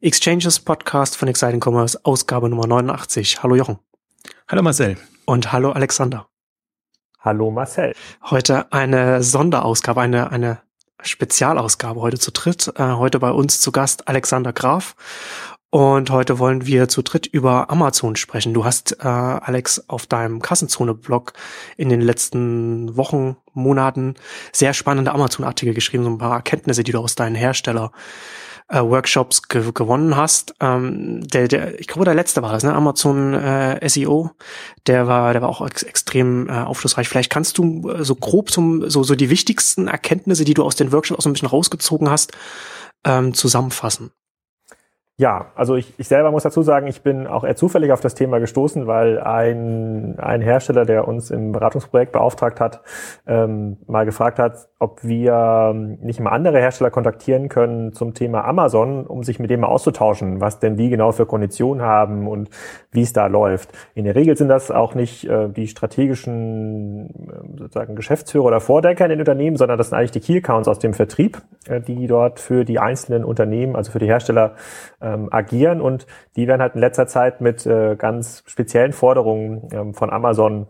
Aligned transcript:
Exchanges 0.00 0.60
Podcast 0.60 1.16
von 1.16 1.26
Exciting 1.26 1.60
Commerce, 1.60 1.98
Ausgabe 2.04 2.48
Nummer 2.48 2.68
89. 2.68 3.42
Hallo 3.42 3.56
Jochen. 3.56 3.80
Hallo 4.46 4.62
Marcel. 4.62 4.96
Und 5.24 5.50
hallo 5.50 5.72
Alexander. 5.72 6.28
Hallo 7.18 7.50
Marcel. 7.50 7.96
Heute 8.22 8.72
eine 8.72 9.24
Sonderausgabe, 9.24 10.00
eine, 10.00 10.30
eine 10.30 10.62
Spezialausgabe 11.02 12.00
heute 12.00 12.16
zu 12.16 12.30
dritt. 12.30 12.72
Äh, 12.76 12.92
heute 12.92 13.18
bei 13.18 13.32
uns 13.32 13.60
zu 13.60 13.72
Gast 13.72 14.06
Alexander 14.06 14.52
Graf. 14.52 14.94
Und 15.70 16.10
heute 16.10 16.38
wollen 16.38 16.64
wir 16.64 16.88
zu 16.88 17.02
dritt 17.02 17.26
über 17.26 17.68
Amazon 17.68 18.14
sprechen. 18.14 18.54
Du 18.54 18.64
hast, 18.64 19.00
äh, 19.00 19.08
Alex, 19.08 19.88
auf 19.88 20.06
deinem 20.06 20.40
Kassenzone-Blog 20.40 21.32
in 21.76 21.88
den 21.88 22.02
letzten 22.02 22.96
Wochen, 22.96 23.36
Monaten 23.52 24.14
sehr 24.52 24.74
spannende 24.74 25.10
Amazon-Artikel 25.10 25.74
geschrieben, 25.74 26.04
so 26.04 26.10
ein 26.10 26.18
paar 26.18 26.36
Erkenntnisse, 26.36 26.84
die 26.84 26.92
du 26.92 27.00
aus 27.00 27.16
deinen 27.16 27.34
Hersteller 27.34 27.90
äh, 28.68 28.80
Workshops 28.80 29.48
ge 29.48 29.70
gewonnen 29.72 30.16
hast. 30.16 30.54
Ähm, 30.60 31.26
der, 31.28 31.48
der, 31.48 31.80
ich 31.80 31.86
glaube, 31.86 32.04
der 32.04 32.14
letzte 32.14 32.42
war 32.42 32.52
das, 32.52 32.62
ne? 32.62 32.74
Amazon 32.74 33.34
äh, 33.34 33.88
SEO. 33.88 34.30
Der 34.86 35.06
war, 35.06 35.32
der 35.32 35.42
war 35.42 35.48
auch 35.48 35.66
ex 35.66 35.82
extrem 35.82 36.48
äh, 36.48 36.52
aufschlussreich. 36.52 37.08
Vielleicht 37.08 37.30
kannst 37.30 37.58
du 37.58 37.90
äh, 37.90 38.04
so 38.04 38.14
grob 38.14 38.50
zum, 38.50 38.88
so, 38.90 39.02
so 39.02 39.14
die 39.14 39.30
wichtigsten 39.30 39.88
Erkenntnisse, 39.88 40.44
die 40.44 40.54
du 40.54 40.64
aus 40.64 40.76
den 40.76 40.92
Workshops 40.92 41.18
auch 41.18 41.22
so 41.22 41.30
ein 41.30 41.32
bisschen 41.32 41.48
rausgezogen 41.48 42.10
hast, 42.10 42.32
ähm, 43.04 43.34
zusammenfassen. 43.34 44.10
Ja, 45.20 45.46
also 45.56 45.74
ich, 45.74 45.98
ich 45.98 46.06
selber 46.06 46.30
muss 46.30 46.44
dazu 46.44 46.62
sagen, 46.62 46.86
ich 46.86 47.02
bin 47.02 47.26
auch 47.26 47.42
eher 47.42 47.56
zufällig 47.56 47.90
auf 47.90 47.98
das 47.98 48.14
Thema 48.14 48.38
gestoßen, 48.38 48.86
weil 48.86 49.18
ein, 49.18 50.16
ein 50.20 50.40
Hersteller, 50.40 50.84
der 50.84 51.08
uns 51.08 51.32
im 51.32 51.50
Beratungsprojekt 51.50 52.12
beauftragt 52.12 52.60
hat, 52.60 52.82
ähm, 53.26 53.78
mal 53.88 54.04
gefragt 54.04 54.38
hat, 54.38 54.68
ob 54.78 55.02
wir 55.02 55.74
nicht 55.74 56.20
mal 56.20 56.30
andere 56.30 56.60
Hersteller 56.60 56.92
kontaktieren 56.92 57.48
können 57.48 57.92
zum 57.92 58.14
Thema 58.14 58.44
Amazon, 58.44 59.08
um 59.08 59.24
sich 59.24 59.40
mit 59.40 59.50
dem 59.50 59.58
mal 59.58 59.66
auszutauschen, 59.66 60.40
was 60.40 60.60
denn 60.60 60.76
die 60.76 60.88
genau 60.88 61.10
für 61.10 61.26
Konditionen 61.26 61.84
haben 61.84 62.28
und 62.28 62.48
wie 62.92 63.02
es 63.02 63.12
da 63.12 63.26
läuft. 63.26 63.72
In 63.96 64.04
der 64.04 64.14
Regel 64.14 64.36
sind 64.36 64.46
das 64.46 64.70
auch 64.70 64.94
nicht 64.94 65.24
äh, 65.24 65.48
die 65.48 65.66
strategischen 65.66 67.10
äh, 67.10 67.58
sozusagen 67.58 67.96
Geschäftsführer 67.96 68.44
oder 68.44 68.60
Vordenker 68.60 69.06
in 69.06 69.10
den 69.10 69.18
Unternehmen, 69.18 69.56
sondern 69.56 69.78
das 69.78 69.88
sind 69.88 69.98
eigentlich 69.98 70.12
die 70.12 70.20
Key 70.20 70.36
Accounts 70.38 70.68
aus 70.68 70.78
dem 70.78 70.94
Vertrieb, 70.94 71.42
äh, 71.66 71.80
die 71.80 72.06
dort 72.06 72.38
für 72.38 72.64
die 72.64 72.78
einzelnen 72.78 73.24
Unternehmen, 73.24 73.74
also 73.74 73.90
für 73.90 73.98
die 73.98 74.06
Hersteller 74.06 74.54
ähm, 75.08 75.28
agieren 75.32 75.80
und 75.80 76.06
die 76.36 76.46
werden 76.46 76.60
halt 76.60 76.74
in 76.74 76.80
letzter 76.80 77.06
Zeit 77.06 77.40
mit 77.40 77.66
äh, 77.66 77.96
ganz 77.96 78.42
speziellen 78.46 78.92
Forderungen 78.92 79.68
ähm, 79.72 79.94
von 79.94 80.10
Amazon 80.10 80.66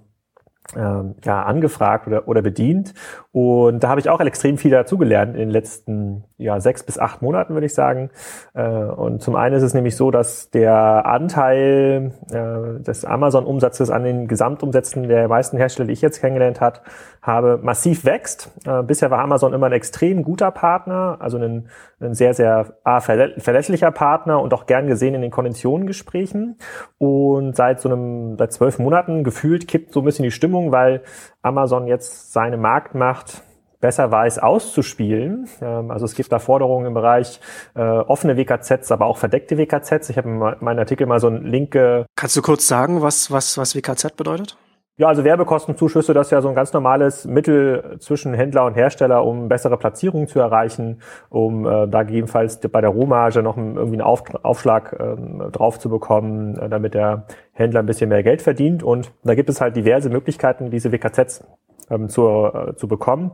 ähm, 0.76 1.14
ja, 1.24 1.42
angefragt 1.42 2.06
oder, 2.06 2.28
oder 2.28 2.42
bedient. 2.42 2.94
Und 3.32 3.82
da 3.82 3.88
habe 3.88 4.00
ich 4.00 4.08
auch 4.08 4.20
extrem 4.20 4.58
viel 4.58 4.70
dazugelernt 4.70 5.34
in 5.34 5.40
den 5.40 5.50
letzten 5.50 6.24
ja, 6.38 6.60
sechs 6.60 6.84
bis 6.84 6.98
acht 6.98 7.20
Monaten, 7.20 7.54
würde 7.54 7.66
ich 7.66 7.74
sagen. 7.74 8.10
Äh, 8.54 8.62
und 8.62 9.20
zum 9.20 9.34
einen 9.34 9.56
ist 9.56 9.64
es 9.64 9.74
nämlich 9.74 9.96
so, 9.96 10.12
dass 10.12 10.50
der 10.50 11.04
Anteil 11.04 12.12
äh, 12.30 12.80
des 12.80 13.04
Amazon-Umsatzes 13.04 13.90
an 13.90 14.04
den 14.04 14.28
Gesamtumsätzen 14.28 15.08
der 15.08 15.26
meisten 15.26 15.56
Hersteller, 15.56 15.88
die 15.88 15.92
ich 15.92 16.00
jetzt 16.00 16.20
kennengelernt 16.20 16.60
hat, 16.60 16.82
habe, 17.22 17.58
massiv 17.60 18.04
wächst. 18.04 18.52
Äh, 18.64 18.84
bisher 18.84 19.10
war 19.10 19.18
Amazon 19.18 19.52
immer 19.52 19.66
ein 19.66 19.72
extrem 19.72 20.22
guter 20.22 20.52
Partner, 20.52 21.16
also 21.18 21.38
ein, 21.38 21.68
ein 22.00 22.14
sehr, 22.14 22.34
sehr 22.34 22.74
ah, 22.84 23.00
verlässlicher 23.00 23.90
Partner 23.90 24.40
und 24.40 24.54
auch 24.54 24.66
gern 24.66 24.86
gesehen 24.86 25.14
in 25.14 25.22
den 25.22 25.32
Konditionengesprächen. 25.32 26.56
Und 26.98 27.56
seit 27.56 27.80
so 27.80 27.88
einem, 27.88 28.38
seit 28.38 28.52
zwölf 28.52 28.78
Monaten 28.78 29.24
gefühlt 29.24 29.66
kippt 29.66 29.92
so 29.92 30.02
ein 30.02 30.04
bisschen 30.04 30.22
die 30.22 30.30
Stimmung, 30.30 30.70
weil 30.70 31.02
Amazon 31.42 31.88
jetzt 31.88 32.32
seine 32.32 32.56
Marktmacht 32.56 33.42
besser 33.80 34.10
weiß 34.10 34.38
auszuspielen. 34.38 35.48
Ähm, 35.60 35.90
also 35.90 36.04
es 36.04 36.14
gibt 36.14 36.32
da 36.32 36.38
Forderungen 36.38 36.86
im 36.86 36.94
Bereich 36.94 37.40
äh, 37.74 37.80
offene 37.80 38.36
WKZs, 38.36 38.90
aber 38.92 39.06
auch 39.06 39.18
verdeckte 39.18 39.58
WKZs. 39.58 40.10
Ich 40.10 40.18
habe 40.18 40.28
in 40.28 40.38
meinem 40.38 40.78
Artikel 40.78 41.06
mal 41.06 41.20
so 41.20 41.28
einen 41.28 41.44
Link. 41.44 41.78
Kannst 42.16 42.36
du 42.36 42.42
kurz 42.42 42.66
sagen, 42.66 43.02
was, 43.02 43.30
was, 43.30 43.58
was 43.58 43.76
WKZ 43.76 44.16
bedeutet? 44.16 44.56
Ja, 45.00 45.06
also 45.06 45.22
Werbekostenzuschüsse, 45.22 46.12
das 46.12 46.26
ist 46.26 46.30
ja 46.32 46.42
so 46.42 46.48
ein 46.48 46.56
ganz 46.56 46.72
normales 46.72 47.24
Mittel 47.24 47.98
zwischen 48.00 48.34
Händler 48.34 48.66
und 48.66 48.74
Hersteller, 48.74 49.24
um 49.24 49.48
bessere 49.48 49.76
Platzierungen 49.76 50.26
zu 50.26 50.40
erreichen, 50.40 51.00
um 51.30 51.64
äh, 51.64 51.86
da 51.86 52.02
gegebenenfalls 52.02 52.58
bei 52.58 52.80
der 52.80 52.90
Rohmarge 52.90 53.44
noch 53.44 53.56
irgendwie 53.56 53.92
einen 53.92 54.00
Auf, 54.00 54.24
Aufschlag 54.42 54.96
ähm, 54.98 55.50
drauf 55.52 55.78
zu 55.78 55.88
bekommen, 55.88 56.58
äh, 56.58 56.68
damit 56.68 56.94
der 56.94 57.26
Händler 57.52 57.78
ein 57.78 57.86
bisschen 57.86 58.08
mehr 58.08 58.24
Geld 58.24 58.42
verdient. 58.42 58.82
Und 58.82 59.12
da 59.22 59.36
gibt 59.36 59.48
es 59.48 59.60
halt 59.60 59.76
diverse 59.76 60.10
Möglichkeiten, 60.10 60.68
diese 60.72 60.90
WKZs 60.90 61.44
ähm, 61.90 62.08
zu, 62.08 62.26
äh, 62.26 62.74
zu 62.74 62.88
bekommen. 62.88 63.30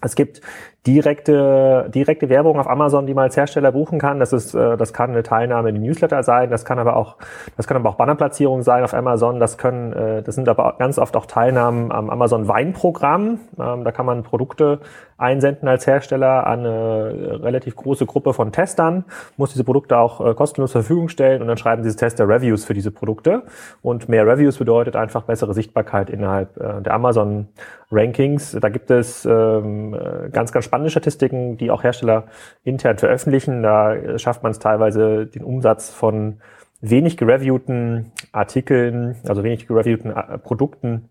Es 0.00 0.14
gibt 0.14 0.40
direkte, 0.86 1.90
direkte 1.92 2.28
Werbung 2.28 2.58
auf 2.58 2.68
Amazon, 2.68 3.06
die 3.06 3.14
man 3.14 3.24
als 3.24 3.36
Hersteller 3.36 3.72
buchen 3.72 3.98
kann. 3.98 4.20
Das 4.20 4.32
ist, 4.32 4.54
äh, 4.54 4.76
das 4.76 4.92
kann 4.92 5.10
eine 5.10 5.22
Teilnahme 5.22 5.70
in 5.70 5.74
den 5.74 5.84
Newsletter 5.84 6.22
sein. 6.22 6.50
Das 6.50 6.64
kann 6.64 6.78
aber 6.78 6.96
auch, 6.96 7.16
das 7.56 7.66
kann 7.66 7.76
aber 7.76 7.90
auch 7.90 7.96
Bannerplatzierung 7.96 8.62
sein 8.62 8.84
auf 8.84 8.94
Amazon. 8.94 9.40
Das 9.40 9.58
können, 9.58 9.92
äh, 9.92 10.22
das 10.22 10.34
sind 10.36 10.48
aber 10.48 10.76
ganz 10.78 10.98
oft 10.98 11.16
auch 11.16 11.26
Teilnahmen 11.26 11.90
am 11.90 12.10
Amazon 12.10 12.48
Weinprogramm. 12.48 13.40
Ähm, 13.58 13.84
da 13.84 13.92
kann 13.92 14.06
man 14.06 14.22
Produkte 14.22 14.80
einsenden 15.18 15.68
als 15.68 15.86
Hersteller 15.86 16.46
an 16.46 16.60
eine 16.60 17.42
relativ 17.42 17.76
große 17.76 18.06
Gruppe 18.06 18.32
von 18.32 18.52
Testern, 18.52 19.04
muss 19.36 19.50
diese 19.50 19.64
Produkte 19.64 19.98
auch 19.98 20.24
äh, 20.24 20.34
kostenlos 20.34 20.72
zur 20.72 20.82
Verfügung 20.82 21.08
stellen 21.08 21.42
und 21.42 21.48
dann 21.48 21.58
schreiben 21.58 21.82
diese 21.82 21.96
Tester 21.96 22.28
Reviews 22.28 22.64
für 22.64 22.74
diese 22.74 22.90
Produkte. 22.90 23.42
Und 23.82 24.08
mehr 24.08 24.26
Reviews 24.26 24.58
bedeutet 24.58 24.96
einfach 24.96 25.24
bessere 25.24 25.54
Sichtbarkeit 25.54 26.08
innerhalb 26.10 26.54
der 26.54 26.94
Amazon 26.94 27.48
Rankings. 27.90 28.56
Da 28.60 28.68
gibt 28.68 28.90
es 28.90 29.24
ähm, 29.24 29.96
ganz, 30.32 30.52
ganz 30.52 30.64
spannende 30.64 30.90
Statistiken, 30.90 31.56
die 31.56 31.70
auch 31.70 31.82
Hersteller 31.82 32.24
intern 32.64 32.98
veröffentlichen. 32.98 33.62
Da 33.62 34.18
schafft 34.18 34.42
man 34.42 34.52
es 34.52 34.58
teilweise, 34.58 35.26
den 35.26 35.44
Umsatz 35.44 35.90
von 35.90 36.40
wenig 36.80 37.16
gereviewten 37.16 38.12
Artikeln, 38.32 39.16
also 39.26 39.42
wenig 39.42 39.66
gereviewten 39.66 40.10
äh, 40.10 40.38
Produkten 40.38 41.08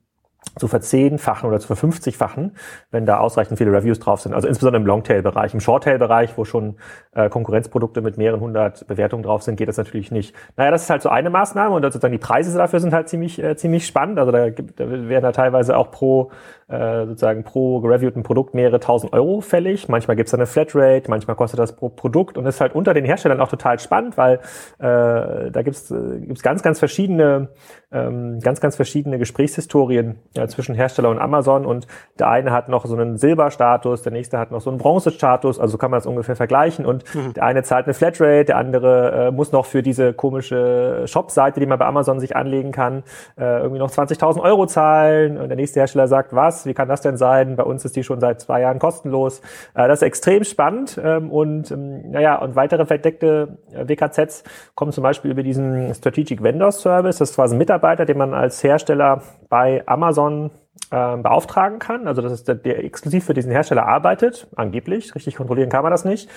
zu 0.57 0.67
verzehnfachen 0.67 1.47
oder 1.47 1.59
zu 1.59 1.67
verfünfzigfachen, 1.67 2.55
wenn 2.89 3.05
da 3.05 3.19
ausreichend 3.19 3.57
viele 3.57 3.71
Reviews 3.71 3.99
drauf 3.99 4.21
sind. 4.21 4.33
Also 4.33 4.47
insbesondere 4.47 4.81
im 4.81 4.87
Longtail-Bereich. 4.87 5.53
Im 5.53 5.59
Shorttail-Bereich, 5.59 6.37
wo 6.37 6.45
schon 6.45 6.77
äh, 7.17 7.29
Konkurrenzprodukte 7.29 8.01
mit 8.01 8.17
mehreren 8.17 8.39
hundert 8.39 8.85
Bewertungen 8.87 9.23
drauf 9.23 9.41
sind, 9.41 9.55
geht 9.55 9.67
das 9.67 9.77
natürlich 9.77 10.11
nicht. 10.11 10.35
Naja, 10.55 10.71
das 10.71 10.83
ist 10.83 10.89
halt 10.89 11.01
so 11.01 11.09
eine 11.09 11.29
Maßnahme 11.29 11.75
und 11.75 11.81
sozusagen 11.81 12.11
die 12.11 12.19
Preise 12.19 12.55
dafür 12.55 12.79
sind 12.79 12.93
halt 12.93 13.09
ziemlich, 13.09 13.41
äh, 13.43 13.55
ziemlich 13.55 13.87
spannend. 13.87 14.19
Also 14.19 14.31
da, 14.31 14.49
gibt, 14.51 14.79
da 14.79 14.89
werden 14.89 15.23
da 15.23 15.31
teilweise 15.31 15.75
auch 15.75 15.89
pro 15.89 16.31
äh, 16.67 17.05
sozusagen 17.05 17.43
pro 17.43 17.79
gereviewten 17.79 18.23
Produkt 18.23 18.53
mehrere 18.53 18.79
tausend 18.79 19.13
Euro 19.13 19.41
fällig. 19.41 19.89
Manchmal 19.89 20.15
gibt's 20.15 20.31
da 20.31 20.37
eine 20.37 20.45
Flatrate, 20.45 21.09
manchmal 21.09 21.35
kostet 21.35 21.59
das 21.59 21.75
pro 21.75 21.89
Produkt 21.89 22.37
und 22.37 22.45
ist 22.45 22.61
halt 22.61 22.75
unter 22.75 22.93
den 22.93 23.05
Herstellern 23.05 23.39
auch 23.39 23.47
total 23.47 23.79
spannend, 23.79 24.17
weil 24.17 24.39
äh, 24.79 25.49
da 25.49 25.61
gibt's 25.63 25.89
äh, 25.89 26.19
gibt's 26.19 26.43
ganz, 26.43 26.61
ganz 26.61 26.77
verschiedene, 26.79 27.49
ähm, 27.91 28.39
ganz, 28.41 28.61
ganz 28.61 28.75
verschiedene 28.75 29.17
Gesprächshistorien 29.17 30.19
ja, 30.35 30.47
zwischen 30.47 30.75
Hersteller 30.75 31.09
und 31.09 31.19
Amazon 31.19 31.65
und 31.65 31.87
der 32.19 32.29
eine 32.29 32.51
hat 32.51 32.69
noch 32.69 32.85
so 32.85 32.95
einen 32.95 33.17
Silberstatus, 33.17 34.03
der 34.03 34.11
nächste 34.11 34.37
hat 34.37 34.51
noch 34.51 34.61
so 34.61 34.69
einen 34.69 34.77
Bronzestatus, 34.77 35.59
also 35.59 35.77
kann 35.77 35.89
man 35.89 35.99
das 35.99 36.05
ungefähr 36.05 36.35
vergleichen 36.35 36.85
und 36.85 37.05
mhm. 37.13 37.33
der 37.33 37.43
eine 37.43 37.63
zahlt 37.63 37.85
eine 37.85 37.93
Flatrate, 37.93 38.45
der 38.45 38.57
andere 38.57 39.27
äh, 39.27 39.31
muss 39.31 39.51
noch 39.51 39.65
für 39.65 39.81
diese 39.81 40.13
komische 40.13 41.03
Shop-Seite, 41.05 41.59
die 41.59 41.65
man 41.65 41.79
bei 41.79 41.85
Amazon 41.85 42.19
sich 42.19 42.35
anlegen 42.35 42.71
kann, 42.71 43.03
äh, 43.37 43.43
irgendwie 43.43 43.79
noch 43.79 43.91
20.000 43.91 44.41
Euro 44.41 44.65
zahlen 44.65 45.37
und 45.37 45.49
der 45.49 45.55
nächste 45.55 45.79
Hersteller 45.79 46.07
sagt, 46.07 46.33
was, 46.33 46.65
wie 46.65 46.73
kann 46.73 46.87
das 46.87 47.01
denn 47.01 47.17
sein? 47.17 47.55
Bei 47.55 47.63
uns 47.63 47.85
ist 47.85 47.95
die 47.95 48.03
schon 48.03 48.19
seit 48.19 48.41
zwei 48.41 48.61
Jahren 48.61 48.79
kostenlos. 48.79 49.41
Äh, 49.73 49.87
das 49.87 49.99
ist 49.99 50.03
extrem 50.03 50.43
spannend 50.43 50.99
ähm, 51.03 51.31
und 51.31 51.71
ähm, 51.71 52.11
naja, 52.11 52.37
und 52.37 52.55
weitere 52.55 52.85
verdeckte 52.85 53.57
äh, 53.73 53.87
WKZs 53.87 54.43
kommen 54.75 54.91
zum 54.91 55.03
Beispiel 55.03 55.31
über 55.31 55.43
diesen 55.43 55.93
Strategic 55.93 56.43
Vendor 56.43 56.71
Service. 56.71 57.17
Das 57.17 57.31
ist 57.31 57.35
quasi 57.35 57.55
ein 57.55 57.59
Mitarbeiter, 57.59 58.05
den 58.05 58.17
man 58.17 58.33
als 58.33 58.63
Hersteller 58.63 59.21
bei 59.49 59.83
Amazon 59.85 60.51
äh, 60.91 61.17
beauftragen 61.17 61.79
kann. 61.79 62.07
Also 62.07 62.21
das 62.21 62.31
ist 62.31 62.47
der, 62.47 62.55
der 62.55 62.83
exklusiv 62.83 63.25
für 63.25 63.33
diesen 63.33 63.51
Hersteller 63.51 63.85
arbeitet, 63.85 64.47
angeblich. 64.55 65.15
Richtig 65.15 65.35
kontrollieren 65.35 65.69
kann 65.69 65.83
man 65.83 65.91
das 65.91 66.05
nicht. 66.05 66.29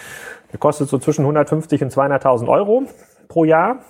Der 0.53 0.59
kostet 0.59 0.89
so 0.89 0.99
zwischen 0.99 1.23
150 1.23 1.83
und 1.83 1.93
200.000 1.93 2.49
Euro 2.49 2.85
pro 3.29 3.45
Jahr 3.45 3.81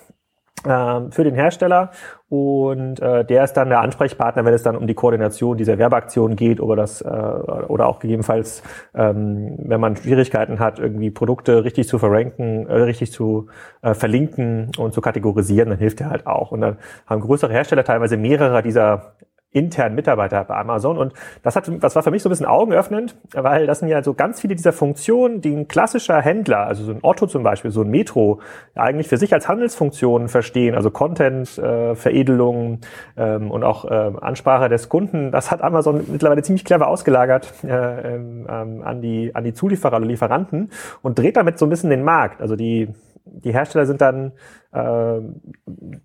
ähm, 0.63 1.11
für 1.11 1.23
den 1.23 1.33
Hersteller 1.33 1.89
und 2.29 2.99
äh, 2.99 3.25
der 3.25 3.43
ist 3.43 3.53
dann 3.53 3.69
der 3.69 3.81
Ansprechpartner, 3.81 4.45
wenn 4.45 4.53
es 4.53 4.61
dann 4.61 4.77
um 4.77 4.85
die 4.85 4.93
Koordination 4.93 5.57
dieser 5.57 5.79
Werbeaktion 5.79 6.35
geht 6.35 6.61
oder 6.61 6.75
das 6.75 7.01
äh, 7.01 7.07
oder 7.07 7.87
auch 7.87 7.97
gegebenenfalls, 7.97 8.61
ähm, 8.93 9.55
wenn 9.57 9.81
man 9.81 9.95
Schwierigkeiten 9.95 10.59
hat, 10.59 10.77
irgendwie 10.77 11.09
Produkte 11.09 11.63
richtig 11.63 11.87
zu 11.87 11.97
verranken, 11.97 12.67
äh, 12.67 12.73
richtig 12.73 13.11
zu 13.11 13.47
äh, 13.81 13.95
verlinken 13.95 14.71
und 14.77 14.93
zu 14.93 15.01
kategorisieren, 15.01 15.69
dann 15.71 15.79
hilft 15.79 15.99
er 15.99 16.11
halt 16.11 16.27
auch. 16.27 16.51
Und 16.51 16.61
dann 16.61 16.77
haben 17.07 17.21
größere 17.21 17.51
Hersteller 17.51 17.83
teilweise 17.83 18.17
mehrere 18.17 18.61
dieser 18.61 19.15
internen 19.51 19.95
Mitarbeiter 19.95 20.43
bei 20.45 20.55
Amazon. 20.55 20.97
Und 20.97 21.13
das 21.43 21.55
hat, 21.55 21.69
das 21.81 21.95
war 21.95 22.03
für 22.03 22.11
mich 22.11 22.23
so 22.23 22.29
ein 22.29 22.31
bisschen 22.31 22.45
augenöffnend, 22.45 23.15
weil 23.33 23.67
das 23.67 23.79
sind 23.79 23.89
ja 23.89 24.01
so 24.01 24.13
ganz 24.13 24.39
viele 24.39 24.55
dieser 24.55 24.71
Funktionen, 24.73 25.41
die 25.41 25.53
ein 25.53 25.67
klassischer 25.67 26.21
Händler, 26.21 26.67
also 26.67 26.83
so 26.83 26.91
ein 26.91 26.99
Otto 27.01 27.27
zum 27.27 27.43
Beispiel, 27.43 27.71
so 27.71 27.81
ein 27.81 27.89
Metro, 27.89 28.39
eigentlich 28.75 29.07
für 29.07 29.17
sich 29.17 29.33
als 29.33 29.47
Handelsfunktionen 29.47 30.29
verstehen, 30.29 30.75
also 30.75 30.89
Content, 30.89 31.57
äh, 31.57 31.95
Veredelung 31.95 32.79
ähm, 33.17 33.51
und 33.51 33.63
auch 33.63 33.85
äh, 33.85 34.11
Ansprache 34.21 34.69
des 34.69 34.87
Kunden. 34.87 35.31
Das 35.31 35.51
hat 35.51 35.61
Amazon 35.61 36.05
mittlerweile 36.07 36.43
ziemlich 36.43 36.63
clever 36.63 36.87
ausgelagert 36.87 37.53
äh, 37.63 38.15
ähm, 38.15 38.45
an 38.47 39.01
die 39.01 39.35
an 39.35 39.43
die 39.43 39.53
Zulieferer 39.53 39.97
oder 39.97 40.05
Lieferanten 40.05 40.71
und 41.01 41.19
dreht 41.19 41.35
damit 41.35 41.59
so 41.59 41.65
ein 41.65 41.69
bisschen 41.69 41.89
den 41.89 42.03
Markt. 42.03 42.41
Also 42.41 42.55
die 42.55 42.89
die 43.25 43.53
Hersteller 43.53 43.85
sind 43.85 44.01
dann 44.01 44.33
äh, 44.71 45.19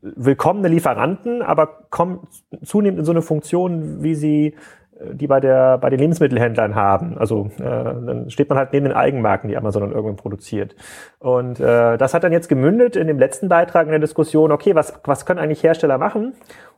willkommene 0.01 0.69
Lieferanten, 0.69 1.43
aber 1.43 1.87
kommen 1.91 2.27
zunehmend 2.63 3.01
in 3.01 3.05
so 3.05 3.13
eine 3.13 3.23
Funktion, 3.23 4.03
wie 4.03 4.15
sie 4.15 4.55
äh, 4.99 5.15
die 5.15 5.27
bei 5.27 5.41
der 5.41 5.79
bei 5.79 5.91
den 5.91 6.01
Lebensmittelhändlern 6.01 6.75
haben. 6.75 7.19
Also 7.19 7.51
äh, 7.59 7.63
dann 7.63 8.31
steht 8.31 8.49
man 8.49 8.59
halt 8.59 8.73
neben 8.73 8.87
den 8.87 8.95
Eigenmarken, 8.95 9.49
die 9.49 9.57
Amazon 9.57 9.83
dann 9.83 9.93
irgendwann 9.93 10.17
produziert. 10.17 10.75
Und 11.19 11.61
äh, 11.61 11.97
das 11.97 12.15
hat 12.15 12.25
dann 12.25 12.33
jetzt 12.33 12.49
gemündet 12.49 12.97
in 12.97 13.07
dem 13.07 13.19
letzten 13.19 13.49
Beitrag 13.49 13.87
in 13.87 13.93
der 13.93 14.01
Diskussion, 14.01 14.53
okay, 14.53 14.75
was, 14.75 14.95
was 15.05 15.27
können 15.27 15.41
eigentlich 15.41 15.63
Hersteller 15.63 15.99
machen? 15.99 16.35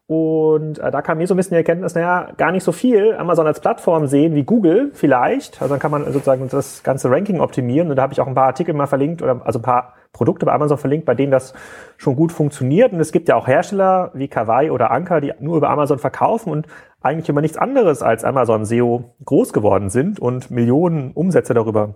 Und 0.08 0.78
äh, 0.78 0.90
da 0.90 1.02
kam 1.02 1.18
mir 1.18 1.26
so 1.26 1.34
ein 1.34 1.36
bisschen 1.36 1.50
die 1.50 1.58
Erkenntnis, 1.58 1.94
naja, 1.94 2.32
gar 2.38 2.50
nicht 2.50 2.64
so 2.64 2.72
viel 2.72 3.14
Amazon 3.14 3.46
als 3.46 3.60
Plattform 3.60 4.06
sehen 4.06 4.34
wie 4.34 4.42
Google 4.42 4.90
vielleicht. 4.94 5.60
Also 5.60 5.74
dann 5.74 5.80
kann 5.80 5.90
man 5.90 6.10
sozusagen 6.10 6.48
das 6.48 6.82
ganze 6.82 7.10
Ranking 7.10 7.40
optimieren. 7.40 7.90
Und 7.90 7.96
da 7.96 8.02
habe 8.04 8.14
ich 8.14 8.20
auch 8.22 8.26
ein 8.26 8.34
paar 8.34 8.46
Artikel 8.46 8.72
mal 8.74 8.86
verlinkt 8.86 9.20
oder 9.20 9.42
also 9.44 9.58
ein 9.58 9.62
paar 9.62 9.97
Produkte 10.12 10.46
bei 10.46 10.52
Amazon 10.52 10.78
verlinkt, 10.78 11.06
bei 11.06 11.14
denen 11.14 11.30
das 11.30 11.54
schon 11.96 12.16
gut 12.16 12.32
funktioniert. 12.32 12.92
Und 12.92 13.00
es 13.00 13.12
gibt 13.12 13.28
ja 13.28 13.36
auch 13.36 13.46
Hersteller 13.46 14.10
wie 14.14 14.28
Kawaii 14.28 14.70
oder 14.70 14.90
Anker, 14.90 15.20
die 15.20 15.32
nur 15.40 15.56
über 15.56 15.70
Amazon 15.70 15.98
verkaufen 15.98 16.50
und 16.50 16.66
eigentlich 17.00 17.28
über 17.28 17.40
nichts 17.40 17.56
anderes 17.56 18.02
als 18.02 18.24
Amazon 18.24 18.64
SEO 18.64 19.14
groß 19.24 19.52
geworden 19.52 19.90
sind 19.90 20.18
und 20.18 20.50
Millionen 20.50 21.12
Umsätze 21.12 21.54
darüber 21.54 21.94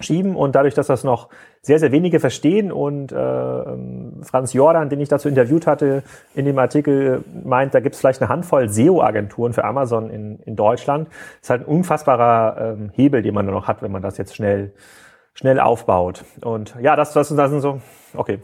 schieben 0.00 0.36
und 0.36 0.54
dadurch, 0.54 0.74
dass 0.74 0.86
das 0.86 1.04
noch 1.04 1.28
sehr, 1.60 1.78
sehr 1.78 1.92
wenige 1.92 2.20
verstehen 2.20 2.70
und 2.70 3.12
äh, 3.12 3.16
ähm, 3.16 4.20
Franz 4.22 4.52
Jordan, 4.52 4.88
den 4.88 5.00
ich 5.00 5.08
dazu 5.08 5.28
interviewt 5.28 5.66
hatte, 5.66 6.02
in 6.34 6.44
dem 6.44 6.58
Artikel 6.58 7.24
meint, 7.44 7.74
da 7.74 7.80
gibt 7.80 7.94
es 7.94 8.00
vielleicht 8.00 8.22
eine 8.22 8.28
Handvoll 8.28 8.68
SEO-Agenturen 8.68 9.52
für 9.52 9.64
Amazon 9.64 10.10
in, 10.10 10.38
in 10.40 10.56
Deutschland. 10.56 11.08
Das 11.08 11.42
ist 11.42 11.50
halt 11.50 11.62
ein 11.62 11.66
unfassbarer 11.66 12.74
ähm, 12.74 12.90
Hebel, 12.94 13.22
den 13.22 13.34
man 13.34 13.44
nur 13.46 13.54
noch 13.54 13.66
hat, 13.66 13.82
wenn 13.82 13.90
man 13.90 14.02
das 14.02 14.18
jetzt 14.18 14.36
schnell, 14.36 14.72
schnell 15.38 15.60
aufbaut. 15.60 16.24
Und 16.40 16.74
ja, 16.82 16.96
das, 16.96 17.12
das, 17.12 17.28
das 17.28 17.50
sind 17.50 17.60
so, 17.60 17.80
okay. 18.14 18.40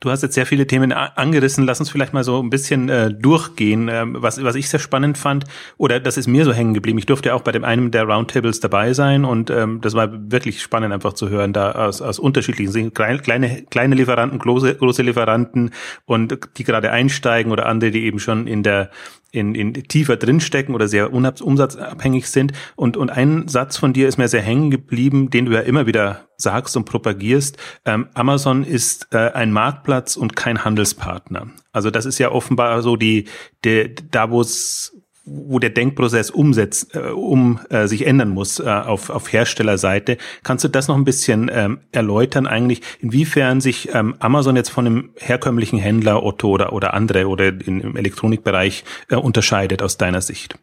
Du 0.00 0.10
hast 0.10 0.20
jetzt 0.24 0.34
sehr 0.34 0.46
viele 0.46 0.66
Themen 0.66 0.90
angerissen. 0.90 1.64
Lass 1.64 1.78
uns 1.78 1.88
vielleicht 1.88 2.12
mal 2.12 2.24
so 2.24 2.42
ein 2.42 2.50
bisschen 2.50 2.88
äh, 2.88 3.14
durchgehen. 3.14 3.88
Ähm, 3.88 4.16
was, 4.18 4.42
was 4.42 4.56
ich 4.56 4.68
sehr 4.68 4.80
spannend 4.80 5.16
fand, 5.16 5.44
oder 5.78 6.00
das 6.00 6.16
ist 6.16 6.26
mir 6.26 6.44
so 6.44 6.52
hängen 6.52 6.74
geblieben. 6.74 6.98
Ich 6.98 7.06
durfte 7.06 7.32
auch 7.32 7.42
bei 7.42 7.52
dem 7.52 7.62
einem 7.62 7.92
der 7.92 8.02
Roundtables 8.02 8.58
dabei 8.58 8.94
sein 8.94 9.24
und 9.24 9.48
ähm, 9.50 9.80
das 9.80 9.94
war 9.94 10.08
wirklich 10.10 10.60
spannend 10.60 10.92
einfach 10.92 11.12
zu 11.12 11.28
hören, 11.28 11.52
da 11.52 11.70
aus, 11.70 12.02
aus 12.02 12.18
unterschiedlichen 12.18 12.92
kleine, 12.92 13.62
kleine 13.70 13.94
Lieferanten, 13.94 14.40
große, 14.40 14.74
große 14.74 15.02
Lieferanten 15.02 15.70
und 16.04 16.36
die 16.58 16.64
gerade 16.64 16.90
einsteigen 16.90 17.52
oder 17.52 17.66
andere, 17.66 17.92
die 17.92 18.04
eben 18.04 18.18
schon 18.18 18.48
in 18.48 18.64
der 18.64 18.90
in, 19.32 19.54
in 19.54 19.74
tiefer 19.74 20.16
drinstecken 20.16 20.74
oder 20.74 20.86
sehr 20.86 21.12
umsatzabhängig 21.12 22.28
sind. 22.28 22.52
Und, 22.76 22.96
und 22.96 23.10
ein 23.10 23.48
Satz 23.48 23.78
von 23.78 23.92
dir 23.92 24.06
ist 24.06 24.18
mir 24.18 24.28
sehr 24.28 24.42
hängen 24.42 24.70
geblieben, 24.70 25.30
den 25.30 25.46
du 25.46 25.52
ja 25.52 25.60
immer 25.60 25.86
wieder 25.86 26.28
sagst 26.36 26.76
und 26.76 26.84
propagierst. 26.84 27.56
Ähm, 27.84 28.08
Amazon 28.14 28.62
ist 28.62 29.08
äh, 29.12 29.30
ein 29.32 29.52
Marktplatz 29.52 30.16
und 30.16 30.36
kein 30.36 30.64
Handelspartner. 30.64 31.48
Also 31.72 31.90
das 31.90 32.04
ist 32.04 32.18
ja 32.18 32.30
offenbar 32.30 32.82
so 32.82 32.96
die, 32.96 33.24
die 33.64 33.94
da 34.10 34.30
wo 34.30 34.42
es 34.42 35.01
wo 35.24 35.58
der 35.58 35.70
Denkprozess 35.70 36.30
umsetzt, 36.30 36.94
äh, 36.94 37.10
um 37.10 37.60
äh, 37.70 37.86
sich 37.86 38.06
ändern 38.06 38.30
muss 38.30 38.58
äh, 38.58 38.64
auf, 38.64 39.10
auf 39.10 39.32
Herstellerseite. 39.32 40.18
Kannst 40.42 40.64
du 40.64 40.68
das 40.68 40.88
noch 40.88 40.96
ein 40.96 41.04
bisschen 41.04 41.50
ähm, 41.52 41.80
erläutern 41.92 42.46
eigentlich, 42.46 42.82
inwiefern 43.00 43.60
sich 43.60 43.94
ähm, 43.94 44.16
Amazon 44.18 44.56
jetzt 44.56 44.70
von 44.70 44.84
dem 44.84 45.10
herkömmlichen 45.16 45.78
Händler 45.78 46.22
Otto 46.22 46.48
oder, 46.48 46.72
oder 46.72 46.94
andere 46.94 47.28
oder 47.28 47.48
im 47.48 47.96
Elektronikbereich 47.96 48.84
äh, 49.10 49.16
unterscheidet 49.16 49.82
aus 49.82 49.96
deiner 49.96 50.20
Sicht? 50.20 50.58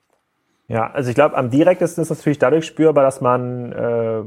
Ja, 0.71 0.92
also 0.92 1.10
ich 1.10 1.16
glaube, 1.16 1.36
am 1.36 1.50
direktesten 1.50 2.04
ist 2.04 2.12
es 2.12 2.19
natürlich 2.19 2.38
dadurch 2.38 2.63
spürbar, 2.63 3.04
dass 3.04 3.21
man 3.21 3.71
äh, 3.71 4.21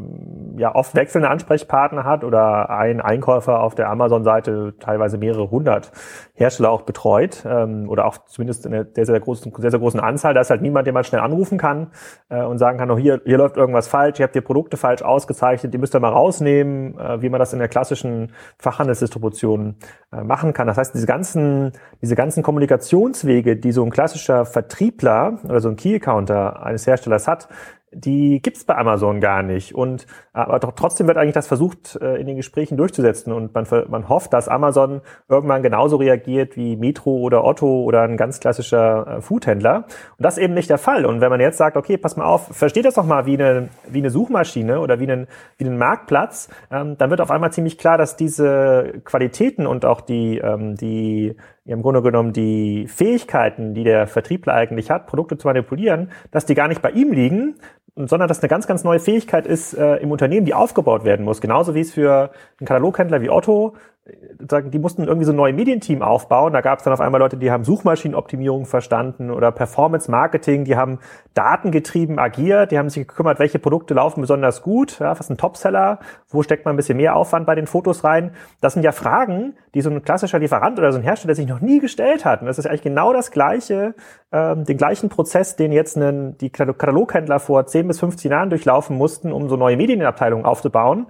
ja 0.60 0.74
oft 0.74 0.96
wechselnde 0.96 1.30
Ansprechpartner 1.30 2.02
hat 2.02 2.24
oder 2.24 2.68
ein 2.68 3.00
Einkäufer 3.00 3.60
auf 3.60 3.76
der 3.76 3.88
Amazon-Seite 3.88 4.74
teilweise 4.80 5.18
mehrere 5.18 5.52
hundert 5.52 5.92
Hersteller 6.34 6.72
auch 6.72 6.82
betreut 6.82 7.44
ähm, 7.46 7.88
oder 7.88 8.06
auch 8.06 8.18
zumindest 8.26 8.66
in 8.66 8.74
einer 8.74 8.86
sehr, 8.92 9.06
sehr 9.06 9.20
großen, 9.20 9.52
sehr, 9.56 9.70
sehr 9.70 9.78
großen 9.78 10.00
Anzahl. 10.00 10.34
Da 10.34 10.40
ist 10.40 10.50
halt 10.50 10.62
niemand, 10.62 10.88
den 10.88 10.94
man 10.94 11.04
schnell 11.04 11.20
anrufen 11.20 11.58
kann 11.58 11.92
äh, 12.28 12.42
und 12.42 12.58
sagen 12.58 12.76
kann, 12.76 12.90
oh, 12.90 12.98
hier, 12.98 13.20
hier 13.24 13.38
läuft 13.38 13.56
irgendwas 13.56 13.86
falsch, 13.86 14.18
ihr 14.18 14.24
habt 14.24 14.34
ihr 14.34 14.42
Produkte 14.42 14.76
falsch 14.76 15.02
ausgezeichnet, 15.02 15.72
die 15.72 15.78
müsst 15.78 15.94
ihr 15.94 16.00
mal 16.00 16.08
rausnehmen, 16.08 16.98
äh, 16.98 17.22
wie 17.22 17.28
man 17.28 17.38
das 17.38 17.52
in 17.52 17.60
der 17.60 17.68
klassischen 17.68 18.32
Fachhandelsdistribution 18.58 19.76
äh, 20.12 20.24
machen 20.24 20.52
kann. 20.54 20.66
Das 20.66 20.76
heißt, 20.76 20.92
diese 20.92 21.06
ganzen, 21.06 21.70
diese 22.00 22.16
ganzen 22.16 22.42
Kommunikationswege, 22.42 23.54
die 23.56 23.70
so 23.70 23.84
ein 23.84 23.90
klassischer 23.90 24.44
Vertriebler 24.44 25.38
oder 25.44 25.60
so 25.60 25.68
ein 25.68 25.76
Key-Accounter 25.76 26.31
Mitarbeiter 26.32 26.62
eines 26.64 26.86
Herstellers 26.86 27.28
hat, 27.28 27.48
die 27.94 28.40
gibt's 28.40 28.64
bei 28.64 28.74
Amazon 28.74 29.20
gar 29.20 29.42
nicht. 29.42 29.74
Und 29.74 30.06
aber 30.32 30.58
doch, 30.60 30.72
trotzdem 30.72 31.08
wird 31.08 31.18
eigentlich 31.18 31.34
das 31.34 31.46
versucht, 31.46 31.98
äh, 32.00 32.16
in 32.16 32.26
den 32.26 32.36
Gesprächen 32.36 32.78
durchzusetzen. 32.78 33.34
Und 33.34 33.54
man, 33.54 33.66
man 33.88 34.08
hofft, 34.08 34.32
dass 34.32 34.48
Amazon 34.48 35.02
irgendwann 35.28 35.62
genauso 35.62 35.96
reagiert 35.96 36.56
wie 36.56 36.76
Metro 36.76 37.10
oder 37.18 37.44
Otto 37.44 37.82
oder 37.82 38.02
ein 38.02 38.16
ganz 38.16 38.40
klassischer 38.40 39.18
äh, 39.18 39.20
Foodhändler. 39.20 39.84
Und 40.16 40.24
das 40.24 40.38
ist 40.38 40.42
eben 40.42 40.54
nicht 40.54 40.70
der 40.70 40.78
Fall. 40.78 41.04
Und 41.04 41.20
wenn 41.20 41.28
man 41.28 41.40
jetzt 41.40 41.58
sagt, 41.58 41.76
okay, 41.76 41.98
pass 41.98 42.16
mal 42.16 42.24
auf, 42.24 42.48
versteht 42.56 42.86
das 42.86 42.94
doch 42.94 43.04
mal 43.04 43.26
wie 43.26 43.34
eine, 43.34 43.68
wie 43.86 43.98
eine 43.98 44.10
Suchmaschine 44.10 44.80
oder 44.80 44.98
wie 44.98 45.10
einen, 45.10 45.26
wie 45.58 45.66
einen 45.66 45.76
Marktplatz, 45.76 46.48
ähm, 46.70 46.96
dann 46.96 47.10
wird 47.10 47.20
auf 47.20 47.30
einmal 47.30 47.52
ziemlich 47.52 47.76
klar, 47.76 47.98
dass 47.98 48.16
diese 48.16 49.02
Qualitäten 49.04 49.66
und 49.66 49.84
auch 49.84 50.00
die, 50.00 50.38
ähm, 50.38 50.76
die 50.76 51.36
im 51.64 51.82
Grunde 51.82 52.02
genommen 52.02 52.32
die 52.32 52.86
Fähigkeiten, 52.88 53.74
die 53.74 53.84
der 53.84 54.06
Vertriebler 54.06 54.54
eigentlich 54.54 54.90
hat, 54.90 55.06
Produkte 55.06 55.38
zu 55.38 55.46
manipulieren, 55.46 56.10
dass 56.30 56.46
die 56.46 56.54
gar 56.54 56.68
nicht 56.68 56.82
bei 56.82 56.90
ihm 56.90 57.12
liegen, 57.12 57.56
sondern 57.94 58.28
dass 58.28 58.40
eine 58.40 58.48
ganz, 58.48 58.66
ganz 58.66 58.84
neue 58.84 59.00
Fähigkeit 59.00 59.46
ist 59.46 59.74
äh, 59.74 59.96
im 59.96 60.10
Unternehmen, 60.10 60.46
die 60.46 60.54
aufgebaut 60.54 61.04
werden 61.04 61.24
muss. 61.24 61.40
Genauso 61.40 61.74
wie 61.74 61.80
es 61.80 61.92
für 61.92 62.30
einen 62.58 62.66
Kataloghändler 62.66 63.20
wie 63.20 63.30
Otto 63.30 63.74
die 64.04 64.78
mussten 64.80 65.04
irgendwie 65.04 65.24
so 65.24 65.32
ein 65.32 65.36
neues 65.36 65.54
Medienteam 65.54 66.02
aufbauen. 66.02 66.52
Da 66.52 66.60
gab 66.60 66.78
es 66.78 66.84
dann 66.84 66.92
auf 66.92 67.00
einmal 67.00 67.20
Leute, 67.20 67.36
die 67.36 67.52
haben 67.52 67.62
Suchmaschinenoptimierung 67.62 68.66
verstanden 68.66 69.30
oder 69.30 69.52
Performance 69.52 70.10
Marketing, 70.10 70.64
die 70.64 70.74
haben 70.74 70.98
datengetrieben 71.34 72.18
agiert, 72.18 72.72
die 72.72 72.78
haben 72.78 72.90
sich 72.90 73.06
gekümmert, 73.06 73.38
welche 73.38 73.60
Produkte 73.60 73.94
laufen 73.94 74.20
besonders 74.20 74.62
gut, 74.62 74.98
ja, 74.98 75.12
was 75.12 75.20
ist 75.20 75.30
ein 75.30 75.36
Topseller, 75.36 76.00
wo 76.28 76.42
steckt 76.42 76.64
man 76.64 76.74
ein 76.74 76.76
bisschen 76.76 76.96
mehr 76.96 77.14
Aufwand 77.14 77.46
bei 77.46 77.54
den 77.54 77.68
Fotos 77.68 78.02
rein. 78.02 78.32
Das 78.60 78.74
sind 78.74 78.82
ja 78.82 78.90
Fragen, 78.90 79.54
die 79.74 79.82
so 79.82 79.90
ein 79.90 80.02
klassischer 80.02 80.40
Lieferant 80.40 80.80
oder 80.80 80.90
so 80.90 80.98
ein 80.98 81.04
Hersteller 81.04 81.36
sich 81.36 81.46
noch 81.46 81.60
nie 81.60 81.78
gestellt 81.78 82.24
hat. 82.24 82.40
Und 82.40 82.48
das 82.48 82.58
ist 82.58 82.66
eigentlich 82.66 82.82
genau 82.82 83.12
das 83.12 83.30
gleiche, 83.30 83.94
ähm, 84.32 84.64
den 84.64 84.78
gleichen 84.78 85.10
Prozess, 85.10 85.54
den 85.54 85.70
jetzt 85.70 85.96
einen, 85.96 86.36
die 86.38 86.50
Kataloghändler 86.50 87.38
vor 87.38 87.66
10 87.66 87.86
bis 87.86 88.00
15 88.00 88.32
Jahren 88.32 88.50
durchlaufen 88.50 88.98
mussten, 88.98 89.30
um 89.30 89.48
so 89.48 89.56
neue 89.56 89.76
Medienabteilungen 89.76 90.44
aufzubauen 90.44 91.06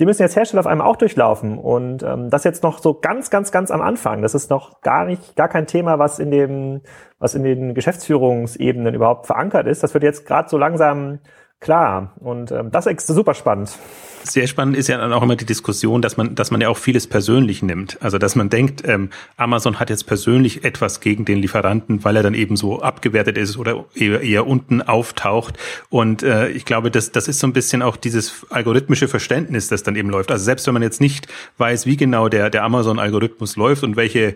die 0.00 0.06
müssen 0.06 0.22
jetzt 0.22 0.34
Hersteller 0.34 0.60
auf 0.60 0.66
einmal 0.66 0.86
auch 0.86 0.96
durchlaufen. 0.96 1.58
Und 1.58 2.02
ähm, 2.02 2.30
das 2.30 2.44
jetzt 2.44 2.62
noch 2.62 2.78
so 2.78 2.94
ganz, 2.94 3.28
ganz, 3.28 3.52
ganz 3.52 3.70
am 3.70 3.82
Anfang. 3.82 4.22
Das 4.22 4.34
ist 4.34 4.48
noch 4.48 4.80
gar 4.80 5.04
nicht, 5.04 5.36
gar 5.36 5.48
kein 5.48 5.66
Thema, 5.66 5.98
was 5.98 6.18
in 6.18 6.30
dem, 6.30 6.80
was 7.18 7.34
in 7.34 7.42
den 7.42 7.74
Geschäftsführungsebenen 7.74 8.94
überhaupt 8.94 9.26
verankert 9.26 9.66
ist. 9.66 9.82
Das 9.82 9.92
wird 9.92 10.02
jetzt 10.02 10.26
gerade 10.26 10.48
so 10.48 10.56
langsam 10.56 11.18
klar. 11.60 12.14
Und 12.18 12.50
ähm, 12.50 12.70
das 12.70 12.86
ist 12.86 13.06
super 13.06 13.34
spannend. 13.34 13.78
Sehr 14.22 14.46
spannend 14.46 14.76
ist 14.76 14.88
ja 14.88 14.98
dann 14.98 15.14
auch 15.14 15.22
immer 15.22 15.36
die 15.36 15.46
Diskussion, 15.46 16.02
dass 16.02 16.18
man, 16.18 16.34
dass 16.34 16.50
man 16.50 16.60
ja 16.60 16.68
auch 16.68 16.76
vieles 16.76 17.06
persönlich 17.06 17.62
nimmt. 17.62 17.96
Also 18.02 18.18
dass 18.18 18.36
man 18.36 18.50
denkt, 18.50 18.86
ähm, 18.86 19.08
Amazon 19.36 19.80
hat 19.80 19.88
jetzt 19.88 20.06
persönlich 20.06 20.62
etwas 20.64 21.00
gegen 21.00 21.24
den 21.24 21.38
Lieferanten, 21.38 22.04
weil 22.04 22.16
er 22.16 22.22
dann 22.22 22.34
eben 22.34 22.56
so 22.56 22.82
abgewertet 22.82 23.38
ist 23.38 23.56
oder 23.56 23.86
eher, 23.94 24.20
eher 24.20 24.46
unten 24.46 24.82
auftaucht. 24.82 25.58
Und 25.88 26.22
äh, 26.22 26.48
ich 26.48 26.66
glaube, 26.66 26.90
das, 26.90 27.12
das 27.12 27.28
ist 27.28 27.38
so 27.38 27.46
ein 27.46 27.54
bisschen 27.54 27.80
auch 27.82 27.96
dieses 27.96 28.46
algorithmische 28.50 29.08
Verständnis, 29.08 29.68
das 29.68 29.82
dann 29.82 29.96
eben 29.96 30.10
läuft. 30.10 30.30
Also 30.30 30.44
selbst 30.44 30.66
wenn 30.66 30.74
man 30.74 30.82
jetzt 30.82 31.00
nicht 31.00 31.28
weiß, 31.56 31.86
wie 31.86 31.96
genau 31.96 32.28
der, 32.28 32.50
der 32.50 32.64
Amazon-Algorithmus 32.64 33.56
läuft 33.56 33.84
und 33.84 33.96
welche 33.96 34.34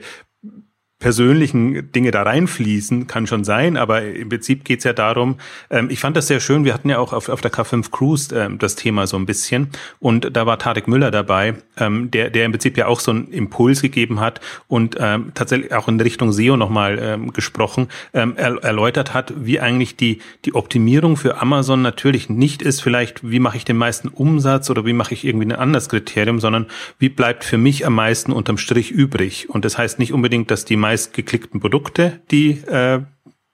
persönlichen 0.98 1.92
Dinge 1.92 2.12
da 2.12 2.22
reinfließen, 2.22 3.06
kann 3.06 3.26
schon 3.26 3.44
sein, 3.44 3.76
aber 3.76 4.02
im 4.02 4.28
Prinzip 4.28 4.64
geht's 4.64 4.84
ja 4.84 4.92
darum, 4.92 5.36
ähm, 5.70 5.88
ich 5.90 6.00
fand 6.00 6.16
das 6.16 6.28
sehr 6.28 6.40
schön, 6.40 6.64
wir 6.64 6.72
hatten 6.72 6.88
ja 6.88 6.98
auch 6.98 7.12
auf, 7.12 7.28
auf 7.28 7.40
der 7.40 7.52
K5 7.52 7.90
Cruise 7.90 8.34
ähm, 8.34 8.58
das 8.58 8.74
Thema 8.76 9.06
so 9.06 9.16
ein 9.16 9.26
bisschen. 9.26 9.68
Und 9.98 10.34
da 10.34 10.46
war 10.46 10.58
Tarek 10.58 10.88
Müller 10.88 11.10
dabei, 11.10 11.54
ähm, 11.76 12.10
der, 12.10 12.30
der 12.30 12.46
im 12.46 12.52
Prinzip 12.52 12.78
ja 12.78 12.86
auch 12.86 13.00
so 13.00 13.10
einen 13.10 13.28
Impuls 13.28 13.82
gegeben 13.82 14.20
hat 14.20 14.40
und 14.68 14.96
ähm, 14.98 15.32
tatsächlich 15.34 15.72
auch 15.74 15.88
in 15.88 16.00
Richtung 16.00 16.32
SEO 16.32 16.56
nochmal 16.56 16.98
ähm, 17.00 17.32
gesprochen, 17.32 17.88
ähm, 18.14 18.34
er, 18.36 18.62
erläutert 18.62 19.12
hat, 19.12 19.34
wie 19.36 19.60
eigentlich 19.60 19.96
die, 19.96 20.20
die 20.44 20.54
Optimierung 20.54 21.16
für 21.16 21.40
Amazon 21.42 21.82
natürlich 21.82 22.30
nicht 22.30 22.62
ist, 22.62 22.80
vielleicht 22.80 23.28
wie 23.28 23.40
mache 23.40 23.56
ich 23.56 23.64
den 23.64 23.76
meisten 23.76 24.08
Umsatz 24.08 24.70
oder 24.70 24.86
wie 24.86 24.92
mache 24.92 25.12
ich 25.12 25.24
irgendwie 25.24 25.46
ein 25.46 25.52
anderes 25.52 25.88
Kriterium, 25.88 26.40
sondern 26.40 26.66
wie 26.98 27.08
bleibt 27.08 27.44
für 27.44 27.58
mich 27.58 27.84
am 27.84 27.94
meisten 27.94 28.32
unterm 28.32 28.58
Strich 28.58 28.90
übrig? 28.90 29.50
Und 29.50 29.64
das 29.64 29.76
heißt 29.76 29.98
nicht 29.98 30.12
unbedingt, 30.12 30.50
dass 30.50 30.64
die 30.64 30.76
meistgeklickten 30.84 31.60
Produkte, 31.60 32.20
die 32.30 32.50
äh, 32.66 33.00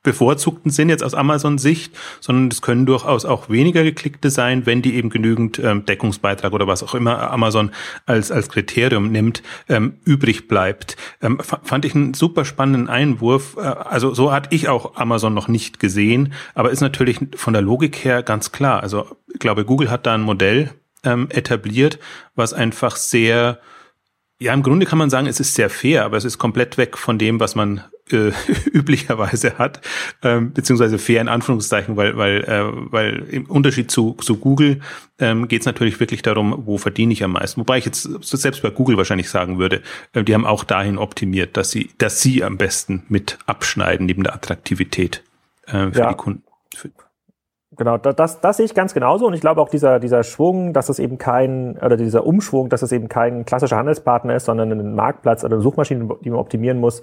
bevorzugten 0.03 0.73
sind 0.73 0.89
jetzt 0.89 1.05
aus 1.05 1.15
Amazon-Sicht, 1.15 1.97
sondern 2.21 2.49
es 2.49 2.61
können 2.61 2.87
durchaus 2.87 3.25
auch 3.25 3.51
weniger 3.51 3.85
geklickte 3.85 4.31
sein, 4.31 4.67
wenn 4.67 4.83
die 4.83 4.97
eben 4.97 5.11
genügend 5.11 5.61
ähm, 5.61 5.85
Deckungsbeitrag 5.85 6.53
oder 6.53 6.67
was 6.67 6.83
auch 6.83 6.97
immer 6.97 7.31
Amazon 7.31 7.71
als, 8.07 8.33
als 8.33 8.49
Kriterium 8.49 9.13
nimmt, 9.13 9.45
ähm, 9.69 9.99
übrig 10.05 10.49
bleibt. 10.49 10.97
Ähm, 11.23 11.39
fand 11.41 11.85
ich 11.85 11.95
einen 11.95 12.15
super 12.15 12.45
spannenden 12.45 12.89
Einwurf. 12.89 13.57
Äh, 13.59 13.61
also 13.61 14.13
so 14.13 14.33
hatte 14.33 14.49
ich 14.53 14.69
auch 14.69 14.97
Amazon 14.97 15.35
noch 15.35 15.47
nicht 15.47 15.79
gesehen, 15.79 16.33
aber 16.55 16.71
ist 16.71 16.81
natürlich 16.81 17.21
von 17.37 17.53
der 17.53 17.63
Logik 17.63 18.05
her 18.05 18.25
ganz 18.25 18.51
klar. 18.51 18.83
Also 18.83 19.07
ich 19.33 19.39
glaube, 19.39 19.65
Google 19.65 19.91
hat 19.91 20.07
da 20.07 20.15
ein 20.15 20.23
Modell 20.23 20.71
ähm, 21.05 21.29
etabliert, 21.31 22.01
was 22.35 22.55
einfach 22.55 22.97
sehr 22.97 23.61
Ja, 24.43 24.55
im 24.55 24.63
Grunde 24.63 24.87
kann 24.87 24.99
man 24.99 25.11
sagen, 25.11 25.27
es 25.27 25.39
ist 25.39 25.55
sehr 25.55 25.69
fair, 25.69 26.03
aber 26.07 26.17
es 26.17 26.25
ist 26.25 26.39
komplett 26.39 26.79
weg 26.79 26.97
von 26.97 27.19
dem, 27.19 27.41
was 27.41 27.55
man 27.55 27.85
äh, 28.11 28.33
üblicherweise 28.73 29.59
hat, 29.59 29.83
ähm, 30.23 30.55
beziehungsweise 30.55 30.99
fair 30.99 31.21
in 31.21 31.29
Anführungszeichen, 31.29 31.95
weil, 31.99 32.17
weil, 32.17 32.45
äh, 32.45 32.65
weil 32.91 33.27
im 33.31 33.45
Unterschied 33.45 33.91
zu, 33.91 34.15
zu 34.15 34.39
Google 34.39 34.81
ähm, 35.19 35.47
geht 35.47 35.61
es 35.61 35.67
natürlich 35.67 36.01
wirklich 36.01 36.23
darum, 36.23 36.63
wo 36.65 36.79
verdiene 36.79 37.13
ich 37.13 37.23
am 37.23 37.33
meisten. 37.33 37.61
Wobei 37.61 37.77
ich 37.77 37.85
jetzt 37.85 38.09
selbst 38.23 38.63
bei 38.63 38.71
Google 38.71 38.97
wahrscheinlich 38.97 39.29
sagen 39.29 39.59
würde, 39.59 39.83
äh, 40.15 40.25
die 40.25 40.33
haben 40.33 40.47
auch 40.47 40.65
dahin 40.65 40.97
optimiert, 40.97 41.59
dass 41.59 41.71
sie, 41.71 41.91
dass 41.99 42.23
sie 42.23 42.43
am 42.43 42.57
besten 42.57 43.03
mit 43.11 43.39
abschneiden 43.45 44.07
neben 44.07 44.23
der 44.23 44.35
Attraktivität 44.35 45.23
äh, 45.67 45.91
für 45.91 45.99
ja. 45.99 46.09
die 46.09 46.17
Kunden. 46.17 46.45
Für 46.75 46.91
Genau, 47.81 47.97
das, 47.97 48.43
das 48.43 48.59
sehe 48.59 48.67
ich 48.67 48.75
ganz 48.75 48.93
genauso 48.93 49.27
und 49.27 49.33
ich 49.33 49.41
glaube 49.41 49.63
auch 49.63 49.71
dieser, 49.71 50.01
dieser 50.01 50.23
Schwung, 50.23 50.75
dass 50.75 50.91
es 50.91 50.99
eben 50.99 51.17
kein, 51.17 51.79
oder 51.79 51.97
dieser 51.97 52.27
Umschwung, 52.27 52.69
dass 52.69 52.83
es 52.83 52.93
eben 52.93 53.09
kein 53.09 53.47
klassischer 53.47 53.79
Handelspartner 53.79 54.35
ist, 54.35 54.45
sondern 54.45 54.71
ein 54.71 54.95
Marktplatz 54.95 55.45
oder 55.45 55.55
eine 55.55 55.63
Suchmaschine, 55.63 56.07
die 56.23 56.29
man 56.29 56.41
optimieren 56.41 56.79
muss, 56.79 57.01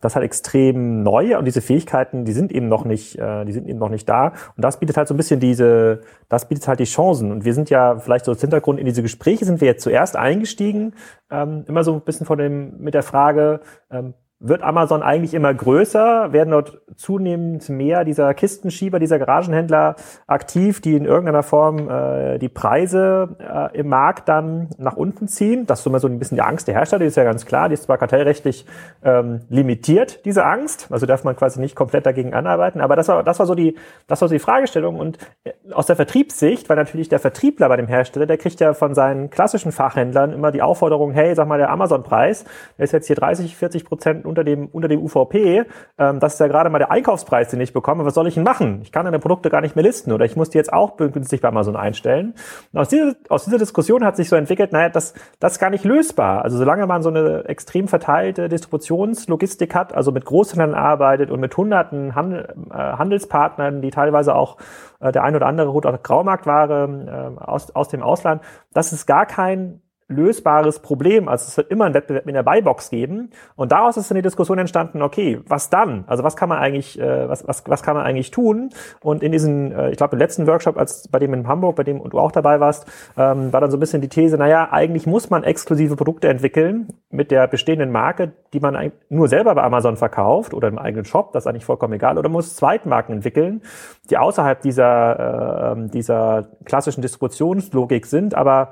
das 0.00 0.14
halt 0.14 0.24
extrem 0.24 1.02
neu 1.02 1.36
und 1.36 1.46
diese 1.46 1.60
Fähigkeiten, 1.60 2.24
die 2.24 2.30
sind 2.30 2.52
eben 2.52 2.68
noch 2.68 2.84
nicht, 2.84 3.18
äh, 3.18 3.44
die 3.44 3.50
sind 3.50 3.66
eben 3.66 3.80
noch 3.80 3.88
nicht 3.88 4.08
da 4.08 4.34
und 4.56 4.64
das 4.64 4.78
bietet 4.78 4.96
halt 4.96 5.08
so 5.08 5.14
ein 5.14 5.16
bisschen 5.16 5.40
diese, 5.40 6.02
das 6.28 6.46
bietet 6.46 6.68
halt 6.68 6.78
die 6.78 6.84
Chancen 6.84 7.32
und 7.32 7.44
wir 7.44 7.52
sind 7.52 7.68
ja 7.68 7.98
vielleicht 7.98 8.24
so 8.24 8.30
als 8.30 8.40
Hintergrund 8.40 8.78
in 8.78 8.86
diese 8.86 9.02
Gespräche 9.02 9.44
sind 9.44 9.60
wir 9.60 9.66
jetzt 9.66 9.82
zuerst 9.82 10.14
eingestiegen, 10.14 10.94
ähm, 11.32 11.64
immer 11.66 11.82
so 11.82 11.92
ein 11.92 12.02
bisschen 12.02 12.24
von 12.24 12.38
dem, 12.38 12.78
mit 12.78 12.94
der 12.94 13.02
Frage, 13.02 13.62
ähm, 13.90 14.14
wird 14.40 14.62
Amazon 14.62 15.02
eigentlich 15.02 15.34
immer 15.34 15.52
größer, 15.52 16.32
werden 16.32 16.50
dort 16.50 16.80
zunehmend 16.96 17.68
mehr 17.68 18.04
dieser 18.04 18.32
Kistenschieber, 18.32 18.98
dieser 18.98 19.18
Garagenhändler 19.18 19.96
aktiv, 20.26 20.80
die 20.80 20.96
in 20.96 21.04
irgendeiner 21.04 21.42
Form 21.42 21.90
äh, 21.90 22.38
die 22.38 22.48
Preise 22.48 23.36
äh, 23.38 23.78
im 23.78 23.88
Markt 23.88 24.30
dann 24.30 24.70
nach 24.78 24.96
unten 24.96 25.28
ziehen. 25.28 25.66
Das 25.66 25.80
ist 25.80 25.86
immer 25.86 26.00
so 26.00 26.08
ein 26.08 26.18
bisschen 26.18 26.36
die 26.36 26.42
Angst 26.42 26.68
der 26.68 26.74
Hersteller, 26.74 27.00
die 27.00 27.06
ist 27.06 27.18
ja 27.18 27.24
ganz 27.24 27.44
klar, 27.44 27.68
die 27.68 27.74
ist 27.74 27.82
zwar 27.82 27.98
kartellrechtlich 27.98 28.64
ähm, 29.04 29.42
limitiert, 29.50 30.24
diese 30.24 30.46
Angst, 30.46 30.88
also 30.90 31.04
darf 31.04 31.22
man 31.22 31.36
quasi 31.36 31.60
nicht 31.60 31.76
komplett 31.76 32.06
dagegen 32.06 32.32
anarbeiten, 32.32 32.80
aber 32.80 32.96
das 32.96 33.08
war, 33.08 33.22
das 33.22 33.38
war 33.38 33.46
so 33.46 33.54
die, 33.54 33.76
das 34.06 34.22
war 34.22 34.28
so 34.28 34.34
die 34.34 34.38
Fragestellung. 34.38 34.98
Und 34.98 35.18
äh, 35.44 35.52
aus 35.70 35.84
der 35.84 35.96
Vertriebssicht, 35.96 36.70
weil 36.70 36.76
natürlich 36.76 37.10
der 37.10 37.18
Vertriebler 37.18 37.68
bei 37.68 37.76
dem 37.76 37.88
Hersteller, 37.88 38.24
der 38.24 38.38
kriegt 38.38 38.58
ja 38.60 38.72
von 38.72 38.94
seinen 38.94 39.28
klassischen 39.28 39.70
Fachhändlern 39.70 40.32
immer 40.32 40.50
die 40.50 40.62
Aufforderung, 40.62 41.12
hey, 41.12 41.34
sag 41.34 41.46
mal, 41.46 41.58
der 41.58 41.68
Amazon-Preis, 41.70 42.44
der 42.78 42.84
ist 42.84 42.92
jetzt 42.92 43.06
hier 43.06 43.16
30, 43.16 43.54
40 43.54 43.84
Prozent 43.84 44.29
unter 44.30 44.44
dem, 44.44 44.68
unter 44.68 44.88
dem 44.88 45.02
UVP, 45.02 45.64
ähm, 45.98 46.20
das 46.20 46.34
ist 46.34 46.40
ja 46.40 46.46
gerade 46.46 46.70
mal 46.70 46.78
der 46.78 46.90
Einkaufspreis, 46.90 47.48
den 47.50 47.60
ich 47.60 47.74
bekomme, 47.74 48.04
was 48.06 48.14
soll 48.14 48.26
ich 48.26 48.34
denn 48.34 48.44
machen? 48.44 48.80
Ich 48.82 48.92
kann 48.92 49.04
deine 49.04 49.18
Produkte 49.18 49.50
gar 49.50 49.60
nicht 49.60 49.76
mehr 49.76 49.82
listen 49.82 50.12
oder 50.12 50.24
ich 50.24 50.36
muss 50.36 50.48
die 50.48 50.58
jetzt 50.58 50.72
auch 50.72 50.96
günstig 50.96 51.42
bei 51.42 51.48
Amazon 51.48 51.76
einstellen. 51.76 52.34
Und 52.72 52.80
aus 52.80 52.88
dieser, 52.88 53.14
aus 53.28 53.44
dieser 53.44 53.58
Diskussion 53.58 54.04
hat 54.04 54.16
sich 54.16 54.28
so 54.28 54.36
entwickelt, 54.36 54.72
naja, 54.72 54.88
das, 54.88 55.12
das 55.38 55.52
ist 55.52 55.58
gar 55.58 55.70
nicht 55.70 55.84
lösbar. 55.84 56.42
Also 56.42 56.56
solange 56.56 56.86
man 56.86 57.02
so 57.02 57.10
eine 57.10 57.44
extrem 57.44 57.88
verteilte 57.88 58.48
Distributionslogistik 58.48 59.74
hat, 59.74 59.94
also 59.94 60.12
mit 60.12 60.24
Großhändlern 60.24 60.74
arbeitet 60.74 61.30
und 61.30 61.40
mit 61.40 61.56
hunderten 61.56 62.14
Handel, 62.14 62.54
äh, 62.70 62.74
Handelspartnern, 62.74 63.82
die 63.82 63.90
teilweise 63.90 64.34
auch 64.34 64.56
äh, 65.00 65.12
der 65.12 65.24
ein 65.24 65.36
oder 65.36 65.46
andere 65.46 65.68
Rot- 65.68 65.86
oder 65.86 65.98
Graumarktware 65.98 67.34
äh, 67.38 67.42
aus, 67.42 67.74
aus 67.74 67.88
dem 67.88 68.02
Ausland, 68.02 68.42
das 68.72 68.92
ist 68.92 69.06
gar 69.06 69.26
kein 69.26 69.82
lösbares 70.10 70.80
Problem. 70.80 71.28
Also 71.28 71.46
es 71.48 71.56
wird 71.56 71.70
immer 71.70 71.84
einen 71.84 71.94
Wettbewerb 71.94 72.26
in 72.26 72.34
der 72.34 72.42
Buybox 72.42 72.90
geben. 72.90 73.30
Und 73.56 73.72
daraus 73.72 73.96
ist 73.96 74.10
dann 74.10 74.16
die 74.16 74.22
Diskussion 74.22 74.58
entstanden, 74.58 75.02
okay, 75.02 75.40
was 75.46 75.70
dann? 75.70 76.04
Also 76.06 76.24
was 76.24 76.36
kann 76.36 76.48
man 76.48 76.58
eigentlich, 76.58 76.98
äh, 76.98 77.28
was, 77.28 77.46
was, 77.46 77.62
was 77.66 77.82
kann 77.82 77.96
man 77.96 78.04
eigentlich 78.04 78.30
tun? 78.30 78.70
Und 79.00 79.22
in 79.22 79.32
diesen, 79.32 79.72
äh, 79.72 79.90
ich 79.90 79.96
glaube, 79.96 80.16
im 80.16 80.18
letzten 80.18 80.46
Workshop, 80.46 80.76
als 80.76 81.08
bei 81.08 81.18
dem 81.18 81.32
in 81.32 81.46
Hamburg, 81.46 81.76
bei 81.76 81.84
dem 81.84 82.02
du 82.02 82.18
auch 82.18 82.32
dabei 82.32 82.60
warst, 82.60 82.86
ähm, 83.16 83.52
war 83.52 83.60
dann 83.60 83.70
so 83.70 83.76
ein 83.76 83.80
bisschen 83.80 84.02
die 84.02 84.08
These, 84.08 84.36
naja, 84.36 84.68
eigentlich 84.72 85.06
muss 85.06 85.30
man 85.30 85.44
exklusive 85.44 85.96
Produkte 85.96 86.28
entwickeln 86.28 86.88
mit 87.10 87.30
der 87.30 87.46
bestehenden 87.46 87.92
Marke, 87.92 88.32
die 88.52 88.60
man 88.60 88.92
nur 89.08 89.28
selber 89.28 89.54
bei 89.54 89.62
Amazon 89.62 89.96
verkauft 89.96 90.54
oder 90.54 90.68
im 90.68 90.78
eigenen 90.78 91.04
Shop, 91.04 91.32
das 91.32 91.44
ist 91.44 91.46
eigentlich 91.46 91.64
vollkommen 91.64 91.94
egal, 91.94 92.18
oder 92.18 92.28
muss 92.28 92.56
Zweitmarken 92.56 93.14
entwickeln, 93.14 93.62
die 94.10 94.18
außerhalb 94.18 94.60
dieser, 94.60 95.76
äh, 95.76 95.88
dieser 95.88 96.48
klassischen 96.64 97.02
Distributionslogik 97.02 98.06
sind, 98.06 98.34
aber 98.34 98.70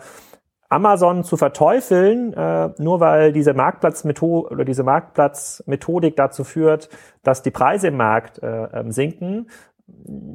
Amazon 0.69 1.25
zu 1.25 1.37
verteufeln, 1.37 2.35
äh, 2.35 2.71
nur 2.79 3.01
weil 3.01 3.33
diese 3.33 3.55
Marktplatzmethode 3.55 4.51
oder 4.51 4.65
diese 4.65 4.83
Marktplatzmethodik 4.83 6.17
dazu 6.17 6.45
führt, 6.45 6.91
dass 7.23 7.43
die 7.43 7.51
Preise 7.51 7.89
im 7.89 7.97
Markt 7.97 8.43
äh, 8.43 8.65
ähm, 8.73 8.93
sinken, 8.93 9.49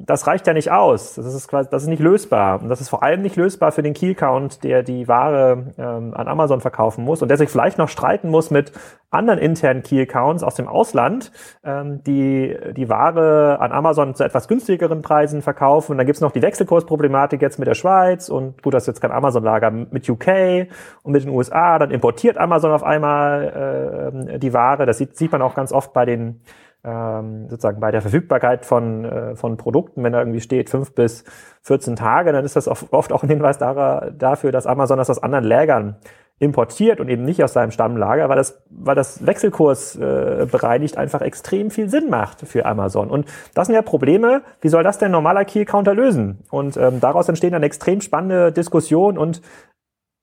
das 0.06 0.28
reicht 0.28 0.46
ja 0.48 0.54
nicht 0.54 0.72
aus. 0.72 1.16
Das 1.16 1.26
ist 1.34 1.48
quasi, 1.48 1.70
das 1.70 1.84
ist 1.84 1.90
nicht 1.90 2.02
lösbar. 2.02 2.62
Und 2.62 2.70
das 2.70 2.82
ist 2.82 2.90
vor 2.90 3.04
allem 3.04 3.22
nicht 3.22 3.36
lösbar 3.36 3.72
für 3.72 3.82
den 3.82 3.94
Key-Count, 3.94 4.64
der 4.64 4.84
die 4.84 5.08
Ware 5.08 5.74
ähm, 5.78 6.14
an 6.14 6.28
Amazon 6.28 6.62
verkaufen 6.62 7.04
muss 7.04 7.22
und 7.22 7.30
der 7.30 7.38
sich 7.38 7.50
vielleicht 7.50 7.78
noch 7.78 7.90
streiten 7.90 8.30
muss 8.30 8.52
mit 8.52 8.72
anderen 9.10 9.40
internen 9.40 9.82
Key-Accounts 9.82 10.44
aus 10.44 10.56
dem 10.56 10.68
Ausland, 10.68 11.32
ähm, 11.64 12.04
die 12.04 12.56
die 12.76 12.90
Ware 12.90 13.60
an 13.60 13.72
Amazon 13.72 14.14
zu 14.16 14.24
etwas 14.24 14.48
günstigeren 14.48 15.02
Preisen 15.02 15.42
verkaufen. 15.42 15.94
Und 15.94 15.98
dann 15.98 16.08
gibt's 16.08 16.22
noch 16.22 16.32
die 16.32 16.42
Wechselkursproblematik 16.42 17.42
jetzt 17.42 17.58
mit 17.58 17.68
der 17.68 17.76
Schweiz 17.76 18.30
und 18.30 18.62
gut, 18.62 18.74
das 18.74 18.84
ist 18.84 18.88
jetzt 18.88 19.02
kein 19.02 19.12
Amazon-Lager 19.12 19.72
mit 19.72 20.10
UK 20.10 20.68
und 21.04 21.14
mit 21.14 21.24
den 21.24 21.30
USA. 21.30 21.80
Dann 21.80 21.92
importiert 21.92 22.38
Amazon 22.38 22.72
auf 22.72 22.84
einmal 22.84 24.34
äh, 24.34 24.40
die 24.40 24.54
Ware. 24.54 24.86
Das 24.86 24.98
sieht, 24.98 25.18
sieht 25.18 25.32
man 25.32 25.42
auch 25.42 25.56
ganz 25.56 25.72
oft 25.72 25.94
bei 25.94 26.06
den 26.06 26.42
ähm, 26.84 27.48
sozusagen 27.50 27.80
bei 27.80 27.92
der 27.92 28.02
Verfügbarkeit 28.02 28.66
von, 28.66 29.06
äh, 29.06 29.36
von 29.36 29.58
Produkten, 29.58 30.04
wenn 30.04 30.14
da 30.14 30.20
irgendwie 30.20 30.42
steht 30.42 30.70
fünf 30.70 30.94
bis 30.94 31.24
14 31.62 31.96
Tage, 31.96 32.34
dann 32.34 32.44
ist 32.44 32.56
das 32.56 32.68
oft 32.68 33.14
auch 33.14 33.24
ein 33.24 33.30
Hinweis 33.30 33.58
dafür, 33.58 34.52
dass 34.52 34.68
Amazon 34.68 34.98
das 34.98 35.10
aus 35.10 35.24
anderen 35.24 35.46
Lägern 35.46 35.96
importiert 36.40 37.00
und 37.00 37.10
eben 37.10 37.24
nicht 37.24 37.44
aus 37.44 37.54
seinem 37.54 37.72
Stammlager, 37.72 38.28
weil 38.28 38.36
das, 38.36 38.62
weil 38.70 38.96
das 38.96 39.26
Wechselkurs 39.26 39.96
äh, 39.96 40.46
bereinigt 40.52 40.98
einfach 40.98 41.22
extrem 41.22 41.72
viel 41.72 41.90
Sinn 41.90 42.10
macht 42.10 42.42
für 42.42 42.66
Amazon. 42.66 43.10
Und 43.10 43.28
das 43.54 43.68
sind 43.68 43.76
ja 43.76 43.82
Probleme, 43.82 44.42
wie 44.60 44.70
soll 44.70 44.84
das 44.84 44.98
denn 44.98 45.12
normaler 45.12 45.46
Key-Counter 45.46 45.94
lösen? 45.94 46.44
Und 46.50 46.76
ähm, 46.76 47.00
daraus 47.00 47.30
entstehen 47.30 47.54
dann 47.54 47.64
extrem 47.64 48.02
spannende 48.02 48.52
Diskussionen 48.52 49.18
und 49.18 49.42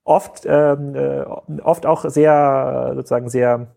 oft, 0.04 0.44
ähm, 0.46 0.94
äh, 0.94 1.22
oft 1.62 1.86
auch 1.86 2.04
sehr, 2.04 2.92
sozusagen 2.96 3.28
sehr 3.28 3.68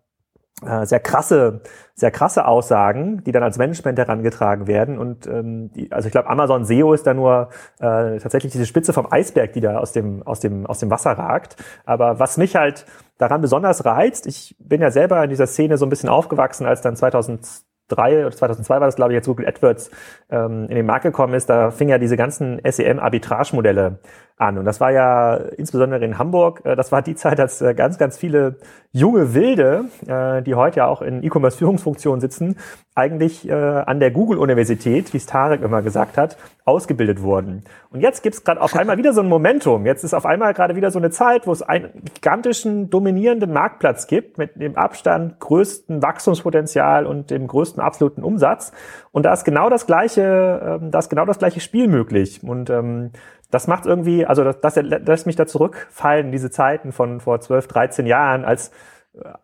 sehr 0.85 0.99
krasse, 0.99 1.61
sehr 1.95 2.11
krasse 2.11 2.45
Aussagen, 2.45 3.23
die 3.23 3.31
dann 3.31 3.43
als 3.43 3.57
Management 3.57 3.97
herangetragen 3.99 4.67
werden. 4.67 4.97
Und 4.97 5.27
ähm, 5.27 5.71
die, 5.73 5.91
also 5.91 6.07
ich 6.07 6.11
glaube, 6.11 6.29
Amazon 6.29 6.65
SEO 6.65 6.93
ist 6.93 7.05
da 7.05 7.13
nur 7.13 7.49
äh, 7.79 8.17
tatsächlich 8.19 8.51
diese 8.51 8.65
Spitze 8.65 8.93
vom 8.93 9.11
Eisberg, 9.11 9.53
die 9.53 9.61
da 9.61 9.77
aus 9.77 9.91
dem, 9.91 10.23
aus 10.23 10.39
dem, 10.39 10.65
aus 10.65 10.79
dem 10.79 10.89
Wasser 10.89 11.11
ragt. 11.11 11.55
Aber 11.85 12.19
was 12.19 12.37
mich 12.37 12.55
halt 12.55 12.85
daran 13.17 13.41
besonders 13.41 13.85
reizt, 13.85 14.27
ich 14.27 14.55
bin 14.59 14.81
ja 14.81 14.91
selber 14.91 15.23
in 15.23 15.29
dieser 15.29 15.47
Szene 15.47 15.77
so 15.77 15.85
ein 15.85 15.89
bisschen 15.89 16.09
aufgewachsen, 16.09 16.65
als 16.65 16.81
dann 16.81 16.95
2000 16.95 17.63
2003 17.89 18.25
oder 18.25 18.35
2002 18.35 18.73
war 18.79 18.87
das, 18.87 18.95
glaube 18.95 19.11
ich, 19.11 19.15
jetzt 19.15 19.27
Google 19.27 19.47
AdWords 19.47 19.91
ähm, 20.29 20.67
in 20.69 20.75
den 20.75 20.85
Markt 20.85 21.03
gekommen 21.03 21.33
ist, 21.33 21.49
da 21.49 21.71
fing 21.71 21.89
ja 21.89 21.97
diese 21.97 22.17
ganzen 22.17 22.59
SEM-Arbitrage-Modelle 22.63 23.99
an. 24.37 24.57
Und 24.57 24.65
das 24.65 24.79
war 24.79 24.91
ja 24.91 25.35
insbesondere 25.35 26.03
in 26.03 26.17
Hamburg, 26.17 26.61
äh, 26.65 26.75
das 26.75 26.91
war 26.91 27.01
die 27.01 27.15
Zeit, 27.15 27.39
als 27.39 27.61
äh, 27.61 27.73
ganz, 27.73 27.97
ganz 27.97 28.17
viele 28.17 28.57
junge 28.91 29.33
Wilde, 29.33 29.85
äh, 30.07 30.41
die 30.41 30.55
heute 30.55 30.77
ja 30.77 30.87
auch 30.87 31.01
in 31.01 31.23
E-Commerce-Führungsfunktionen 31.23 32.21
sitzen, 32.21 32.57
eigentlich 32.95 33.51
an 33.51 33.99
der 33.99 34.11
Google-Universität, 34.11 35.13
wie 35.13 35.17
es 35.17 35.25
Tarek 35.25 35.63
immer 35.63 35.81
gesagt 35.81 36.15
hat, 36.15 36.37
ausgebildet 36.63 37.23
wurden. 37.23 37.63
Und 37.89 38.01
jetzt 38.01 38.21
gibt's 38.21 38.43
gerade 38.43 38.61
auf 38.61 38.75
einmal 38.75 38.97
wieder 38.97 39.13
so 39.13 39.21
ein 39.21 39.27
Momentum. 39.27 39.87
Jetzt 39.87 40.03
ist 40.03 40.13
auf 40.13 40.27
einmal 40.27 40.53
gerade 40.53 40.75
wieder 40.75 40.91
so 40.91 40.99
eine 40.99 41.09
Zeit, 41.09 41.47
wo 41.47 41.51
es 41.51 41.63
einen 41.63 41.89
gigantischen, 42.13 42.91
dominierenden 42.91 43.51
Marktplatz 43.51 44.05
gibt, 44.05 44.37
mit 44.37 44.61
dem 44.61 44.77
Abstand 44.77 45.39
größten 45.39 46.03
Wachstumspotenzial 46.03 47.07
und 47.07 47.31
dem 47.31 47.47
größten 47.47 47.81
absoluten 47.81 48.23
Umsatz. 48.23 48.71
Und 49.11 49.23
da 49.23 49.33
ist 49.33 49.43
genau 49.43 49.71
das 49.71 49.87
gleiche, 49.87 50.79
ähm, 50.81 50.91
da 50.91 50.99
ist 50.99 51.09
genau 51.09 51.25
das 51.25 51.39
gleiche 51.39 51.59
Spiel 51.59 51.87
möglich. 51.87 52.41
Und 52.43 52.69
ähm, 52.69 53.11
das 53.53 53.67
macht 53.67 53.85
irgendwie, 53.85 54.25
also 54.25 54.43
das, 54.43 54.59
das 54.61 54.75
lässt 54.75 55.27
mich 55.27 55.35
da 55.35 55.45
zurückfallen, 55.45 56.31
diese 56.31 56.49
Zeiten 56.49 56.91
von 56.91 57.19
vor 57.19 57.39
12, 57.39 57.67
13 57.67 58.05
Jahren, 58.07 58.45
als, 58.45 58.71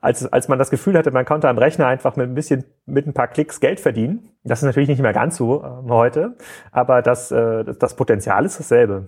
als, 0.02 0.26
als 0.26 0.48
man 0.48 0.58
das 0.58 0.72
Gefühl 0.72 0.98
hatte, 0.98 1.12
man 1.12 1.26
konnte 1.26 1.48
am 1.48 1.60
Rechner 1.60 1.86
einfach 1.86 2.16
mit 2.16 2.28
ein 2.28 2.34
bisschen, 2.34 2.64
mit 2.88 3.06
ein 3.06 3.14
paar 3.14 3.28
Klicks 3.28 3.60
Geld 3.60 3.80
verdienen. 3.80 4.32
Das 4.44 4.60
ist 4.60 4.66
natürlich 4.66 4.90
nicht 4.90 5.02
mehr 5.02 5.14
ganz 5.14 5.38
so 5.38 5.64
äh, 5.64 5.90
heute, 5.90 6.38
aber 6.72 7.04
das, 7.04 7.30
äh, 7.32 7.64
das 7.78 7.96
Potenzial 7.96 8.46
ist 8.46 8.60
dasselbe. 8.60 9.08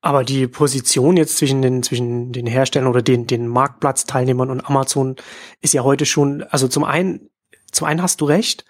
Aber 0.00 0.24
die 0.24 0.46
Position 0.46 1.18
jetzt 1.18 1.36
zwischen 1.36 1.60
den, 1.60 1.82
zwischen 1.82 2.32
den 2.32 2.46
Herstellern 2.46 2.88
oder 2.88 3.02
den, 3.02 3.26
den 3.26 3.48
Marktplatzteilnehmern 3.48 4.50
und 4.50 4.66
Amazon 4.66 5.16
ist 5.60 5.74
ja 5.74 5.84
heute 5.84 6.06
schon, 6.06 6.42
also 6.44 6.68
zum 6.68 6.84
einen, 6.84 7.28
zum 7.70 7.86
einen 7.86 8.00
hast 8.00 8.22
du 8.22 8.24
recht, 8.24 8.64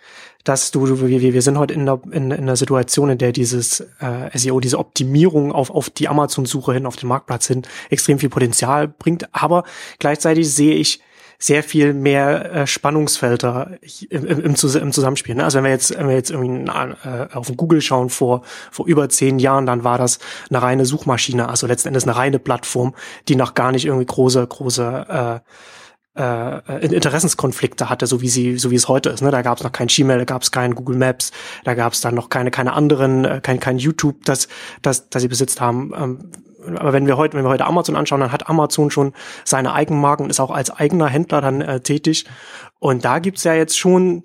dass 0.46 0.70
du, 0.70 0.86
wir, 0.86 1.20
wir 1.20 1.42
sind 1.42 1.58
heute 1.58 1.74
in 1.74 1.80
einer, 1.80 2.00
in, 2.12 2.30
in 2.30 2.32
einer 2.32 2.54
Situation, 2.54 3.10
in 3.10 3.18
der 3.18 3.32
dieses 3.32 3.80
äh, 3.80 4.30
SEO, 4.32 4.60
diese 4.60 4.78
Optimierung 4.78 5.50
auf, 5.50 5.70
auf 5.70 5.90
die 5.90 6.06
Amazon-Suche 6.06 6.72
hin, 6.72 6.86
auf 6.86 6.94
den 6.94 7.08
Marktplatz 7.08 7.48
hin, 7.48 7.62
extrem 7.90 8.20
viel 8.20 8.28
Potenzial 8.28 8.86
bringt. 8.86 9.28
Aber 9.34 9.64
gleichzeitig 9.98 10.54
sehe 10.54 10.76
ich 10.76 11.00
sehr 11.40 11.64
viel 11.64 11.92
mehr 11.94 12.52
äh, 12.52 12.66
Spannungsfelder 12.68 13.72
im, 14.08 14.24
im, 14.24 14.40
im, 14.40 14.54
Zusammenspiel. 14.54 15.34
Ne? 15.34 15.42
Also 15.42 15.58
wenn 15.58 15.64
wir 15.64 15.72
jetzt, 15.72 15.98
wenn 15.98 16.08
wir 16.08 16.14
jetzt 16.14 16.30
irgendwie 16.30 16.70
äh, 16.70 17.26
auf 17.34 17.52
Google 17.56 17.80
schauen 17.80 18.08
vor, 18.08 18.42
vor 18.70 18.86
über 18.86 19.08
zehn 19.08 19.40
Jahren, 19.40 19.66
dann 19.66 19.82
war 19.82 19.98
das 19.98 20.20
eine 20.48 20.62
reine 20.62 20.86
Suchmaschine, 20.86 21.48
also 21.48 21.66
letzten 21.66 21.88
Endes 21.88 22.04
eine 22.04 22.16
reine 22.16 22.38
Plattform, 22.38 22.94
die 23.26 23.34
noch 23.34 23.54
gar 23.54 23.72
nicht 23.72 23.84
irgendwie 23.84 24.06
große, 24.06 24.46
große 24.46 25.42
äh, 25.42 25.50
äh, 26.16 26.86
Interessenskonflikte 26.86 27.90
hatte, 27.90 28.06
so 28.06 28.20
wie 28.20 28.28
sie, 28.28 28.58
so 28.58 28.70
wie 28.70 28.76
es 28.76 28.88
heute 28.88 29.10
ist. 29.10 29.22
Ne? 29.22 29.30
Da 29.30 29.42
gab 29.42 29.58
es 29.58 29.64
noch 29.64 29.72
kein 29.72 29.88
Gmail, 29.88 30.18
da 30.18 30.24
gab 30.24 30.42
es 30.42 30.50
kein 30.50 30.74
Google 30.74 30.96
Maps, 30.96 31.32
da 31.64 31.74
gab 31.74 31.92
es 31.92 32.00
dann 32.00 32.14
noch 32.14 32.28
keine, 32.28 32.50
keine 32.50 32.72
anderen, 32.72 33.24
äh, 33.24 33.40
kein, 33.42 33.60
kein 33.60 33.78
YouTube, 33.78 34.24
das, 34.24 34.48
das, 34.82 35.08
das 35.10 35.22
sie 35.22 35.28
besitzt 35.28 35.60
haben. 35.60 35.92
Ähm, 35.96 36.30
aber 36.76 36.92
wenn 36.92 37.06
wir 37.06 37.16
heute, 37.16 37.36
wenn 37.36 37.44
wir 37.44 37.50
heute 37.50 37.66
Amazon 37.66 37.96
anschauen, 37.96 38.20
dann 38.20 38.32
hat 38.32 38.48
Amazon 38.48 38.90
schon 38.90 39.12
seine 39.44 39.72
Eigenmarken 39.72 40.30
ist 40.30 40.40
auch 40.40 40.50
als 40.50 40.70
eigener 40.70 41.08
Händler 41.08 41.40
dann 41.40 41.60
äh, 41.60 41.80
tätig. 41.80 42.26
Und 42.78 43.04
da 43.04 43.18
gibt's 43.18 43.44
ja 43.44 43.54
jetzt 43.54 43.78
schon, 43.78 44.22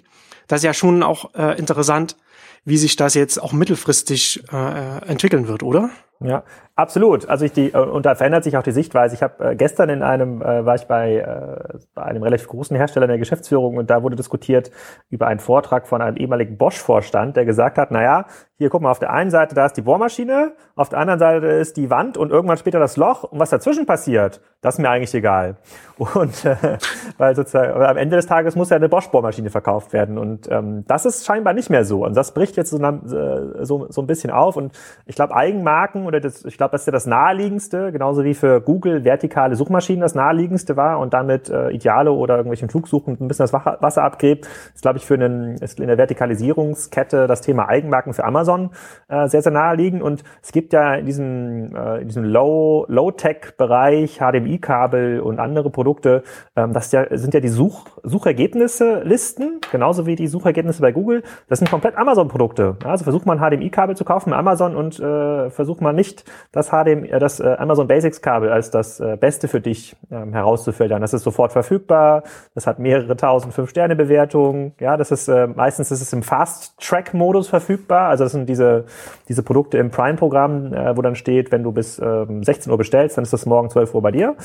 das 0.47 0.61
ist 0.61 0.65
ja 0.65 0.73
schon 0.73 1.03
auch 1.03 1.35
äh, 1.35 1.57
interessant, 1.57 2.17
wie 2.65 2.77
sich 2.77 2.95
das 2.95 3.13
jetzt 3.13 3.41
auch 3.41 3.53
mittelfristig 3.53 4.43
äh, 4.51 5.05
entwickeln 5.07 5.47
wird, 5.47 5.63
oder? 5.63 5.89
Ja, 6.23 6.43
absolut. 6.75 7.27
Also 7.29 7.45
ich 7.45 7.51
die 7.51 7.73
äh, 7.73 7.77
und 7.77 8.05
da 8.05 8.13
verändert 8.13 8.43
sich 8.43 8.55
auch 8.55 8.61
die 8.63 8.71
Sichtweise. 8.71 9.15
Ich 9.15 9.23
habe 9.23 9.51
äh, 9.51 9.55
gestern 9.55 9.89
in 9.89 10.03
einem 10.03 10.41
äh, 10.41 10.65
war 10.65 10.75
ich 10.75 10.85
bei, 10.85 11.15
äh, 11.15 11.79
bei 11.95 12.03
einem 12.03 12.21
relativ 12.21 12.47
großen 12.47 12.77
Hersteller 12.77 13.05
in 13.05 13.09
der 13.09 13.17
Geschäftsführung 13.17 13.77
und 13.77 13.89
da 13.89 14.03
wurde 14.03 14.15
diskutiert 14.15 14.69
über 15.09 15.27
einen 15.27 15.39
Vortrag 15.39 15.87
von 15.87 16.01
einem 16.01 16.17
ehemaligen 16.17 16.57
Bosch-Vorstand, 16.57 17.37
der 17.37 17.45
gesagt 17.45 17.79
hat: 17.79 17.89
Na 17.89 18.03
ja, 18.03 18.25
hier 18.61 18.69
guck 18.69 18.83
mal, 18.83 18.91
auf 18.91 18.99
der 18.99 19.11
einen 19.11 19.31
Seite 19.31 19.55
da 19.55 19.65
ist 19.65 19.73
die 19.73 19.81
Bohrmaschine, 19.81 20.53
auf 20.75 20.89
der 20.89 20.99
anderen 20.99 21.19
Seite 21.19 21.47
ist 21.47 21.77
die 21.77 21.89
Wand 21.89 22.15
und 22.17 22.29
irgendwann 22.29 22.57
später 22.57 22.77
das 22.77 22.95
Loch 22.95 23.23
und 23.23 23.39
was 23.39 23.49
dazwischen 23.49 23.87
passiert, 23.87 24.39
das 24.61 24.75
ist 24.75 24.79
mir 24.79 24.89
eigentlich 24.91 25.13
egal. 25.15 25.57
Und 25.97 26.45
äh, 26.45 26.77
weil 27.19 27.35
sozusagen 27.35 27.79
am 27.79 27.97
Ende 27.97 28.15
des 28.15 28.25
Tages 28.25 28.55
muss 28.55 28.71
ja 28.71 28.75
eine 28.75 28.89
Bosch-Bohrmaschine 28.89 29.51
verkauft 29.51 29.93
werden 29.93 30.17
und 30.17 30.49
ähm, 30.51 30.83
das 30.87 31.05
ist 31.05 31.25
scheinbar 31.25 31.53
nicht 31.53 31.69
mehr 31.69 31.85
so 31.85 32.05
und 32.05 32.17
das 32.17 32.33
bricht 32.33 32.57
jetzt 32.57 32.71
so, 32.71 32.77
äh, 32.77 33.65
so, 33.65 33.85
so 33.89 34.01
ein 34.01 34.07
bisschen 34.07 34.31
auf 34.31 34.55
und 34.55 34.73
ich 35.05 35.15
glaube 35.15 35.35
Eigenmarken 35.35 36.05
oder 36.11 36.19
das, 36.19 36.43
ich 36.45 36.57
glaube, 36.57 36.73
das 36.73 36.81
ist 36.81 36.87
ja 36.87 36.91
das 36.91 37.05
naheliegendste, 37.05 37.91
genauso 37.91 38.23
wie 38.23 38.33
für 38.33 38.59
Google 38.59 39.05
vertikale 39.05 39.55
Suchmaschinen 39.55 40.01
das 40.01 40.13
naheliegendste 40.13 40.75
war 40.75 40.99
und 40.99 41.13
damit 41.13 41.49
äh, 41.49 41.69
Ideale 41.69 42.11
oder 42.11 42.35
irgendwelchen 42.35 42.69
Flugsuchen 42.69 43.17
ein 43.19 43.27
bisschen 43.27 43.47
das 43.47 43.53
Wasser 43.53 44.03
abgräbt, 44.03 44.47
ist, 44.75 44.81
glaube 44.81 44.97
ich, 44.97 45.05
für 45.05 45.13
einen, 45.13 45.55
ist 45.55 45.79
in 45.79 45.87
der 45.87 45.97
Vertikalisierungskette 45.97 47.27
das 47.27 47.41
Thema 47.41 47.69
Eigenmarken 47.69 48.13
für 48.13 48.25
Amazon 48.25 48.71
äh, 49.07 49.27
sehr, 49.27 49.41
sehr 49.41 49.51
naheliegend. 49.51 50.01
Und 50.01 50.23
es 50.41 50.51
gibt 50.51 50.73
ja 50.73 50.95
in 50.95 51.05
diesem, 51.05 51.75
äh, 51.75 52.03
diesem 52.03 52.25
Low, 52.25 52.85
Low-Tech-Bereich 52.89 54.19
HDMI-Kabel 54.19 55.21
und 55.21 55.39
andere 55.39 55.69
Produkte, 55.69 56.23
ähm, 56.55 56.73
das 56.73 56.91
ja, 56.91 57.05
sind 57.17 57.33
ja 57.33 57.39
die 57.39 57.47
Such, 57.47 57.85
Suchergebnisse 58.03 59.01
Listen, 59.03 59.61
genauso 59.71 60.05
wie 60.05 60.15
die 60.15 60.27
Suchergebnisse 60.27 60.81
bei 60.81 60.91
Google. 60.91 61.23
Das 61.47 61.59
sind 61.59 61.71
komplett 61.71 61.97
Amazon-Produkte. 61.97 62.75
Also 62.83 63.05
versucht 63.05 63.25
man 63.25 63.39
HDMI-Kabel 63.39 63.95
zu 63.95 64.03
kaufen 64.03 64.31
bei 64.31 64.37
Amazon 64.37 64.75
und 64.75 64.99
äh, 64.99 65.49
versucht 65.49 65.81
man 65.81 65.95
nicht 66.01 66.25
das 66.51 66.69
HDMI, 66.69 67.09
äh, 67.09 67.19
das 67.19 67.39
äh, 67.39 67.55
Amazon 67.59 67.87
Basics 67.87 68.21
Kabel 68.21 68.49
als 68.51 68.71
das 68.71 68.99
äh, 68.99 69.17
Beste 69.19 69.47
für 69.47 69.61
dich 69.61 69.95
ähm, 70.11 70.33
herauszufiltern. 70.33 71.01
Das 71.01 71.13
ist 71.13 71.23
sofort 71.23 71.51
verfügbar. 71.51 72.23
Das 72.55 72.65
hat 72.65 72.79
mehrere 72.79 73.15
tausend 73.15 73.53
fünf 73.53 73.69
Sterne 73.69 73.95
Bewertungen. 73.95 74.73
Ja, 74.79 74.97
das 74.97 75.11
ist 75.11 75.27
äh, 75.27 75.47
meistens 75.47 75.91
ist 75.91 76.01
es 76.01 76.11
im 76.13 76.23
Fast 76.23 76.79
Track 76.79 77.13
Modus 77.13 77.47
verfügbar. 77.47 78.09
Also 78.09 78.23
das 78.23 78.31
sind 78.31 78.49
diese 78.49 78.85
diese 79.27 79.43
Produkte 79.43 79.77
im 79.77 79.91
Prime 79.91 80.17
Programm, 80.17 80.73
äh, 80.73 80.97
wo 80.97 81.01
dann 81.01 81.15
steht, 81.15 81.51
wenn 81.51 81.63
du 81.63 81.71
bis 81.71 81.99
ähm, 81.99 82.43
16 82.43 82.71
Uhr 82.71 82.77
bestellst, 82.77 83.17
dann 83.17 83.23
ist 83.23 83.33
das 83.33 83.45
morgen 83.45 83.69
12 83.69 83.93
Uhr 83.93 84.01
bei 84.01 84.11
dir. 84.11 84.35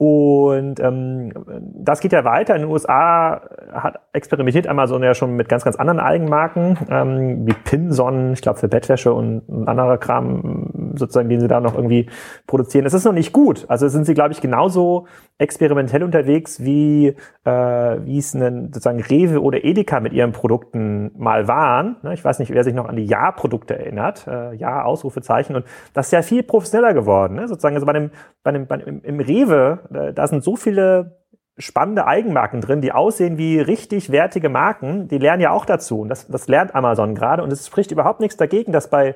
Und 0.00 0.80
ähm, 0.80 1.30
das 1.74 2.00
geht 2.00 2.14
ja 2.14 2.24
weiter. 2.24 2.54
In 2.54 2.62
den 2.62 2.70
USA 2.70 3.42
hat 3.70 4.00
experimentiert 4.14 4.66
Amazon 4.66 5.02
ja 5.02 5.12
schon 5.12 5.36
mit 5.36 5.50
ganz 5.50 5.62
ganz 5.62 5.76
anderen 5.76 6.00
Eigenmarken 6.00 6.78
ähm, 6.88 7.46
wie 7.46 7.52
Pinson, 7.52 8.32
ich 8.32 8.40
glaube 8.40 8.58
für 8.58 8.68
Bettwäsche 8.68 9.12
und, 9.12 9.40
und 9.40 9.68
anderer 9.68 9.98
Kram 9.98 10.94
sozusagen, 10.94 11.28
den 11.28 11.40
sie 11.40 11.48
da 11.48 11.60
noch 11.60 11.74
irgendwie 11.74 12.08
produzieren. 12.46 12.86
Es 12.86 12.94
ist 12.94 13.04
noch 13.04 13.12
nicht 13.12 13.34
gut. 13.34 13.66
Also 13.68 13.88
sind 13.88 14.06
sie, 14.06 14.14
glaube 14.14 14.32
ich, 14.32 14.40
genauso 14.40 15.06
experimentell 15.36 16.02
unterwegs, 16.02 16.64
wie, 16.64 17.08
äh, 17.44 17.50
wie 17.50 18.16
es 18.16 18.34
einen, 18.34 18.72
sozusagen 18.72 19.02
Rewe 19.02 19.42
oder 19.42 19.64
Edeka 19.64 20.00
mit 20.00 20.14
ihren 20.14 20.32
Produkten 20.32 21.10
mal 21.18 21.46
waren. 21.46 21.96
Ne, 22.02 22.14
ich 22.14 22.24
weiß 22.24 22.38
nicht, 22.38 22.52
wer 22.52 22.64
sich 22.64 22.72
noch 22.72 22.88
an 22.88 22.96
die 22.96 23.04
Ja-Produkte 23.04 23.78
erinnert. 23.78 24.26
Äh, 24.26 24.54
ja, 24.54 24.82
Ausrufezeichen. 24.82 25.56
Und 25.56 25.66
das 25.92 26.06
ist 26.06 26.12
ja 26.12 26.22
viel 26.22 26.42
professioneller 26.42 26.94
geworden. 26.94 27.34
Ne? 27.34 27.48
Sozusagen, 27.48 27.74
also 27.74 27.84
bei 27.84 27.92
dem, 27.92 28.10
bei 28.42 28.52
dem, 28.52 28.66
bei 28.66 28.78
dem 28.78 29.02
im 29.02 29.20
Rewe, 29.20 30.12
da 30.14 30.26
sind 30.26 30.42
so 30.42 30.56
viele 30.56 31.20
spannende 31.58 32.06
Eigenmarken 32.06 32.60
drin, 32.60 32.80
die 32.80 32.92
aussehen 32.92 33.36
wie 33.38 33.60
richtig 33.60 34.10
wertige 34.10 34.48
Marken, 34.48 35.08
die 35.08 35.18
lernen 35.18 35.42
ja 35.42 35.50
auch 35.50 35.64
dazu. 35.64 36.00
Und 36.00 36.08
das, 36.08 36.26
das 36.26 36.48
lernt 36.48 36.74
Amazon 36.74 37.14
gerade. 37.14 37.42
Und 37.42 37.52
es 37.52 37.66
spricht 37.66 37.90
überhaupt 37.90 38.20
nichts 38.20 38.36
dagegen, 38.36 38.72
dass 38.72 38.88
bei 38.88 39.14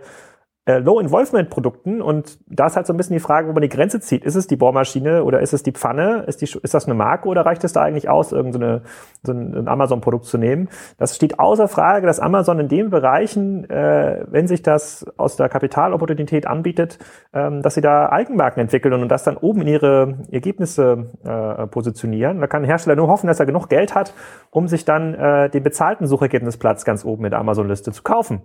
äh, 0.67 0.79
Low-Involvement-Produkten 0.79 2.01
und 2.01 2.39
da 2.47 2.67
ist 2.67 2.77
halt 2.77 2.87
so 2.87 2.95
ein 2.95 2.97
bisschen 2.97 3.15
die 3.15 3.21
Frage, 3.21 3.49
wo 3.49 3.53
man 3.53 3.63
die 3.63 3.69
Grenze 3.69 4.01
zieht. 4.01 4.25
Ist 4.25 4.35
es 4.35 4.47
die 4.47 4.57
Bohrmaschine 4.57 5.25
oder 5.25 5.41
ist 5.41 5.53
es 5.53 5.63
die 5.63 5.73
Pfanne? 5.73 6.25
Ist, 6.27 6.41
die, 6.41 6.47
ist 6.63 6.75
das 6.75 6.87
eine 6.87 6.95
Marke 6.95 7.29
oder 7.29 7.45
reicht 7.45 7.65
es 7.65 7.73
da 7.73 7.83
eigentlich 7.83 8.09
aus, 8.09 8.33
irgendeine 8.33 8.83
so 9.23 9.33
ein, 9.33 9.69
Amazon-Produkt 9.69 10.25
zu 10.25 10.39
nehmen? 10.39 10.69
Das 10.99 11.17
steht 11.17 11.39
außer 11.39 11.69
Frage, 11.69 12.07
dass 12.07 12.19
Amazon 12.19 12.61
in 12.61 12.69
den 12.69 12.91
Bereichen, 12.91 13.69
äh, 13.69 14.25
wenn 14.29 14.47
sich 14.47 14.63
das 14.63 15.07
aus 15.17 15.37
der 15.37 15.49
Kapitalopportunität 15.49 16.47
anbietet, 16.47 16.99
ähm, 17.33 17.63
dass 17.63 17.75
sie 17.75 17.83
da 17.83 18.09
Eigenmarken 18.11 18.61
entwickeln 18.61 18.95
und 18.95 19.09
das 19.09 19.23
dann 19.23 19.37
oben 19.37 19.63
in 19.63 19.69
ihre 19.69 20.19
Ergebnisse 20.31 21.11
äh, 21.25 21.67
positionieren. 21.67 22.41
Da 22.41 22.47
kann 22.47 22.63
ein 22.63 22.67
Hersteller 22.67 22.97
nur 22.97 23.09
hoffen, 23.09 23.27
dass 23.27 23.39
er 23.39 23.47
genug 23.47 23.69
Geld 23.69 23.95
hat, 23.95 24.15
um 24.51 24.69
sich 24.69 24.85
dann 24.85 25.15
äh, 25.15 25.51
den 25.51 25.63
bezahlten 25.63 26.07
Suchergebnisplatz 26.07 26.85
ganz 26.85 27.05
oben 27.05 27.27
in 27.27 27.31
der 27.31 27.41
Amazon-Liste 27.41 27.93
zu 27.93 28.03
kaufen. 28.03 28.43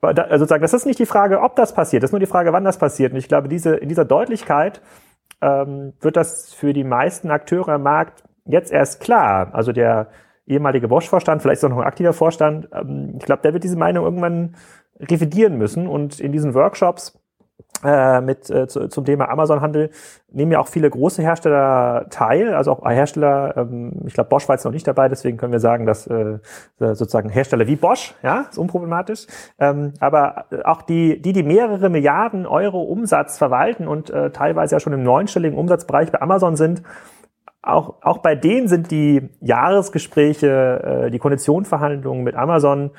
Da, 0.00 0.08
also 0.08 0.44
sozusagen, 0.44 0.62
das 0.62 0.74
ist 0.74 0.86
nicht 0.86 0.98
die 0.98 1.06
Frage, 1.06 1.40
ob 1.40 1.53
das 1.56 1.74
passiert. 1.74 2.02
Ist 2.04 2.12
nur 2.12 2.20
die 2.20 2.26
Frage, 2.26 2.52
wann 2.52 2.64
das 2.64 2.78
passiert. 2.78 3.12
Und 3.12 3.18
ich 3.18 3.28
glaube, 3.28 3.48
diese, 3.48 3.76
in 3.76 3.88
dieser 3.88 4.04
Deutlichkeit 4.04 4.80
ähm, 5.40 5.92
wird 6.00 6.16
das 6.16 6.52
für 6.54 6.72
die 6.72 6.84
meisten 6.84 7.30
Akteure 7.30 7.70
am 7.70 7.82
Markt 7.82 8.24
jetzt 8.44 8.72
erst 8.72 9.00
klar. 9.00 9.50
Also 9.52 9.72
der 9.72 10.08
ehemalige 10.46 10.88
Bosch-Vorstand, 10.88 11.42
vielleicht 11.42 11.58
ist 11.58 11.64
auch 11.64 11.70
noch 11.70 11.78
ein 11.78 11.86
aktiver 11.86 12.12
Vorstand, 12.12 12.68
ähm, 12.72 13.14
ich 13.18 13.24
glaube, 13.24 13.42
der 13.42 13.52
wird 13.52 13.64
diese 13.64 13.78
Meinung 13.78 14.04
irgendwann 14.04 14.56
revidieren 15.00 15.56
müssen. 15.56 15.86
Und 15.86 16.20
in 16.20 16.32
diesen 16.32 16.54
Workshops 16.54 17.18
äh, 17.84 18.20
mit 18.20 18.50
äh, 18.50 18.66
zu, 18.66 18.88
zum 18.88 19.04
Thema 19.04 19.28
Amazon-Handel 19.28 19.90
nehmen 20.32 20.52
ja 20.52 20.58
auch 20.58 20.68
viele 20.68 20.90
große 20.90 21.22
Hersteller 21.22 22.06
teil, 22.10 22.54
also 22.54 22.72
auch 22.72 22.88
Hersteller, 22.88 23.56
ähm, 23.56 24.02
ich 24.06 24.14
glaube 24.14 24.30
Bosch 24.30 24.48
war 24.48 24.56
jetzt 24.56 24.64
noch 24.64 24.72
nicht 24.72 24.86
dabei, 24.86 25.08
deswegen 25.08 25.36
können 25.36 25.52
wir 25.52 25.60
sagen, 25.60 25.86
dass 25.86 26.06
äh, 26.06 26.38
sozusagen 26.78 27.28
Hersteller 27.28 27.66
wie 27.66 27.76
Bosch, 27.76 28.14
ja, 28.22 28.46
ist 28.50 28.58
unproblematisch, 28.58 29.26
ähm, 29.58 29.92
aber 30.00 30.46
auch 30.64 30.82
die, 30.82 31.20
die, 31.20 31.32
die 31.32 31.42
mehrere 31.42 31.88
Milliarden 31.88 32.46
Euro 32.46 32.82
Umsatz 32.82 33.38
verwalten 33.38 33.86
und 33.86 34.10
äh, 34.10 34.30
teilweise 34.30 34.76
ja 34.76 34.80
schon 34.80 34.92
im 34.92 35.02
neunstelligen 35.02 35.58
Umsatzbereich 35.58 36.10
bei 36.10 36.20
Amazon 36.20 36.56
sind, 36.56 36.82
auch, 37.62 37.94
auch 38.02 38.18
bei 38.18 38.34
denen 38.34 38.68
sind 38.68 38.90
die 38.90 39.30
Jahresgespräche, 39.40 41.06
äh, 41.06 41.10
die 41.10 41.18
Konditionverhandlungen 41.18 42.22
mit 42.22 42.34
Amazon 42.34 42.90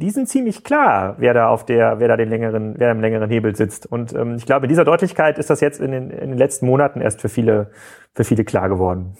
die 0.00 0.10
sind 0.10 0.28
ziemlich 0.28 0.64
klar, 0.64 1.16
wer 1.18 1.34
da 1.34 1.48
auf 1.48 1.64
der, 1.66 2.00
wer 2.00 2.08
da 2.08 2.16
den 2.16 2.28
längeren, 2.28 2.74
wer 2.78 2.90
im 2.90 3.00
längeren 3.00 3.30
Hebel 3.30 3.54
sitzt. 3.54 3.86
Und 3.86 4.12
ähm, 4.14 4.36
ich 4.36 4.46
glaube, 4.46 4.66
in 4.66 4.68
dieser 4.70 4.84
Deutlichkeit 4.84 5.38
ist 5.38 5.50
das 5.50 5.60
jetzt 5.60 5.80
in 5.80 5.92
den, 5.92 6.10
in 6.10 6.30
den 6.30 6.38
letzten 6.38 6.66
Monaten 6.66 7.00
erst 7.00 7.20
für 7.20 7.28
viele, 7.28 7.70
für 8.14 8.24
viele 8.24 8.44
klar 8.44 8.68
geworden. 8.68 9.16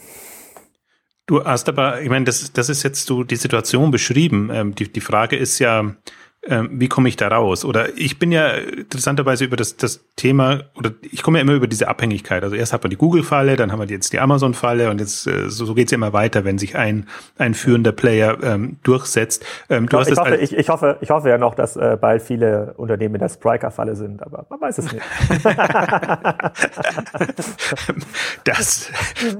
Du 1.27 1.45
hast 1.45 1.69
aber, 1.69 2.01
ich 2.01 2.09
meine, 2.09 2.25
das, 2.25 2.53
das 2.53 2.69
ist 2.69 2.83
jetzt 2.83 3.07
so 3.07 3.23
die 3.23 3.37
Situation 3.37 3.91
beschrieben. 3.91 4.51
Ähm, 4.53 4.75
die, 4.75 4.93
die 4.93 5.01
Frage 5.01 5.37
ist 5.37 5.59
ja, 5.59 5.95
wie 6.43 6.89
komme 6.89 7.11
ich 7.11 7.17
da 7.17 7.29
raus? 7.29 7.67
Oder 7.67 7.99
ich 7.99 8.19
bin 8.19 8.33
ja 8.33 8.49
interessanterweise 8.49 9.45
über 9.45 9.57
das, 9.57 9.77
das 9.77 10.07
Thema, 10.17 10.63
oder 10.75 10.93
ich 11.03 11.23
komme 11.23 11.37
ja 11.37 11.43
immer 11.43 11.53
über 11.53 11.67
diese 11.67 11.89
Abhängigkeit. 11.89 12.43
Also 12.43 12.57
erst 12.57 12.73
hat 12.73 12.83
man 12.83 12.89
die 12.89 12.97
Google-Falle, 12.97 13.57
dann 13.57 13.71
haben 13.71 13.79
wir 13.79 13.87
jetzt 13.87 14.15
die 14.15 14.21
Amazon-Falle 14.21 14.89
und 14.89 15.01
jetzt 15.01 15.27
äh, 15.27 15.51
so, 15.51 15.67
so 15.67 15.75
geht 15.75 15.89
es 15.89 15.91
ja 15.91 15.97
immer 15.97 16.15
weiter, 16.15 16.45
wenn 16.45 16.57
sich 16.57 16.77
ein, 16.77 17.07
ein 17.37 17.53
führender 17.53 17.93
Player 17.93 18.43
ähm, 18.43 18.79
durchsetzt. 18.83 19.45
Ähm, 19.69 19.87
du 19.87 19.99
ich, 19.99 20.01
hast 20.01 20.13
ich, 20.13 20.19
hoffe, 20.19 20.37
ich, 20.37 20.57
ich, 20.57 20.69
hoffe, 20.71 20.97
ich 21.03 21.11
hoffe 21.11 21.29
ja 21.29 21.37
noch, 21.37 21.55
dass 21.55 21.77
äh, 21.77 21.99
bald 22.01 22.23
viele 22.23 22.73
Unternehmen 22.79 23.17
in 23.17 23.21
der 23.21 23.29
Spriker-Falle 23.29 23.95
sind, 23.95 24.23
aber 24.23 24.47
man 24.49 24.63
weiß 24.63 24.79
es 24.79 24.93
nicht. 24.93 25.05
das, 28.45 28.91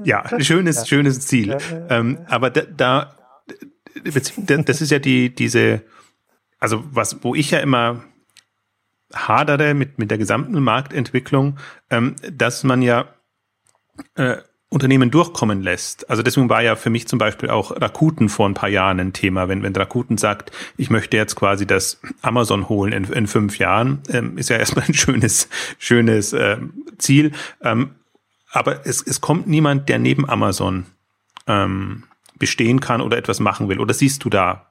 ja, 0.03 0.23
schönes, 0.39 0.87
schönes 0.87 1.21
Ziel. 1.21 1.57
Ähm, 1.89 2.19
aber 2.29 2.51
da, 2.51 2.61
da, 2.61 3.15
das 4.03 4.81
ist 4.81 4.91
ja 4.91 4.99
die, 4.99 5.33
diese 5.33 5.81
also 6.61 6.83
was, 6.91 7.21
wo 7.23 7.35
ich 7.35 7.51
ja 7.51 7.59
immer 7.59 8.03
hadere 9.13 9.73
mit, 9.73 9.99
mit 9.99 10.09
der 10.09 10.17
gesamten 10.17 10.61
Marktentwicklung, 10.63 11.57
ähm, 11.89 12.15
dass 12.31 12.63
man 12.63 12.81
ja 12.81 13.13
äh, 14.15 14.37
Unternehmen 14.69 15.11
durchkommen 15.11 15.61
lässt. 15.61 16.09
Also 16.09 16.23
deswegen 16.23 16.47
war 16.47 16.61
ja 16.61 16.77
für 16.77 16.89
mich 16.89 17.05
zum 17.05 17.19
Beispiel 17.19 17.49
auch 17.49 17.71
Rakuten 17.81 18.29
vor 18.29 18.47
ein 18.47 18.53
paar 18.53 18.69
Jahren 18.69 19.01
ein 19.01 19.11
Thema. 19.11 19.49
Wenn, 19.49 19.63
wenn 19.63 19.75
Rakuten 19.75 20.17
sagt, 20.17 20.51
ich 20.77 20.89
möchte 20.89 21.17
jetzt 21.17 21.35
quasi 21.35 21.67
das 21.67 21.99
Amazon 22.21 22.69
holen 22.69 22.93
in, 22.93 23.03
in 23.03 23.27
fünf 23.27 23.57
Jahren, 23.57 24.01
ähm, 24.07 24.37
ist 24.37 24.49
ja 24.49 24.55
erstmal 24.59 24.85
ein 24.85 24.93
schönes, 24.93 25.49
schönes 25.77 26.31
äh, 26.31 26.57
Ziel. 26.97 27.33
Ähm, 27.61 27.95
aber 28.49 28.85
es, 28.85 29.01
es 29.01 29.19
kommt 29.19 29.47
niemand, 29.47 29.89
der 29.89 29.99
neben 29.99 30.29
Amazon 30.29 30.85
ähm, 31.47 32.03
bestehen 32.37 32.79
kann 32.79 33.01
oder 33.01 33.17
etwas 33.17 33.41
machen 33.41 33.67
will? 33.67 33.79
Oder 33.79 33.93
siehst 33.93 34.23
du 34.23 34.29
da 34.29 34.70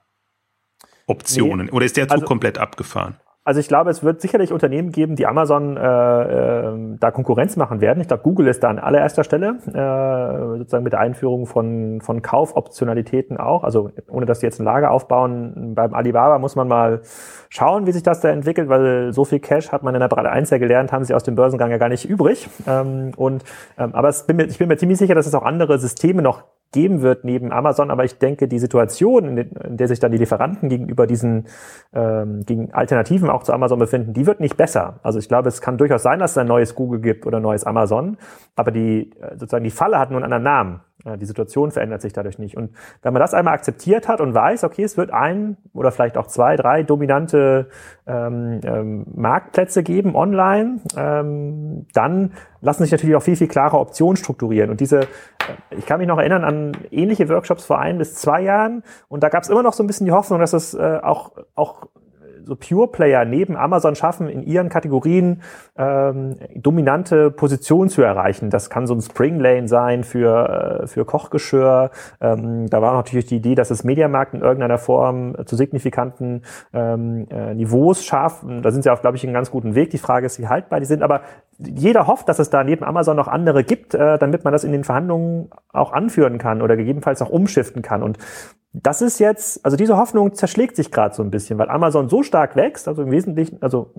Optionen? 1.07 1.67
Nee, 1.67 1.71
oder 1.71 1.85
ist 1.85 1.97
der 1.97 2.07
Zug 2.07 2.13
also, 2.13 2.25
komplett 2.25 2.57
abgefahren? 2.57 3.17
Also 3.43 3.59
ich 3.59 3.67
glaube, 3.67 3.89
es 3.89 4.03
wird 4.03 4.21
sicherlich 4.21 4.53
Unternehmen 4.53 4.91
geben, 4.91 5.15
die 5.15 5.25
Amazon 5.25 5.75
äh, 5.75 5.81
äh, 5.81 6.97
da 6.99 7.09
Konkurrenz 7.09 7.57
machen 7.57 7.81
werden. 7.81 7.99
Ich 7.99 8.07
glaube, 8.07 8.21
Google 8.21 8.47
ist 8.47 8.61
da 8.61 8.69
an 8.69 8.77
allererster 8.77 9.23
Stelle, 9.23 9.57
äh, 9.65 10.57
sozusagen 10.59 10.83
mit 10.83 10.93
der 10.93 10.99
Einführung 10.99 11.47
von, 11.47 12.01
von 12.01 12.21
Kaufoptionalitäten 12.21 13.37
auch. 13.37 13.63
Also 13.63 13.89
ohne 14.09 14.27
dass 14.27 14.41
die 14.41 14.45
jetzt 14.45 14.59
ein 14.59 14.63
Lager 14.63 14.91
aufbauen, 14.91 15.73
beim 15.73 15.95
Alibaba 15.95 16.37
muss 16.37 16.55
man 16.55 16.67
mal 16.67 17.01
schauen, 17.49 17.87
wie 17.87 17.91
sich 17.93 18.03
das 18.03 18.21
da 18.21 18.29
entwickelt, 18.29 18.69
weil 18.69 19.11
so 19.11 19.25
viel 19.25 19.39
Cash 19.39 19.71
hat 19.71 19.81
man 19.81 19.95
in 19.95 20.01
der 20.01 20.07
Breite 20.07 20.29
1 20.29 20.51
ja 20.51 20.59
gelernt, 20.59 20.91
haben 20.91 21.03
sie 21.03 21.15
aus 21.15 21.23
dem 21.23 21.33
Börsengang 21.33 21.71
ja 21.71 21.77
gar 21.77 21.89
nicht 21.89 22.07
übrig. 22.07 22.47
Ähm, 22.67 23.11
und 23.17 23.43
ähm, 23.75 23.95
aber 23.95 24.13
bin 24.27 24.35
mir, 24.35 24.45
ich 24.45 24.59
bin 24.59 24.67
mir 24.67 24.77
ziemlich 24.77 24.99
sicher, 24.99 25.15
dass 25.15 25.25
es 25.25 25.33
auch 25.33 25.43
andere 25.43 25.79
Systeme 25.79 26.21
noch 26.21 26.43
geben 26.71 27.01
wird 27.01 27.25
neben 27.25 27.51
Amazon, 27.51 27.91
aber 27.91 28.05
ich 28.05 28.17
denke, 28.17 28.47
die 28.47 28.59
Situation, 28.59 29.37
in, 29.37 29.77
der 29.77 29.87
sich 29.87 29.99
dann 29.99 30.11
die 30.11 30.17
Lieferanten 30.17 30.69
gegenüber 30.69 31.05
diesen 31.05 31.47
ähm, 31.93 32.45
gegen 32.45 32.73
Alternativen 32.73 33.29
auch 33.29 33.43
zu 33.43 33.53
Amazon 33.53 33.79
befinden, 33.79 34.13
die 34.13 34.25
wird 34.25 34.39
nicht 34.39 34.57
besser. 34.57 34.99
Also 35.03 35.19
ich 35.19 35.27
glaube, 35.27 35.49
es 35.49 35.61
kann 35.61 35.77
durchaus 35.77 36.03
sein, 36.03 36.19
dass 36.19 36.31
es 36.31 36.37
ein 36.37 36.47
neues 36.47 36.75
Google 36.75 37.01
gibt 37.01 37.25
oder 37.25 37.37
ein 37.37 37.43
neues 37.43 37.65
Amazon, 37.65 38.17
aber 38.55 38.71
die 38.71 39.11
äh, 39.19 39.37
sozusagen 39.37 39.63
die 39.63 39.71
Falle 39.71 39.99
hat 39.99 40.11
nur 40.11 40.17
einen 40.17 40.31
anderen 40.31 40.43
Namen. 40.43 40.79
Die 41.19 41.25
Situation 41.25 41.71
verändert 41.71 42.01
sich 42.01 42.13
dadurch 42.13 42.37
nicht. 42.37 42.57
Und 42.57 42.71
wenn 43.01 43.13
man 43.13 43.21
das 43.21 43.33
einmal 43.33 43.53
akzeptiert 43.53 44.07
hat 44.07 44.21
und 44.21 44.33
weiß, 44.33 44.63
okay, 44.63 44.83
es 44.83 44.97
wird 44.97 45.11
ein 45.11 45.57
oder 45.73 45.91
vielleicht 45.91 46.17
auch 46.17 46.27
zwei, 46.27 46.55
drei 46.55 46.83
dominante 46.83 47.69
ähm, 48.05 48.61
ähm, 48.63 49.05
Marktplätze 49.15 49.83
geben 49.83 50.15
online, 50.15 50.79
ähm, 50.95 51.87
dann 51.93 52.33
lassen 52.61 52.83
sich 52.83 52.91
natürlich 52.91 53.15
auch 53.15 53.23
viel, 53.23 53.35
viel 53.35 53.47
klarer 53.47 53.79
Optionen 53.79 54.15
strukturieren. 54.15 54.69
Und 54.69 54.79
diese, 54.79 55.01
äh, 55.01 55.05
ich 55.77 55.85
kann 55.85 55.99
mich 55.99 56.07
noch 56.07 56.19
erinnern 56.19 56.43
an 56.43 56.71
ähnliche 56.91 57.27
Workshops 57.29 57.65
vor 57.65 57.79
ein 57.79 57.97
bis 57.97 58.15
zwei 58.15 58.41
Jahren. 58.41 58.83
Und 59.07 59.23
da 59.23 59.29
gab 59.29 59.43
es 59.43 59.49
immer 59.49 59.63
noch 59.63 59.73
so 59.73 59.83
ein 59.83 59.87
bisschen 59.87 60.05
die 60.05 60.11
Hoffnung, 60.11 60.39
dass 60.39 60.53
es 60.53 60.73
äh, 60.73 60.99
auch, 61.01 61.31
auch 61.55 61.87
so 62.51 62.57
Pure 62.57 62.89
Player 62.89 63.23
neben 63.23 63.55
Amazon 63.55 63.95
schaffen, 63.95 64.27
in 64.27 64.43
ihren 64.43 64.67
Kategorien 64.67 65.41
ähm, 65.77 66.35
dominante 66.53 67.31
Positionen 67.31 67.89
zu 67.89 68.01
erreichen. 68.01 68.49
Das 68.49 68.69
kann 68.69 68.87
so 68.87 68.93
ein 68.93 69.01
Spring 69.01 69.39
Lane 69.39 69.69
sein 69.69 70.03
für, 70.03 70.81
äh, 70.83 70.87
für 70.87 71.05
Kochgeschirr. 71.05 71.91
Ähm, 72.19 72.69
da 72.69 72.81
war 72.81 72.93
natürlich 72.93 73.25
die 73.25 73.37
Idee, 73.37 73.55
dass 73.55 73.69
das 73.69 73.85
Mediamarkt 73.85 74.33
in 74.33 74.41
irgendeiner 74.41 74.77
Form 74.77 75.35
zu 75.45 75.55
signifikanten 75.55 76.41
ähm, 76.73 77.25
äh, 77.29 77.53
Niveaus 77.53 78.03
schafft. 78.03 78.43
Da 78.61 78.69
sind 78.71 78.83
sie 78.83 78.89
auch, 78.89 78.99
glaube 78.99 79.15
ich, 79.15 79.23
einen 79.23 79.33
ganz 79.33 79.49
guten 79.49 79.73
Weg. 79.73 79.89
Die 79.91 79.97
Frage 79.97 80.25
ist, 80.25 80.37
wie 80.37 80.49
haltbar 80.49 80.81
die 80.81 80.85
sind. 80.85 81.03
Aber 81.03 81.21
jeder 81.57 82.07
hofft, 82.07 82.27
dass 82.27 82.39
es 82.39 82.49
da 82.49 82.65
neben 82.65 82.83
Amazon 82.83 83.15
noch 83.15 83.29
andere 83.29 83.63
gibt, 83.63 83.93
äh, 83.93 84.17
damit 84.17 84.43
man 84.43 84.51
das 84.51 84.65
in 84.65 84.73
den 84.73 84.83
Verhandlungen 84.83 85.51
auch 85.71 85.93
anführen 85.93 86.37
kann 86.37 86.61
oder 86.61 86.75
gegebenenfalls 86.75 87.21
auch 87.21 87.29
umschiften 87.29 87.81
kann. 87.81 88.03
Und 88.03 88.17
das 88.73 89.01
ist 89.01 89.19
jetzt, 89.19 89.65
also 89.65 89.75
diese 89.75 89.97
Hoffnung 89.97 90.33
zerschlägt 90.33 90.77
sich 90.77 90.91
gerade 90.91 91.13
so 91.13 91.23
ein 91.23 91.31
bisschen, 91.31 91.59
weil 91.59 91.69
Amazon 91.69 92.07
so 92.07 92.23
stark 92.23 92.55
wächst, 92.55 92.87
also 92.87 93.03
im 93.03 93.11
Wesentlichen, 93.11 93.61
also 93.61 93.91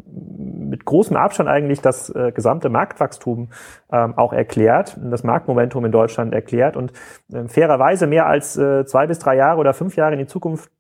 mit 0.73 0.87
großem 0.87 1.17
Abstand 1.17 1.51
eigentlich 1.51 1.83
das 1.83 2.09
äh, 2.09 2.33
gesamte 2.33 2.71
Marktwachstum 2.71 3.51
ähm, 3.93 4.17
auch 4.17 4.33
erklärt, 4.33 4.97
das 5.03 5.25
Marktmomentum 5.25 5.85
in 5.85 5.93
Deutschland 5.93 6.33
erklärt 6.33 6.79
und 6.79 6.93
äh, 7.31 7.47
fairerweise 7.49 8.07
mehr 8.07 8.27
als 8.27 8.57
äh, 8.57 8.87
zwei 8.87 9.07
bis 9.07 9.19
drei 9.19 9.37
Jahre 9.37 9.61
oder 9.61 9.75
fünf 9.75 9.97
Jahre 9.97 10.15
in 10.15 10.19
die 10.19 10.27
Zukunft 10.27 10.71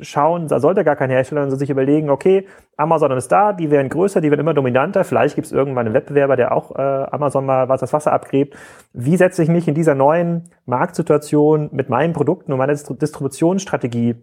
schauen, 0.00 0.48
da 0.48 0.60
sollte 0.60 0.84
gar 0.84 0.96
kein 0.96 1.10
Hersteller 1.10 1.50
sich 1.50 1.70
überlegen, 1.70 2.10
okay, 2.10 2.46
Amazon 2.76 3.12
ist 3.12 3.30
da, 3.30 3.52
die 3.52 3.70
werden 3.70 3.88
größer, 3.88 4.20
die 4.20 4.30
werden 4.30 4.40
immer 4.40 4.54
dominanter, 4.54 5.04
vielleicht 5.04 5.34
gibt 5.34 5.46
es 5.46 5.52
irgendwann 5.52 5.86
einen 5.86 5.94
Wettbewerber, 5.94 6.36
der 6.36 6.52
auch 6.52 6.74
äh, 6.74 6.80
Amazon 6.80 7.46
mal 7.46 7.68
was 7.68 7.80
das 7.80 7.92
Wasser 7.92 8.12
abgräbt. 8.12 8.56
Wie 8.92 9.16
setze 9.16 9.42
ich 9.42 9.48
mich 9.48 9.68
in 9.68 9.74
dieser 9.74 9.94
neuen 9.94 10.50
Marktsituation 10.66 11.70
mit 11.72 11.88
meinen 11.88 12.12
Produkten 12.12 12.52
und 12.52 12.58
meiner 12.58 12.74
Distributionsstrategie 12.74 14.16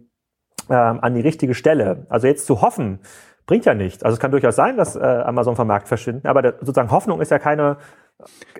äh, 0.68 0.74
an 0.74 1.14
die 1.14 1.20
richtige 1.20 1.54
Stelle? 1.54 2.06
Also 2.08 2.26
jetzt 2.26 2.46
zu 2.46 2.62
hoffen, 2.62 3.00
bringt 3.46 3.64
ja 3.64 3.74
nichts. 3.74 4.02
Also 4.02 4.14
es 4.14 4.20
kann 4.20 4.30
durchaus 4.30 4.56
sein, 4.56 4.76
dass 4.76 4.96
äh, 4.96 5.00
Amazon 5.00 5.56
vom 5.56 5.66
Markt 5.66 5.88
verschwinden, 5.88 6.26
aber 6.26 6.42
der, 6.42 6.54
sozusagen 6.60 6.90
Hoffnung 6.90 7.20
ist 7.20 7.30
ja 7.30 7.38
keine 7.38 7.78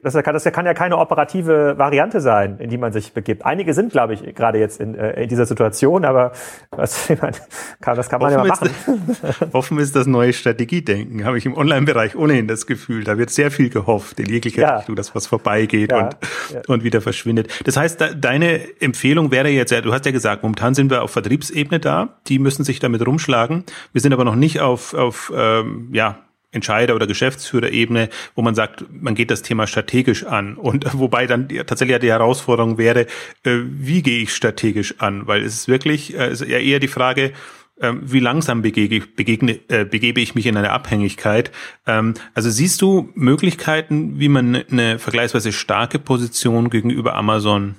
das 0.02 0.14
kann, 0.14 0.34
das 0.34 0.44
kann 0.44 0.66
ja 0.66 0.74
keine 0.74 0.98
operative 0.98 1.76
Variante 1.78 2.20
sein, 2.20 2.58
in 2.58 2.70
die 2.70 2.78
man 2.78 2.92
sich 2.92 3.12
begibt. 3.12 3.44
Einige 3.44 3.74
sind, 3.74 3.92
glaube 3.92 4.14
ich, 4.14 4.34
gerade 4.34 4.58
jetzt 4.58 4.80
in, 4.80 4.94
äh, 4.94 5.22
in 5.22 5.28
dieser 5.28 5.46
Situation, 5.46 6.04
aber 6.04 6.32
was, 6.70 7.10
ich 7.10 7.20
meine, 7.20 7.36
kann, 7.80 7.96
das 7.96 8.08
kann 8.08 8.20
man 8.20 8.34
offen 8.34 8.46
ja 8.46 8.48
machen. 8.48 8.70
Ist, 9.08 9.54
offen 9.54 9.78
ist 9.78 9.96
das 9.96 10.06
neue 10.06 10.32
Strategiedenken, 10.32 11.24
habe 11.24 11.38
ich 11.38 11.46
im 11.46 11.56
Online-Bereich 11.56 12.16
ohnehin 12.16 12.46
das 12.46 12.66
Gefühl. 12.66 13.04
Da 13.04 13.18
wird 13.18 13.30
sehr 13.30 13.50
viel 13.50 13.70
gehofft 13.70 14.18
in 14.20 14.26
jeglicher 14.26 14.62
ja. 14.62 14.76
Richtung, 14.78 14.96
dass 14.96 15.14
was 15.14 15.26
vorbeigeht 15.26 15.92
ja. 15.92 16.04
und, 16.04 16.16
ja. 16.52 16.60
und 16.68 16.84
wieder 16.84 17.00
verschwindet. 17.00 17.48
Das 17.64 17.76
heißt, 17.76 18.00
da, 18.00 18.14
deine 18.14 18.60
Empfehlung 18.80 19.30
wäre 19.30 19.48
jetzt, 19.48 19.70
ja, 19.70 19.80
du 19.80 19.92
hast 19.92 20.06
ja 20.06 20.12
gesagt, 20.12 20.42
momentan 20.42 20.74
sind 20.74 20.90
wir 20.90 21.02
auf 21.02 21.10
Vertriebsebene 21.10 21.80
da, 21.80 22.16
die 22.26 22.38
müssen 22.38 22.64
sich 22.64 22.78
damit 22.78 23.06
rumschlagen. 23.06 23.64
Wir 23.92 24.00
sind 24.00 24.12
aber 24.12 24.24
noch 24.24 24.36
nicht 24.36 24.60
auf, 24.60 24.94
auf 24.94 25.32
ähm, 25.34 25.88
ja, 25.92 26.18
Entscheider- 26.52 26.94
oder 26.94 27.06
Geschäftsführerebene, 27.06 28.08
wo 28.34 28.42
man 28.42 28.54
sagt, 28.54 28.84
man 28.90 29.14
geht 29.14 29.30
das 29.30 29.42
Thema 29.42 29.66
strategisch 29.66 30.24
an. 30.24 30.56
Und 30.56 30.86
wobei 30.98 31.26
dann 31.26 31.48
tatsächlich 31.48 31.98
die 31.98 32.10
Herausforderung 32.10 32.78
wäre, 32.78 33.06
äh, 33.44 33.58
wie 33.64 34.02
gehe 34.02 34.22
ich 34.22 34.34
strategisch 34.34 34.94
an? 34.98 35.26
Weil 35.26 35.42
es 35.42 35.54
ist 35.54 35.68
wirklich, 35.68 36.16
äh, 36.18 36.32
ist 36.32 36.44
ja 36.44 36.58
eher 36.58 36.80
die 36.80 36.88
Frage, 36.88 37.32
ähm, 37.80 38.00
wie 38.02 38.20
langsam 38.20 38.60
begege, 38.62 39.00
begegne, 39.00 39.58
äh, 39.68 39.84
begebe 39.84 40.20
ich 40.20 40.34
mich 40.34 40.46
in 40.46 40.56
eine 40.56 40.70
Abhängigkeit. 40.70 41.50
Ähm, 41.86 42.14
also 42.34 42.50
siehst 42.50 42.82
du 42.82 43.10
Möglichkeiten, 43.14 44.18
wie 44.18 44.28
man 44.28 44.56
eine 44.70 44.98
vergleichsweise 44.98 45.52
starke 45.52 45.98
Position 45.98 46.68
gegenüber 46.68 47.14
Amazon 47.14 47.76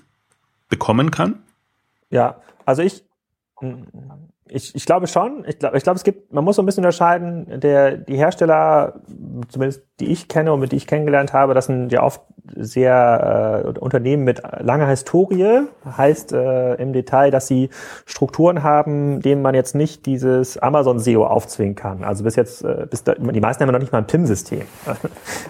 bekommen 0.69 1.11
kann? 1.11 1.43
Ja, 2.09 2.41
also 2.65 2.81
ich 2.81 3.03
ich, 4.53 4.75
ich 4.75 4.85
glaube 4.85 5.07
schon. 5.07 5.45
Ich 5.47 5.59
glaube, 5.59 5.77
ich 5.77 5.83
glaube, 5.83 5.95
es 5.95 6.03
gibt, 6.03 6.33
man 6.33 6.43
muss 6.43 6.57
so 6.57 6.61
ein 6.61 6.65
bisschen 6.65 6.83
unterscheiden, 6.83 7.59
der, 7.61 7.97
die 7.97 8.17
Hersteller, 8.17 9.01
zumindest 9.47 9.83
die 10.01 10.11
ich 10.11 10.27
kenne 10.27 10.51
und 10.53 10.59
mit 10.59 10.71
die 10.71 10.77
ich 10.77 10.87
kennengelernt 10.87 11.33
habe, 11.33 11.53
das 11.53 11.67
sind 11.67 11.91
ja 11.91 12.03
oft 12.03 12.21
sehr 12.55 13.63
äh, 13.65 13.79
Unternehmen 13.79 14.23
mit 14.23 14.41
langer 14.59 14.87
Historie. 14.87 15.61
Heißt 15.85 16.33
äh, 16.33 16.75
im 16.75 16.93
Detail, 16.93 17.31
dass 17.31 17.47
sie 17.47 17.69
Strukturen 18.05 18.63
haben, 18.63 19.21
denen 19.21 19.41
man 19.41 19.55
jetzt 19.55 19.75
nicht 19.75 20.05
dieses 20.05 20.57
Amazon 20.57 20.99
SEO 20.99 21.25
aufzwingen 21.25 21.75
kann. 21.75 22.03
Also 22.03 22.23
bis 22.23 22.35
jetzt, 22.35 22.63
äh, 22.63 22.87
bis 22.89 23.03
da, 23.03 23.13
die 23.13 23.39
meisten 23.39 23.63
haben 23.63 23.71
noch 23.71 23.79
nicht 23.79 23.91
mal 23.91 23.99
ein 23.99 24.07
PIM-System. 24.07 24.63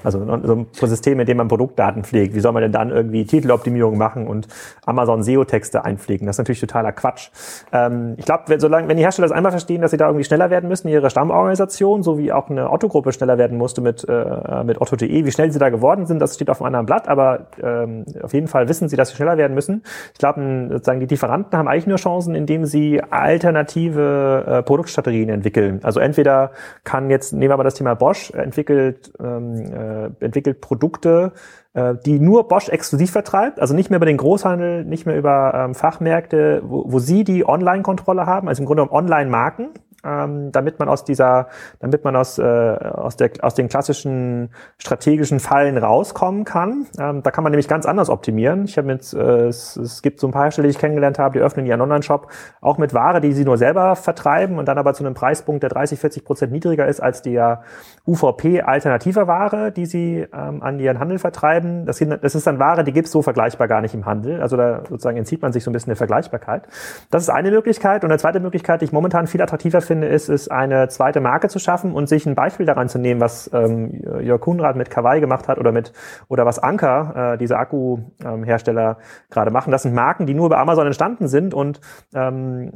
Also 0.03 0.19
so 0.43 0.55
ein 0.55 0.67
System, 0.73 1.19
in 1.19 1.27
dem 1.27 1.37
man 1.37 1.47
Produktdaten 1.47 2.03
pflegt. 2.03 2.33
Wie 2.33 2.39
soll 2.39 2.51
man 2.53 2.63
denn 2.63 2.71
dann 2.71 2.89
irgendwie 2.89 3.25
Titeloptimierung 3.25 3.97
machen 3.97 4.27
und 4.27 4.47
Amazon 4.85 5.21
SEO-Texte 5.21 5.85
einpflegen? 5.85 6.25
Das 6.25 6.35
ist 6.35 6.37
natürlich 6.39 6.61
totaler 6.61 6.91
Quatsch. 6.91 7.29
Ähm, 7.71 8.15
ich 8.17 8.25
glaube, 8.25 8.43
wenn, 8.47 8.59
solange, 8.59 8.87
wenn 8.87 8.97
die 8.97 9.03
Hersteller 9.03 9.27
das 9.27 9.35
einmal 9.35 9.51
verstehen, 9.51 9.81
dass 9.81 9.91
sie 9.91 9.97
da 9.97 10.07
irgendwie 10.07 10.23
schneller 10.23 10.49
werden 10.49 10.67
müssen, 10.69 10.87
ihre 10.87 11.09
Stammorganisation, 11.09 12.03
so 12.03 12.17
wie 12.17 12.31
auch 12.31 12.49
eine 12.49 12.71
Otto-Gruppe 12.71 13.11
schneller 13.11 13.37
werden 13.37 13.57
musste 13.57 13.81
mit, 13.81 14.07
äh, 14.07 14.40
mit 14.63 14.79
Otto.de, 14.81 15.25
wie 15.25 15.31
schnell 15.31 15.51
sie 15.51 15.59
da 15.59 15.69
geworden 15.69 16.05
sind, 16.05 16.19
das 16.19 16.35
steht 16.35 16.49
auf 16.49 16.61
einem 16.61 16.67
anderen 16.67 16.85
Blatt, 16.85 17.07
aber 17.07 17.47
ähm, 17.61 18.05
auf 18.21 18.33
jeden 18.33 18.47
Fall 18.47 18.67
wissen 18.67 18.89
sie, 18.89 18.95
dass 18.95 19.09
sie 19.09 19.15
schneller 19.15 19.37
werden 19.37 19.53
müssen. 19.53 19.83
Ich 20.13 20.19
glaube, 20.19 20.67
sozusagen 20.71 20.99
die 20.99 21.05
Lieferanten 21.05 21.57
haben 21.57 21.67
eigentlich 21.67 21.87
nur 21.87 21.97
Chancen, 21.97 22.35
indem 22.35 22.65
sie 22.65 23.01
alternative 23.01 24.45
äh, 24.47 24.63
Produktstrategien 24.63 25.29
entwickeln. 25.29 25.79
Also 25.83 25.99
entweder 25.99 26.51
kann 26.83 27.09
jetzt, 27.09 27.33
nehmen 27.33 27.51
wir 27.51 27.57
mal 27.57 27.63
das 27.63 27.75
Thema 27.75 27.95
Bosch, 27.95 28.31
entwickelt, 28.31 29.11
ähm, 29.19 29.55
äh, 29.55 30.25
entwickelt 30.25 30.61
Produkte, 30.61 31.33
äh, 31.73 31.95
die 32.05 32.19
nur 32.19 32.47
Bosch 32.47 32.69
exklusiv 32.69 33.11
vertreibt, 33.11 33.59
also 33.59 33.73
nicht 33.73 33.89
mehr 33.89 33.97
über 33.97 34.05
den 34.05 34.17
Großhandel, 34.17 34.83
nicht 34.85 35.05
mehr 35.05 35.17
über 35.17 35.53
ähm, 35.55 35.75
Fachmärkte, 35.75 36.61
wo, 36.65 36.85
wo 36.87 36.99
sie 36.99 37.23
die 37.23 37.47
Online-Kontrolle 37.47 38.25
haben, 38.25 38.47
also 38.47 38.61
im 38.61 38.65
Grunde 38.65 38.83
genommen 38.83 38.97
Online-Marken 38.97 39.69
ähm, 40.03 40.51
damit 40.51 40.79
man 40.79 40.89
aus 40.89 41.03
dieser, 41.03 41.47
damit 41.79 42.03
man 42.03 42.15
aus, 42.15 42.37
äh, 42.37 42.43
aus, 42.43 43.17
der, 43.17 43.31
aus 43.41 43.55
den 43.55 43.69
klassischen 43.69 44.49
strategischen 44.77 45.39
Fallen 45.39 45.77
rauskommen 45.77 46.43
kann. 46.43 46.87
Ähm, 46.99 47.23
da 47.23 47.31
kann 47.31 47.43
man 47.43 47.51
nämlich 47.51 47.67
ganz 47.67 47.85
anders 47.85 48.09
optimieren. 48.09 48.65
Ich 48.65 48.77
habe 48.77 48.91
jetzt, 48.91 49.13
äh, 49.13 49.47
es, 49.47 49.75
es 49.77 50.01
gibt 50.01 50.19
so 50.19 50.27
ein 50.27 50.31
paar 50.31 50.43
Hersteller, 50.43 50.67
die 50.67 50.71
ich 50.71 50.79
kennengelernt 50.79 51.19
habe, 51.19 51.37
die 51.37 51.43
öffnen 51.43 51.65
ihren 51.65 51.81
Online-Shop 51.81 52.27
auch 52.61 52.77
mit 52.77 52.93
Ware, 52.93 53.21
die 53.21 53.33
sie 53.33 53.45
nur 53.45 53.57
selber 53.57 53.95
vertreiben 53.95 54.57
und 54.57 54.67
dann 54.67 54.77
aber 54.77 54.93
zu 54.93 55.03
einem 55.03 55.13
Preispunkt, 55.13 55.63
der 55.63 55.69
30, 55.69 55.99
40 55.99 56.25
Prozent 56.25 56.51
niedriger 56.51 56.87
ist 56.87 56.99
als 56.99 57.21
der 57.21 57.63
UVP 58.07 58.61
alternativer 58.61 59.27
Ware, 59.27 59.71
die 59.71 59.85
sie 59.85 60.27
ähm, 60.33 60.63
an 60.63 60.79
ihren 60.79 60.99
Handel 60.99 61.19
vertreiben. 61.19 61.85
Das, 61.85 61.99
das 61.99 62.35
ist 62.35 62.47
dann 62.47 62.59
Ware, 62.59 62.83
die 62.83 62.93
gibt's 62.93 63.11
so 63.11 63.21
vergleichbar 63.21 63.67
gar 63.67 63.81
nicht 63.81 63.93
im 63.93 64.05
Handel. 64.05 64.41
Also 64.41 64.57
da 64.57 64.83
sozusagen 64.89 65.17
entzieht 65.17 65.41
man 65.41 65.53
sich 65.53 65.63
so 65.63 65.69
ein 65.69 65.73
bisschen 65.73 65.89
der 65.89 65.97
Vergleichbarkeit. 65.97 66.63
Das 67.09 67.23
ist 67.23 67.29
eine 67.29 67.51
Möglichkeit. 67.51 68.03
Und 68.03 68.11
eine 68.11 68.19
zweite 68.19 68.39
Möglichkeit, 68.39 68.81
die 68.81 68.85
ich 68.85 68.91
momentan 68.91 69.27
viel 69.27 69.41
attraktiver 69.41 69.81
finde, 69.81 69.90
finde, 69.91 70.07
ist 70.07 70.29
es, 70.29 70.47
eine 70.47 70.87
zweite 70.87 71.19
Marke 71.19 71.49
zu 71.49 71.59
schaffen 71.59 71.91
und 71.91 72.07
sich 72.07 72.25
ein 72.25 72.33
Beispiel 72.33 72.65
daran 72.65 72.87
zu 72.87 72.97
nehmen, 72.97 73.19
was 73.19 73.49
ähm, 73.53 74.01
Jörg 74.21 74.39
Kunrad 74.39 74.77
mit 74.77 74.89
Kawaii 74.89 75.19
gemacht 75.19 75.49
hat 75.49 75.57
oder 75.57 75.73
mit 75.73 75.91
oder 76.29 76.45
was 76.45 76.59
Anker, 76.59 77.33
äh, 77.33 77.37
diese 77.37 77.57
Akkuhersteller, 77.57 78.97
gerade 79.29 79.51
machen. 79.51 79.71
Das 79.71 79.83
sind 79.83 79.93
Marken, 79.93 80.25
die 80.25 80.33
nur 80.33 80.45
über 80.45 80.59
Amazon 80.59 80.85
entstanden 80.85 81.27
sind 81.27 81.53
und 81.53 81.81
ähm, 82.15 82.71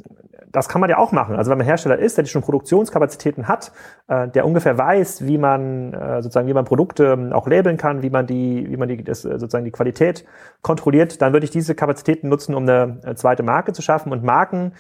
das 0.52 0.68
kann 0.68 0.82
man 0.82 0.90
ja 0.90 0.98
auch 0.98 1.14
machen. 1.14 1.38
Also 1.38 1.52
wenn 1.52 1.58
man 1.58 1.66
Hersteller 1.66 1.98
ist, 1.98 2.18
der 2.18 2.26
schon 2.26 2.42
Produktionskapazitäten 2.42 3.48
hat, 3.48 3.72
äh, 4.10 4.28
der 4.28 4.46
ungefähr 4.46 4.78
weiß, 4.78 5.26
wie 5.26 5.38
man 5.38 5.94
äh, 5.94 6.22
sozusagen 6.22 6.48
wie 6.50 6.54
man 6.54 6.66
Produkte 6.66 7.14
ähm, 7.14 7.32
auch 7.32 7.48
labeln 7.48 7.78
kann, 7.78 8.02
wie 8.02 8.10
man 8.10 8.28
die 8.28 8.70
wie 8.70 8.76
man 8.76 8.90
die 8.90 9.06
das, 9.06 9.24
äh, 9.24 9.40
sozusagen 9.40 9.64
die 9.64 9.72
Qualität 9.72 10.26
kontrolliert, 10.62 11.22
dann 11.22 11.32
würde 11.32 11.46
ich 11.46 11.52
diese 11.52 11.76
Kapazitäten 11.76 12.28
nutzen, 12.28 12.56
um 12.56 12.64
eine 12.64 13.00
äh, 13.06 13.16
zweite 13.16 13.44
Marke 13.44 13.72
zu 13.72 13.82
schaffen 13.82 14.12
und 14.12 14.22
Marken 14.22 14.74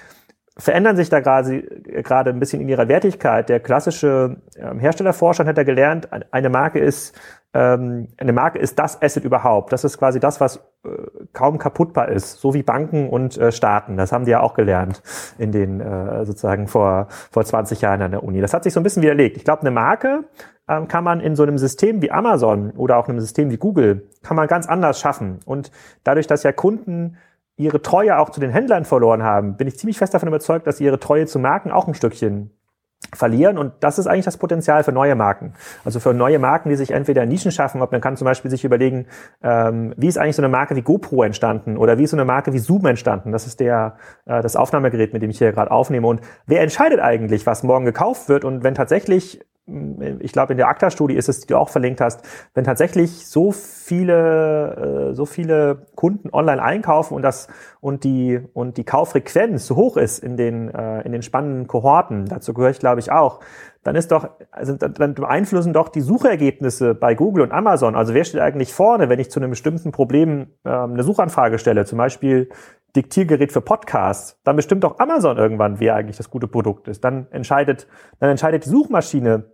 verändern 0.57 0.95
sich 0.95 1.09
da 1.09 1.19
gerade, 1.19 1.61
gerade 1.61 2.29
ein 2.29 2.39
bisschen 2.39 2.61
in 2.61 2.69
ihrer 2.69 2.87
Wertigkeit. 2.87 3.49
Der 3.49 3.59
klassische 3.59 4.37
ähm, 4.57 4.79
Herstellerforscher 4.79 5.45
hat 5.45 5.57
ja 5.57 5.63
gelernt, 5.63 6.09
eine 6.31 6.49
Marke 6.49 6.79
ist 6.79 7.17
ähm, 7.55 8.09
eine 8.17 8.33
Marke 8.33 8.59
ist 8.59 8.77
das 8.77 9.01
Asset 9.01 9.23
überhaupt. 9.23 9.71
Das 9.71 9.85
ist 9.85 9.97
quasi 9.97 10.19
das, 10.19 10.41
was 10.41 10.57
äh, 10.83 10.89
kaum 11.31 11.57
kaputtbar 11.57 12.09
ist, 12.09 12.41
so 12.41 12.53
wie 12.53 12.63
Banken 12.63 13.09
und 13.09 13.37
äh, 13.37 13.53
Staaten. 13.53 13.95
Das 13.95 14.11
haben 14.11 14.25
die 14.25 14.31
ja 14.31 14.41
auch 14.41 14.55
gelernt 14.55 15.01
in 15.37 15.53
den 15.53 15.79
äh, 15.79 16.25
sozusagen 16.25 16.67
vor 16.67 17.07
vor 17.31 17.45
20 17.45 17.79
Jahren 17.79 18.01
an 18.01 18.11
der 18.11 18.23
Uni. 18.23 18.41
Das 18.41 18.53
hat 18.53 18.65
sich 18.65 18.73
so 18.73 18.81
ein 18.81 18.83
bisschen 18.83 19.03
widerlegt. 19.03 19.37
Ich 19.37 19.45
glaube, 19.45 19.61
eine 19.61 19.71
Marke 19.71 20.25
ähm, 20.67 20.89
kann 20.89 21.05
man 21.05 21.21
in 21.21 21.37
so 21.37 21.43
einem 21.43 21.57
System 21.57 22.01
wie 22.01 22.11
Amazon 22.11 22.71
oder 22.71 22.97
auch 22.97 23.07
einem 23.07 23.21
System 23.21 23.49
wie 23.51 23.57
Google 23.57 24.09
kann 24.21 24.35
man 24.35 24.47
ganz 24.47 24.67
anders 24.67 24.99
schaffen. 24.99 25.39
Und 25.45 25.71
dadurch, 26.03 26.27
dass 26.27 26.43
ja 26.43 26.51
Kunden 26.51 27.15
ihre 27.57 27.81
Treue 27.81 28.17
auch 28.19 28.29
zu 28.29 28.39
den 28.39 28.51
Händlern 28.51 28.85
verloren 28.85 29.23
haben, 29.23 29.57
bin 29.57 29.67
ich 29.67 29.77
ziemlich 29.77 29.97
fest 29.97 30.13
davon 30.13 30.27
überzeugt, 30.27 30.67
dass 30.67 30.77
sie 30.77 30.85
ihre 30.85 30.99
Treue 30.99 31.25
zu 31.25 31.39
Marken 31.39 31.71
auch 31.71 31.87
ein 31.87 31.93
Stückchen 31.93 32.51
verlieren 33.13 33.57
und 33.57 33.73
das 33.81 33.99
ist 33.99 34.07
eigentlich 34.07 34.25
das 34.25 34.37
Potenzial 34.37 34.83
für 34.83 34.91
neue 34.91 35.15
Marken. 35.15 35.53
Also 35.83 35.99
für 35.99 36.13
neue 36.13 36.39
Marken, 36.39 36.69
die 36.69 36.75
sich 36.75 36.91
entweder 36.91 37.25
Nischen 37.25 37.51
schaffen, 37.51 37.81
ob 37.81 37.91
man 37.91 38.01
kann 38.01 38.17
zum 38.17 38.25
Beispiel 38.25 38.51
sich 38.51 38.65
überlegen, 38.65 39.05
ähm, 39.43 39.93
wie 39.97 40.07
ist 40.07 40.17
eigentlich 40.17 40.35
so 40.35 40.41
eine 40.41 40.49
Marke 40.49 40.75
wie 40.75 40.81
GoPro 40.81 41.23
entstanden 41.23 41.77
oder 41.77 41.97
wie 41.97 42.03
ist 42.03 42.11
so 42.11 42.17
eine 42.17 42.25
Marke 42.25 42.53
wie 42.53 42.59
Zoom 42.59 42.85
entstanden? 42.85 43.31
Das 43.31 43.47
ist 43.47 43.59
der 43.59 43.97
äh, 44.25 44.41
das 44.41 44.55
Aufnahmegerät, 44.55 45.13
mit 45.13 45.21
dem 45.21 45.29
ich 45.29 45.37
hier 45.37 45.51
gerade 45.51 45.71
aufnehme 45.71 46.07
und 46.07 46.21
wer 46.45 46.61
entscheidet 46.61 46.99
eigentlich, 46.99 47.45
was 47.45 47.63
morgen 47.63 47.85
gekauft 47.85 48.27
wird 48.27 48.43
und 48.43 48.63
wenn 48.63 48.75
tatsächlich 48.75 49.45
ich 50.19 50.31
glaube, 50.31 50.53
in 50.53 50.57
der 50.57 50.67
ACTA-Studie 50.67 51.15
ist 51.15 51.27
es, 51.27 51.39
die 51.39 51.47
du 51.47 51.57
auch 51.57 51.69
verlinkt 51.69 51.99
hast, 51.99 52.21
wenn 52.53 52.63
tatsächlich 52.63 53.25
so 53.27 53.51
viele, 53.51 55.09
äh, 55.09 55.13
so 55.15 55.25
viele 55.25 55.87
Kunden 55.95 56.29
online 56.31 56.61
einkaufen 56.61 57.15
und 57.15 57.23
das 57.23 57.47
und 57.81 58.03
die 58.03 58.39
und 58.53 58.77
die 58.77 58.83
Kauffrequenz 58.83 59.65
so 59.65 59.75
hoch 59.75 59.97
ist 59.97 60.19
in 60.19 60.37
den 60.37 60.69
äh, 60.69 61.01
in 61.01 61.11
den 61.11 61.23
spannenden 61.23 61.65
Kohorten, 61.65 62.25
dazu 62.25 62.53
gehöre 62.53 62.69
ich 62.69 62.79
glaube 62.79 62.99
ich 62.99 63.11
auch, 63.11 63.39
dann 63.85 63.95
ist 63.95 64.11
doch, 64.11 64.29
also 64.49 64.73
dann 64.75 65.13
beeinflussen 65.13 65.71
doch 65.71 65.89
die 65.89 66.01
Suchergebnisse 66.01 66.95
bei 66.95 67.13
Google 67.13 67.43
und 67.43 67.51
Amazon. 67.51 67.95
Also 67.95 68.15
wer 68.15 68.23
steht 68.23 68.41
eigentlich 68.41 68.73
vorne, 68.73 69.09
wenn 69.09 69.19
ich 69.19 69.29
zu 69.29 69.39
einem 69.39 69.51
bestimmten 69.51 69.91
Problem 69.91 70.47
ähm, 70.65 70.93
eine 70.93 71.03
Suchanfrage 71.03 71.59
stelle, 71.59 71.85
zum 71.85 71.99
Beispiel 71.99 72.49
Diktiergerät 72.95 73.51
für 73.51 73.61
Podcasts, 73.61 74.39
dann 74.43 74.55
bestimmt 74.55 74.83
doch 74.83 74.97
Amazon 74.97 75.37
irgendwann, 75.37 75.79
wer 75.79 75.95
eigentlich 75.95 76.17
das 76.17 76.31
gute 76.31 76.47
Produkt 76.47 76.87
ist. 76.87 77.03
Dann 77.03 77.27
entscheidet, 77.29 77.87
dann 78.19 78.31
entscheidet 78.31 78.65
die 78.65 78.69
Suchmaschine, 78.69 79.51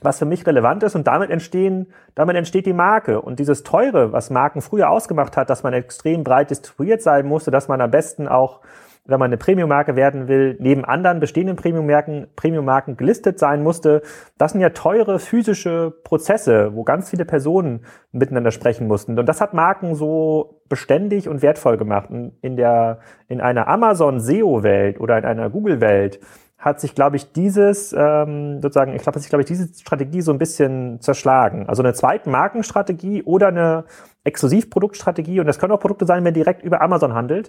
was 0.00 0.18
für 0.18 0.24
mich 0.24 0.46
relevant 0.46 0.82
ist 0.82 0.94
und 0.94 1.06
damit 1.06 1.30
entstehen, 1.30 1.92
damit 2.14 2.36
entsteht 2.36 2.66
die 2.66 2.72
Marke. 2.72 3.20
Und 3.20 3.38
dieses 3.38 3.62
Teure, 3.62 4.12
was 4.12 4.30
Marken 4.30 4.60
früher 4.60 4.90
ausgemacht 4.90 5.36
hat, 5.36 5.50
dass 5.50 5.62
man 5.62 5.72
extrem 5.72 6.24
breit 6.24 6.50
distribuiert 6.50 7.02
sein 7.02 7.26
musste, 7.26 7.50
dass 7.50 7.68
man 7.68 7.80
am 7.80 7.90
besten 7.90 8.26
auch, 8.28 8.60
wenn 9.06 9.18
man 9.18 9.28
eine 9.28 9.38
Premium-Marke 9.38 9.96
werden 9.96 10.28
will, 10.28 10.56
neben 10.60 10.84
anderen 10.84 11.20
bestehenden 11.20 11.56
Premium-Marken, 11.56 12.28
Premium-Marken 12.36 12.96
gelistet 12.96 13.38
sein 13.38 13.62
musste. 13.62 14.02
Das 14.38 14.52
sind 14.52 14.60
ja 14.60 14.70
teure 14.70 15.18
physische 15.18 15.92
Prozesse, 16.04 16.70
wo 16.74 16.84
ganz 16.84 17.10
viele 17.10 17.24
Personen 17.24 17.84
miteinander 18.12 18.50
sprechen 18.50 18.86
mussten. 18.86 19.18
Und 19.18 19.26
das 19.26 19.40
hat 19.40 19.52
Marken 19.52 19.94
so 19.94 20.62
beständig 20.68 21.28
und 21.28 21.42
wertvoll 21.42 21.76
gemacht. 21.76 22.08
In 22.10 22.56
der, 22.56 23.00
in 23.28 23.40
einer 23.40 23.68
Amazon 23.68 24.20
SEO-Welt 24.20 25.00
oder 25.00 25.18
in 25.18 25.24
einer 25.24 25.50
Google-Welt 25.50 26.20
hat 26.60 26.78
sich, 26.78 26.94
glaube 26.94 27.16
ich, 27.16 27.32
dieses, 27.32 27.94
ähm, 27.96 28.60
sozusagen, 28.60 28.94
ich 28.94 29.02
glaube, 29.02 29.16
hat 29.16 29.22
sich, 29.22 29.30
glaube 29.30 29.42
ich, 29.42 29.48
diese 29.48 29.66
Strategie 29.80 30.20
so 30.20 30.30
ein 30.30 30.38
bisschen 30.38 31.00
zerschlagen. 31.00 31.66
Also 31.68 31.82
eine 31.82 31.94
zweite 31.94 32.28
Markenstrategie 32.28 33.22
oder 33.22 33.48
eine 33.48 33.84
Exklusivproduktstrategie, 34.24 35.40
und 35.40 35.46
das 35.46 35.58
können 35.58 35.72
auch 35.72 35.80
Produkte 35.80 36.04
sein, 36.04 36.22
wenn 36.22 36.34
direkt 36.34 36.62
über 36.62 36.82
Amazon 36.82 37.14
handelt. 37.14 37.48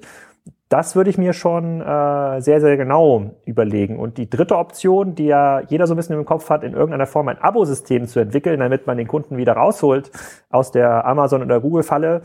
Das 0.70 0.96
würde 0.96 1.10
ich 1.10 1.18
mir 1.18 1.34
schon 1.34 1.82
äh, 1.82 2.40
sehr, 2.40 2.62
sehr 2.62 2.78
genau 2.78 3.32
überlegen. 3.46 4.00
Und 4.00 4.18
die 4.18 4.30
dritte 4.30 4.56
Option, 4.56 5.14
die 5.14 5.26
ja 5.26 5.60
jeder 5.68 5.88
so 5.88 5.94
ein 5.94 5.98
bisschen 5.98 6.18
im 6.18 6.24
Kopf 6.24 6.50
hat, 6.50 6.64
in 6.64 6.72
irgendeiner 6.72 7.06
Form 7.06 7.28
ein 7.28 7.38
Abosystem 7.38 8.08
zu 8.08 8.22
entwickeln, 8.22 8.62
damit 8.62 8.88
man 8.88 8.98
den 8.98 9.10
Kunden 9.10 9.36
wieder 9.36 9.54
rausholt 9.54 10.10
aus 10.50 10.72
der 10.72 11.06
Amazon- 11.06 11.44
oder 11.44 11.60
Google-Falle, 11.60 12.22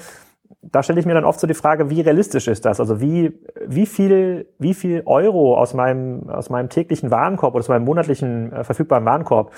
da 0.63 0.83
stelle 0.83 1.01
ich 1.01 1.07
mir 1.07 1.15
dann 1.15 1.25
oft 1.25 1.41
so 1.41 1.47
die 1.47 1.55
Frage, 1.55 1.91
wie 1.91 2.01
realistisch 2.01 2.49
ist 2.49 2.65
das? 2.65 2.81
Also 2.81 3.01
wie, 3.01 3.33
wie 3.67 3.87
viel, 3.87 4.49
wie 4.59 4.75
viel 4.75 5.03
Euro 5.07 5.57
aus 5.57 5.75
meinem, 5.75 6.29
aus 6.29 6.51
meinem 6.51 6.69
täglichen 6.69 7.11
Warenkorb 7.11 7.55
oder 7.55 7.61
aus 7.61 7.69
meinem 7.69 7.85
monatlichen 7.85 8.53
äh, 8.53 8.65
verfügbaren 8.65 9.05
Warenkorb 9.05 9.53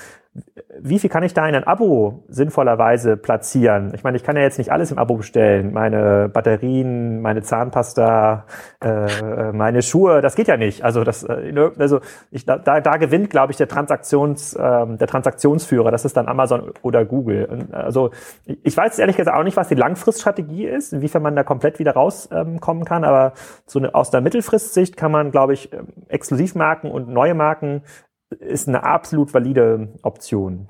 wie 0.80 0.98
viel 0.98 1.10
kann 1.10 1.22
ich 1.22 1.34
da 1.34 1.48
in 1.48 1.54
ein 1.54 1.64
Abo 1.64 2.24
sinnvollerweise 2.28 3.16
platzieren? 3.16 3.92
Ich 3.94 4.04
meine, 4.04 4.16
ich 4.16 4.22
kann 4.22 4.36
ja 4.36 4.42
jetzt 4.42 4.58
nicht 4.58 4.70
alles 4.70 4.92
im 4.92 4.98
Abo 4.98 5.16
bestellen. 5.16 5.72
Meine 5.72 6.28
Batterien, 6.28 7.20
meine 7.20 7.42
Zahnpasta, 7.42 8.44
äh, 8.80 9.52
meine 9.52 9.82
Schuhe, 9.82 10.20
das 10.20 10.36
geht 10.36 10.48
ja 10.48 10.56
nicht. 10.56 10.84
Also 10.84 11.04
das, 11.04 11.24
äh, 11.24 11.70
also 11.78 12.00
ich, 12.30 12.44
da, 12.44 12.58
da 12.58 12.96
gewinnt, 12.96 13.30
glaube 13.30 13.52
ich, 13.52 13.56
der 13.56 13.68
Transaktions, 13.68 14.56
ähm, 14.60 14.98
der 14.98 15.08
Transaktionsführer. 15.08 15.90
Das 15.90 16.04
ist 16.04 16.16
dann 16.16 16.28
Amazon 16.28 16.72
oder 16.82 17.04
Google. 17.04 17.66
Also 17.72 18.10
ich 18.46 18.76
weiß 18.76 18.98
ehrlich 18.98 19.16
gesagt 19.16 19.36
auch 19.36 19.44
nicht, 19.44 19.56
was 19.56 19.68
die 19.68 19.74
Langfriststrategie 19.74 20.66
ist, 20.66 20.92
inwiefern 20.92 21.22
man 21.22 21.34
da 21.34 21.42
komplett 21.42 21.78
wieder 21.78 21.92
rauskommen 21.92 22.60
ähm, 22.66 22.84
kann. 22.84 23.04
Aber 23.04 23.32
so 23.66 23.78
eine, 23.78 23.94
aus 23.94 24.10
der 24.10 24.20
Mittelfristsicht 24.20 24.96
kann 24.96 25.10
man, 25.10 25.30
glaube 25.30 25.54
ich, 25.54 25.72
ähm, 25.72 25.88
Exklusivmarken 26.08 26.90
und 26.90 27.08
neue 27.08 27.34
Marken 27.34 27.82
ist 28.30 28.68
eine 28.68 28.82
absolut 28.82 29.32
valide 29.32 29.94
Option. 30.02 30.68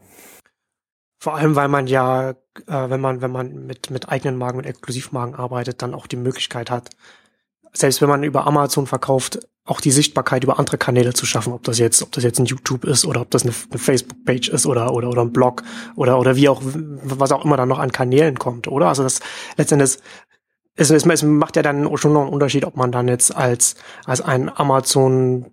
Vor 1.21 1.37
allem, 1.37 1.57
weil 1.57 1.69
man 1.69 1.87
ja, 1.89 2.31
äh, 2.31 2.35
wenn 2.67 3.01
man, 3.01 3.21
wenn 3.21 3.33
man 3.33 3.67
mit, 3.67 3.91
mit 3.91 4.09
eigenen 4.09 4.37
Marken, 4.37 4.59
mit 4.59 4.67
Exklusivmarken 4.67 5.35
arbeitet, 5.35 5.83
dann 5.83 5.95
auch 5.95 6.07
die 6.07 6.17
Möglichkeit 6.17 6.71
hat, 6.71 6.91
selbst 7.73 8.01
wenn 8.01 8.09
man 8.09 8.23
über 8.23 8.47
Amazon 8.47 8.87
verkauft, 8.87 9.41
auch 9.65 9.81
die 9.81 9.91
Sichtbarkeit 9.91 10.45
über 10.45 10.59
andere 10.59 10.79
Kanäle 10.79 11.13
zu 11.13 11.27
schaffen, 11.27 11.53
ob 11.53 11.63
das 11.65 11.79
jetzt, 11.79 12.03
ob 12.03 12.13
das 12.13 12.25
jetzt 12.25 12.39
ein 12.39 12.47
YouTube 12.47 12.85
ist 12.85 13.05
oder 13.05 13.21
ob 13.21 13.31
das 13.31 13.43
eine, 13.43 13.53
eine 13.71 13.79
Facebook-Page 13.79 14.49
ist 14.49 14.65
oder, 14.65 14.95
oder, 14.95 15.09
oder 15.09 15.23
ein 15.23 15.33
Blog 15.33 15.63
oder, 15.95 16.19
oder 16.19 16.37
wie 16.37 16.49
auch, 16.49 16.63
was 16.65 17.33
auch 17.33 17.45
immer 17.45 17.57
dann 17.57 17.69
noch 17.69 17.79
an 17.79 17.93
Kanälen 17.93 18.39
kommt, 18.39 18.69
oder? 18.69 18.87
Also 18.87 19.03
das 19.03 19.21
letztendlich 19.57 19.99
es, 20.79 20.91
es, 20.91 21.05
es 21.05 21.23
macht 21.25 21.57
ja 21.57 21.63
dann 21.63 21.97
schon 21.97 22.13
noch 22.13 22.23
einen 22.23 22.33
Unterschied, 22.33 22.65
ob 22.65 22.77
man 22.77 22.93
dann 22.93 23.09
jetzt 23.09 23.35
als, 23.35 23.75
als 24.05 24.21
ein 24.21 24.49
Amazon 24.49 25.47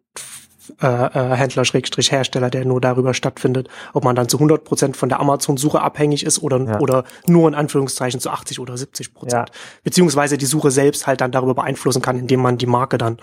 äh, 0.82 0.88
äh, 0.88 1.36
Händler 1.36 1.66
Schrägstrich 1.66 2.12
Hersteller, 2.12 2.50
der 2.50 2.66
nur 2.66 2.82
darüber 2.82 3.14
stattfindet, 3.14 3.70
ob 3.94 4.04
man 4.04 4.16
dann 4.16 4.28
zu 4.30 4.38
100 4.38 4.64
Prozent 4.64 4.98
von 4.98 5.10
der 5.10 5.20
Amazon-Suche 5.20 5.82
abhängig 5.82 6.26
ist 6.26 6.42
oder 6.42 6.60
ja. 6.60 6.80
oder 6.80 7.04
nur 7.28 7.48
in 7.48 7.56
Anführungszeichen 7.56 8.20
zu 8.20 8.30
80 8.30 8.60
oder 8.60 8.78
70 8.78 9.14
Prozent, 9.14 9.50
ja. 9.50 9.56
beziehungsweise 9.84 10.38
die 10.38 10.46
Suche 10.46 10.72
selbst 10.72 11.08
halt 11.08 11.22
dann 11.22 11.32
darüber 11.32 11.56
beeinflussen 11.56 12.02
kann, 12.02 12.18
indem 12.18 12.42
man 12.42 12.58
die 12.58 12.66
Marke 12.66 12.98
dann 12.98 13.18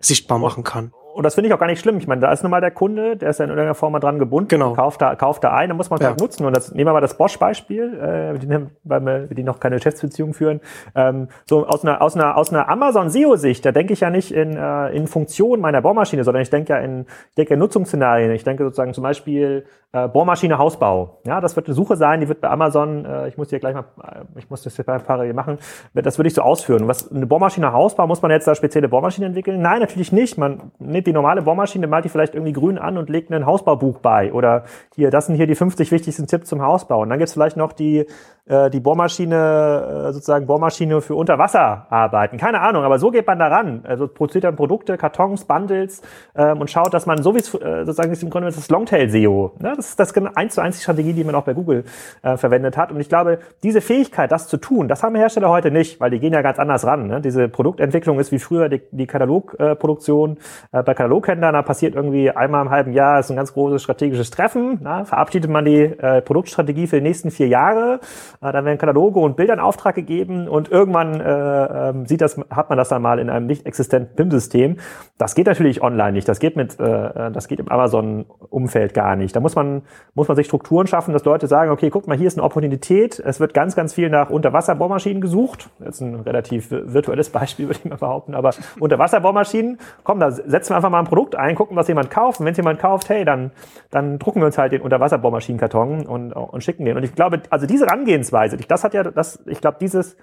sichtbar 0.00 0.38
machen 0.38 0.64
kann 0.64 0.92
und 1.14 1.24
das 1.24 1.34
finde 1.34 1.48
ich 1.48 1.54
auch 1.54 1.58
gar 1.58 1.66
nicht 1.66 1.80
schlimm. 1.80 1.98
Ich 1.98 2.06
meine, 2.06 2.20
da 2.20 2.32
ist 2.32 2.42
nun 2.42 2.50
mal 2.50 2.60
der 2.60 2.70
Kunde, 2.70 3.16
der 3.16 3.30
ist 3.30 3.38
ja 3.38 3.44
in 3.44 3.50
irgendeiner 3.50 3.74
Form 3.74 3.92
mal 3.92 4.00
dran 4.00 4.18
gebunden, 4.18 4.48
genau. 4.48 4.74
kauft 4.74 5.02
da, 5.02 5.14
kauft 5.16 5.42
da 5.42 5.52
ein, 5.52 5.68
dann 5.68 5.76
muss 5.76 5.90
man 5.90 5.98
es 5.98 6.02
ja. 6.02 6.10
halt 6.10 6.20
nutzen. 6.20 6.44
Und 6.44 6.56
das, 6.56 6.72
nehmen 6.72 6.86
wir 6.86 6.92
mal 6.92 7.00
das 7.00 7.16
Bosch-Beispiel, 7.16 7.94
äh, 7.94 8.68
weil 8.84 9.04
wir 9.04 9.26
denen 9.26 9.46
noch 9.46 9.60
keine 9.60 9.76
Geschäftsbeziehung 9.76 10.34
führen. 10.34 10.60
Ähm, 10.94 11.28
so 11.44 11.66
aus 11.66 11.84
einer, 11.84 12.02
aus 12.02 12.14
einer, 12.14 12.36
aus 12.36 12.52
einer 12.52 12.68
Amazon-SEO-Sicht, 12.68 13.64
da 13.64 13.72
denke 13.72 13.92
ich 13.92 14.00
ja 14.00 14.10
nicht 14.10 14.32
in, 14.32 14.56
äh, 14.56 14.90
in 14.90 15.06
Funktion 15.06 15.60
meiner 15.60 15.82
Bohrmaschine, 15.82 16.24
sondern 16.24 16.42
ich 16.42 16.50
denke 16.50 16.72
ja 16.72 16.78
in, 16.78 17.06
ich 17.30 17.34
denke 17.36 17.54
in 17.54 17.60
Nutzungsszenarien. 17.60 18.30
Ich 18.32 18.44
denke 18.44 18.64
sozusagen 18.64 18.94
zum 18.94 19.02
Beispiel 19.02 19.64
äh, 19.92 20.06
Bohrmaschine 20.06 20.58
Hausbau. 20.58 21.20
Ja, 21.26 21.40
das 21.40 21.56
wird 21.56 21.66
eine 21.66 21.74
Suche 21.74 21.96
sein, 21.96 22.20
die 22.20 22.28
wird 22.28 22.42
bei 22.42 22.50
Amazon, 22.50 23.06
äh, 23.06 23.28
ich 23.28 23.38
muss 23.38 23.48
hier 23.48 23.58
gleich 23.58 23.74
mal, 23.74 23.84
äh, 24.02 24.38
ich 24.38 24.50
muss 24.50 24.62
das 24.62 24.76
jetzt 24.76 24.86
bei 24.86 25.24
hier 25.24 25.34
machen, 25.34 25.58
das 25.94 26.18
würde 26.18 26.28
ich 26.28 26.34
so 26.34 26.42
ausführen. 26.42 26.88
Was 26.88 27.10
eine 27.10 27.26
Bohrmaschine 27.26 27.72
Hausbau, 27.72 28.06
muss 28.06 28.20
man 28.20 28.30
jetzt 28.30 28.46
da 28.46 28.54
spezielle 28.54 28.88
Bohrmaschine 28.88 29.26
entwickeln? 29.26 29.62
Nein, 29.62 29.80
natürlich 29.80 30.12
nicht. 30.12 30.36
Man 30.36 30.72
nimmt 30.78 31.06
die 31.06 31.12
normale 31.12 31.42
Bohrmaschine, 31.42 31.86
malt 31.86 32.04
die 32.04 32.10
vielleicht 32.10 32.34
irgendwie 32.34 32.52
grün 32.52 32.76
an 32.76 32.98
und 32.98 33.08
legt 33.08 33.32
ein 33.32 33.46
Hausbaubuch 33.46 33.98
bei. 34.00 34.32
Oder 34.32 34.64
hier, 34.94 35.10
das 35.10 35.26
sind 35.26 35.36
hier 35.36 35.46
die 35.46 35.54
50 35.54 35.90
wichtigsten 35.90 36.26
Tipps 36.26 36.48
zum 36.48 36.60
Hausbau. 36.60 37.00
Und 37.00 37.08
dann 37.08 37.18
gibt's 37.18 37.32
vielleicht 37.32 37.56
noch 37.56 37.72
die, 37.72 38.06
äh, 38.48 38.70
die 38.70 38.80
Bohrmaschine, 38.80 40.08
äh, 40.08 40.12
sozusagen 40.12 40.46
Bohrmaschine 40.46 41.00
für 41.00 41.14
Unterwasserarbeiten. 41.14 42.38
Keine 42.38 42.60
Ahnung, 42.60 42.84
aber 42.84 42.98
so 42.98 43.10
geht 43.10 43.26
man 43.26 43.38
daran. 43.38 43.84
Also 43.86 44.08
produziert 44.08 44.44
dann 44.44 44.56
Produkte, 44.56 44.98
Kartons, 44.98 45.44
Bundles 45.44 46.02
ähm, 46.34 46.60
und 46.60 46.70
schaut, 46.70 46.92
dass 46.92 47.06
man 47.06 47.22
so 47.22 47.34
wie 47.34 47.38
es 47.38 47.54
äh, 47.54 47.84
sozusagen 47.84 48.12
ist 48.12 48.22
im 48.22 48.30
Grunde 48.30 48.48
das 48.48 48.68
Longtail-SEO. 48.68 49.52
Ne? 49.60 49.74
Das 49.76 49.90
ist 49.90 50.00
das 50.00 50.14
eins 50.34 50.54
zu 50.54 50.60
eins 50.60 50.76
die 50.76 50.82
Strategie, 50.82 51.12
die 51.12 51.24
man 51.24 51.34
auch 51.34 51.44
bei 51.44 51.54
Google 51.54 51.84
äh, 52.22 52.36
verwendet 52.36 52.76
hat. 52.76 52.92
Und 52.92 53.00
ich 53.00 53.08
glaube, 53.08 53.38
diese 53.62 53.80
Fähigkeit, 53.80 54.30
das 54.32 54.48
zu 54.48 54.56
tun, 54.56 54.88
das 54.88 55.02
haben 55.02 55.14
Hersteller 55.14 55.48
heute 55.48 55.70
nicht, 55.70 56.00
weil 56.00 56.10
die 56.10 56.18
gehen 56.18 56.32
ja 56.32 56.42
ganz 56.42 56.58
anders 56.58 56.84
ran. 56.84 57.06
Ne? 57.06 57.20
Diese 57.20 57.48
Produktentwicklung 57.48 58.18
ist 58.18 58.32
wie 58.32 58.38
früher 58.38 58.68
die, 58.68 58.82
die 58.90 59.06
Katalogproduktion 59.06 60.38
äh, 60.72 60.82
bei 60.82 60.88
bei 60.88 60.94
Kataloghändlern, 60.94 61.54
da 61.54 61.62
passiert 61.62 61.94
irgendwie 61.94 62.30
einmal 62.30 62.64
im 62.64 62.70
halben 62.70 62.92
Jahr 62.92 63.20
ist 63.20 63.30
ein 63.30 63.36
ganz 63.36 63.52
großes 63.52 63.82
strategisches 63.82 64.30
Treffen. 64.30 64.80
Na, 64.82 65.04
verabschiedet 65.04 65.50
man 65.50 65.64
die 65.64 65.82
äh, 65.82 66.20
Produktstrategie 66.22 66.86
für 66.86 66.96
die 66.96 67.02
nächsten 67.02 67.30
vier 67.30 67.46
Jahre. 67.48 68.00
Äh, 68.40 68.52
dann 68.52 68.64
werden 68.64 68.78
Kataloge 68.78 69.20
und 69.20 69.36
Bilder 69.36 69.54
in 69.54 69.60
Auftrag 69.60 69.94
gegeben 69.94 70.48
und 70.48 70.70
irgendwann 70.70 71.20
äh, 71.20 71.90
äh, 71.90 72.06
sieht 72.06 72.20
das, 72.20 72.38
hat 72.50 72.68
man 72.68 72.78
das 72.78 72.88
dann 72.88 73.02
mal 73.02 73.18
in 73.18 73.30
einem 73.30 73.46
nicht 73.46 73.66
existenten 73.66 74.14
PIM-System. 74.14 74.76
Das 75.18 75.34
geht 75.34 75.46
natürlich 75.46 75.82
online 75.82 76.12
nicht. 76.12 76.28
Das 76.28 76.38
geht 76.38 76.56
mit, 76.56 76.78
äh, 76.78 76.84
äh, 76.84 77.30
das 77.32 77.48
geht 77.48 77.58
im 77.58 77.68
Amazon-Umfeld 77.68 78.94
gar 78.94 79.16
nicht. 79.16 79.34
Da 79.34 79.40
muss 79.40 79.56
man, 79.56 79.82
muss 80.14 80.28
man 80.28 80.36
sich 80.36 80.46
Strukturen 80.46 80.86
schaffen, 80.86 81.12
dass 81.12 81.24
Leute 81.24 81.46
sagen, 81.46 81.70
okay, 81.70 81.90
guck 81.90 82.06
mal, 82.06 82.16
hier 82.16 82.28
ist 82.28 82.38
eine 82.38 82.44
Opportunität. 82.44 83.18
Es 83.18 83.40
wird 83.40 83.54
ganz, 83.54 83.74
ganz 83.74 83.94
viel 83.94 84.10
nach 84.10 84.30
Unterwasserbohrmaschinen 84.30 85.20
gesucht. 85.20 85.68
Ist 85.80 86.00
ein 86.00 86.14
relativ 86.14 86.70
virtuelles 86.70 87.30
Beispiel, 87.30 87.66
würde 87.68 87.80
ich 87.82 87.90
mal 87.90 87.96
behaupten. 87.96 88.34
Aber 88.34 88.50
Unterwasserbohrmaschinen, 88.78 89.78
komm, 90.04 90.20
da 90.20 90.30
setzen 90.30 90.70
wir 90.70 90.76
einfach 90.76 90.90
mal 90.90 91.00
ein 91.00 91.06
Produkt 91.06 91.34
ein, 91.34 91.54
gucken, 91.54 91.76
was 91.76 91.88
jemand 91.88 92.10
kauft. 92.10 92.40
Und 92.40 92.46
wenn 92.46 92.52
es 92.52 92.58
jemand 92.58 92.78
kauft, 92.78 93.08
hey, 93.08 93.24
dann, 93.24 93.50
dann 93.90 94.18
drucken 94.18 94.40
wir 94.40 94.46
uns 94.46 94.58
halt 94.58 94.72
den 94.72 94.82
Unterwasserbohrmaschinenkarton 94.82 96.06
und, 96.06 96.32
und 96.32 96.62
schicken 96.62 96.84
den. 96.84 96.96
Und 96.96 97.02
ich 97.02 97.14
glaube, 97.14 97.42
also 97.50 97.66
diese 97.66 97.86
Herangehensweise, 97.86 98.27
das 98.30 98.84
hat 98.84 98.94
ja, 98.94 99.04
das, 99.04 99.42
ich 99.46 99.60
glaube, 99.60 99.78
dieses, 99.80 100.16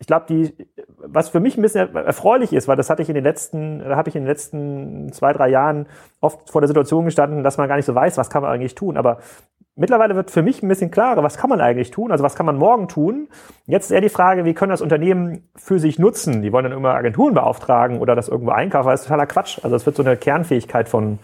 ich 0.00 0.06
glaube, 0.06 0.26
die, 0.28 0.54
was 0.98 1.28
für 1.28 1.40
mich 1.40 1.56
ein 1.56 1.62
bisschen 1.62 1.94
erfreulich 1.94 2.52
ist, 2.52 2.68
weil 2.68 2.76
das 2.76 2.88
hatte 2.88 3.02
ich 3.02 3.08
in 3.08 3.16
den 3.16 3.24
letzten, 3.24 3.80
da 3.80 3.96
habe 3.96 4.08
ich 4.08 4.14
in 4.14 4.22
den 4.22 4.28
letzten 4.28 5.12
zwei, 5.12 5.32
drei 5.32 5.48
Jahren 5.48 5.86
oft 6.20 6.50
vor 6.50 6.60
der 6.60 6.68
Situation 6.68 7.04
gestanden, 7.04 7.42
dass 7.42 7.58
man 7.58 7.68
gar 7.68 7.76
nicht 7.76 7.86
so 7.86 7.94
weiß, 7.94 8.16
was 8.16 8.30
kann 8.30 8.42
man 8.42 8.52
eigentlich 8.52 8.76
tun. 8.76 8.96
Aber 8.96 9.18
mittlerweile 9.74 10.14
wird 10.14 10.30
für 10.30 10.42
mich 10.42 10.62
ein 10.62 10.68
bisschen 10.68 10.92
klarer, 10.92 11.24
was 11.24 11.36
kann 11.36 11.50
man 11.50 11.60
eigentlich 11.60 11.90
tun, 11.90 12.12
also 12.12 12.22
was 12.22 12.36
kann 12.36 12.46
man 12.46 12.56
morgen 12.56 12.86
tun. 12.86 13.26
Jetzt 13.66 13.86
ist 13.86 13.90
eher 13.90 14.00
die 14.00 14.08
Frage, 14.08 14.44
wie 14.44 14.54
können 14.54 14.70
das 14.70 14.82
Unternehmen 14.82 15.48
für 15.56 15.80
sich 15.80 15.98
nutzen? 15.98 16.42
Die 16.42 16.52
wollen 16.52 16.64
dann 16.64 16.72
immer 16.74 16.94
Agenturen 16.94 17.34
beauftragen 17.34 17.98
oder 17.98 18.14
das 18.14 18.28
irgendwo 18.28 18.52
einkaufen. 18.52 18.88
Das 18.90 19.00
ist 19.00 19.06
totaler 19.06 19.26
Quatsch. 19.26 19.58
Also 19.64 19.74
es 19.74 19.84
wird 19.84 19.96
so 19.96 20.04
eine 20.04 20.16
Kernfähigkeit 20.16 20.88
von, 20.88 21.18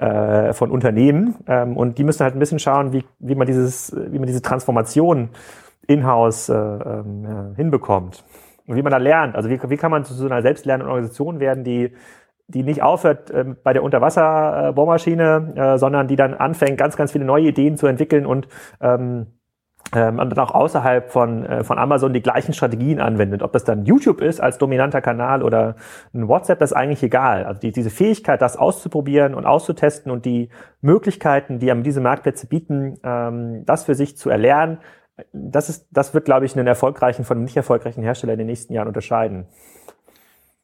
äh, 0.00 0.52
von 0.52 0.70
Unternehmen 0.70 1.36
ähm, 1.46 1.78
und 1.78 1.96
die 1.96 2.04
müssen 2.04 2.24
halt 2.24 2.36
ein 2.36 2.40
bisschen 2.40 2.58
schauen, 2.58 2.92
wie, 2.92 3.04
wie 3.20 3.34
man 3.34 3.46
dieses, 3.46 3.96
wie 3.96 4.18
man 4.18 4.26
diese 4.26 4.42
Transformation 4.42 5.30
in-house 5.88 6.48
äh, 6.48 6.54
äh, 6.54 7.54
hinbekommt. 7.56 8.24
Und 8.66 8.76
wie 8.76 8.82
man 8.82 8.92
da 8.92 8.98
lernt. 8.98 9.34
Also 9.34 9.48
wie, 9.48 9.58
wie 9.68 9.76
kann 9.76 9.90
man 9.90 10.04
zu 10.04 10.14
so 10.14 10.26
einer 10.26 10.42
selbstlernenden 10.42 10.88
Organisation 10.88 11.40
werden, 11.40 11.64
die 11.64 11.92
die 12.50 12.62
nicht 12.62 12.82
aufhört 12.82 13.30
äh, 13.30 13.44
bei 13.62 13.74
der 13.74 13.82
Unterwasserbohrmaschine, 13.82 15.52
äh, 15.54 15.78
sondern 15.78 16.08
die 16.08 16.16
dann 16.16 16.32
anfängt, 16.32 16.78
ganz, 16.78 16.96
ganz 16.96 17.12
viele 17.12 17.26
neue 17.26 17.48
Ideen 17.48 17.76
zu 17.76 17.86
entwickeln 17.86 18.24
und 18.24 18.48
ähm, 18.80 19.26
ähm, 19.94 20.18
und 20.18 20.30
dann 20.30 20.38
auch 20.38 20.54
außerhalb 20.54 21.10
von, 21.10 21.46
äh, 21.46 21.64
von 21.64 21.78
Amazon 21.78 22.12
die 22.12 22.20
gleichen 22.20 22.52
Strategien 22.52 23.00
anwendet. 23.00 23.42
Ob 23.42 23.52
das 23.52 23.64
dann 23.64 23.86
YouTube 23.86 24.20
ist 24.20 24.40
als 24.40 24.58
dominanter 24.58 25.00
Kanal 25.00 25.42
oder 25.42 25.76
ein 26.12 26.28
WhatsApp, 26.28 26.58
das 26.58 26.72
ist 26.72 26.76
eigentlich 26.76 27.02
egal. 27.02 27.44
Also 27.44 27.60
die, 27.60 27.72
diese 27.72 27.90
Fähigkeit, 27.90 28.42
das 28.42 28.56
auszuprobieren 28.58 29.34
und 29.34 29.46
auszutesten 29.46 30.12
und 30.12 30.26
die 30.26 30.50
Möglichkeiten, 30.82 31.58
die 31.58 31.70
einem 31.70 31.84
diese 31.84 32.02
Marktplätze 32.02 32.48
bieten, 32.48 32.98
ähm, 33.02 33.64
das 33.64 33.84
für 33.84 33.94
sich 33.94 34.16
zu 34.18 34.28
erlernen, 34.28 34.78
das, 35.32 35.68
ist, 35.68 35.86
das 35.90 36.14
wird, 36.14 36.24
glaube 36.24 36.46
ich, 36.46 36.56
einen 36.56 36.66
erfolgreichen 36.66 37.24
von 37.24 37.36
einem 37.36 37.44
nicht 37.44 37.56
erfolgreichen 37.56 38.02
Hersteller 38.02 38.34
in 38.34 38.38
den 38.38 38.46
nächsten 38.46 38.72
Jahren 38.72 38.88
unterscheiden 38.88 39.46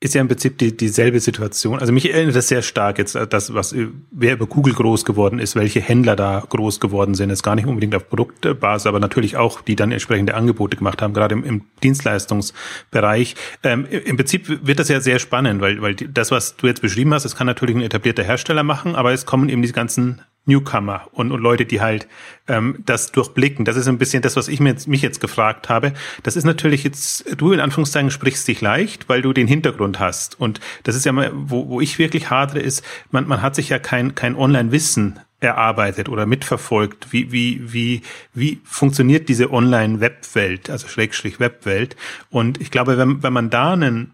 ist 0.05 0.14
ja 0.14 0.21
im 0.21 0.29
Prinzip 0.29 0.59
die, 0.59 0.77
dieselbe 0.77 1.19
Situation. 1.19 1.79
Also 1.79 1.90
mich 1.90 2.12
erinnert 2.12 2.37
das 2.37 2.49
sehr 2.49 2.61
stark 2.61 2.99
jetzt, 2.99 3.14
äh, 3.14 3.27
das, 3.27 3.55
was, 3.55 3.73
äh, 3.73 3.88
wer 4.11 4.35
über 4.35 4.47
Google 4.47 4.75
groß 4.75 5.07
geworden 5.07 5.38
ist, 5.38 5.57
welche 5.57 5.81
Händler 5.81 6.14
da 6.14 6.43
groß 6.47 6.79
geworden 6.79 7.14
sind. 7.14 7.31
Jetzt 7.31 7.43
gar 7.43 7.55
nicht 7.55 7.67
unbedingt 7.67 7.95
auf 7.95 8.09
Produktbasis, 8.11 8.87
aber 8.87 9.01
natürlich 9.01 9.38
auch, 9.38 9.62
die 9.62 9.77
dann 9.77 9.93
entsprechende 9.93 10.35
Angebote 10.35 10.77
gemacht 10.77 11.01
haben, 11.01 11.14
gerade 11.14 11.35
im, 11.35 11.43
im 11.43 11.62
Dienstleistungsbereich. 11.83 13.35
Ähm, 13.62 13.87
Im 13.87 14.17
Prinzip 14.17 14.67
wird 14.67 14.79
das 14.79 14.90
ja 14.90 15.01
sehr 15.01 15.19
spannend, 15.19 15.62
weil, 15.62 15.81
weil 15.81 15.95
das, 15.95 16.31
was 16.31 16.57
du 16.57 16.67
jetzt 16.67 16.83
beschrieben 16.83 17.14
hast, 17.14 17.25
das 17.25 17.35
kann 17.35 17.47
natürlich 17.47 17.75
ein 17.75 17.83
etablierter 17.83 18.25
Hersteller 18.25 18.62
machen, 18.62 18.95
aber 18.95 19.12
es 19.12 19.25
kommen 19.25 19.49
eben 19.49 19.62
diese 19.62 19.75
ganzen 19.75 20.21
Newcomer 20.47 21.09
und, 21.13 21.33
und 21.33 21.41
Leute, 21.41 21.65
die 21.65 21.81
halt 21.81 22.07
ähm, 22.49 22.77
das 22.85 23.13
durchblicken. 23.13 23.65
Das 23.65 23.77
ist 23.77 23.89
ein 23.89 23.99
bisschen 23.99 24.23
das, 24.23 24.37
was 24.37 24.49
ich 24.49 24.61
mir 24.61 24.71
jetzt, 24.71 24.89
mich 24.89 25.03
jetzt 25.03 25.21
gefragt 25.21 25.69
habe. 25.69 25.95
Das 26.23 26.37
ist 26.37 26.45
natürlich 26.45 26.85
jetzt, 26.85 27.25
du 27.39 27.53
in 27.53 27.61
Anführungszeichen 27.61 28.11
sprichst 28.11 28.47
dich 28.47 28.61
leicht, 28.61 29.09
weil 29.09 29.23
du 29.23 29.33
den 29.33 29.47
Hintergrund 29.47 29.99
hast. 29.99 30.39
Und 30.39 30.61
das 30.83 30.97
ist 30.97 31.05
ja 31.05 31.13
mal, 31.13 31.31
wo, 31.35 31.69
wo 31.69 31.81
ich 31.81 31.99
wirklich 31.99 32.31
hadere, 32.31 32.61
ist, 32.61 32.85
man, 33.11 33.27
man 33.27 33.43
hat 33.43 33.55
sich 33.55 33.71
ja 33.71 33.79
kein, 33.79 34.15
kein 34.15 34.37
Online-Wissen 34.37 35.19
erarbeitet 35.41 36.09
oder 36.09 36.27
mitverfolgt, 36.27 37.13
wie, 37.13 37.31
wie, 37.33 37.61
wie, 37.73 38.03
wie 38.33 38.61
funktioniert 38.65 39.29
diese 39.29 39.51
Online-Webwelt, 39.51 40.71
also 40.71 40.89
Schrägstrich 40.89 41.41
Webwelt. 41.41 41.97
Und 42.31 42.61
ich 42.61 42.71
glaube, 42.71 42.99
wenn, 42.99 43.23
wenn 43.23 43.33
man 43.33 43.51
da 43.51 43.73
einen 43.73 44.13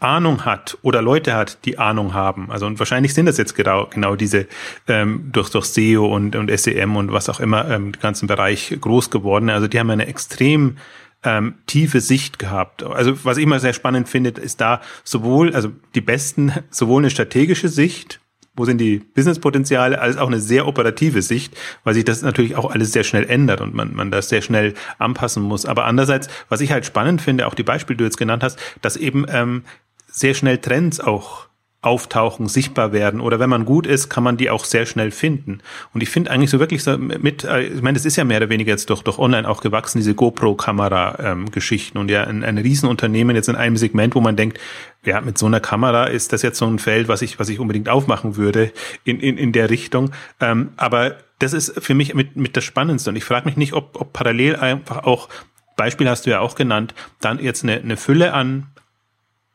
Ahnung 0.00 0.44
hat 0.44 0.78
oder 0.82 1.00
Leute 1.00 1.34
hat, 1.34 1.64
die 1.64 1.78
Ahnung 1.78 2.12
haben. 2.12 2.50
Also 2.50 2.66
und 2.66 2.78
wahrscheinlich 2.78 3.14
sind 3.14 3.26
das 3.26 3.38
jetzt 3.38 3.54
genau, 3.54 3.86
genau 3.86 4.16
diese 4.16 4.48
ähm, 4.88 5.30
durch, 5.32 5.50
durch 5.50 5.66
SEO 5.66 6.06
und, 6.06 6.34
und 6.34 6.50
SEM 6.58 6.96
und 6.96 7.12
was 7.12 7.28
auch 7.28 7.38
immer 7.38 7.70
ähm, 7.70 7.92
ganzen 7.92 8.26
Bereich 8.26 8.76
groß 8.80 9.10
geworden. 9.10 9.48
Also 9.48 9.68
die 9.68 9.78
haben 9.78 9.90
eine 9.90 10.06
extrem 10.06 10.76
ähm, 11.22 11.54
tiefe 11.66 12.00
Sicht 12.00 12.38
gehabt. 12.38 12.82
Also 12.82 13.24
was 13.24 13.36
ich 13.36 13.46
mal 13.46 13.60
sehr 13.60 13.72
spannend 13.72 14.08
finde, 14.08 14.30
ist 14.30 14.60
da 14.60 14.80
sowohl, 15.04 15.54
also 15.54 15.70
die 15.94 16.00
besten, 16.00 16.52
sowohl 16.70 17.02
eine 17.02 17.10
strategische 17.10 17.68
Sicht, 17.68 18.20
wo 18.60 18.66
sind 18.66 18.78
die 18.78 18.98
Businesspotenziale, 18.98 19.98
als 19.98 20.18
auch 20.18 20.26
eine 20.26 20.38
sehr 20.38 20.68
operative 20.68 21.22
Sicht, 21.22 21.56
weil 21.82 21.94
sich 21.94 22.04
das 22.04 22.20
natürlich 22.20 22.56
auch 22.56 22.70
alles 22.70 22.92
sehr 22.92 23.04
schnell 23.04 23.24
ändert 23.24 23.62
und 23.62 23.74
man, 23.74 23.94
man 23.94 24.10
das 24.10 24.28
sehr 24.28 24.42
schnell 24.42 24.74
anpassen 24.98 25.42
muss. 25.42 25.64
Aber 25.64 25.86
andererseits, 25.86 26.28
was 26.50 26.60
ich 26.60 26.70
halt 26.70 26.84
spannend 26.84 27.22
finde, 27.22 27.46
auch 27.46 27.54
die 27.54 27.62
Beispiele, 27.62 27.96
die 27.96 28.02
du 28.02 28.04
jetzt 28.04 28.18
genannt 28.18 28.42
hast, 28.42 28.58
dass 28.82 28.96
eben 28.96 29.24
ähm, 29.30 29.62
sehr 30.06 30.34
schnell 30.34 30.58
Trends 30.58 31.00
auch 31.00 31.46
auftauchen, 31.82 32.46
sichtbar 32.46 32.92
werden 32.92 33.20
oder 33.22 33.40
wenn 33.40 33.48
man 33.48 33.64
gut 33.64 33.86
ist, 33.86 34.10
kann 34.10 34.22
man 34.22 34.36
die 34.36 34.50
auch 34.50 34.66
sehr 34.66 34.84
schnell 34.84 35.10
finden. 35.10 35.60
Und 35.94 36.02
ich 36.02 36.10
finde 36.10 36.30
eigentlich 36.30 36.50
so 36.50 36.60
wirklich 36.60 36.82
so 36.82 36.98
mit, 36.98 37.44
äh, 37.44 37.62
ich 37.62 37.80
meine, 37.80 37.96
das 37.96 38.04
ist 38.04 38.16
ja 38.16 38.24
mehr 38.24 38.36
oder 38.36 38.50
weniger 38.50 38.70
jetzt 38.70 38.90
doch, 38.90 39.02
doch 39.02 39.18
online 39.18 39.48
auch 39.48 39.62
gewachsen, 39.62 39.98
diese 39.98 40.14
GoPro-Kamera-Geschichten 40.14 41.96
ähm, 41.96 42.02
und 42.02 42.10
ja 42.10 42.24
ein, 42.24 42.44
ein 42.44 42.58
Riesenunternehmen 42.58 43.34
jetzt 43.34 43.48
in 43.48 43.56
einem 43.56 43.78
Segment, 43.78 44.14
wo 44.14 44.20
man 44.20 44.36
denkt, 44.36 44.60
ja, 45.06 45.22
mit 45.22 45.38
so 45.38 45.46
einer 45.46 45.60
Kamera 45.60 46.04
ist 46.04 46.34
das 46.34 46.42
jetzt 46.42 46.58
so 46.58 46.66
ein 46.66 46.78
Feld, 46.78 47.08
was 47.08 47.22
ich, 47.22 47.38
was 47.38 47.48
ich 47.48 47.58
unbedingt 47.58 47.88
aufmachen 47.88 48.36
würde 48.36 48.72
in, 49.04 49.18
in, 49.18 49.38
in 49.38 49.52
der 49.52 49.70
Richtung. 49.70 50.10
Ähm, 50.38 50.72
aber 50.76 51.16
das 51.38 51.54
ist 51.54 51.82
für 51.82 51.94
mich 51.94 52.14
mit, 52.14 52.36
mit 52.36 52.58
das 52.58 52.64
Spannendste. 52.64 53.08
Und 53.08 53.16
ich 53.16 53.24
frage 53.24 53.46
mich 53.46 53.56
nicht, 53.56 53.72
ob, 53.72 53.98
ob 53.98 54.12
parallel 54.12 54.56
einfach 54.56 55.04
auch, 55.04 55.30
Beispiel 55.76 56.10
hast 56.10 56.26
du 56.26 56.30
ja 56.30 56.40
auch 56.40 56.56
genannt, 56.56 56.94
dann 57.22 57.38
jetzt 57.42 57.62
eine, 57.62 57.80
eine 57.80 57.96
Fülle 57.96 58.34
an 58.34 58.66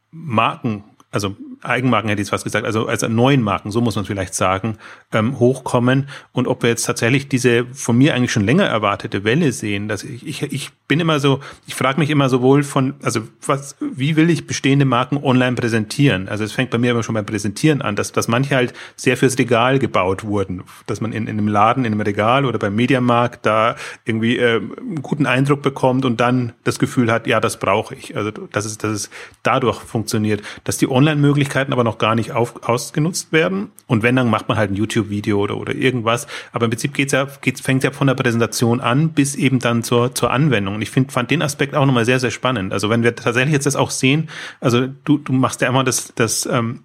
Marken, 0.09 0.83
also 1.11 1.35
Eigenmarken 1.61 2.09
hätte 2.09 2.21
ich 2.21 2.29
fast 2.29 2.43
gesagt, 2.43 2.65
also 2.65 2.87
als 2.87 3.07
neuen 3.07 3.41
Marken, 3.41 3.71
so 3.71 3.81
muss 3.81 3.95
man 3.95 4.05
vielleicht 4.05 4.33
sagen, 4.33 4.77
ähm, 5.11 5.39
hochkommen 5.39 6.07
und 6.31 6.47
ob 6.47 6.63
wir 6.63 6.69
jetzt 6.69 6.85
tatsächlich 6.85 7.27
diese 7.29 7.65
von 7.73 7.97
mir 7.97 8.13
eigentlich 8.13 8.31
schon 8.31 8.45
länger 8.45 8.65
erwartete 8.65 9.23
Welle 9.23 9.51
sehen. 9.51 9.87
Dass 9.87 10.03
ich, 10.03 10.25
ich, 10.25 10.43
ich 10.43 10.71
bin 10.87 10.99
immer 10.99 11.19
so, 11.19 11.39
ich 11.67 11.75
frage 11.75 11.99
mich 11.99 12.09
immer 12.09 12.29
sowohl 12.29 12.63
von, 12.63 12.95
also 13.01 13.21
was, 13.45 13.75
wie 13.79 14.15
will 14.15 14.29
ich 14.29 14.47
bestehende 14.47 14.85
Marken 14.85 15.17
online 15.17 15.55
präsentieren? 15.55 16.27
Also 16.27 16.43
es 16.43 16.51
fängt 16.51 16.71
bei 16.71 16.77
mir 16.77 16.91
immer 16.91 17.03
schon 17.03 17.15
beim 17.15 17.25
Präsentieren 17.25 17.81
an, 17.81 17.95
dass, 17.95 18.11
dass 18.11 18.27
manche 18.27 18.55
halt 18.55 18.73
sehr 18.95 19.17
fürs 19.17 19.37
Regal 19.37 19.79
gebaut 19.79 20.23
wurden, 20.23 20.63
dass 20.85 21.01
man 21.01 21.11
in, 21.11 21.27
in 21.27 21.37
einem 21.37 21.47
Laden, 21.47 21.85
in 21.85 21.93
einem 21.93 22.01
Regal 22.01 22.45
oder 22.45 22.59
beim 22.59 22.75
Mediamarkt 22.75 23.45
da 23.45 23.75
irgendwie 24.05 24.37
äh, 24.37 24.57
einen 24.57 25.01
guten 25.01 25.25
Eindruck 25.25 25.61
bekommt 25.61 26.05
und 26.05 26.19
dann 26.19 26.53
das 26.63 26.79
Gefühl 26.79 27.11
hat, 27.11 27.27
ja, 27.27 27.39
das 27.39 27.59
brauche 27.59 27.95
ich. 27.95 28.15
Also 28.15 28.31
dass 28.31 28.65
es, 28.65 28.77
dass 28.77 28.91
es 28.91 29.09
dadurch 29.43 29.79
funktioniert, 29.79 30.41
dass 30.63 30.77
die 30.77 30.89
Online-Möglichkeiten 30.89 31.44
Möglichkeiten 31.45 31.73
aber 31.73 31.83
noch 31.83 31.97
gar 31.97 32.15
nicht 32.15 32.31
auf, 32.31 32.67
ausgenutzt 32.67 33.31
werden. 33.31 33.71
Und 33.87 34.01
wenn, 34.01 34.15
dann 34.15 34.29
macht 34.29 34.49
man 34.49 34.57
halt 34.57 34.71
ein 34.71 34.75
YouTube-Video 34.75 35.39
oder, 35.39 35.57
oder 35.57 35.75
irgendwas. 35.75 36.27
Aber 36.51 36.65
im 36.65 36.71
Prinzip 36.71 36.93
geht's 36.93 37.13
ja, 37.13 37.27
geht's, 37.41 37.61
fängt 37.61 37.83
ja 37.83 37.91
von 37.91 38.07
der 38.07 38.15
Präsentation 38.15 38.81
an 38.81 39.09
bis 39.09 39.35
eben 39.35 39.59
dann 39.59 39.83
zur, 39.83 40.15
zur 40.15 40.31
Anwendung. 40.31 40.75
Und 40.75 40.81
ich 40.81 40.89
finde, 40.89 41.11
fand 41.11 41.29
den 41.29 41.41
Aspekt 41.41 41.75
auch 41.75 41.85
nochmal 41.85 42.05
sehr, 42.05 42.19
sehr 42.19 42.31
spannend. 42.31 42.73
Also 42.73 42.89
wenn 42.89 43.03
wir 43.03 43.15
tatsächlich 43.15 43.53
jetzt 43.53 43.65
das 43.65 43.75
auch 43.75 43.91
sehen, 43.91 44.29
also 44.59 44.87
du, 44.87 45.19
du 45.19 45.33
machst 45.33 45.61
ja 45.61 45.69
immer 45.69 45.83
das, 45.83 46.13
das, 46.15 46.47
ähm, 46.51 46.83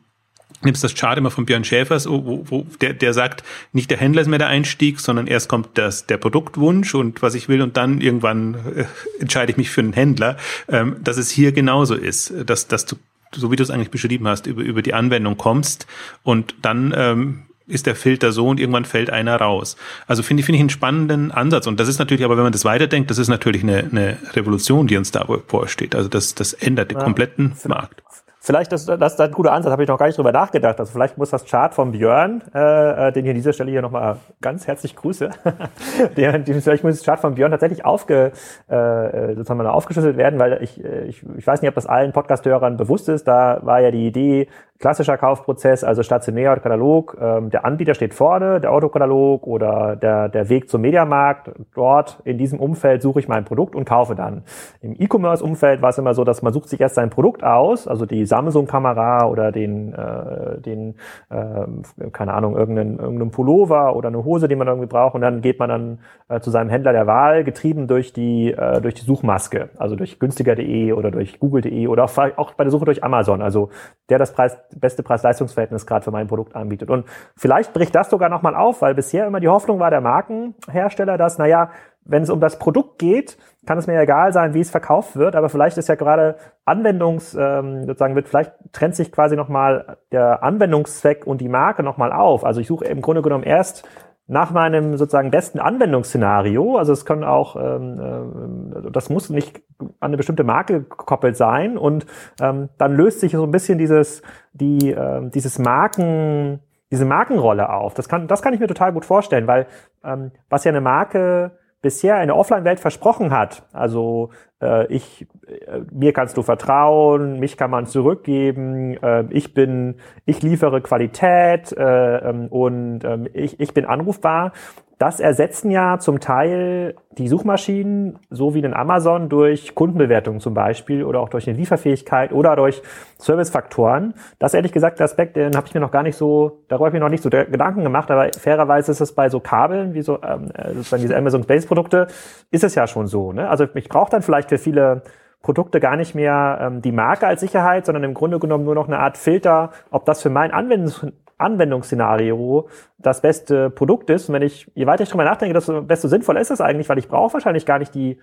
nimmst 0.62 0.84
das 0.84 0.94
Chart 0.94 1.16
immer 1.16 1.30
von 1.30 1.46
Björn 1.46 1.64
Schäfers, 1.64 2.06
wo, 2.06 2.44
wo 2.46 2.66
der, 2.82 2.92
der 2.92 3.14
sagt, 3.14 3.42
nicht 3.72 3.90
der 3.90 3.96
Händler 3.96 4.20
ist 4.20 4.28
mehr 4.28 4.38
der 4.38 4.48
Einstieg, 4.48 5.00
sondern 5.00 5.26
erst 5.26 5.48
kommt 5.48 5.78
das, 5.78 6.06
der 6.06 6.18
Produktwunsch 6.18 6.94
und 6.94 7.22
was 7.22 7.34
ich 7.34 7.48
will 7.48 7.62
und 7.62 7.78
dann 7.78 8.02
irgendwann 8.02 8.54
äh, 8.76 8.84
entscheide 9.20 9.52
ich 9.52 9.56
mich 9.56 9.70
für 9.70 9.80
einen 9.80 9.94
Händler, 9.94 10.36
ähm, 10.68 10.96
dass 11.02 11.16
es 11.16 11.30
hier 11.30 11.52
genauso 11.52 11.94
ist, 11.94 12.34
dass, 12.44 12.68
dass 12.68 12.84
du 12.84 12.96
so 13.34 13.50
wie 13.50 13.56
du 13.56 13.62
es 13.62 13.70
eigentlich 13.70 13.90
beschrieben 13.90 14.26
hast, 14.28 14.46
über, 14.46 14.62
über 14.62 14.82
die 14.82 14.94
Anwendung 14.94 15.36
kommst 15.36 15.86
und 16.22 16.54
dann 16.62 16.94
ähm, 16.96 17.42
ist 17.70 17.86
der 17.86 17.94
Filter 17.94 18.32
so 18.32 18.48
und 18.48 18.60
irgendwann 18.60 18.84
fällt 18.84 19.10
einer 19.10 19.36
raus. 19.36 19.76
Also 20.06 20.22
finde 20.22 20.40
ich, 20.40 20.46
finde 20.46 20.56
ich 20.56 20.62
einen 20.62 20.70
spannenden 20.70 21.30
Ansatz. 21.30 21.66
Und 21.66 21.78
das 21.78 21.88
ist 21.88 21.98
natürlich, 21.98 22.24
aber 22.24 22.36
wenn 22.36 22.42
man 22.42 22.52
das 22.52 22.64
weiterdenkt, 22.64 23.10
das 23.10 23.18
ist 23.18 23.28
natürlich 23.28 23.62
eine, 23.62 23.88
eine 23.90 24.18
Revolution, 24.34 24.86
die 24.86 24.96
uns 24.96 25.12
da 25.12 25.26
vorsteht. 25.46 25.94
Also 25.94 26.08
das, 26.08 26.34
das 26.34 26.52
ändert 26.52 26.90
den 26.90 26.98
ja, 26.98 27.04
kompletten 27.04 27.52
Markt. 27.68 28.02
Vielleicht, 28.42 28.72
das, 28.72 28.86
das 28.86 29.12
ist 29.12 29.20
ein 29.20 29.32
guter 29.32 29.52
Ansatz, 29.52 29.70
habe 29.70 29.82
ich 29.82 29.88
noch 29.88 29.98
gar 29.98 30.06
nicht 30.06 30.16
drüber 30.16 30.32
nachgedacht. 30.32 30.80
Also 30.80 30.92
vielleicht 30.92 31.18
muss 31.18 31.28
das 31.28 31.44
Chart 31.44 31.74
von 31.74 31.92
Björn, 31.92 32.42
äh, 32.54 33.08
äh 33.08 33.12
den 33.12 33.26
ich 33.26 33.30
an 33.30 33.34
dieser 33.34 33.52
Stelle 33.52 33.70
hier 33.70 33.82
nochmal 33.82 34.16
ganz 34.40 34.66
herzlich 34.66 34.96
grüße, 34.96 35.28
den, 36.16 36.46
vielleicht 36.46 36.82
muss 36.82 36.96
das 36.96 37.04
Chart 37.04 37.20
von 37.20 37.34
Björn 37.34 37.50
tatsächlich 37.50 37.84
aufge, 37.84 38.32
äh, 38.68 39.34
sozusagen 39.34 39.58
mal 39.58 39.66
aufgeschlüsselt 39.66 40.16
werden, 40.16 40.38
weil 40.38 40.62
ich, 40.62 40.82
äh, 40.82 41.04
ich, 41.04 41.22
ich 41.36 41.46
weiß 41.46 41.60
nicht, 41.60 41.68
ob 41.68 41.74
das 41.74 41.84
allen 41.84 42.12
Podcast-Hörern 42.12 42.78
bewusst 42.78 43.10
ist. 43.10 43.28
Da 43.28 43.58
war 43.60 43.80
ja 43.80 43.90
die 43.90 44.06
Idee, 44.06 44.48
klassischer 44.80 45.18
Kaufprozess, 45.18 45.84
also 45.84 46.02
stationär 46.02 46.52
oder 46.52 46.62
Katalog. 46.62 47.16
Ähm, 47.20 47.50
der 47.50 47.66
Anbieter 47.66 47.94
steht 47.94 48.14
vorne, 48.14 48.60
der 48.60 48.72
Autokatalog 48.72 49.46
oder 49.46 49.94
der, 49.94 50.30
der 50.30 50.48
Weg 50.48 50.70
zum 50.70 50.80
Mediamarkt. 50.80 51.50
Dort 51.74 52.20
in 52.24 52.38
diesem 52.38 52.58
Umfeld 52.58 53.02
suche 53.02 53.20
ich 53.20 53.28
mein 53.28 53.44
Produkt 53.44 53.76
und 53.76 53.84
kaufe 53.84 54.14
dann. 54.14 54.42
Im 54.80 54.96
E-Commerce-Umfeld 54.98 55.82
war 55.82 55.90
es 55.90 55.98
immer 55.98 56.14
so, 56.14 56.24
dass 56.24 56.40
man 56.40 56.54
sucht 56.54 56.70
sich 56.70 56.80
erst 56.80 56.94
sein 56.94 57.10
Produkt 57.10 57.44
aus, 57.44 57.86
also 57.86 58.06
die 58.06 58.24
Samsung-Kamera 58.24 59.26
oder 59.26 59.52
den, 59.52 59.92
äh, 59.92 60.58
den 60.62 60.94
äh, 61.28 62.08
keine 62.12 62.32
Ahnung, 62.32 62.56
irgendeinen, 62.56 62.98
irgendeinen 62.98 63.32
Pullover 63.32 63.94
oder 63.94 64.08
eine 64.08 64.24
Hose, 64.24 64.48
die 64.48 64.56
man 64.56 64.66
irgendwie 64.66 64.88
braucht. 64.88 65.14
Und 65.14 65.20
dann 65.20 65.42
geht 65.42 65.58
man 65.58 65.68
dann 65.68 65.98
äh, 66.30 66.40
zu 66.40 66.50
seinem 66.50 66.70
Händler 66.70 66.92
der 66.92 67.06
Wahl, 67.06 67.44
getrieben 67.44 67.86
durch 67.86 68.14
die, 68.14 68.52
äh, 68.52 68.80
durch 68.80 68.94
die 68.94 69.04
Suchmaske, 69.04 69.68
also 69.76 69.94
durch 69.94 70.18
günstiger.de 70.18 70.94
oder 70.94 71.10
durch 71.10 71.38
google.de 71.38 71.86
oder 71.86 72.04
auch 72.04 72.54
bei 72.54 72.64
der 72.64 72.70
Suche 72.70 72.86
durch 72.86 73.04
Amazon. 73.04 73.42
Also 73.42 73.68
der 74.08 74.18
das 74.18 74.32
Preis 74.32 74.58
beste 74.78 75.02
Preis-Leistungsverhältnis 75.02 75.86
gerade 75.86 76.04
für 76.04 76.10
mein 76.10 76.26
Produkt 76.26 76.54
anbietet. 76.54 76.90
Und 76.90 77.06
vielleicht 77.36 77.72
bricht 77.72 77.94
das 77.94 78.10
sogar 78.10 78.28
nochmal 78.28 78.54
auf, 78.54 78.82
weil 78.82 78.94
bisher 78.94 79.26
immer 79.26 79.40
die 79.40 79.48
Hoffnung 79.48 79.80
war 79.80 79.90
der 79.90 80.00
Markenhersteller, 80.00 81.18
dass, 81.18 81.38
naja, 81.38 81.70
wenn 82.04 82.22
es 82.22 82.30
um 82.30 82.40
das 82.40 82.58
Produkt 82.58 82.98
geht, 82.98 83.36
kann 83.66 83.78
es 83.78 83.86
mir 83.86 84.00
egal 84.00 84.32
sein, 84.32 84.54
wie 84.54 84.60
es 84.60 84.70
verkauft 84.70 85.16
wird, 85.16 85.36
aber 85.36 85.48
vielleicht 85.48 85.76
ist 85.76 85.88
ja 85.88 85.94
gerade 85.94 86.36
Anwendungs, 86.64 87.36
ähm, 87.38 87.84
sozusagen 87.84 88.14
wird, 88.14 88.28
vielleicht 88.28 88.52
trennt 88.72 88.96
sich 88.96 89.12
quasi 89.12 89.36
nochmal 89.36 89.98
der 90.10 90.42
Anwendungszweck 90.42 91.26
und 91.26 91.40
die 91.40 91.48
Marke 91.48 91.82
nochmal 91.82 92.12
auf. 92.12 92.44
Also 92.44 92.60
ich 92.60 92.66
suche 92.66 92.86
im 92.86 93.02
Grunde 93.02 93.22
genommen 93.22 93.44
erst 93.44 93.86
nach 94.30 94.52
meinem 94.52 94.96
sozusagen 94.96 95.32
besten 95.32 95.58
Anwendungsszenario, 95.58 96.76
also 96.76 96.92
es 96.92 97.04
können 97.04 97.24
auch, 97.24 97.56
ähm, 97.56 98.72
äh, 98.72 98.90
das 98.92 99.10
muss 99.10 99.28
nicht 99.28 99.60
an 99.78 99.90
eine 100.10 100.16
bestimmte 100.16 100.44
Marke 100.44 100.82
gekoppelt 100.82 101.36
sein 101.36 101.76
und 101.76 102.06
ähm, 102.40 102.68
dann 102.78 102.94
löst 102.94 103.18
sich 103.18 103.32
so 103.32 103.42
ein 103.42 103.50
bisschen 103.50 103.76
dieses, 103.78 104.22
die, 104.52 104.92
äh, 104.92 105.28
dieses 105.30 105.58
Marken, 105.58 106.60
diese 106.92 107.06
Markenrolle 107.06 107.70
auf. 107.70 107.94
Das 107.94 108.08
kann, 108.08 108.28
das 108.28 108.40
kann 108.40 108.54
ich 108.54 108.60
mir 108.60 108.68
total 108.68 108.92
gut 108.92 109.04
vorstellen, 109.04 109.48
weil 109.48 109.66
ähm, 110.04 110.30
was 110.48 110.62
ja 110.62 110.70
eine 110.70 110.80
Marke 110.80 111.50
bisher 111.82 112.20
in 112.20 112.28
der 112.28 112.36
Offline-Welt 112.36 112.80
versprochen 112.80 113.30
hat, 113.30 113.62
also 113.72 114.30
äh, 114.60 114.86
ich, 114.92 115.26
äh, 115.46 115.80
mir 115.92 116.12
kannst 116.12 116.36
du 116.36 116.42
vertrauen, 116.42 117.40
mich 117.40 117.56
kann 117.56 117.70
man 117.70 117.86
zurückgeben, 117.86 118.96
äh, 119.02 119.24
ich 119.30 119.54
bin, 119.54 119.96
ich 120.26 120.42
liefere 120.42 120.80
Qualität 120.80 121.72
äh, 121.72 122.18
ähm, 122.18 122.48
und 122.48 123.04
äh, 123.04 123.28
ich, 123.32 123.60
ich 123.60 123.74
bin 123.74 123.84
anrufbar. 123.86 124.52
Das 125.00 125.18
ersetzen 125.18 125.70
ja 125.70 125.98
zum 125.98 126.20
Teil 126.20 126.94
die 127.12 127.26
Suchmaschinen, 127.26 128.18
so 128.28 128.52
wie 128.52 128.60
den 128.60 128.74
Amazon, 128.74 129.30
durch 129.30 129.74
Kundenbewertungen 129.74 130.40
zum 130.40 130.52
Beispiel 130.52 131.04
oder 131.04 131.20
auch 131.20 131.30
durch 131.30 131.48
eine 131.48 131.56
Lieferfähigkeit 131.56 132.34
oder 132.34 132.54
durch 132.54 132.82
Servicefaktoren. 133.16 134.12
Das 134.38 134.52
ehrlich 134.52 134.72
gesagt, 134.72 134.98
der 134.98 135.06
Aspekt, 135.06 135.36
den 135.36 135.56
habe 135.56 135.66
ich 135.66 135.72
mir 135.72 135.80
noch 135.80 135.90
gar 135.90 136.02
nicht 136.02 136.16
so, 136.16 136.64
darüber 136.68 136.84
habe 136.84 136.96
ich 136.96 137.00
mir 137.00 137.06
noch 137.06 137.10
nicht 137.10 137.22
so 137.22 137.30
Gedanken 137.30 137.82
gemacht, 137.82 138.10
aber 138.10 138.28
fairerweise 138.38 138.92
ist 138.92 139.00
es 139.00 139.14
bei 139.14 139.30
so 139.30 139.40
Kabeln, 139.40 139.94
wie 139.94 140.02
so 140.02 140.18
ähm, 140.22 140.50
äh, 140.52 140.74
sozusagen 140.74 141.00
diese 141.00 141.16
Amazon 141.16 141.46
Base 141.46 141.66
Produkte, 141.66 142.08
ist 142.50 142.62
es 142.62 142.74
ja 142.74 142.86
schon 142.86 143.06
so. 143.06 143.32
Ne? 143.32 143.48
Also 143.48 143.66
ich 143.72 143.88
brauche 143.88 144.10
dann 144.10 144.20
vielleicht 144.20 144.50
für 144.50 144.58
viele 144.58 145.00
Produkte 145.40 145.80
gar 145.80 145.96
nicht 145.96 146.14
mehr 146.14 146.58
ähm, 146.60 146.82
die 146.82 146.92
Marke 146.92 147.26
als 147.26 147.40
Sicherheit, 147.40 147.86
sondern 147.86 148.04
im 148.04 148.12
Grunde 148.12 148.38
genommen 148.38 148.64
nur 148.64 148.74
noch 148.74 148.86
eine 148.86 148.98
Art 148.98 149.16
Filter, 149.16 149.70
ob 149.90 150.04
das 150.04 150.20
für 150.20 150.28
mein 150.28 150.50
Anwendungs 150.50 151.06
Anwendungsszenario 151.40 152.68
das 152.98 153.20
beste 153.20 153.70
Produkt 153.70 154.10
ist. 154.10 154.28
Und 154.28 154.34
wenn 154.34 154.42
ich, 154.42 154.70
je 154.74 154.86
weiter 154.86 155.02
ich 155.02 155.08
drüber 155.08 155.24
nachdenke, 155.24 155.54
desto, 155.54 155.80
desto 155.80 156.08
sinnvoller 156.08 156.40
ist 156.40 156.50
das 156.50 156.60
eigentlich, 156.60 156.88
weil 156.88 156.98
ich 156.98 157.08
brauche 157.08 157.34
wahrscheinlich 157.34 157.66
gar 157.66 157.78
nicht 157.78 157.94
die 157.94 158.18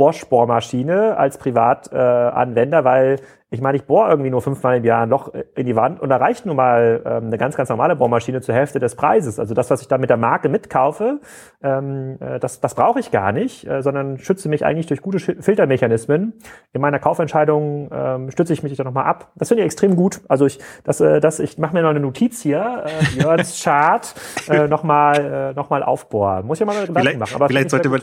Bosch-Bohrmaschine 0.00 1.18
als 1.18 1.36
Privatanwender, 1.36 2.78
äh, 2.78 2.84
weil 2.84 3.16
ich 3.52 3.60
meine, 3.60 3.76
ich 3.76 3.84
bohre 3.84 4.10
irgendwie 4.10 4.30
nur 4.30 4.42
fünfmal 4.42 4.76
im 4.76 4.84
Jahr 4.84 5.02
ein 5.02 5.10
Loch 5.10 5.32
in 5.56 5.66
die 5.66 5.74
Wand 5.74 6.00
und 6.00 6.08
da 6.08 6.16
reicht 6.18 6.46
nun 6.46 6.54
mal 6.54 7.02
ähm, 7.04 7.26
eine 7.26 7.36
ganz, 7.36 7.56
ganz 7.56 7.68
normale 7.68 7.96
Bohrmaschine 7.96 8.40
zur 8.40 8.54
Hälfte 8.54 8.78
des 8.78 8.94
Preises. 8.94 9.40
Also 9.40 9.54
das, 9.54 9.70
was 9.70 9.82
ich 9.82 9.88
da 9.88 9.98
mit 9.98 10.08
der 10.08 10.16
Marke 10.16 10.48
mitkaufe, 10.48 11.20
ähm, 11.60 12.16
äh, 12.20 12.38
das, 12.38 12.60
das 12.60 12.74
brauche 12.76 13.00
ich 13.00 13.10
gar 13.10 13.32
nicht, 13.32 13.66
äh, 13.66 13.82
sondern 13.82 14.18
schütze 14.18 14.48
mich 14.48 14.64
eigentlich 14.64 14.86
durch 14.86 15.02
gute 15.02 15.18
Filtermechanismen. 15.18 16.34
In 16.72 16.80
meiner 16.80 17.00
Kaufentscheidung 17.00 17.90
ähm, 17.92 18.30
stütze 18.30 18.52
ich 18.52 18.62
mich 18.62 18.76
dann 18.76 18.86
nochmal 18.86 19.06
ab. 19.06 19.32
Das 19.34 19.48
finde 19.48 19.64
ich 19.64 19.66
extrem 19.66 19.96
gut. 19.96 20.20
Also 20.28 20.46
ich, 20.46 20.60
das, 20.84 21.00
äh, 21.00 21.20
das, 21.20 21.40
ich 21.40 21.58
mache 21.58 21.74
mir 21.74 21.82
noch 21.82 21.90
eine 21.90 22.00
Notiz 22.00 22.40
hier, 22.40 22.84
äh, 22.86 23.20
Jörns 23.20 23.60
Chart, 23.64 24.14
äh, 24.48 24.68
nochmal 24.68 25.50
äh, 25.50 25.54
noch 25.54 25.68
mal 25.68 25.82
aufbohren. 25.82 26.46
Muss 26.46 26.60
ich 26.60 26.66
mal 26.66 26.72
Gedanken 26.72 27.00
vielleicht, 27.00 27.18
machen. 27.18 27.34
Aber 27.34 27.48
vielleicht 27.48 27.70
sollte 27.70 27.88
man 27.88 28.00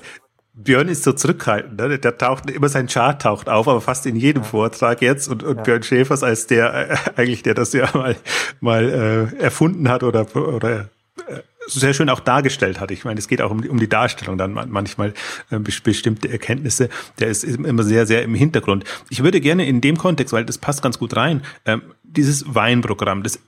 Björn 0.58 0.88
ist 0.88 1.04
so 1.04 1.14
zurückhaltend, 1.14 1.80
ne? 1.80 2.00
der 2.00 2.18
taucht 2.18 2.50
immer 2.50 2.68
sein 2.68 2.88
Chart 2.88 3.22
taucht 3.22 3.48
auf, 3.48 3.68
aber 3.68 3.80
fast 3.80 4.08
in 4.08 4.16
jedem 4.16 4.42
ja. 4.42 4.50
Vortrag 4.50 5.02
jetzt 5.04 5.28
und, 5.28 5.44
und 5.44 5.58
ja. 5.58 5.64
Björn 5.64 5.84
Schäfers 5.84 6.24
als 6.24 6.48
der 6.48 6.90
äh, 6.90 6.98
eigentlich 7.16 7.44
der 7.44 7.54
das 7.54 7.74
ja 7.74 7.88
mal 7.94 8.16
mal 8.60 9.32
äh, 9.38 9.40
erfunden 9.40 9.88
hat 9.88 10.02
oder 10.02 10.36
oder 10.36 10.90
äh, 11.28 11.42
sehr 11.68 11.94
schön 11.94 12.10
auch 12.10 12.22
dargestellt 12.22 12.80
hat. 12.80 12.92
Ich 12.92 13.06
meine, 13.06 13.20
es 13.20 13.28
geht 13.28 13.42
auch 13.42 13.52
um 13.52 13.62
die, 13.62 13.70
um 13.70 13.80
die 13.80 13.90
Darstellung 13.90 14.38
dann 14.38 14.54
manchmal 14.54 15.14
äh, 15.52 15.60
bestimmte 15.60 16.30
Erkenntnisse. 16.30 16.90
Der 17.20 17.28
ist 17.28 17.44
immer 17.44 17.84
sehr, 17.84 18.06
sehr 18.06 18.24
im 18.24 18.34
Hintergrund. 18.34 18.86
Ich 19.10 19.22
würde 19.22 19.42
gerne 19.42 19.68
in 19.68 19.82
dem 19.82 19.98
Kontext, 19.98 20.34
weil 20.34 20.46
das 20.46 20.58
passt 20.58 20.82
ganz 20.82 20.98
gut 20.98 21.16
rein, 21.16 21.44
ähm, 21.66 21.82
dieses 22.04 22.56
Weinprogramm, 22.56 23.22
das 23.22 23.40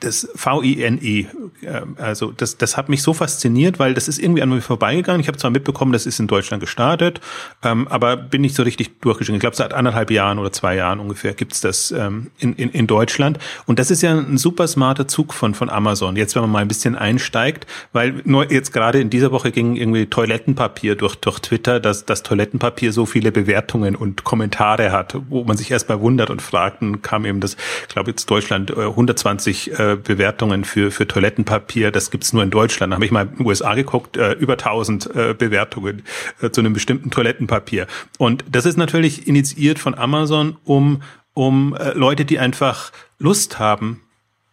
das 0.00 0.28
V-I-N-E. 0.34 1.26
Ähm, 1.62 1.96
also 1.98 2.32
das, 2.32 2.56
das 2.56 2.76
hat 2.76 2.88
mich 2.88 3.02
so 3.02 3.12
fasziniert, 3.12 3.78
weil 3.78 3.94
das 3.94 4.08
ist 4.08 4.18
irgendwie 4.18 4.42
an 4.42 4.48
mir 4.48 4.60
vorbeigegangen. 4.60 5.20
Ich 5.20 5.28
habe 5.28 5.38
zwar 5.38 5.50
mitbekommen, 5.50 5.92
das 5.92 6.06
ist 6.06 6.20
in 6.20 6.26
Deutschland 6.26 6.60
gestartet, 6.60 7.20
ähm, 7.62 7.88
aber 7.88 8.16
bin 8.16 8.40
nicht 8.40 8.54
so 8.54 8.62
richtig 8.62 9.00
durchgeschrieben. 9.00 9.36
Ich 9.36 9.40
glaube, 9.40 9.56
seit 9.56 9.72
anderthalb 9.72 10.10
Jahren 10.10 10.38
oder 10.38 10.52
zwei 10.52 10.76
Jahren 10.76 11.00
ungefähr 11.00 11.34
gibt's 11.34 11.60
das 11.60 11.90
ähm, 11.90 12.30
in, 12.38 12.54
in, 12.54 12.70
in 12.70 12.86
Deutschland. 12.86 13.38
Und 13.66 13.78
das 13.78 13.90
ist 13.90 14.02
ja 14.02 14.12
ein 14.12 14.38
super 14.38 14.66
smarter 14.66 15.08
Zug 15.08 15.32
von, 15.34 15.54
von 15.54 15.70
Amazon. 15.70 16.16
Jetzt, 16.16 16.34
wenn 16.34 16.42
man 16.42 16.50
mal 16.50 16.62
ein 16.62 16.68
bisschen 16.68 16.96
einsteigt, 16.96 17.66
weil 17.92 18.22
nur 18.24 18.50
jetzt 18.50 18.72
gerade 18.72 19.00
in 19.00 19.10
dieser 19.10 19.32
Woche 19.32 19.52
ging 19.52 19.76
irgendwie 19.76 20.06
Toilettenpapier 20.06 20.96
durch, 20.96 21.16
durch 21.16 21.40
Twitter, 21.40 21.80
dass 21.80 22.04
das 22.04 22.22
Toilettenpapier 22.22 22.92
so 22.92 23.06
viele 23.06 23.32
Bewertungen 23.32 23.96
und 23.96 24.24
Kommentare 24.24 24.92
hat, 24.92 25.16
wo 25.28 25.44
man 25.44 25.56
sich 25.56 25.70
erstmal 25.70 26.00
wundert 26.00 26.30
und 26.30 26.42
fragt, 26.42 26.82
und 26.82 27.02
kam 27.02 27.24
eben 27.24 27.40
das, 27.40 27.56
ich 27.82 27.88
glaube 27.88 28.10
jetzt 28.10 28.30
Deutschland 28.30 28.70
äh, 28.70 28.82
120 28.82 29.78
äh, 29.78 29.85
Bewertungen 29.94 30.64
für, 30.64 30.90
für 30.90 31.06
Toilettenpapier. 31.06 31.92
Das 31.92 32.10
gibt's 32.10 32.32
nur 32.32 32.42
in 32.42 32.50
Deutschland. 32.50 32.90
Da 32.90 32.96
habe 32.96 33.04
ich 33.04 33.12
mal 33.12 33.28
in 33.28 33.36
den 33.36 33.46
USA 33.46 33.74
geguckt, 33.74 34.16
äh, 34.16 34.32
über 34.32 34.54
1000 34.54 35.14
äh, 35.14 35.34
Bewertungen 35.38 36.02
äh, 36.42 36.50
zu 36.50 36.60
einem 36.60 36.72
bestimmten 36.72 37.12
Toilettenpapier. 37.12 37.86
Und 38.18 38.44
das 38.50 38.66
ist 38.66 38.76
natürlich 38.76 39.28
initiiert 39.28 39.78
von 39.78 39.94
Amazon, 39.94 40.56
um 40.64 41.02
um 41.36 41.76
äh, 41.76 41.92
Leute, 41.92 42.24
die 42.24 42.38
einfach 42.38 42.92
Lust 43.18 43.58
haben, 43.58 44.00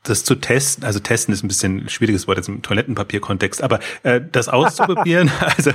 das 0.04 0.24
zu 0.26 0.36
testen, 0.36 0.84
also 0.84 1.00
testen 1.00 1.34
ist 1.34 1.44
ein 1.44 1.48
bisschen 1.48 1.86
ein 1.86 1.90
schwieriges 1.90 2.28
Wort 2.28 2.38
jetzt 2.38 2.50
im 2.50 2.62
Toilettenpapierkontext, 2.62 3.64
aber 3.64 3.80
äh, 4.04 4.22
das 4.32 4.50
auszuprobieren, 4.50 5.32
also 5.58 5.72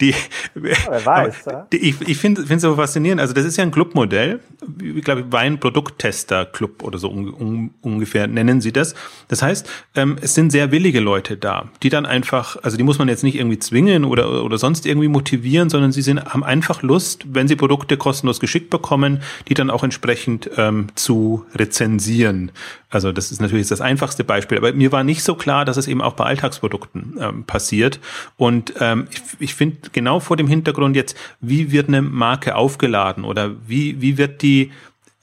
die, 0.00 0.14
ja, 0.54 1.04
weiß, 1.04 1.44
die 1.72 1.76
ich, 1.76 2.00
ich 2.02 2.18
finde 2.18 2.42
finde 2.46 2.60
so 2.60 2.76
faszinierend, 2.76 3.20
also 3.20 3.34
das 3.34 3.44
ist 3.44 3.56
ja 3.56 3.64
ein 3.64 3.72
Clubmodell, 3.72 4.40
ich 4.80 5.04
glaube 5.04 5.30
Wein-Produkttester-Club 5.30 6.84
oder 6.84 6.98
so 6.98 7.10
un, 7.10 7.34
un, 7.34 7.70
ungefähr 7.82 8.28
nennen 8.28 8.60
sie 8.60 8.72
das. 8.72 8.94
Das 9.26 9.42
heißt, 9.42 9.68
ähm, 9.96 10.18
es 10.20 10.34
sind 10.34 10.50
sehr 10.50 10.70
willige 10.70 11.00
Leute 11.00 11.36
da, 11.36 11.68
die 11.82 11.88
dann 11.88 12.06
einfach, 12.06 12.56
also 12.62 12.76
die 12.76 12.84
muss 12.84 12.98
man 12.98 13.08
jetzt 13.08 13.24
nicht 13.24 13.36
irgendwie 13.36 13.58
zwingen 13.58 14.04
oder 14.04 14.44
oder 14.44 14.58
sonst 14.58 14.86
irgendwie 14.86 15.08
motivieren, 15.08 15.68
sondern 15.68 15.90
sie 15.90 16.02
sind 16.02 16.24
haben 16.24 16.44
einfach 16.44 16.82
Lust, 16.82 17.24
wenn 17.32 17.48
sie 17.48 17.56
Produkte 17.56 17.96
kostenlos 17.96 18.38
geschickt 18.38 18.70
bekommen, 18.70 19.20
die 19.48 19.54
dann 19.54 19.70
auch 19.70 19.82
entsprechend 19.82 20.50
ähm, 20.56 20.86
zu 20.94 21.44
rezensieren. 21.54 22.52
Also 22.90 23.12
das 23.12 23.30
ist 23.32 23.40
natürlich 23.48 23.68
das 23.68 23.80
einfachste 23.80 24.24
Beispiel, 24.24 24.58
aber 24.58 24.72
mir 24.72 24.92
war 24.92 25.04
nicht 25.04 25.22
so 25.22 25.34
klar, 25.34 25.64
dass 25.64 25.76
es 25.76 25.88
eben 25.88 26.02
auch 26.02 26.14
bei 26.14 26.24
Alltagsprodukten 26.24 27.16
ähm, 27.20 27.44
passiert. 27.44 28.00
Und 28.36 28.74
ähm, 28.80 29.08
ich, 29.10 29.22
ich 29.38 29.54
finde 29.54 29.90
genau 29.92 30.20
vor 30.20 30.36
dem 30.36 30.46
Hintergrund 30.46 30.96
jetzt, 30.96 31.16
wie 31.40 31.72
wird 31.72 31.88
eine 31.88 32.02
Marke 32.02 32.54
aufgeladen 32.54 33.24
oder 33.24 33.54
wie, 33.66 34.00
wie 34.00 34.18
wird 34.18 34.42
die, 34.42 34.72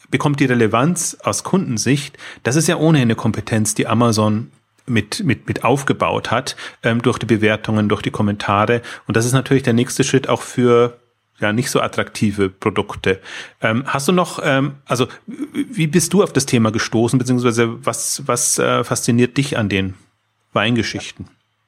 bekommt 0.09 0.39
die 0.39 0.45
Relevanz 0.45 1.17
aus 1.23 1.43
Kundensicht? 1.43 2.17
Das 2.43 2.55
ist 2.55 2.67
ja 2.67 2.77
ohnehin 2.77 3.07
eine 3.07 3.15
Kompetenz, 3.15 3.75
die 3.75 3.87
Amazon 3.87 4.51
mit, 4.87 5.23
mit, 5.23 5.47
mit 5.47 5.63
aufgebaut 5.63 6.31
hat, 6.31 6.55
ähm, 6.83 7.01
durch 7.01 7.17
die 7.17 7.25
Bewertungen, 7.25 7.89
durch 7.89 8.01
die 8.01 8.11
Kommentare. 8.11 8.81
Und 9.07 9.17
das 9.17 9.25
ist 9.25 9.33
natürlich 9.33 9.63
der 9.63 9.73
nächste 9.73 10.03
Schritt 10.03 10.29
auch 10.29 10.41
für 10.41 10.97
ja 11.39 11.53
nicht 11.53 11.69
so 11.69 11.81
attraktive 11.81 12.49
Produkte. 12.49 13.19
Ähm, 13.61 13.83
hast 13.85 14.07
du 14.07 14.11
noch, 14.11 14.39
ähm, 14.43 14.75
also 14.85 15.07
wie 15.25 15.87
bist 15.87 16.13
du 16.13 16.23
auf 16.23 16.33
das 16.33 16.45
Thema 16.45 16.71
gestoßen, 16.71 17.19
beziehungsweise 17.19 17.85
was, 17.85 18.23
was 18.25 18.57
äh, 18.59 18.83
fasziniert 18.83 19.37
dich 19.37 19.57
an 19.57 19.69
den 19.69 19.95
Weingeschichten? 20.53 21.27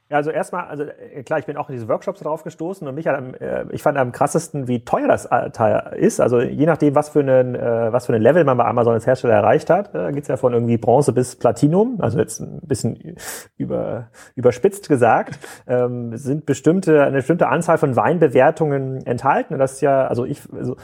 Ja, 0.09 0.17
also 0.17 0.31
erstmal, 0.31 0.67
also 0.67 0.83
äh, 0.83 1.23
klar, 1.23 1.39
ich 1.39 1.45
bin 1.45 1.57
auch 1.57 1.67
in 1.67 1.75
diese 1.75 1.89
Workshops 1.89 2.21
drauf 2.21 2.43
gestoßen 2.43 2.87
und 2.87 2.95
mich 2.95 3.07
hat 3.07 3.17
am, 3.17 3.33
äh, 3.35 3.65
ich 3.71 3.83
fand 3.83 3.97
am 3.97 4.13
krassesten, 4.13 4.67
wie 4.69 4.85
teuer 4.85 5.07
das 5.07 5.27
Teil 5.51 5.97
ist. 5.97 6.21
Also 6.21 6.39
je 6.39 6.65
nachdem, 6.65 6.95
was 6.95 7.09
für 7.09 7.19
einen, 7.19 7.55
äh, 7.55 7.91
was 7.91 8.05
für 8.05 8.13
ein 8.13 8.21
Level 8.21 8.45
man 8.45 8.57
bei 8.57 8.63
Amazon 8.63 8.93
als 8.93 9.05
Hersteller 9.05 9.33
erreicht 9.33 9.69
hat, 9.69 9.91
geht's 10.13 10.29
ja 10.29 10.37
von 10.37 10.53
irgendwie 10.53 10.77
Bronze 10.77 11.11
bis 11.11 11.35
Platinum, 11.35 11.97
also 11.99 12.19
jetzt 12.19 12.39
ein 12.39 12.61
bisschen 12.63 13.17
über, 13.57 14.07
überspitzt 14.35 14.87
gesagt, 14.87 15.39
ähm, 15.67 16.15
sind 16.15 16.45
bestimmte, 16.45 17.03
eine 17.03 17.17
bestimmte 17.17 17.49
Anzahl 17.49 17.77
von 17.77 17.95
Weinbewertungen 17.97 19.05
enthalten. 19.05 19.53
Und 19.55 19.59
das 19.59 19.73
ist 19.73 19.81
ja, 19.81 20.07
also 20.07 20.23
ich, 20.23 20.41
also, 20.53 20.77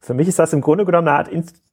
für 0.00 0.14
mich 0.14 0.28
ist 0.28 0.38
das 0.38 0.52
im 0.52 0.62
Grunde 0.62 0.84
genommen 0.84 1.08
eine 1.08 1.18
Art 1.18 1.28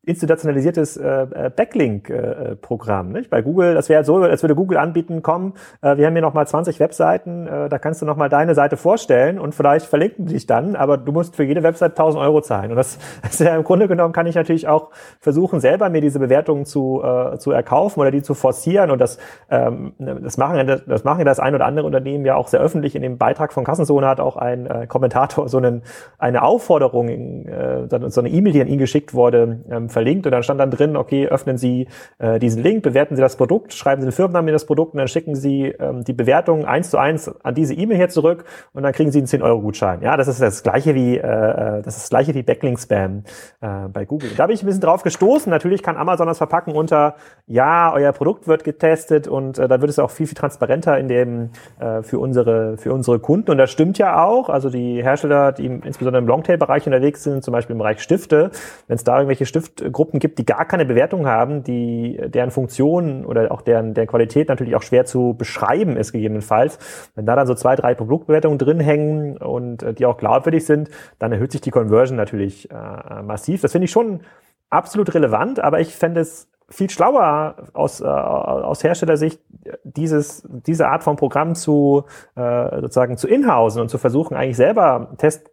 institutionalisiertes 0.08 0.96
äh, 0.98 1.24
äh 1.24 1.52
Backlink-Programm. 1.54 3.16
Äh, 3.16 3.24
Bei 3.30 3.42
Google, 3.42 3.74
das 3.74 3.90
wäre 3.90 4.06
so, 4.06 4.18
als 4.18 4.42
würde 4.42 4.56
Google 4.56 4.78
anbieten, 4.78 5.22
komm, 5.22 5.54
äh, 5.82 5.98
wir 5.98 6.06
haben 6.06 6.14
hier 6.14 6.22
nochmal 6.22 6.48
20 6.48 6.80
Webseiten, 6.80 7.46
äh, 7.46 7.68
da 7.68 7.78
kannst 7.78 8.02
du 8.02 8.06
nochmal 8.06 8.30
deine 8.30 8.56
Seite 8.56 8.78
vorstellen 8.78 9.38
und 9.38 9.54
vielleicht 9.54 9.86
verlinken 9.86 10.26
die 10.26 10.34
dich 10.34 10.46
dann, 10.46 10.78
aber 10.78 10.98
du 10.98 11.12
musst 11.12 11.36
für 11.36 11.44
jede 11.44 11.62
Website 11.62 11.92
1000 11.92 12.24
Euro 12.24 12.42
zahlen. 12.42 12.72
Und 12.72 12.78
das, 12.78 12.98
das 13.22 13.40
ja 13.40 13.56
im 13.56 13.66
Grunde 13.66 13.90
genommen, 13.90 14.14
kann 14.14 14.28
ich 14.28 14.36
natürlich 14.36 14.68
auch 14.70 14.92
versuchen, 15.20 15.60
selber 15.60 15.90
mir 15.90 16.00
diese 16.00 16.20
Bewertungen 16.20 16.66
zu, 16.66 17.02
äh, 17.04 17.38
zu 17.38 17.52
erkaufen 17.52 18.00
oder 18.00 18.12
die 18.12 18.22
zu 18.22 18.34
forcieren. 18.34 18.92
Und 18.92 19.00
das, 19.00 19.20
ähm, 19.50 19.94
das, 20.00 20.38
machen, 20.38 20.82
das 20.88 21.04
machen 21.04 21.26
das 21.26 21.40
ein 21.40 21.54
oder 21.54 21.66
andere 21.66 21.86
Unternehmen 21.86 22.26
ja 22.26 22.36
auch 22.36 22.48
sehr 22.48 22.62
öffentlich. 22.62 22.96
In 22.96 23.02
dem 23.02 23.18
Beitrag 23.18 23.52
von 23.52 23.66
Kassenzone 23.66 24.08
hat 24.08 24.22
auch 24.22 24.38
ein 24.38 24.68
äh, 24.68 24.88
Kommentator 24.88 25.50
so 25.50 25.58
einen, 25.58 25.84
eine 26.18 26.44
Aufforderung, 26.44 27.10
äh, 27.10 27.88
so 28.18 28.22
eine 28.22 28.30
E-Mail, 28.30 28.54
die 28.54 28.62
an 28.62 28.68
ihn 28.68 28.80
geschickt 28.80 29.14
wurde, 29.14 29.62
ähm, 29.70 29.90
verlinkt 29.90 30.26
und 30.26 30.32
dann 30.32 30.44
stand 30.44 30.60
dann 30.60 30.72
drin, 30.72 30.98
okay, 30.98 31.28
öffnen 31.28 31.58
Sie 31.58 31.88
äh, 32.20 32.40
diesen 32.40 32.62
Link, 32.62 32.84
bewerten 32.84 33.16
Sie 33.16 33.22
das 33.22 33.36
Produkt, 33.36 33.74
schreiben 33.74 34.02
Sie 34.02 34.08
den 34.08 34.12
Firmennamen 34.12 34.50
in 34.50 34.54
das 34.54 34.66
Produkt 34.66 34.94
und 34.94 35.00
dann 35.00 35.08
schicken 35.08 35.36
Sie 35.36 35.68
ähm, 35.80 36.04
die 36.04 36.14
Bewertung 36.14 36.66
eins 36.66 36.90
zu 36.90 36.98
eins 36.98 37.30
an 37.44 37.56
diese 37.56 37.74
E-Mail 37.74 37.98
hier 37.98 38.10
zurück 38.10 38.46
und 38.74 38.84
dann 38.84 38.94
kriegen 38.94 39.12
Sie 39.12 39.20
einen 39.20 39.28
10-Euro-Gutschein. 39.28 40.02
Ja, 40.02 40.18
das 40.18 40.28
ist 40.28 40.42
das 40.42 40.64
gleiche 40.64 40.96
wie 40.96 41.18
äh, 41.18 41.78
äh, 41.78 41.82
das 41.82 41.96
ist 41.96 42.04
das 42.04 42.10
gleiche 42.10 42.34
wie 42.34 42.44
Backlink-Spam 42.44 43.24
äh, 43.62 43.88
bei 43.92 44.06
Google. 44.06 44.32
Da 44.36 44.48
bin 44.48 44.56
ich 44.56 44.64
ein 44.64 44.66
bisschen 44.66 44.82
drauf 44.82 45.04
gestoßen. 45.04 45.50
Natürlich 45.50 45.84
kann 45.84 45.98
Amazon 45.98 46.28
das 46.28 46.38
verpacken 46.38 46.74
unter, 46.74 47.16
ja, 47.46 47.94
euer 47.94 48.12
Produkt 48.12 48.48
wird 48.48 48.64
getestet 48.64 49.28
und 49.28 49.58
äh, 49.58 49.68
da 49.68 49.82
wird 49.82 49.90
es 49.90 50.00
auch 50.00 50.12
viel, 50.12 50.28
viel 50.28 50.38
transparenter 50.38 50.98
in 50.98 51.08
dem 51.08 51.50
äh, 51.80 52.02
für 52.04 52.20
unsere 52.20 52.78
für 52.78 52.94
unsere 52.94 53.20
Kunden 53.20 53.52
und 53.52 53.58
das 53.58 53.72
stimmt 53.72 53.98
ja 53.98 54.24
auch. 54.24 54.50
Also 54.50 54.70
die 54.70 55.04
Hersteller, 55.04 55.52
die 55.52 55.66
insbesondere 55.66 56.22
im 56.22 56.28
Longtail-Bereich 56.28 56.86
unterwegs 56.86 57.24
sind, 57.24 57.44
zum 57.44 57.52
Beispiel 57.52 57.74
im 57.74 57.80
Bereich 57.80 58.02
Stifte, 58.08 58.52
wenn 58.88 58.96
es 58.96 59.04
da 59.04 59.18
irgendwelche 59.18 59.46
Stiftgruppen 59.46 60.20
gibt, 60.20 60.40
die 60.40 60.46
gar 60.46 60.66
keine 60.66 60.86
Bewertung 60.86 61.28
haben, 61.28 61.64
die 61.64 62.20
deren 62.28 62.52
Funktion 62.52 63.26
oder 63.26 63.52
auch 63.52 63.62
deren, 63.62 63.94
deren 63.94 64.08
Qualität 64.08 64.48
natürlich 64.48 64.76
auch 64.76 64.82
schwer 64.82 65.06
zu 65.06 65.36
beschreiben 65.38 65.98
ist 65.98 66.14
gegebenenfalls, 66.14 66.80
wenn 67.16 67.26
da 67.26 67.36
dann 67.36 67.48
so 67.48 67.54
zwei, 67.54 67.76
drei 67.76 67.96
Produktbewertungen 67.96 68.58
drin 68.58 68.80
hängen 68.80 69.38
und 69.38 69.84
äh, 69.84 69.94
die 69.94 70.06
auch 70.06 70.18
glaubwürdig 70.18 70.66
sind, 70.66 70.90
dann 71.20 71.34
erhöht 71.34 71.52
sich 71.52 71.62
die 71.62 71.72
Conversion 71.72 72.16
natürlich 72.16 72.72
äh, 72.72 73.22
massiv. 73.24 73.62
Das 73.62 73.74
finde 73.74 73.86
ich 73.86 73.92
schon 73.92 74.22
absolut 74.70 75.14
relevant, 75.14 75.60
aber 75.60 75.82
ich 75.82 75.94
fände 75.94 76.22
es 76.22 76.48
viel 76.70 76.90
schlauer 76.90 77.56
aus, 77.74 78.02
äh, 78.02 78.06
aus 78.06 78.84
Herstellersicht, 78.84 79.42
dieses, 79.84 80.44
diese 80.50 80.88
Art 80.88 81.04
von 81.04 81.16
Programm 81.16 81.56
zu 81.56 82.06
äh, 82.36 82.82
sozusagen 82.82 83.18
zu 83.18 83.28
inhausen 83.28 83.82
und 83.82 83.90
zu 83.90 83.98
versuchen, 83.98 84.36
eigentlich 84.36 84.58
selber 84.58 85.14
Test 85.18 85.50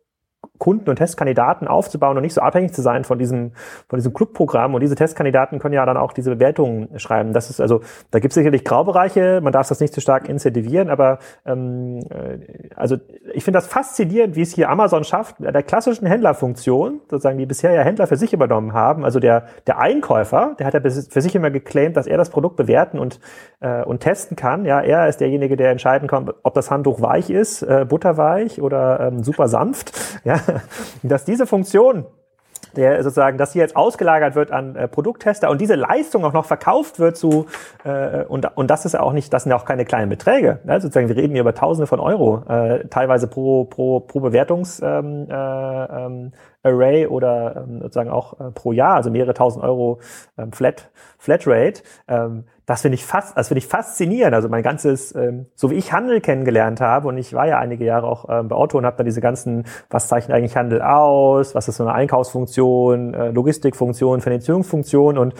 Kunden 0.58 0.88
und 0.90 0.96
Testkandidaten 0.96 1.68
aufzubauen 1.68 2.16
und 2.16 2.22
nicht 2.22 2.34
so 2.34 2.40
abhängig 2.40 2.72
zu 2.72 2.82
sein 2.82 3.04
von 3.04 3.18
diesem, 3.18 3.52
von 3.88 3.98
diesem 3.98 4.12
Clubprogramm. 4.12 4.74
Und 4.74 4.80
diese 4.80 4.94
Testkandidaten 4.94 5.58
können 5.58 5.74
ja 5.74 5.84
dann 5.86 5.96
auch 5.96 6.12
diese 6.12 6.30
Bewertungen 6.30 6.98
schreiben. 6.98 7.32
Das 7.32 7.50
ist 7.50 7.60
also, 7.60 7.80
da 8.10 8.18
gibt 8.18 8.32
es 8.32 8.34
sicherlich 8.34 8.64
Graubereiche, 8.64 9.40
man 9.42 9.52
darf 9.52 9.68
das 9.68 9.80
nicht 9.80 9.94
zu 9.94 10.00
stark 10.00 10.28
incentivieren, 10.28 10.90
aber 10.90 11.18
ähm, 11.46 12.00
äh, 12.10 12.38
also 12.76 12.96
ich 13.32 13.44
finde 13.44 13.58
das 13.58 13.66
faszinierend, 13.66 14.36
wie 14.36 14.42
es 14.42 14.54
hier 14.54 14.70
Amazon 14.70 15.04
schafft, 15.04 15.36
der 15.38 15.62
klassischen 15.62 16.06
Händlerfunktion, 16.06 17.00
sozusagen, 17.10 17.38
die 17.38 17.46
bisher 17.46 17.72
ja 17.72 17.82
Händler 17.82 18.06
für 18.06 18.16
sich 18.16 18.32
übernommen 18.32 18.72
haben, 18.72 19.04
also 19.04 19.20
der, 19.20 19.46
der 19.66 19.78
Einkäufer, 19.78 20.54
der 20.58 20.66
hat 20.66 20.74
ja 20.74 20.80
für 20.80 21.20
sich 21.20 21.34
immer 21.34 21.50
geclaimt, 21.50 21.96
dass 21.96 22.06
er 22.06 22.16
das 22.16 22.30
Produkt 22.30 22.56
bewerten 22.56 22.98
und, 22.98 23.20
äh, 23.60 23.82
und 23.84 24.00
testen 24.00 24.36
kann. 24.36 24.64
Ja, 24.64 24.80
er 24.80 25.08
ist 25.08 25.20
derjenige, 25.20 25.56
der 25.56 25.70
entscheiden 25.70 26.08
kann, 26.08 26.30
ob 26.42 26.54
das 26.54 26.70
Handtuch 26.70 27.00
weich 27.00 27.30
ist, 27.30 27.62
äh, 27.62 27.84
butterweich 27.88 28.60
oder 28.60 29.00
ähm, 29.00 29.22
super 29.22 29.48
sanft. 29.48 29.92
Ja, 30.24 30.33
dass 31.02 31.24
diese 31.24 31.46
Funktion 31.46 32.06
der 32.76 33.02
sozusagen, 33.02 33.38
dass 33.38 33.52
sie 33.52 33.58
jetzt 33.58 33.76
ausgelagert 33.76 34.34
wird 34.34 34.50
an 34.50 34.76
äh, 34.76 34.88
Produkttester 34.88 35.50
und 35.50 35.60
diese 35.60 35.74
Leistung 35.74 36.24
auch 36.24 36.32
noch 36.32 36.44
verkauft 36.44 36.98
wird 36.98 37.16
zu 37.16 37.46
äh, 37.84 38.24
und 38.24 38.44
und 38.56 38.70
das 38.70 38.84
ist 38.84 38.92
ja 38.92 39.00
auch 39.00 39.12
nicht, 39.12 39.32
das 39.32 39.44
sind 39.44 39.50
ja 39.50 39.56
auch 39.56 39.64
keine 39.64 39.84
kleinen 39.84 40.08
Beträge. 40.08 40.60
Ne? 40.64 40.80
Sozusagen, 40.80 41.08
wir 41.08 41.16
reden 41.16 41.32
hier 41.32 41.42
über 41.42 41.54
Tausende 41.54 41.86
von 41.86 42.00
Euro, 42.00 42.42
äh, 42.48 42.86
teilweise 42.88 43.28
pro 43.28 43.64
pro 43.64 44.00
pro 44.00 44.20
Bewertungs 44.20 44.80
ähm, 44.82 45.26
äh, 45.30 45.34
ähm, 45.34 46.32
Array 46.62 47.06
oder 47.06 47.64
ähm, 47.68 47.80
sozusagen 47.82 48.10
auch 48.10 48.40
äh, 48.40 48.50
pro 48.50 48.72
Jahr, 48.72 48.96
also 48.96 49.10
mehrere 49.10 49.34
tausend 49.34 49.64
Euro 49.64 50.00
ähm, 50.38 50.52
Flat 50.52 50.90
Flatrate. 51.18 51.82
Ähm, 52.08 52.44
das 52.66 52.82
finde 52.82 52.94
ich 52.94 53.04
fast, 53.04 53.36
das 53.36 53.48
finde 53.48 53.58
ich 53.58 53.66
faszinierend. 53.66 54.34
Also 54.34 54.48
mein 54.48 54.62
ganzes, 54.62 55.14
ähm, 55.14 55.46
so 55.54 55.70
wie 55.70 55.74
ich 55.74 55.92
Handel 55.92 56.20
kennengelernt 56.20 56.80
habe 56.80 57.08
und 57.08 57.18
ich 57.18 57.34
war 57.34 57.46
ja 57.46 57.58
einige 57.58 57.84
Jahre 57.84 58.06
auch 58.06 58.26
ähm, 58.28 58.48
bei 58.48 58.56
Otto 58.56 58.78
und 58.78 58.86
habe 58.86 58.96
da 58.96 59.04
diese 59.04 59.20
ganzen, 59.20 59.64
was 59.90 60.08
zeichnet 60.08 60.36
eigentlich 60.36 60.56
Handel 60.56 60.80
aus, 60.80 61.54
was 61.54 61.68
ist 61.68 61.76
so 61.76 61.84
eine 61.84 61.92
Einkaufsfunktion, 61.92 63.14
äh, 63.14 63.30
Logistikfunktion, 63.30 64.20
Finanzierungsfunktion 64.20 65.18
und 65.18 65.34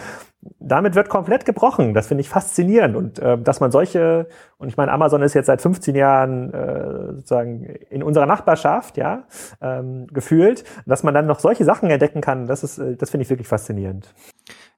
damit 0.59 0.93
wird 0.93 1.09
komplett 1.09 1.45
gebrochen. 1.45 1.95
Das 1.95 2.07
finde 2.07 2.21
ich 2.21 2.29
faszinierend 2.29 2.95
und 2.95 3.19
äh, 3.19 3.37
dass 3.39 3.59
man 3.59 3.71
solche 3.71 4.27
und 4.57 4.69
ich 4.69 4.77
meine 4.77 4.91
Amazon 4.91 5.21
ist 5.21 5.33
jetzt 5.33 5.47
seit 5.47 5.61
15 5.61 5.95
Jahren 5.95 6.53
äh, 6.53 7.13
sozusagen 7.15 7.63
in 7.89 8.03
unserer 8.03 8.25
Nachbarschaft, 8.27 8.97
ja, 8.97 9.23
ähm, 9.61 10.07
gefühlt, 10.07 10.63
dass 10.85 11.03
man 11.03 11.13
dann 11.13 11.25
noch 11.25 11.39
solche 11.39 11.65
Sachen 11.65 11.89
entdecken 11.89 12.21
kann. 12.21 12.45
Das 12.47 12.63
ist, 12.63 12.77
äh, 12.77 12.95
das 12.95 13.09
finde 13.09 13.23
ich 13.23 13.29
wirklich 13.29 13.47
faszinierend. 13.47 14.13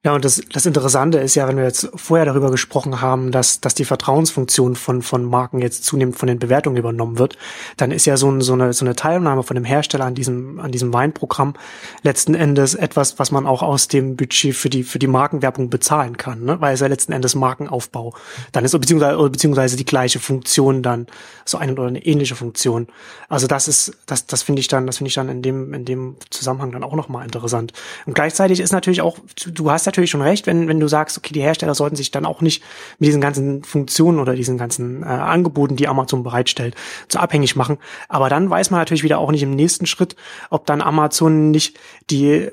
Ja, 0.06 0.14
und 0.14 0.24
das, 0.24 0.40
das 0.54 0.68
Interessante 0.68 1.18
ist 1.18 1.34
ja, 1.34 1.48
wenn 1.48 1.58
wir 1.58 1.64
jetzt 1.64 1.90
vorher 1.96 2.26
darüber 2.26 2.52
gesprochen 2.52 3.02
haben, 3.02 3.32
dass, 3.32 3.62
dass 3.62 3.74
die 3.74 3.84
Vertrauensfunktion 3.84 4.76
von, 4.76 5.02
von 5.02 5.26
Marken 5.26 5.60
jetzt 5.60 5.86
zunehmend 5.86 6.16
von 6.16 6.28
den 6.28 6.38
Bewertungen 6.38 6.78
übernommen 6.78 7.18
wird, 7.18 7.36
dann 7.78 7.90
ist 7.90 8.06
ja 8.06 8.16
so, 8.16 8.30
ein, 8.30 8.42
so, 8.42 8.54
eine, 8.54 8.74
so 8.74 8.86
eine 8.86 8.96
Teilnahme 8.96 9.42
von 9.42 9.56
dem 9.56 9.66
Hersteller 9.66 10.06
an 10.06 10.14
diesem, 10.14 10.60
an 10.60 10.72
diesem 10.72 10.94
Weinprogramm 10.94 11.56
letzten 12.04 12.36
Endes 12.36 12.76
etwas, 12.76 13.18
was 13.18 13.32
man 13.32 13.48
auch 13.48 13.64
aus 13.64 13.88
dem 13.88 14.16
Budget 14.16 14.56
für 14.56 14.70
die, 14.70 14.84
für 14.84 15.00
die 15.00 15.08
Markenwerbung 15.08 15.72
bezahlen 15.72 16.16
kann, 16.16 16.44
ne? 16.44 16.62
weil 16.62 16.76
es 16.76 16.80
ja 16.80 16.88
letzten 16.88 17.12
Endes 17.12 17.34
Markenaufbau 17.34 18.14
dann 18.52 18.64
ist, 18.66 18.80
beziehungsweise, 18.80 19.30
beziehungsweise 19.30 19.78
die 19.78 19.86
gleiche 19.86 20.20
Funktion 20.20 20.84
dann, 20.84 21.08
so 21.44 21.58
eine 21.58 21.74
oder 21.74 21.88
eine 21.88 22.06
ähnliche 22.06 22.36
Funktion. 22.36 22.88
Also 23.30 23.48
das 23.48 23.68
ist, 23.68 23.98
das, 24.06 24.28
das 24.28 24.44
finde 24.44 24.60
ich 24.60 24.68
dann, 24.68 24.86
das 24.86 24.98
finde 24.98 25.08
ich 25.08 25.16
dann 25.16 25.28
in 25.30 25.42
dem, 25.42 25.74
in 25.74 25.86
dem 25.86 26.18
Zusammenhang 26.30 26.72
dann 26.72 26.84
auch 26.84 26.94
nochmal 26.94 27.26
interessant. 27.26 27.74
Und 28.06 28.14
gleichzeitig 28.14 28.60
ist 28.60 28.72
natürlich 28.74 29.02
auch, 29.02 29.18
du 29.48 29.72
hast 29.72 29.87
natürlich 29.88 30.12
schon 30.12 30.22
recht, 30.22 30.46
wenn, 30.46 30.68
wenn 30.68 30.80
du 30.80 30.88
sagst, 30.88 31.18
okay, 31.18 31.34
die 31.34 31.42
Hersteller 31.42 31.74
sollten 31.74 31.96
sich 31.96 32.12
dann 32.12 32.26
auch 32.26 32.42
nicht 32.42 32.62
mit 33.00 33.08
diesen 33.08 33.22
ganzen 33.22 33.64
Funktionen 33.64 34.20
oder 34.20 34.36
diesen 34.36 34.58
ganzen 34.58 35.02
äh, 35.02 35.08
Angeboten, 35.08 35.76
die 35.76 35.88
Amazon 35.88 36.22
bereitstellt, 36.22 36.76
zu 37.08 37.20
abhängig 37.20 37.56
machen. 37.56 37.78
Aber 38.08 38.30
dann 38.30 38.50
weiß 38.50 38.70
man 38.70 38.80
natürlich 38.80 39.04
wieder 39.04 39.18
auch 39.18 39.32
nicht 39.32 39.44
im 39.44 39.56
nächsten 39.56 39.88
Schritt, 39.88 40.16
ob 40.50 40.66
dann 40.66 40.82
Amazon 40.82 41.52
nicht 41.52 41.80
die 42.10 42.50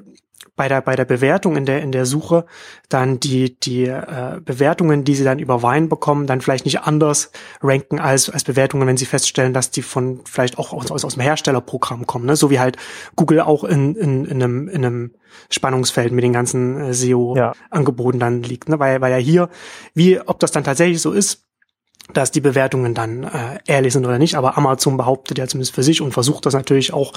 bei 0.57 0.69
der 0.69 0.81
bei 0.81 0.95
der 0.95 1.05
Bewertung 1.05 1.57
in 1.57 1.67
der 1.67 1.83
in 1.83 1.91
der 1.91 2.07
Suche 2.07 2.47
dann 2.89 3.19
die 3.19 3.59
die 3.59 3.87
äh, 3.87 4.41
Bewertungen, 4.45 5.05
die 5.05 5.15
sie 5.15 5.25
dann 5.25 5.39
über 5.39 5.63
Wein 5.63 5.89
bekommen, 5.89 6.27
dann 6.27 6.41
vielleicht 6.41 6.65
nicht 6.65 6.81
anders 6.83 7.33
ranken 7.63 7.99
als 7.99 8.31
als 8.31 8.45
Bewertungen, 8.45 8.87
wenn 8.87 8.97
sie 8.97 9.07
feststellen, 9.07 9.53
dass 9.53 9.71
die 9.71 9.83
von 9.83 10.21
vielleicht 10.25 10.59
auch 10.59 10.73
aus, 10.73 10.91
aus, 10.91 11.05
aus 11.05 11.15
dem 11.15 11.23
Herstellerprogramm 11.23 12.07
kommen, 12.07 12.27
ne? 12.27 12.37
so 12.37 12.51
wie 12.51 12.61
halt 12.61 12.77
Google 13.17 13.41
auch 13.41 13.65
in, 13.65 13.97
in, 13.97 14.25
in 14.25 14.43
einem 14.43 14.69
in 14.69 14.85
einem 14.85 15.15
Spannungsfeld 15.51 16.13
mit 16.13 16.23
den 16.23 16.33
ganzen 16.33 16.81
äh, 16.81 16.95
SEO-Angeboten 16.95 18.21
ja. 18.21 18.27
dann 18.27 18.43
liegt, 18.43 18.69
ne? 18.69 18.79
weil 18.79 19.01
weil 19.01 19.13
ja 19.13 19.19
hier 19.19 19.49
wie 19.95 20.21
ob 20.21 20.39
das 20.39 20.53
dann 20.53 20.65
tatsächlich 20.65 21.01
so 21.01 21.13
ist, 21.13 21.44
dass 22.13 22.31
die 22.31 22.43
Bewertungen 22.43 22.93
dann 22.95 23.25
äh, 23.25 23.59
ehrlich 23.67 23.95
sind 23.95 24.05
oder 24.05 24.19
nicht, 24.19 24.37
aber 24.37 24.59
Amazon 24.59 24.99
behauptet 24.99 25.39
ja 25.39 25.47
zumindest 25.47 25.75
für 25.75 25.83
sich 25.83 26.03
und 26.03 26.13
versucht 26.13 26.45
das 26.45 26.53
natürlich 26.53 26.93
auch, 26.93 27.15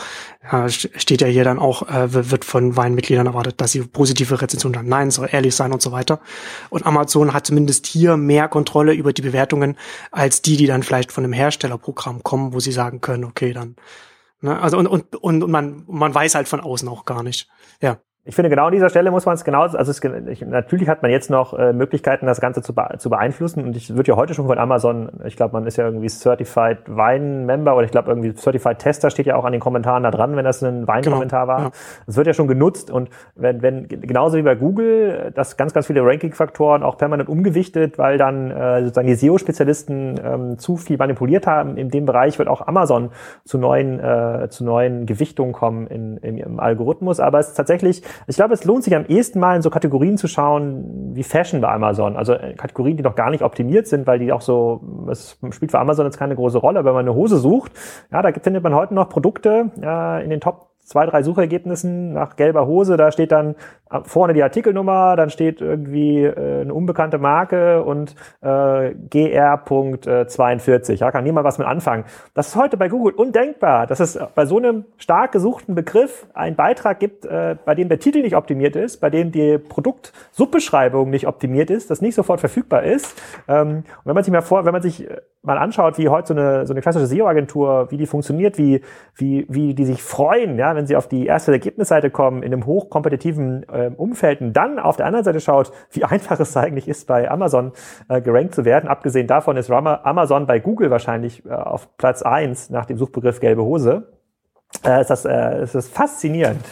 äh, 0.49 0.69
steht 0.69 1.19
ja 1.21 1.27
hier 1.27 1.43
dann 1.43 1.59
auch, 1.59 1.89
äh, 1.89 2.31
wird 2.31 2.45
von 2.45 2.77
Weinmitgliedern 2.77 3.27
erwartet, 3.27 3.59
dass 3.59 3.73
sie 3.73 3.81
positive 3.81 4.41
Rezensionen 4.41 4.79
haben. 4.79 4.87
Nein, 4.87 5.11
soll 5.11 5.27
ehrlich 5.29 5.55
sein 5.55 5.73
und 5.73 5.81
so 5.81 5.91
weiter. 5.91 6.21
Und 6.69 6.85
Amazon 6.85 7.33
hat 7.33 7.45
zumindest 7.45 7.85
hier 7.85 8.15
mehr 8.15 8.47
Kontrolle 8.47 8.93
über 8.93 9.11
die 9.11 9.21
Bewertungen 9.21 9.77
als 10.11 10.41
die, 10.41 10.55
die 10.55 10.67
dann 10.67 10.83
vielleicht 10.83 11.11
von 11.11 11.25
einem 11.25 11.33
Herstellerprogramm 11.33 12.23
kommen, 12.23 12.53
wo 12.53 12.61
sie 12.61 12.71
sagen 12.71 13.01
können, 13.01 13.25
okay, 13.25 13.51
dann. 13.51 13.75
Ne? 14.39 14.57
Also 14.57 14.77
und, 14.77 14.87
und, 14.87 15.15
und 15.15 15.51
man, 15.51 15.83
man 15.87 16.15
weiß 16.15 16.35
halt 16.35 16.47
von 16.47 16.61
außen 16.61 16.87
auch 16.87 17.03
gar 17.03 17.23
nicht. 17.23 17.49
Ja 17.81 17.97
ich 18.27 18.35
finde, 18.35 18.49
genau 18.49 18.65
an 18.65 18.73
dieser 18.73 18.89
Stelle 18.89 19.09
muss 19.09 19.25
man 19.25 19.35
es 19.35 19.45
genau, 19.45 19.61
also 19.61 19.77
es, 19.77 20.01
ich, 20.27 20.45
natürlich 20.45 20.89
hat 20.89 21.01
man 21.01 21.11
jetzt 21.11 21.29
noch 21.29 21.57
äh, 21.57 21.71
Möglichkeiten, 21.71 22.25
das 22.25 22.41
Ganze 22.41 22.61
zu, 22.61 22.73
zu 22.97 23.09
beeinflussen. 23.09 23.63
Und 23.63 23.77
ich 23.77 23.95
würde 23.95 24.11
ja 24.11 24.17
heute 24.17 24.33
schon 24.33 24.47
von 24.47 24.57
Amazon, 24.57 25.09
ich 25.23 25.37
glaube, 25.37 25.53
man 25.53 25.65
ist 25.65 25.77
ja 25.77 25.85
irgendwie 25.85 26.09
Certified 26.09 26.89
Wine 26.89 27.45
Member 27.45 27.73
oder 27.75 27.85
ich 27.85 27.91
glaube 27.91 28.09
irgendwie 28.11 28.33
Certified 28.35 28.79
Tester 28.79 29.09
steht 29.11 29.27
ja 29.27 29.37
auch 29.37 29.45
an 29.45 29.53
den 29.53 29.61
Kommentaren 29.61 30.03
da 30.03 30.11
dran, 30.11 30.35
wenn 30.35 30.43
das 30.43 30.61
ein 30.61 30.85
Weinkommentar 30.89 31.45
genau, 31.45 31.57
war. 31.57 31.63
Ja. 31.67 31.71
Das 32.05 32.17
wird 32.17 32.27
ja 32.27 32.33
schon 32.33 32.49
genutzt 32.49 32.91
und 32.91 33.09
wenn, 33.35 33.61
wenn 33.61 33.87
genauso 33.87 34.35
wie 34.35 34.41
bei 34.41 34.55
Google, 34.55 35.31
dass 35.33 35.55
ganz, 35.55 35.73
ganz 35.73 35.87
viele 35.87 36.05
Ranking-Faktoren 36.05 36.83
auch 36.83 36.97
permanent 36.97 37.29
umgewichtet, 37.29 37.97
weil 37.97 38.17
dann 38.17 38.51
äh, 38.51 38.81
sozusagen 38.81 39.07
die 39.07 39.15
SEO-Spezialisten 39.15 40.19
ähm, 40.21 40.59
zu 40.59 40.75
viel 40.75 40.97
manipuliert 40.97 41.47
haben. 41.47 41.77
In 41.77 41.89
dem 41.89 42.05
Bereich 42.05 42.37
wird 42.39 42.49
auch 42.49 42.67
Amazon 42.67 43.11
zu 43.45 43.57
neuen, 43.57 44.01
äh, 44.01 44.47
zu 44.49 44.65
neuen 44.65 45.05
Gewichtungen 45.05 45.53
kommen 45.53 45.87
in, 45.87 46.17
in, 46.17 46.37
im 46.37 46.59
Algorithmus. 46.59 47.21
Aber 47.21 47.39
es 47.39 47.49
ist 47.49 47.55
tatsächlich 47.55 48.03
ich 48.25 48.35
glaube, 48.35 48.53
es 48.53 48.63
lohnt 48.63 48.83
sich 48.83 48.95
am 48.95 49.05
ehesten 49.05 49.39
mal 49.39 49.55
in 49.55 49.61
so 49.61 49.69
Kategorien 49.69 50.17
zu 50.17 50.27
schauen 50.27 51.13
wie 51.13 51.23
Fashion 51.23 51.61
bei 51.61 51.69
Amazon. 51.69 52.17
Also 52.17 52.33
äh, 52.33 52.53
Kategorien, 52.55 52.97
die 52.97 53.03
noch 53.03 53.15
gar 53.15 53.29
nicht 53.29 53.43
optimiert 53.43 53.87
sind, 53.87 54.07
weil 54.07 54.19
die 54.19 54.31
auch 54.31 54.41
so, 54.41 54.81
es 55.09 55.37
spielt 55.51 55.71
für 55.71 55.79
Amazon 55.79 56.05
jetzt 56.05 56.17
keine 56.17 56.35
große 56.35 56.57
Rolle. 56.57 56.85
Wenn 56.85 56.93
man 56.93 57.05
eine 57.05 57.15
Hose 57.15 57.37
sucht, 57.37 57.71
ja, 58.11 58.21
da 58.21 58.31
findet 58.31 58.63
man 58.63 58.73
heute 58.73 58.93
noch 58.93 59.09
Produkte 59.09 59.71
äh, 59.81 60.23
in 60.23 60.29
den 60.29 60.39
Top 60.39 60.76
zwei, 60.87 61.05
drei 61.05 61.21
Suchergebnissen 61.21 62.13
nach 62.13 62.37
gelber 62.37 62.65
Hose, 62.65 62.95
da 62.95 63.11
steht 63.11 63.33
dann 63.33 63.55
vorne 64.03 64.33
die 64.33 64.41
Artikelnummer, 64.41 65.17
dann 65.17 65.29
steht 65.29 65.59
irgendwie 65.59 66.23
äh, 66.23 66.61
eine 66.61 66.73
unbekannte 66.73 67.17
Marke 67.17 67.83
und 67.83 68.15
äh, 68.41 68.93
gr.42. 69.09 70.95
Ja, 70.95 71.11
kann 71.11 71.25
niemand 71.25 71.45
was 71.45 71.57
mit 71.57 71.67
anfangen. 71.67 72.05
Das 72.33 72.47
ist 72.47 72.55
heute 72.55 72.77
bei 72.77 72.87
Google 72.87 73.13
undenkbar, 73.13 73.85
dass 73.85 73.99
es 73.99 74.17
bei 74.33 74.45
so 74.45 74.57
einem 74.57 74.85
stark 74.97 75.33
gesuchten 75.33 75.75
Begriff 75.75 76.25
einen 76.33 76.55
Beitrag 76.55 76.99
gibt, 76.99 77.25
äh, 77.25 77.57
bei 77.65 77.75
dem 77.75 77.89
der 77.89 77.99
Titel 77.99 78.21
nicht 78.21 78.35
optimiert 78.35 78.77
ist, 78.77 78.97
bei 78.97 79.09
dem 79.09 79.31
die 79.31 79.57
Produktsubbeschreibung 79.57 81.09
nicht 81.09 81.27
optimiert 81.27 81.69
ist, 81.69 81.91
das 81.91 82.01
nicht 82.01 82.15
sofort 82.15 82.39
verfügbar 82.39 82.83
ist. 82.83 83.21
Ähm, 83.47 83.77
und 83.77 84.05
wenn 84.05 84.15
man 84.15 84.23
sich 84.23 84.31
mal 84.31 84.41
vor, 84.41 84.65
wenn 84.65 84.73
man 84.73 84.81
sich 84.81 85.09
äh, 85.09 85.17
mal 85.47 85.57
anschaut, 85.57 85.97
wie 85.97 86.09
heute 86.09 86.27
so 86.27 86.33
eine, 86.33 86.67
so 86.67 86.73
eine 86.73 86.81
klassische 86.81 87.07
SEO-Agentur, 87.07 87.87
wie 87.89 87.97
die 87.97 88.05
funktioniert, 88.05 88.57
wie, 88.57 88.81
wie, 89.15 89.47
wie 89.49 89.73
die 89.73 89.85
sich 89.85 90.03
freuen, 90.03 90.59
ja, 90.59 90.75
wenn 90.75 90.85
sie 90.85 90.95
auf 90.95 91.07
die 91.07 91.25
erste 91.25 91.51
Ergebnisseite 91.51 92.11
kommen, 92.11 92.43
in 92.43 92.53
einem 92.53 92.65
hochkompetitiven 92.65 93.65
äh, 93.69 93.91
Umfeld 93.95 94.41
und 94.41 94.53
dann 94.53 94.77
auf 94.77 94.97
der 94.97 95.07
anderen 95.07 95.23
Seite 95.23 95.39
schaut, 95.39 95.71
wie 95.91 96.03
einfach 96.03 96.39
es 96.39 96.55
eigentlich 96.55 96.87
ist, 96.87 97.07
bei 97.07 97.31
Amazon 97.31 97.71
äh, 98.09 98.21
gerankt 98.21 98.53
zu 98.53 98.65
werden. 98.65 98.87
Abgesehen 98.87 99.25
davon 99.25 99.57
ist 99.57 99.71
Amazon 99.71 100.45
bei 100.45 100.59
Google 100.59 100.91
wahrscheinlich 100.91 101.45
äh, 101.45 101.49
auf 101.49 101.97
Platz 101.97 102.21
eins 102.21 102.69
nach 102.69 102.85
dem 102.85 102.97
Suchbegriff 102.97 103.39
gelbe 103.39 103.63
Hose. 103.63 104.13
Äh, 104.85 105.01
ist, 105.01 105.09
das, 105.09 105.25
äh, 105.25 105.63
ist 105.63 105.75
das 105.75 105.87
faszinierend. 105.87 106.63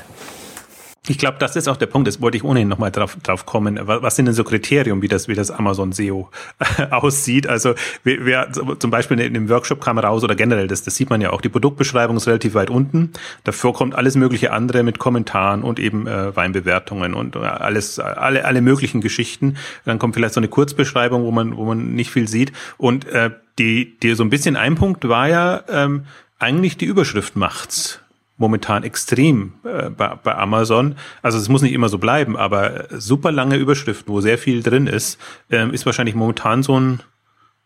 Ich 1.07 1.17
glaube, 1.19 1.37
das 1.39 1.55
ist 1.55 1.67
auch 1.67 1.77
der 1.77 1.85
Punkt, 1.85 2.07
das 2.07 2.21
wollte 2.21 2.37
ich 2.37 2.43
ohnehin 2.43 2.67
nochmal 2.67 2.91
drauf, 2.91 3.17
drauf 3.21 3.45
kommen. 3.45 3.79
Was 3.83 4.15
sind 4.15 4.25
denn 4.25 4.33
so 4.33 4.43
Kriterien, 4.43 5.01
wie 5.01 5.07
das, 5.07 5.27
wie 5.27 5.35
das 5.35 5.51
Amazon 5.51 5.91
SEO 5.91 6.29
aussieht? 6.89 7.47
Also, 7.47 7.75
wer, 8.03 8.51
zum 8.79 8.91
Beispiel 8.91 9.19
in 9.19 9.33
dem 9.33 9.49
Workshop 9.49 9.81
kam 9.81 9.99
raus 9.99 10.23
oder 10.23 10.35
generell, 10.35 10.67
das, 10.67 10.83
das 10.83 10.95
sieht 10.95 11.09
man 11.09 11.21
ja 11.21 11.31
auch, 11.31 11.41
die 11.41 11.49
Produktbeschreibung 11.49 12.17
ist 12.17 12.27
relativ 12.27 12.55
weit 12.55 12.69
unten. 12.69 13.11
Davor 13.43 13.73
kommt 13.73 13.95
alles 13.95 14.15
mögliche 14.15 14.51
andere 14.51 14.83
mit 14.83 14.97
Kommentaren 14.97 15.63
und 15.63 15.79
eben 15.79 16.07
äh, 16.07 16.35
Weinbewertungen 16.35 17.13
und 17.13 17.37
alles, 17.37 17.99
alle, 17.99 18.45
alle 18.45 18.61
möglichen 18.61 19.01
Geschichten. 19.01 19.57
Dann 19.85 19.99
kommt 19.99 20.15
vielleicht 20.15 20.33
so 20.33 20.39
eine 20.39 20.47
Kurzbeschreibung, 20.47 21.23
wo 21.23 21.31
man, 21.31 21.55
wo 21.55 21.65
man 21.65 21.93
nicht 21.93 22.09
viel 22.09 22.27
sieht. 22.27 22.51
Und 22.77 23.05
äh, 23.07 23.31
die, 23.59 23.97
die 23.99 24.15
so 24.15 24.23
ein 24.23 24.29
bisschen 24.29 24.55
ein 24.55 24.75
Punkt 24.75 25.07
war 25.07 25.29
ja, 25.29 25.63
ähm, 25.69 26.05
eigentlich 26.39 26.77
die 26.77 26.85
Überschrift 26.85 27.35
macht's 27.35 28.01
momentan 28.37 28.83
extrem 28.83 29.53
äh, 29.63 29.89
bei, 29.89 30.15
bei 30.23 30.35
Amazon. 30.35 30.95
Also 31.21 31.37
es 31.37 31.49
muss 31.49 31.61
nicht 31.61 31.73
immer 31.73 31.89
so 31.89 31.97
bleiben, 31.97 32.35
aber 32.37 32.85
super 32.91 33.31
lange 33.31 33.55
Überschriften, 33.55 34.13
wo 34.13 34.21
sehr 34.21 34.37
viel 34.37 34.61
drin 34.61 34.87
ist, 34.87 35.19
ähm, 35.49 35.71
ist 35.71 35.85
wahrscheinlich 35.85 36.15
momentan 36.15 36.63
so 36.63 36.79
ein 36.79 37.01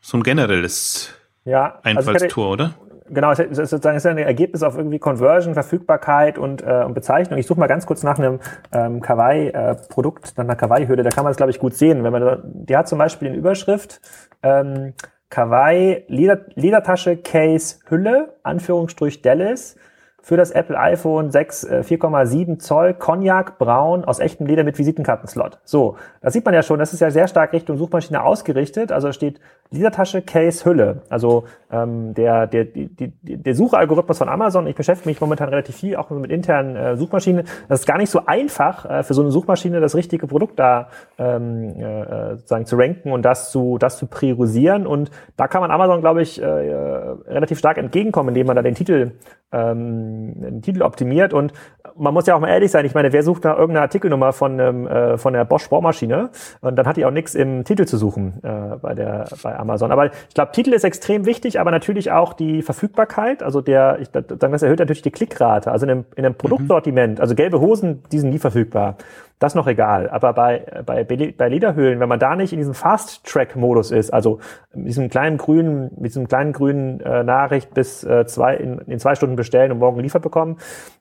so 0.02 0.18
ein 0.18 0.24
generelles 0.24 1.14
ja, 1.46 1.80
also 1.84 2.12
Einfallstor, 2.12 2.52
also 2.52 2.54
oder? 2.54 2.74
Genau, 3.12 3.32
es 3.32 3.40
ist 3.40 3.58
sozusagen 3.72 3.98
es 3.98 4.06
ist 4.06 4.12
ein 4.12 4.20
Ergebnis 4.20 4.62
auf 4.62 4.78
irgendwie 4.78 5.00
Conversion, 5.00 5.56
Verfügbarkeit 5.56 6.38
und, 6.38 6.62
äh, 6.62 6.84
und 6.86 6.94
Bezeichnung. 6.94 7.40
Ich 7.40 7.48
suche 7.48 7.60
mal 7.60 7.68
ganz 7.68 7.88
kurz 7.88 8.04
nach 8.04 8.20
einem 8.20 8.40
ähm, 8.72 9.02
Kawaii-Produkt, 9.02 10.38
nach 10.38 10.44
einer 10.44 10.56
Kawaii-Hülle. 10.56 11.02
Da 11.02 11.10
kann 11.10 11.24
man 11.24 11.32
es, 11.32 11.38
glaube 11.38 11.50
ich, 11.50 11.60
gut 11.60 11.74
sehen. 11.74 12.04
Wenn 12.04 12.12
man, 12.12 12.42
die 12.44 12.78
hat 12.78 12.88
zum 12.88 13.00
Beispiel 13.00 13.30
in 13.30 13.34
Überschrift 13.34 14.00
ähm, 14.44 14.94
Kawaii 15.30 16.04
Leder, 16.08 16.46
Ledertasche 16.54 17.18
Case 17.18 17.78
Hülle, 17.90 18.36
Anführungsstrich 18.44 19.24
Dallas 19.24 19.76
für 20.22 20.38
das 20.38 20.52
Apple 20.52 20.78
iPhone 20.78 21.32
6 21.32 21.68
4,7 21.68 22.54
äh, 22.54 22.58
Zoll 22.58 22.94
Cognac 22.94 23.58
Braun 23.58 24.06
aus 24.06 24.20
echtem 24.20 24.46
Leder 24.46 24.64
mit 24.64 24.78
Visitenkartenslot. 24.78 25.60
So, 25.64 25.98
das 26.22 26.34
sieht 26.34 26.46
man 26.46 26.54
ja 26.54 26.64
schon, 26.64 26.80
das 26.80 26.94
ist 26.94 27.00
ja 27.00 27.12
sehr 27.12 27.28
stark 27.28 27.54
Richtung 27.54 27.78
Suchmaschine 27.78 28.24
ausgerichtet. 28.24 28.92
Also 28.92 29.12
steht 29.12 29.40
Ledertasche 29.72 30.24
Case 30.24 30.66
Hülle. 30.66 31.04
Also 31.10 31.44
ähm, 31.72 32.16
der, 32.16 32.48
der, 32.48 32.66
die, 32.66 32.90
der 33.22 33.54
Suchalgorithmus 33.54 34.18
von 34.18 34.28
Amazon, 34.28 34.66
ich 34.66 34.76
beschäftige 34.76 35.10
mich 35.10 35.22
momentan 35.22 35.50
relativ 35.50 35.76
viel 35.76 35.96
auch 35.96 36.10
mit 36.10 36.32
internen 36.32 36.76
äh, 36.76 36.98
Suchmaschinen. 36.98 37.46
Das 37.68 37.82
ist 37.82 37.86
gar 37.86 38.00
nicht 38.00 38.10
so 38.10 38.26
einfach 38.26 38.90
äh, 38.90 39.04
für 39.04 39.14
so 39.14 39.22
eine 39.22 39.30
Suchmaschine 39.30 39.80
das 39.80 39.94
richtige 39.94 40.26
Produkt 40.26 40.58
da 40.58 40.90
ähm, 41.20 41.80
äh, 41.80 42.38
sozusagen 42.38 42.66
zu 42.66 42.78
ranken 42.78 43.12
und 43.12 43.24
das 43.24 43.52
zu, 43.52 43.78
das 43.78 44.00
zu 44.00 44.08
priorisieren. 44.08 44.88
Und 44.88 45.12
da 45.38 45.48
kann 45.48 45.62
man 45.62 45.70
Amazon, 45.70 46.02
glaube 46.02 46.24
ich, 46.24 46.42
äh, 46.42 46.46
relativ 46.46 47.60
stark 47.60 47.78
entgegenkommen, 47.78 48.30
indem 48.30 48.48
man 48.48 48.56
da 48.56 48.64
den 48.64 48.74
Titel 48.74 49.12
ähm, 49.52 50.34
den 50.42 50.62
Titel 50.62 50.82
optimiert. 50.82 51.34
Und 51.34 51.54
man 51.96 52.14
muss 52.14 52.28
ja 52.28 52.36
auch 52.36 52.40
mal 52.40 52.50
ehrlich 52.50 52.72
sein, 52.72 52.86
ich 52.86 52.94
meine, 52.94 53.12
wer 53.14 53.24
sucht 53.24 53.44
nach 53.44 53.58
irgendeiner 53.58 53.82
Artikelnummer 53.82 54.34
von, 54.34 54.60
ähm, 54.60 54.88
äh, 54.88 55.18
von 55.18 55.34
der 55.34 55.46
Bosch 55.46 55.70
Bohrmaschine? 55.70 56.30
Und 56.62 56.76
dann 56.76 56.86
hat 56.86 56.98
die 56.98 57.06
auch 57.06 57.12
nichts 57.12 57.36
im 57.36 57.64
Titel 57.64 57.86
zu 57.86 57.98
suchen 57.98 58.40
äh, 58.44 58.78
bei, 58.78 58.94
der, 58.94 59.26
bei 59.44 59.58
Amazon. 59.60 59.92
Aber 59.92 60.08
ich 60.08 60.34
glaube, 60.34 60.52
Titel 60.52 60.74
ist 60.74 60.84
extrem 60.84 61.26
wichtig, 61.26 61.60
aber 61.60 61.72
natürlich 61.72 62.12
auch 62.12 62.34
die 62.34 62.62
Verfügbarkeit. 62.62 63.44
Also 63.44 63.62
der, 63.62 64.00
ich 64.00 64.10
das 64.12 64.62
erhöht 64.62 64.80
natürlich 64.80 65.02
die 65.02 65.12
Klickrate. 65.12 65.72
Also 65.72 65.86
in 65.86 65.92
einem, 65.92 66.06
in 66.16 66.26
einem 66.26 66.36
Produktsortiment, 66.36 67.18
mhm. 67.18 67.22
also 67.22 67.36
gelbe 67.36 67.60
Hosen, 67.60 68.04
die 68.12 68.20
sind 68.20 68.30
nie 68.30 68.40
verfügbar. 68.40 68.98
Das 69.40 69.56
noch 69.56 69.68
egal. 69.68 70.10
Aber 70.10 70.34
bei, 70.34 70.84
bei, 70.86 71.06
bei 71.06 71.48
Lederhöhlen, 71.48 72.02
wenn 72.02 72.10
man 72.10 72.20
da 72.20 72.36
nicht 72.36 72.52
in 72.52 72.60
diesem 72.60 72.74
Fast-Track-Modus 72.74 73.92
ist, 73.92 74.14
also 74.14 74.40
mit 74.76 74.90
diesem 74.90 75.10
kleinen 75.10 75.38
grünen, 75.38 75.92
mit 75.96 76.08
diesem 76.08 76.28
kleinen 76.28 76.52
grünen 76.52 77.00
äh, 77.00 77.24
Nachricht 77.24 77.74
bis 77.74 78.04
äh, 78.04 78.26
zwei, 78.26 78.58
in, 78.58 78.80
in 78.80 79.00
zwei 79.00 79.16
Stunden 79.16 79.38
bestellen 79.38 79.72
und 79.72 79.80
morgen 79.80 79.96
geliefert 79.96 80.24
bekommen, 80.24 80.58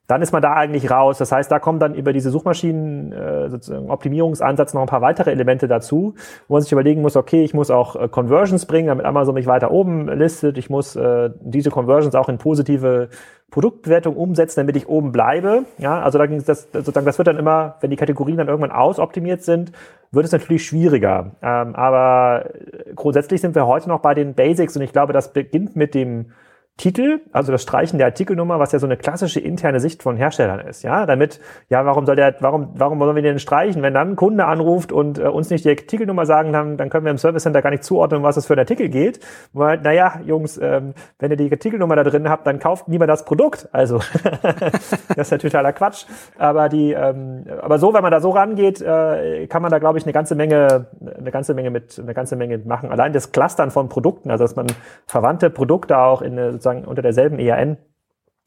dann 0.07 0.21
ist 0.21 0.31
man 0.31 0.41
da 0.41 0.53
eigentlich 0.53 0.89
raus. 0.89 1.17
Das 1.17 1.33
heißt, 1.33 1.51
da 1.51 1.59
kommen 1.59 1.79
dann 1.79 1.93
über 1.93 2.13
diese 2.13 2.29
Suchmaschinen 2.31 3.11
äh, 3.11 3.49
sozusagen 3.49 3.91
Optimierungsansatz 3.91 4.73
noch 4.73 4.81
ein 4.81 4.87
paar 4.87 5.01
weitere 5.01 5.31
Elemente 5.31 5.67
dazu, 5.67 6.15
wo 6.47 6.53
man 6.53 6.61
sich 6.61 6.71
überlegen 6.71 7.01
muss, 7.01 7.17
okay, 7.17 7.43
ich 7.43 7.53
muss 7.53 7.69
auch 7.69 7.97
äh, 7.97 8.07
Conversions 8.07 8.65
bringen, 8.65 8.87
damit 8.87 9.05
Amazon 9.05 9.35
mich 9.35 9.47
weiter 9.47 9.69
oben 9.69 10.07
listet. 10.07 10.57
Ich 10.57 10.69
muss 10.69 10.95
äh, 10.95 11.29
diese 11.41 11.71
Conversions 11.71 12.15
auch 12.15 12.29
in 12.29 12.37
positive 12.37 13.09
Produktbewertung 13.51 14.15
umsetzen, 14.15 14.59
damit 14.59 14.75
ich 14.75 14.87
oben 14.87 15.11
bleibe. 15.11 15.65
Ja, 15.77 16.01
also 16.01 16.17
da 16.17 16.25
ging 16.25 16.43
das 16.43 16.67
sozusagen, 16.71 17.05
das 17.05 17.17
wird 17.17 17.27
dann 17.27 17.37
immer, 17.37 17.75
wenn 17.81 17.89
die 17.89 17.95
Kategorien 17.95 18.37
dann 18.37 18.47
irgendwann 18.47 18.71
ausoptimiert 18.71 19.43
sind, 19.43 19.71
wird 20.11 20.25
es 20.25 20.31
natürlich 20.31 20.65
schwieriger. 20.65 21.31
Ähm, 21.41 21.75
aber 21.75 22.49
grundsätzlich 22.95 23.41
sind 23.41 23.55
wir 23.55 23.67
heute 23.67 23.89
noch 23.89 23.99
bei 23.99 24.13
den 24.13 24.33
Basics 24.33 24.75
und 24.75 24.81
ich 24.81 24.91
glaube, 24.91 25.13
das 25.13 25.33
beginnt 25.33 25.75
mit 25.75 25.93
dem 25.95 26.31
Titel, 26.79 27.19
also 27.33 27.51
das 27.51 27.61
Streichen 27.61 27.99
der 27.99 28.07
Artikelnummer, 28.07 28.57
was 28.57 28.71
ja 28.71 28.79
so 28.79 28.87
eine 28.87 28.97
klassische 28.97 29.39
interne 29.39 29.79
Sicht 29.79 30.01
von 30.01 30.15
Herstellern 30.17 30.59
ist, 30.61 30.81
ja, 30.81 31.05
damit, 31.05 31.39
ja, 31.69 31.85
warum 31.85 32.05
soll 32.05 32.15
der, 32.15 32.35
warum, 32.39 32.69
warum 32.75 32.99
wollen 32.99 33.15
wir 33.15 33.21
den 33.21 33.37
streichen? 33.37 33.81
Wenn 33.81 33.93
dann 33.93 34.11
ein 34.11 34.15
Kunde 34.15 34.45
anruft 34.45 34.91
und 34.91 35.19
äh, 35.19 35.23
uns 35.23 35.49
nicht 35.49 35.65
die 35.65 35.69
Artikelnummer 35.69 36.25
sagen, 36.25 36.53
dann, 36.53 36.77
dann 36.77 36.89
können 36.89 37.05
wir 37.05 37.11
im 37.11 37.17
Service 37.17 37.43
Center 37.43 37.61
gar 37.61 37.69
nicht 37.69 37.83
zuordnen, 37.83 38.23
was 38.23 38.37
es 38.37 38.45
für 38.45 38.53
ein 38.53 38.59
Artikel 38.59 38.89
geht, 38.89 39.19
weil, 39.53 39.79
naja, 39.81 40.21
Jungs, 40.25 40.57
ähm, 40.57 40.93
wenn 41.19 41.31
ihr 41.31 41.37
die 41.37 41.51
Artikelnummer 41.51 41.95
da 41.97 42.03
drin 42.03 42.29
habt, 42.29 42.47
dann 42.47 42.59
kauft 42.59 42.87
niemand 42.87 43.09
das 43.09 43.25
Produkt, 43.25 43.67
also, 43.73 43.97
das 44.41 45.17
ist 45.17 45.31
natürlich 45.31 45.51
totaler 45.51 45.73
Quatsch, 45.73 46.05
aber 46.37 46.69
die, 46.69 46.93
ähm, 46.93 47.45
aber 47.61 47.77
so, 47.77 47.93
wenn 47.93 48.01
man 48.01 48.11
da 48.11 48.21
so 48.21 48.29
rangeht, 48.29 48.81
äh, 48.81 49.47
kann 49.47 49.61
man 49.61 49.71
da, 49.71 49.79
glaube 49.79 49.97
ich, 49.97 50.05
eine 50.05 50.13
ganze 50.13 50.35
Menge, 50.35 50.87
eine 51.17 51.31
ganze 51.31 51.53
Menge 51.53 51.71
mit, 51.71 51.99
eine 51.99 52.13
ganze 52.13 52.35
Menge 52.35 52.57
machen. 52.59 52.89
Allein 52.89 53.11
das 53.11 53.31
Clustern 53.31 53.69
von 53.69 53.89
Produkten, 53.89 54.31
also 54.31 54.43
dass 54.43 54.55
man 54.55 54.67
verwandte 55.05 55.49
Produkte 55.49 55.97
auch 55.97 56.21
in 56.21 56.39
eine, 56.39 56.59
sozusagen 56.69 56.85
unter 56.85 57.01
derselben 57.01 57.39
ERN 57.39 57.77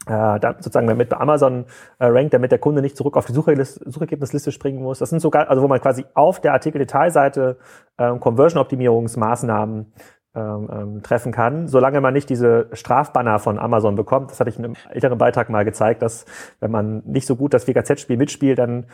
äh, 0.07 0.41
da 0.41 0.55
sozusagen 0.59 0.97
mit 0.97 1.13
Amazon 1.13 1.67
äh, 2.01 2.07
rankt, 2.07 2.35
damit 2.35 2.51
der 2.51 2.59
Kunde 2.59 2.83
nicht 2.83 2.97
zurück 2.97 3.17
auf 3.17 3.27
die 3.27 3.33
Suchergebnisliste 3.33 4.51
springen 4.51 4.83
muss. 4.83 4.99
Das 4.99 5.11
sind 5.11 5.21
sogar, 5.21 5.49
also 5.49 5.63
wo 5.63 5.69
man 5.69 5.81
quasi 5.81 6.05
auf 6.15 6.41
der 6.41 6.55
Artikel-Detailseite 6.55 7.59
äh, 7.99 8.19
Conversion-Optimierungsmaßnahmen 8.19 9.93
ähm, 10.35 10.71
ähm, 10.73 11.03
treffen 11.03 11.31
kann, 11.31 11.69
solange 11.69 12.01
man 12.01 12.15
nicht 12.15 12.31
diese 12.31 12.69
Strafbanner 12.73 13.39
von 13.39 13.59
Amazon 13.59 13.95
bekommt. 13.95 14.31
Das 14.31 14.41
hatte 14.41 14.51
ich 14.51 14.59
in 14.59 14.65
einem 14.65 14.77
älteren 14.91 15.19
Beitrag 15.19 15.51
mal 15.51 15.65
gezeigt, 15.65 16.03
dass 16.03 16.25
wenn 16.59 16.71
man 16.71 17.03
nicht 17.05 17.27
so 17.27 17.37
gut 17.37 17.55
das 17.55 17.69
WKZ-Spiel 17.69 18.17
mitspielt, 18.17 18.59
dann 18.59 18.87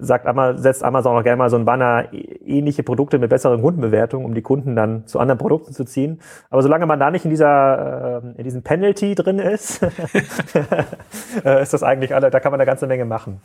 sagt 0.00 0.26
Amazon, 0.26 0.62
setzt 0.62 0.82
Amazon 0.82 1.16
auch 1.16 1.22
gerne 1.22 1.36
mal 1.36 1.50
so 1.50 1.56
ein 1.56 1.64
Banner, 1.64 2.08
ähnliche 2.12 2.82
Produkte 2.82 3.18
mit 3.18 3.30
besseren 3.30 3.60
Kundenbewertungen, 3.60 4.26
um 4.26 4.34
die 4.34 4.42
Kunden 4.42 4.76
dann 4.76 5.06
zu 5.06 5.18
anderen 5.18 5.38
Produkten 5.38 5.72
zu 5.72 5.84
ziehen. 5.84 6.20
Aber 6.50 6.62
solange 6.62 6.86
man 6.86 6.98
da 6.98 7.10
nicht 7.10 7.24
in 7.24 7.30
dieser, 7.30 8.22
äh, 8.22 8.38
in 8.38 8.44
diesem 8.44 8.62
Penalty 8.62 9.14
drin 9.14 9.38
ist, 9.38 9.82
äh, 11.44 11.62
ist 11.62 11.72
das 11.72 11.82
eigentlich 11.82 12.14
alle, 12.14 12.30
da 12.30 12.40
kann 12.40 12.52
man 12.52 12.60
eine 12.60 12.66
ganze 12.66 12.86
Menge 12.86 13.04
machen. 13.04 13.40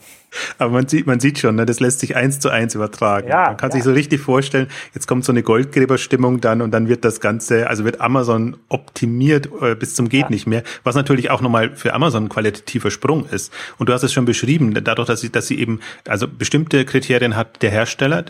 Aber 0.57 0.71
man 0.71 0.87
sieht, 0.87 1.07
man 1.07 1.19
sieht 1.19 1.39
schon, 1.39 1.55
ne, 1.55 1.65
das 1.65 1.79
lässt 1.79 1.99
sich 1.99 2.15
eins 2.15 2.39
zu 2.39 2.49
eins 2.49 2.75
übertragen. 2.75 3.27
Ja, 3.27 3.45
man 3.47 3.57
kann 3.57 3.69
ja. 3.69 3.75
sich 3.75 3.83
so 3.83 3.91
richtig 3.91 4.21
vorstellen, 4.21 4.67
jetzt 4.93 5.07
kommt 5.07 5.25
so 5.25 5.31
eine 5.31 5.43
Goldgräberstimmung 5.43 6.41
dann 6.41 6.61
und 6.61 6.71
dann 6.71 6.87
wird 6.87 7.05
das 7.05 7.19
Ganze, 7.19 7.69
also 7.69 7.85
wird 7.85 8.01
Amazon 8.01 8.57
optimiert 8.69 9.49
äh, 9.61 9.75
bis 9.75 9.95
zum 9.95 10.09
geht 10.09 10.23
ja. 10.23 10.29
nicht 10.29 10.47
mehr, 10.47 10.63
was 10.83 10.95
natürlich 10.95 11.31
auch 11.31 11.41
nochmal 11.41 11.75
für 11.75 11.93
Amazon 11.93 12.25
ein 12.25 12.29
qualitativer 12.29 12.91
Sprung 12.91 13.25
ist. 13.29 13.53
Und 13.77 13.89
du 13.89 13.93
hast 13.93 14.03
es 14.03 14.13
schon 14.13 14.25
beschrieben, 14.25 14.73
dadurch, 14.83 15.07
dass 15.07 15.21
sie, 15.21 15.31
dass 15.31 15.47
sie 15.47 15.59
eben, 15.59 15.79
also 16.07 16.27
bestimmte 16.45 16.85
Kriterien 16.85 17.35
hat 17.35 17.63
der 17.63 17.71
Hersteller 17.71 18.23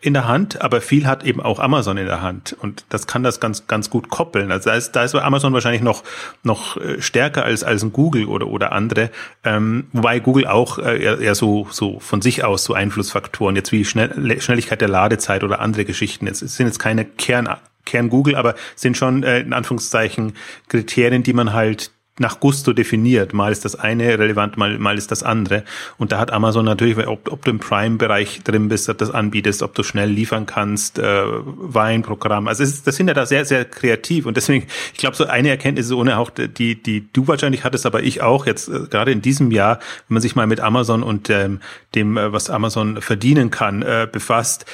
in 0.00 0.14
der 0.14 0.26
Hand, 0.26 0.60
aber 0.60 0.80
viel 0.80 1.06
hat 1.06 1.22
eben 1.22 1.40
auch 1.40 1.60
Amazon 1.60 1.96
in 1.96 2.06
der 2.06 2.20
Hand 2.20 2.56
und 2.60 2.84
das 2.88 3.06
kann 3.06 3.22
das 3.22 3.38
ganz 3.38 3.68
ganz 3.68 3.88
gut 3.88 4.08
koppeln. 4.08 4.50
Also 4.50 4.70
da 4.70 4.74
ist, 4.74 4.90
da 4.92 5.04
ist 5.04 5.14
Amazon 5.14 5.52
wahrscheinlich 5.52 5.80
noch 5.80 6.02
noch 6.42 6.76
äh, 6.76 7.00
stärker 7.00 7.44
als 7.44 7.62
als 7.62 7.84
ein 7.84 7.92
Google 7.92 8.24
oder 8.24 8.48
oder 8.48 8.72
andere, 8.72 9.10
ähm, 9.44 9.86
wobei 9.92 10.18
Google 10.18 10.48
auch 10.48 10.78
äh, 10.78 11.00
eher, 11.00 11.36
so 11.36 11.68
so 11.70 12.00
von 12.00 12.20
sich 12.20 12.42
aus 12.42 12.64
so 12.64 12.74
Einflussfaktoren 12.74 13.54
jetzt 13.54 13.70
wie 13.70 13.84
Schnell, 13.84 14.40
Schnelligkeit 14.40 14.80
der 14.80 14.88
Ladezeit 14.88 15.44
oder 15.44 15.60
andere 15.60 15.84
Geschichten. 15.84 16.26
Es 16.26 16.40
sind 16.40 16.66
jetzt 16.66 16.80
keine 16.80 17.04
Kern 17.04 17.48
Kern 17.86 18.08
Google, 18.08 18.34
aber 18.34 18.56
sind 18.74 18.96
schon 18.96 19.22
äh, 19.22 19.38
in 19.38 19.52
Anführungszeichen 19.52 20.32
Kriterien, 20.66 21.22
die 21.22 21.32
man 21.32 21.52
halt 21.52 21.92
nach 22.18 22.40
Gusto 22.40 22.74
definiert. 22.74 23.32
Mal 23.32 23.52
ist 23.52 23.64
das 23.64 23.74
eine 23.74 24.18
relevant, 24.18 24.58
mal, 24.58 24.78
mal 24.78 24.98
ist 24.98 25.10
das 25.10 25.22
andere. 25.22 25.64
Und 25.96 26.12
da 26.12 26.18
hat 26.18 26.30
Amazon 26.30 26.64
natürlich, 26.64 26.98
ob, 27.06 27.32
ob 27.32 27.44
du 27.44 27.50
im 27.50 27.58
Prime-Bereich 27.58 28.42
drin 28.44 28.68
bist, 28.68 28.90
ob 28.90 28.98
das 28.98 29.10
anbietest, 29.10 29.62
ob 29.62 29.74
du 29.74 29.82
schnell 29.82 30.10
liefern 30.10 30.44
kannst, 30.44 30.98
äh, 30.98 31.24
Weinprogramm. 31.24 32.48
Also 32.48 32.64
ist, 32.64 32.86
das 32.86 32.96
sind 32.96 33.08
ja 33.08 33.14
da 33.14 33.24
sehr, 33.24 33.46
sehr 33.46 33.64
kreativ. 33.64 34.26
Und 34.26 34.36
deswegen, 34.36 34.66
ich 34.92 34.98
glaube, 34.98 35.16
so 35.16 35.24
eine 35.24 35.48
Erkenntnis 35.48 35.86
ist 35.86 35.92
ohne 35.92 36.18
auch 36.18 36.30
die, 36.30 36.82
die 36.82 37.10
du 37.12 37.28
wahrscheinlich 37.28 37.64
hattest, 37.64 37.86
aber 37.86 38.02
ich 38.02 38.20
auch 38.20 38.44
jetzt 38.44 38.68
äh, 38.68 38.80
gerade 38.90 39.10
in 39.10 39.22
diesem 39.22 39.50
Jahr, 39.50 39.78
wenn 40.08 40.14
man 40.14 40.22
sich 40.22 40.36
mal 40.36 40.46
mit 40.46 40.60
Amazon 40.60 41.02
und 41.02 41.30
ähm, 41.30 41.60
dem, 41.94 42.18
äh, 42.18 42.30
was 42.30 42.50
Amazon 42.50 43.00
verdienen 43.00 43.50
kann, 43.50 43.80
äh, 43.80 44.06
befasst. 44.10 44.66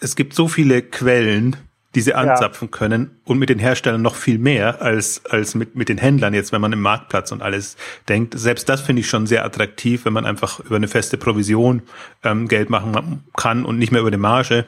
Es 0.00 0.16
gibt 0.16 0.32
so 0.32 0.48
viele 0.48 0.80
Quellen, 0.80 1.56
die 1.98 2.02
sie 2.02 2.14
anzapfen 2.14 2.68
ja. 2.70 2.78
können 2.78 3.10
und 3.24 3.40
mit 3.40 3.48
den 3.48 3.58
Herstellern 3.58 4.00
noch 4.00 4.14
viel 4.14 4.38
mehr 4.38 4.80
als, 4.80 5.26
als 5.26 5.56
mit, 5.56 5.74
mit 5.74 5.88
den 5.88 5.98
Händlern 5.98 6.32
jetzt, 6.32 6.52
wenn 6.52 6.60
man 6.60 6.72
im 6.72 6.80
Marktplatz 6.80 7.32
und 7.32 7.42
alles 7.42 7.76
denkt. 8.08 8.38
Selbst 8.38 8.68
das 8.68 8.80
finde 8.80 9.00
ich 9.00 9.08
schon 9.08 9.26
sehr 9.26 9.44
attraktiv, 9.44 10.04
wenn 10.04 10.12
man 10.12 10.24
einfach 10.24 10.60
über 10.60 10.76
eine 10.76 10.86
feste 10.86 11.16
Provision 11.16 11.82
ähm, 12.22 12.46
Geld 12.46 12.70
machen 12.70 13.24
kann 13.36 13.64
und 13.64 13.78
nicht 13.78 13.90
mehr 13.90 14.00
über 14.00 14.12
die 14.12 14.16
Marge 14.16 14.64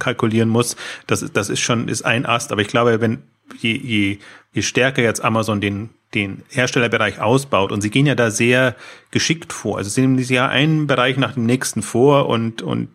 kalkulieren 0.00 0.48
muss. 0.48 0.74
Das, 1.06 1.24
das 1.32 1.50
ist 1.50 1.60
schon, 1.60 1.86
ist 1.86 2.02
ein 2.02 2.26
Ast. 2.26 2.50
Aber 2.50 2.62
ich 2.62 2.68
glaube, 2.68 3.00
wenn, 3.00 3.22
je, 3.60 3.76
je, 3.76 4.18
je 4.52 4.62
stärker 4.62 5.02
jetzt 5.02 5.24
Amazon 5.24 5.60
den 5.60 5.90
den 6.14 6.42
Herstellerbereich 6.50 7.20
ausbaut. 7.20 7.72
Und 7.72 7.80
sie 7.80 7.90
gehen 7.90 8.06
ja 8.06 8.14
da 8.14 8.30
sehr 8.30 8.74
geschickt 9.10 9.52
vor. 9.52 9.78
Also 9.78 9.90
sie 9.90 10.02
nehmen 10.02 10.16
dieses 10.16 10.30
Jahr 10.30 10.50
einen 10.50 10.86
Bereich 10.86 11.16
nach 11.16 11.34
dem 11.34 11.46
nächsten 11.46 11.82
vor 11.82 12.28
und, 12.28 12.62
und 12.62 12.88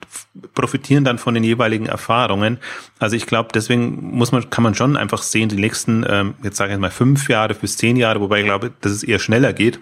profitieren 0.54 1.04
dann 1.04 1.18
von 1.18 1.34
den 1.34 1.44
jeweiligen 1.44 1.88
Erfahrungen. 1.88 2.60
Also 3.00 3.16
ich 3.16 3.26
glaube, 3.26 3.50
deswegen 3.54 4.16
muss 4.16 4.32
man, 4.32 4.50
kann 4.50 4.64
man 4.64 4.76
schon 4.76 4.98
einfach 4.98 5.22
sehen, 5.22 5.50
die 5.50 5.56
nächsten, 5.56 6.06
ähm, 6.08 6.36
jetzt 6.44 6.58
sage 6.58 6.74
ich 6.74 6.80
mal, 6.80 6.92
fünf 6.92 7.30
Jahre 7.30 7.54
bis 7.56 7.78
zehn 7.78 7.96
Jahre, 7.96 8.22
wobei 8.22 8.40
ich 8.40 8.46
glaube, 8.46 8.72
dass 8.82 8.92
es 8.92 9.04
eher 9.04 9.20
schneller 9.20 9.54
geht 9.54 9.80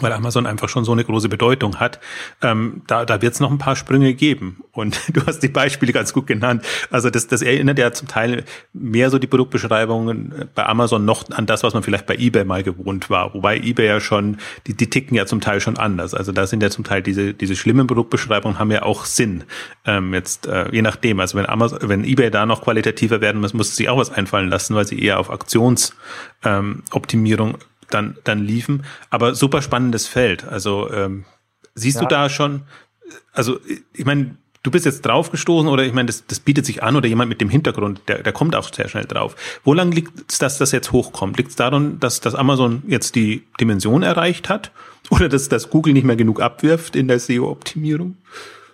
weil 0.00 0.12
Amazon 0.12 0.46
einfach 0.46 0.68
schon 0.68 0.84
so 0.84 0.92
eine 0.92 1.04
große 1.04 1.28
Bedeutung 1.28 1.76
hat. 1.76 2.00
Ähm, 2.42 2.82
da 2.86 3.04
da 3.04 3.22
wird 3.22 3.34
es 3.34 3.40
noch 3.40 3.50
ein 3.50 3.58
paar 3.58 3.76
Sprünge 3.76 4.14
geben. 4.14 4.62
Und 4.72 5.00
du 5.16 5.24
hast 5.26 5.40
die 5.40 5.48
Beispiele 5.48 5.92
ganz 5.92 6.12
gut 6.12 6.26
genannt. 6.26 6.64
Also 6.90 7.10
das, 7.10 7.26
das 7.26 7.42
erinnert 7.42 7.78
ja 7.78 7.92
zum 7.92 8.08
Teil 8.08 8.44
mehr 8.72 9.10
so 9.10 9.18
die 9.18 9.26
Produktbeschreibungen 9.26 10.48
bei 10.54 10.66
Amazon 10.66 11.04
noch 11.04 11.30
an 11.30 11.46
das, 11.46 11.62
was 11.62 11.74
man 11.74 11.82
vielleicht 11.82 12.06
bei 12.06 12.16
eBay 12.16 12.44
mal 12.44 12.62
gewohnt 12.62 13.10
war. 13.10 13.34
Wobei 13.34 13.58
eBay 13.58 13.86
ja 13.86 14.00
schon, 14.00 14.38
die, 14.66 14.74
die 14.74 14.88
ticken 14.88 15.16
ja 15.16 15.26
zum 15.26 15.40
Teil 15.40 15.60
schon 15.60 15.76
anders. 15.76 16.14
Also 16.14 16.32
da 16.32 16.46
sind 16.46 16.62
ja 16.62 16.70
zum 16.70 16.84
Teil 16.84 17.02
diese, 17.02 17.34
diese 17.34 17.56
schlimmen 17.56 17.86
Produktbeschreibungen 17.86 18.58
haben 18.58 18.70
ja 18.70 18.82
auch 18.82 19.04
Sinn. 19.04 19.44
Ähm, 19.84 20.14
jetzt 20.14 20.46
äh, 20.46 20.70
je 20.72 20.82
nachdem. 20.82 21.20
Also 21.20 21.38
wenn 21.38 21.46
Amazon, 21.46 21.78
wenn 21.82 22.04
eBay 22.04 22.30
da 22.30 22.46
noch 22.46 22.62
qualitativer 22.62 23.20
werden 23.20 23.40
muss, 23.40 23.54
muss 23.54 23.76
sie 23.76 23.88
auch 23.88 23.98
was 23.98 24.10
einfallen 24.10 24.48
lassen, 24.48 24.74
weil 24.74 24.86
sie 24.86 25.02
eher 25.02 25.18
auf 25.18 25.30
Aktionsoptimierung 25.30 27.50
ähm, 27.50 27.56
dann, 27.90 28.16
dann 28.24 28.44
liefen. 28.44 28.84
Aber 29.10 29.34
super 29.34 29.62
spannendes 29.62 30.06
Feld. 30.06 30.46
Also 30.46 30.90
ähm, 30.90 31.24
siehst 31.74 31.96
ja. 31.96 32.02
du 32.02 32.08
da 32.08 32.28
schon, 32.28 32.62
also 33.32 33.58
ich 33.92 34.04
meine, 34.04 34.36
du 34.62 34.70
bist 34.70 34.84
jetzt 34.84 35.02
draufgestoßen 35.02 35.68
oder 35.68 35.84
ich 35.84 35.92
meine, 35.92 36.06
das, 36.06 36.26
das 36.26 36.40
bietet 36.40 36.66
sich 36.66 36.82
an 36.82 36.96
oder 36.96 37.08
jemand 37.08 37.28
mit 37.28 37.40
dem 37.40 37.48
Hintergrund, 37.48 38.02
der, 38.08 38.22
der 38.22 38.32
kommt 38.32 38.54
auch 38.54 38.72
sehr 38.72 38.88
schnell 38.88 39.04
drauf. 39.04 39.36
Wo 39.64 39.74
lang 39.74 39.92
liegt 39.92 40.30
es, 40.30 40.38
dass 40.38 40.58
das 40.58 40.72
jetzt 40.72 40.92
hochkommt? 40.92 41.36
Liegt 41.38 41.50
es 41.50 41.56
daran, 41.56 41.98
dass, 42.00 42.20
dass 42.20 42.34
Amazon 42.34 42.82
jetzt 42.86 43.14
die 43.14 43.44
Dimension 43.60 44.02
erreicht 44.02 44.48
hat? 44.48 44.70
Oder 45.10 45.28
dass, 45.28 45.48
dass 45.48 45.70
Google 45.70 45.92
nicht 45.92 46.04
mehr 46.04 46.16
genug 46.16 46.40
abwirft 46.40 46.94
in 46.94 47.08
der 47.08 47.18
SEO-Optimierung? 47.18 48.16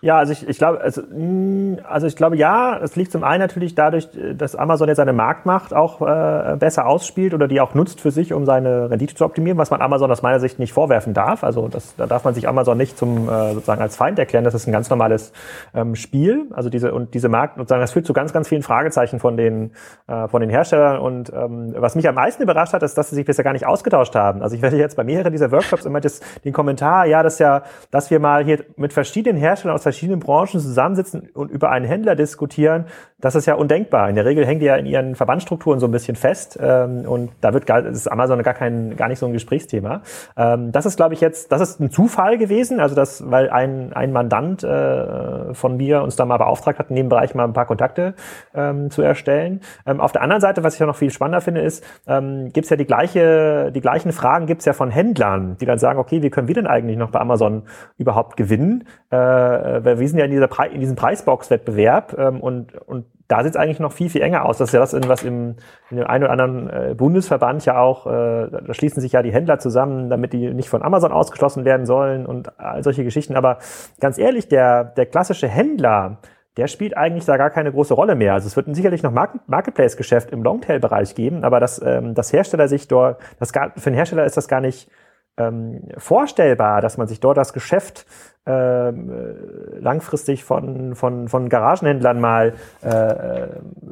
Ja, 0.01 0.19
also 0.19 0.33
ich, 0.33 0.49
ich 0.49 0.59
glaube, 0.59 0.81
also, 0.81 1.03
mm, 1.03 1.79
also 1.89 2.07
ich 2.07 2.17
glaube 2.17 2.37
ja, 2.37 2.79
es 2.79 2.97
liegt 2.97 3.13
zum 3.13 3.25
einen 3.25 3.41
natürlich 3.41 3.75
dadurch, 3.75 4.09
dass 4.35 4.55
Amazon 4.55 4.89
jetzt 4.89 4.99
seine 4.99 5.13
Marktmacht 5.13 5.75
auch 5.75 6.03
äh, 6.03 6.57
besser 6.59 6.87
ausspielt 6.87 7.35
oder 7.35 7.49
die 7.49 7.61
auch 7.61 7.75
nutzt 7.75 8.01
für 8.01 8.11
sich, 8.11 8.33
um 8.33 8.45
seine 8.45 8.91
Rendite 8.91 9.15
zu 9.15 9.25
optimieren, 9.25 9.59
was 9.59 9.71
man 9.71 9.81
Amazon 9.81 10.11
aus 10.11 10.23
meiner 10.23 10.41
Sicht 10.41 10.59
nicht 10.59 10.73
vorwerfen 10.73 11.15
darf. 11.15 11.45
Also 11.45 11.69
das, 11.69 11.95
da 11.97 12.07
darf 12.07 12.25
man 12.25 12.35
sich 12.35 12.49
Amazon 12.49 12.77
nicht 12.77 12.99
zum 12.99 13.29
äh, 13.29 13.55
sozusagen 13.55 13.81
als 13.81 13.97
Feind 13.97 14.19
erklären. 14.19 14.45
Das 14.45 14.55
ist 14.55 14.67
ein 14.67 14.73
ganz 14.73 14.91
normales 14.91 15.33
ähm, 15.75 15.95
Spiel. 15.95 16.47
Also 16.53 16.69
diese 16.69 16.93
und 16.93 17.15
diese 17.15 17.29
Markt 17.29 17.57
sozusagen, 17.57 17.81
das 17.81 17.93
führt 17.93 18.07
zu 18.07 18.13
ganz, 18.13 18.33
ganz 18.33 18.49
vielen 18.49 18.63
Fragezeichen 18.63 19.19
von 19.19 19.37
den 19.37 19.73
äh, 20.07 20.29
von 20.29 20.41
den 20.41 20.51
Herstellern. 20.51 20.99
Und 20.99 21.33
ähm, 21.33 21.75
was 21.77 21.95
mich 21.95 22.09
am 22.09 22.15
meisten 22.15 22.43
überrascht 22.43 22.73
hat, 22.73 22.83
ist, 22.83 22.97
dass 22.99 23.11
sie 23.11 23.15
sich 23.15 23.25
bisher 23.25 23.45
gar 23.45 23.53
nicht 23.53 23.67
ausgetauscht 23.67 24.15
haben. 24.15 24.43
Also 24.43 24.57
ich 24.57 24.63
werde 24.63 24.77
jetzt 24.77 24.97
bei 24.97 25.05
mehreren 25.05 25.33
dieser 25.33 25.51
Workshops 25.51 25.85
immer 25.85 26.01
das, 26.01 26.21
den 26.45 26.53
Kommentar, 26.53 27.07
ja, 27.07 27.23
das 27.23 27.39
ja, 27.39 27.63
dass 27.91 28.11
wir 28.11 28.21
mal 28.21 28.45
hier 28.45 28.65
mit 28.77 28.93
verschiedenen 28.93 29.39
Herstellern 29.39 29.75
aus 29.75 29.83
verschiedenen 29.83 29.96
Branchen 30.21 30.61
zusammensitzen 30.61 31.29
und 31.33 31.51
über 31.51 31.71
einen 31.71 31.87
Händler 31.87 32.15
diskutieren, 32.17 32.87
das 33.19 33.35
ist 33.35 33.47
ja 33.47 33.55
undenkbar. 33.55 34.11
In 34.11 34.15
der 34.15 34.27
Regel 34.27 34.45
hängen 34.45 34.61
die 34.61 34.67
ja 34.67 34.77
in 34.77 34.85
ihren 34.85 35.15
Verbandsstrukturen 35.15 35.81
so 35.81 35.87
ein 35.87 35.91
bisschen 35.91 36.17
fest 36.17 36.59
ähm, 36.61 37.07
und 37.07 37.31
da 37.41 37.55
wird 37.55 37.65
gar, 37.65 37.85
ist 37.85 38.09
Amazon 38.09 38.43
gar 38.43 38.53
kein, 38.53 38.95
gar 38.97 39.09
nicht 39.09 39.19
so 39.19 39.25
ein 39.25 39.33
Gesprächsthema. 39.33 40.03
Ähm, 40.37 40.71
das 40.71 40.85
ist, 40.85 40.97
glaube 40.97 41.15
ich, 41.15 41.23
jetzt, 41.23 41.51
das 41.51 41.63
ist 41.63 41.81
ein 41.81 41.91
Zufall 41.91 42.37
gewesen, 42.37 42.79
also 42.79 42.95
das, 42.95 43.31
weil 43.31 43.49
ein, 43.49 43.95
ein 43.95 44.13
Mandant 44.13 44.63
äh, 44.65 45.55
von 45.55 45.79
mir 45.79 46.03
uns 46.03 46.17
da 46.17 46.27
mal 46.27 46.37
beauftragt 46.37 46.79
hat, 46.79 46.91
in 46.91 46.97
dem 46.97 47.09
Bereich 47.09 47.35
mal 47.35 47.45
ein 47.45 47.55
paar 47.55 47.65
Kontakte 47.65 48.15
ähm, 48.55 48.91
zu 48.91 49.01
erstellen. 49.01 49.61
Ähm, 49.87 50.03
auf 50.03 50.13
der 50.13 50.21
anderen 50.21 50.43
Seite, 50.43 50.63
was 50.63 50.75
ich 50.75 50.81
ja 50.81 50.87
noch 50.87 50.97
viel 50.97 51.11
spannender 51.11 51.41
finde, 51.41 51.63
ist, 51.63 51.83
ähm, 52.07 52.53
gibt 52.53 52.65
es 52.65 52.71
ja 52.71 52.77
die 52.77 52.85
gleiche, 52.85 53.73
die 53.75 53.81
gleichen 53.81 54.13
Fragen 54.13 54.45
gibt 54.45 54.61
es 54.61 54.67
ja 54.67 54.75
von 54.75 54.91
Händlern, 54.91 55.57
die 55.59 55.65
dann 55.65 55.79
sagen, 55.79 55.99
okay, 55.99 56.23
wie 56.23 56.29
können 56.29 56.49
wir 56.49 56.55
denn 56.55 56.67
eigentlich 56.67 56.99
noch 56.99 57.13
bei 57.13 57.21
Amazon 57.21 57.63
überhaupt 57.97 58.37
gewinnen? 58.37 58.85
Äh, 59.09 59.17
weil 59.17 59.99
wir 59.99 60.07
sind 60.07 60.19
ja 60.19 60.27
in, 60.27 60.33
dieser 60.33 60.49
Pre 60.49 60.67
in 60.67 60.81
diesem 60.81 60.97
Preisbox-Wettbewerb 60.97 62.15
ähm, 62.19 62.41
und, 62.43 62.77
und 62.87 63.06
da 63.29 63.43
sieht 63.43 63.55
es 63.55 63.57
eigentlich 63.57 63.81
noch 63.81 63.93
viel, 63.93 64.09
viel 64.09 64.23
enger 64.23 64.45
aus. 64.45 64.59
Das 64.59 64.69
ist 64.69 64.73
ja 64.73 64.81
das, 64.81 64.95
was 65.09 65.25
im, 65.25 65.57
in 65.91 65.97
dem 65.97 66.07
einen 66.07 66.25
oder 66.25 66.33
anderen 66.33 66.71
äh, 66.71 66.95
Bundesverband 66.95 67.65
ja 67.65 67.79
auch, 67.79 68.07
äh, 68.07 68.49
da 68.51 68.73
schließen 68.73 69.01
sich 69.01 69.13
ja 69.13 69.23
die 69.23 69.33
Händler 69.33 69.59
zusammen, 69.59 70.09
damit 70.11 70.33
die 70.33 70.55
nicht 70.55 70.69
von 70.69 70.83
Amazon 70.83 71.13
ausgeschlossen 71.13 71.65
werden 71.65 71.87
sollen 71.87 72.25
und 72.25 72.59
all 72.61 72.85
solche 72.85 73.03
Geschichten. 73.03 73.37
Aber 73.37 73.59
ganz 74.01 74.19
ehrlich, 74.19 74.49
der, 74.49 74.85
der 74.85 75.07
klassische 75.07 75.49
Händler, 75.49 76.19
der 76.57 76.69
spielt 76.69 76.97
eigentlich 76.97 77.25
da 77.25 77.37
gar 77.37 77.51
keine 77.51 77.73
große 77.73 77.95
Rolle 77.95 78.15
mehr. 78.15 78.35
Also 78.35 78.47
es 78.47 78.57
wird 78.57 78.73
sicherlich 78.75 79.03
noch 79.03 79.13
Marketplace-Geschäft 79.13 80.31
im 80.31 80.43
Longtail-Bereich 80.43 81.15
geben, 81.15 81.45
aber 81.45 81.59
das, 81.59 81.83
ähm, 81.85 82.15
das 82.15 82.33
Hersteller 82.33 82.69
sich 82.69 82.87
dort, 82.87 83.21
das 83.41 83.53
gar, 83.53 83.73
für 83.77 83.91
den 83.91 83.95
Hersteller 83.95 84.25
ist 84.25 84.37
das 84.37 84.47
gar 84.47 84.61
nicht 84.61 84.89
ähm, 85.37 85.83
vorstellbar, 85.99 86.81
dass 86.81 86.97
man 86.97 87.09
sich 87.09 87.21
dort 87.21 87.37
das 87.37 87.53
Geschäft 87.53 88.07
ähm, 88.49 89.11
äh, 89.11 89.79
langfristig 89.81 90.45
von, 90.45 90.95
von, 90.95 91.29
von 91.29 91.49
Garagenhändlern 91.49 92.21
mal 92.21 92.55
äh, 92.81 93.49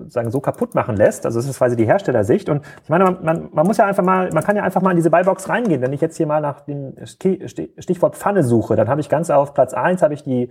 sagen 0.07 0.31
so 0.31 0.39
kaputt 0.39 0.77
machen 0.77 0.97
lässt. 0.97 1.27
Also 1.27 1.41
das 1.41 1.49
ist 1.49 1.59
quasi 1.59 1.75
die 1.75 1.87
Herstellersicht. 1.87 2.49
Und 2.49 2.65
ich 2.85 2.89
meine, 2.89 3.03
man, 3.05 3.25
man, 3.25 3.49
man 3.53 3.67
muss 3.67 3.79
ja 3.79 3.87
einfach 3.87 4.05
mal, 4.05 4.31
man 4.33 4.45
kann 4.45 4.55
ja 4.55 4.63
einfach 4.63 4.81
mal 4.81 4.91
in 4.93 4.97
diese 4.97 5.11
Buybox 5.11 5.49
reingehen. 5.49 5.83
Wenn 5.83 5.93
ich 5.93 6.01
jetzt 6.01 6.17
hier 6.17 6.29
mal 6.29 6.41
nach 6.41 6.61
dem 6.61 6.95
Stichwort 7.05 8.17
Pfanne 8.17 8.45
suche, 8.45 8.77
dann 8.77 8.89
habe 8.89 9.01
ich 9.01 9.09
ganz 9.09 9.29
auf 9.29 9.55
Platz 9.55 9.75
eins 9.75 10.03
habe 10.03 10.15
ich 10.15 10.23
die, 10.23 10.51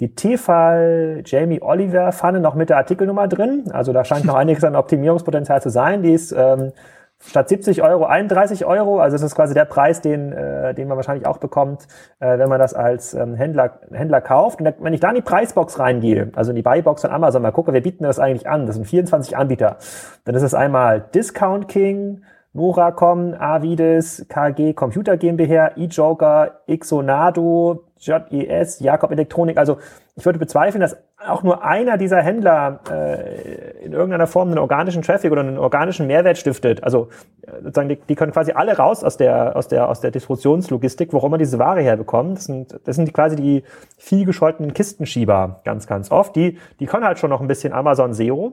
die 0.00 0.16
Tefal 0.16 1.22
Jamie 1.24 1.62
Oliver 1.62 2.10
Pfanne 2.10 2.40
noch 2.40 2.56
mit 2.56 2.70
der 2.70 2.78
Artikelnummer 2.78 3.28
drin. 3.28 3.66
Also 3.72 3.92
da 3.92 4.04
scheint 4.04 4.24
noch 4.24 4.34
einiges 4.34 4.64
an 4.64 4.74
Optimierungspotenzial 4.74 5.62
zu 5.62 5.70
sein. 5.70 6.02
Die 6.02 6.12
ist 6.12 6.32
ähm, 6.32 6.72
statt 7.20 7.48
70 7.48 7.82
Euro 7.82 8.04
31 8.04 8.64
Euro. 8.64 9.00
Also 9.00 9.14
das 9.14 9.22
ist 9.22 9.34
quasi 9.34 9.54
der 9.54 9.64
Preis, 9.64 10.00
den, 10.00 10.32
äh, 10.32 10.74
den 10.74 10.88
man 10.88 10.96
wahrscheinlich 10.96 11.26
auch 11.26 11.38
bekommt, 11.38 11.86
äh, 12.20 12.38
wenn 12.38 12.48
man 12.48 12.58
das 12.58 12.74
als 12.74 13.14
ähm, 13.14 13.34
Händler, 13.34 13.80
Händler 13.92 14.20
kauft. 14.20 14.60
Und 14.60 14.74
wenn 14.80 14.92
ich 14.92 15.00
da 15.00 15.08
in 15.10 15.16
die 15.16 15.22
Preisbox 15.22 15.78
reingehe, 15.78 16.30
also 16.34 16.50
in 16.50 16.56
die 16.56 16.62
Buybox 16.62 17.02
von 17.02 17.10
Amazon, 17.10 17.42
mal 17.42 17.52
gucke, 17.52 17.72
wer 17.72 17.80
bieten 17.80 18.04
das 18.04 18.18
eigentlich 18.18 18.48
an? 18.48 18.66
Das 18.66 18.76
sind 18.76 18.86
24 18.86 19.36
Anbieter. 19.36 19.78
Dann 20.24 20.34
ist 20.34 20.42
es 20.42 20.54
einmal 20.54 21.00
Discount 21.14 21.68
King, 21.68 22.22
Noracom, 22.52 23.34
Avides, 23.34 24.26
KG 24.28 24.74
Computer 24.74 25.16
GmbH, 25.16 25.72
eJoker, 25.76 26.60
Ixonado, 26.68 27.84
JES, 27.98 28.78
Jakob 28.80 29.10
Elektronik. 29.10 29.58
Also 29.58 29.78
ich 30.16 30.24
würde 30.24 30.38
bezweifeln, 30.38 30.80
dass 30.80 30.96
auch 31.26 31.42
nur 31.42 31.64
einer 31.64 31.98
dieser 31.98 32.22
Händler 32.22 32.80
äh, 32.88 33.84
in 33.84 33.92
irgendeiner 33.92 34.28
Form 34.28 34.48
einen 34.48 34.58
organischen 34.58 35.02
Traffic 35.02 35.32
oder 35.32 35.40
einen 35.40 35.58
organischen 35.58 36.06
Mehrwert 36.06 36.38
stiftet. 36.38 36.84
Also 36.84 37.08
äh, 37.42 37.62
sozusagen, 37.62 37.88
die, 37.88 37.96
die 37.96 38.14
können 38.14 38.30
quasi 38.30 38.52
alle 38.52 38.76
raus 38.76 39.02
aus 39.02 39.16
der 39.16 39.56
aus 39.56 39.66
der 39.66 39.88
aus 39.88 40.00
der 40.00 40.12
Distributionslogistik, 40.12 41.12
wo 41.12 41.18
immer 41.26 41.38
diese 41.38 41.58
Ware 41.58 41.80
herbekommen. 41.80 42.36
Das 42.36 42.44
sind 42.44 42.78
das 42.84 42.94
sind 42.94 43.12
quasi 43.12 43.34
die 43.34 43.64
viel 43.98 44.24
gescholtenen 44.24 44.72
Kistenschieber 44.72 45.60
ganz 45.64 45.88
ganz 45.88 46.12
oft. 46.12 46.36
Die 46.36 46.58
die 46.78 46.86
können 46.86 47.04
halt 47.04 47.18
schon 47.18 47.30
noch 47.30 47.40
ein 47.40 47.48
bisschen 47.48 47.72
Amazon 47.72 48.14
SEO, 48.14 48.52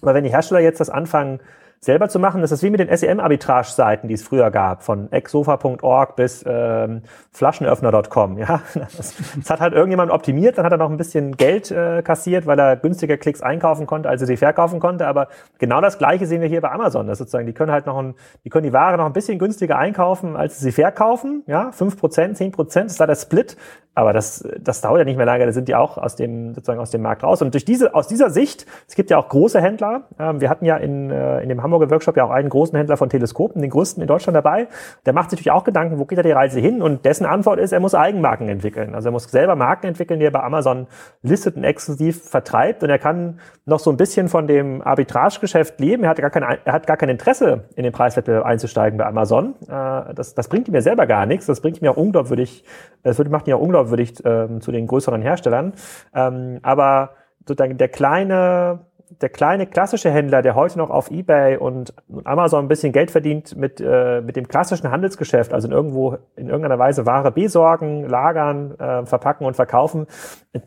aber 0.00 0.14
wenn 0.14 0.24
die 0.24 0.30
Hersteller 0.30 0.60
jetzt 0.60 0.80
das 0.80 0.88
anfangen 0.88 1.40
selber 1.86 2.08
zu 2.08 2.18
machen. 2.18 2.42
Das 2.42 2.52
ist 2.52 2.62
wie 2.62 2.70
mit 2.70 2.80
den 2.80 2.94
SEM-Arbitrage-Seiten, 2.94 4.08
die 4.08 4.14
es 4.14 4.22
früher 4.22 4.50
gab, 4.50 4.82
von 4.82 5.10
exsofa.org 5.10 6.16
bis 6.16 6.44
ähm, 6.46 7.02
flaschenöffner.com. 7.32 8.38
Ja, 8.38 8.60
das, 8.74 9.14
das, 9.36 9.50
hat 9.50 9.60
halt 9.60 9.72
irgendjemand 9.72 10.10
optimiert, 10.10 10.58
dann 10.58 10.66
hat 10.66 10.72
er 10.72 10.78
noch 10.78 10.90
ein 10.90 10.96
bisschen 10.96 11.36
Geld 11.36 11.70
äh, 11.70 12.02
kassiert, 12.02 12.46
weil 12.46 12.58
er 12.58 12.76
günstiger 12.76 13.16
Klicks 13.16 13.40
einkaufen 13.40 13.86
konnte, 13.86 14.08
als 14.08 14.20
er 14.20 14.26
sie 14.26 14.36
verkaufen 14.36 14.80
konnte. 14.80 15.06
Aber 15.06 15.28
genau 15.58 15.80
das 15.80 15.96
Gleiche 15.96 16.26
sehen 16.26 16.42
wir 16.42 16.48
hier 16.48 16.60
bei 16.60 16.70
Amazon. 16.70 17.06
Das 17.06 17.18
sozusagen, 17.18 17.46
die 17.46 17.54
können 17.54 17.72
halt 17.72 17.86
noch 17.86 17.96
ein, 17.96 18.14
die 18.44 18.50
können 18.50 18.64
die 18.64 18.72
Ware 18.72 18.98
noch 18.98 19.06
ein 19.06 19.12
bisschen 19.12 19.38
günstiger 19.38 19.78
einkaufen, 19.78 20.36
als 20.36 20.58
sie 20.60 20.72
verkaufen. 20.72 21.44
Ja, 21.46 21.72
fünf 21.72 21.96
Prozent, 21.96 22.36
zehn 22.36 22.52
Prozent 22.52 22.90
ist 22.90 23.00
da 23.00 23.06
der 23.06 23.14
Split. 23.14 23.56
Aber 23.96 24.12
das, 24.12 24.46
das 24.60 24.82
dauert 24.82 24.98
ja 24.98 25.04
nicht 25.06 25.16
mehr 25.16 25.24
lange, 25.24 25.46
da 25.46 25.52
sind 25.52 25.68
die 25.68 25.74
auch 25.74 25.96
aus 25.96 26.16
dem, 26.16 26.52
sozusagen 26.52 26.80
aus 26.80 26.90
dem 26.90 27.00
Markt 27.00 27.24
raus. 27.24 27.40
Und 27.40 27.54
durch 27.54 27.64
diese, 27.64 27.94
aus 27.94 28.06
dieser 28.06 28.28
Sicht, 28.28 28.66
es 28.86 28.94
gibt 28.94 29.08
ja 29.08 29.16
auch 29.16 29.30
große 29.30 29.58
Händler. 29.58 30.02
Ähm, 30.18 30.42
wir 30.42 30.50
hatten 30.50 30.66
ja 30.66 30.76
in, 30.76 31.10
äh, 31.10 31.40
in 31.40 31.48
dem 31.48 31.62
Hamburg 31.62 31.75
Hamburger 31.76 31.90
Workshop 31.90 32.16
ja 32.16 32.24
auch 32.24 32.30
einen 32.30 32.48
großen 32.48 32.76
Händler 32.76 32.96
von 32.96 33.08
Teleskopen, 33.08 33.62
den 33.62 33.70
größten 33.70 34.02
in 34.02 34.06
Deutschland 34.06 34.34
dabei. 34.34 34.68
Der 35.04 35.12
macht 35.12 35.30
sich 35.30 35.38
natürlich 35.38 35.52
auch 35.52 35.64
Gedanken, 35.64 35.98
wo 35.98 36.04
geht 36.04 36.18
da 36.18 36.22
die 36.22 36.32
Reise 36.32 36.60
hin? 36.60 36.82
Und 36.82 37.04
dessen 37.04 37.26
Antwort 37.26 37.58
ist, 37.58 37.72
er 37.72 37.80
muss 37.80 37.94
Eigenmarken 37.94 38.48
entwickeln. 38.48 38.94
Also 38.94 39.08
er 39.08 39.12
muss 39.12 39.24
selber 39.24 39.56
Marken 39.56 39.86
entwickeln, 39.86 40.20
die 40.20 40.26
er 40.26 40.30
bei 40.30 40.42
Amazon 40.42 40.86
listet 41.22 41.56
und 41.56 41.64
exklusiv 41.64 42.22
vertreibt. 42.22 42.82
Und 42.82 42.90
er 42.90 42.98
kann 42.98 43.40
noch 43.64 43.78
so 43.78 43.90
ein 43.90 43.96
bisschen 43.96 44.28
von 44.28 44.46
dem 44.46 44.82
Arbitragegeschäft 44.82 45.78
leben. 45.80 46.04
Er 46.04 46.10
hat 46.10 46.18
gar 46.18 46.30
kein, 46.30 46.42
er 46.42 46.72
hat 46.72 46.86
gar 46.86 46.96
kein 46.96 47.08
Interesse, 47.08 47.64
in 47.74 47.84
den 47.84 47.92
Preiswettbewerb 47.92 48.44
einzusteigen 48.44 48.98
bei 48.98 49.06
Amazon. 49.06 49.54
Äh, 49.68 50.14
das, 50.14 50.34
das 50.34 50.48
bringt 50.48 50.68
ihm 50.68 50.80
selber 50.80 51.06
gar 51.06 51.26
nichts. 51.26 51.46
Das 51.46 51.60
bringt 51.60 51.80
ihm 51.80 51.84
ja 51.84 51.90
unglaubwürdig, 51.92 52.64
das 53.02 53.18
macht 53.18 53.46
ihn 53.46 53.50
ja 53.50 53.56
unglaubwürdig 53.56 54.24
äh, 54.24 54.58
zu 54.60 54.72
den 54.72 54.86
größeren 54.86 55.22
Herstellern. 55.22 55.74
Ähm, 56.14 56.60
aber 56.62 57.10
sozusagen 57.46 57.76
der 57.76 57.88
kleine 57.88 58.80
der 59.08 59.28
kleine 59.28 59.66
klassische 59.66 60.10
Händler, 60.10 60.42
der 60.42 60.54
heute 60.54 60.78
noch 60.78 60.90
auf 60.90 61.10
eBay 61.10 61.56
und 61.56 61.94
Amazon 62.24 62.64
ein 62.64 62.68
bisschen 62.68 62.92
Geld 62.92 63.10
verdient 63.10 63.56
mit, 63.56 63.80
äh, 63.80 64.20
mit 64.20 64.36
dem 64.36 64.48
klassischen 64.48 64.90
Handelsgeschäft, 64.90 65.52
also 65.52 65.68
in 65.68 65.72
irgendwo 65.72 66.18
in 66.34 66.48
irgendeiner 66.48 66.78
Weise 66.78 67.06
Ware 67.06 67.30
besorgen, 67.30 68.08
lagern, 68.08 68.78
äh, 68.78 69.06
verpacken 69.06 69.46
und 69.46 69.54
verkaufen, 69.54 70.06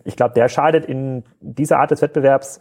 ich 0.03 0.15
glaube, 0.15 0.33
der 0.33 0.49
scheidet 0.49 0.85
in 0.85 1.23
dieser 1.41 1.79
Art 1.79 1.91
des 1.91 2.01
Wettbewerbs 2.01 2.59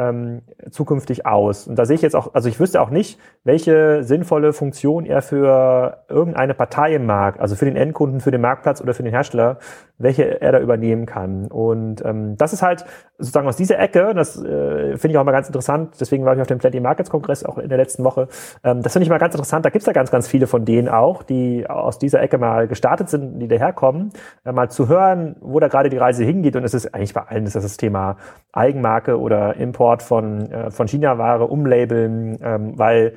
ähm, 0.00 0.42
zukünftig 0.70 1.26
aus. 1.26 1.66
Und 1.66 1.78
da 1.78 1.84
sehe 1.84 1.96
ich 1.96 2.02
jetzt 2.02 2.16
auch, 2.16 2.34
also 2.34 2.48
ich 2.48 2.58
wüsste 2.58 2.80
auch 2.80 2.90
nicht, 2.90 3.18
welche 3.44 4.02
sinnvolle 4.02 4.52
Funktion 4.52 5.04
er 5.04 5.20
für 5.20 6.04
irgendeine 6.08 6.54
Partei 6.54 6.94
im 6.94 7.06
Markt, 7.06 7.40
also 7.40 7.54
für 7.54 7.66
den 7.66 7.76
Endkunden, 7.76 8.20
für 8.20 8.30
den 8.30 8.40
Marktplatz 8.40 8.80
oder 8.80 8.94
für 8.94 9.02
den 9.02 9.12
Hersteller, 9.12 9.58
welche 9.98 10.40
er 10.40 10.52
da 10.52 10.60
übernehmen 10.60 11.04
kann. 11.04 11.46
Und 11.48 12.02
ähm, 12.04 12.36
das 12.38 12.54
ist 12.54 12.62
halt 12.62 12.86
sozusagen 13.18 13.46
aus 13.46 13.56
dieser 13.56 13.78
Ecke, 13.78 14.14
das 14.14 14.42
äh, 14.42 14.96
finde 14.96 15.10
ich 15.10 15.18
auch 15.18 15.24
mal 15.24 15.32
ganz 15.32 15.46
interessant, 15.46 15.96
deswegen 16.00 16.24
war 16.24 16.34
ich 16.34 16.40
auf 16.40 16.46
dem 16.46 16.58
Plenty 16.58 16.80
Markets 16.80 17.10
Kongress 17.10 17.44
auch 17.44 17.58
in 17.58 17.68
der 17.68 17.76
letzten 17.76 18.02
Woche, 18.02 18.28
ähm, 18.64 18.80
das 18.80 18.94
finde 18.94 19.04
ich 19.04 19.10
mal 19.10 19.18
ganz 19.18 19.34
interessant, 19.34 19.66
da 19.66 19.68
gibt 19.68 19.82
es 19.82 19.86
ja 19.86 19.92
ganz, 19.92 20.10
ganz 20.10 20.26
viele 20.26 20.46
von 20.46 20.64
denen 20.64 20.88
auch, 20.88 21.22
die 21.22 21.68
aus 21.68 21.98
dieser 21.98 22.22
Ecke 22.22 22.38
mal 22.38 22.66
gestartet 22.66 23.10
sind, 23.10 23.38
die 23.40 23.48
daherkommen, 23.48 24.12
äh, 24.46 24.52
mal 24.52 24.70
zu 24.70 24.88
hören, 24.88 25.36
wo 25.40 25.60
da 25.60 25.68
gerade 25.68 25.90
die 25.90 25.98
Reise 25.98 26.24
hingeht 26.24 26.56
und 26.56 26.64
es 26.64 26.72
ist 26.72 26.94
eigentlich 26.94 27.12
bei 27.12 27.22
allen 27.22 27.44
ist 27.44 27.54
das, 27.54 27.62
das 27.62 27.76
Thema 27.76 28.16
Eigenmarke 28.52 29.20
oder 29.20 29.56
Import 29.56 29.89
von, 29.98 30.50
äh, 30.50 30.70
von 30.70 30.86
China-Ware 30.86 31.46
umlabeln, 31.46 32.38
ähm, 32.42 32.78
weil 32.78 33.14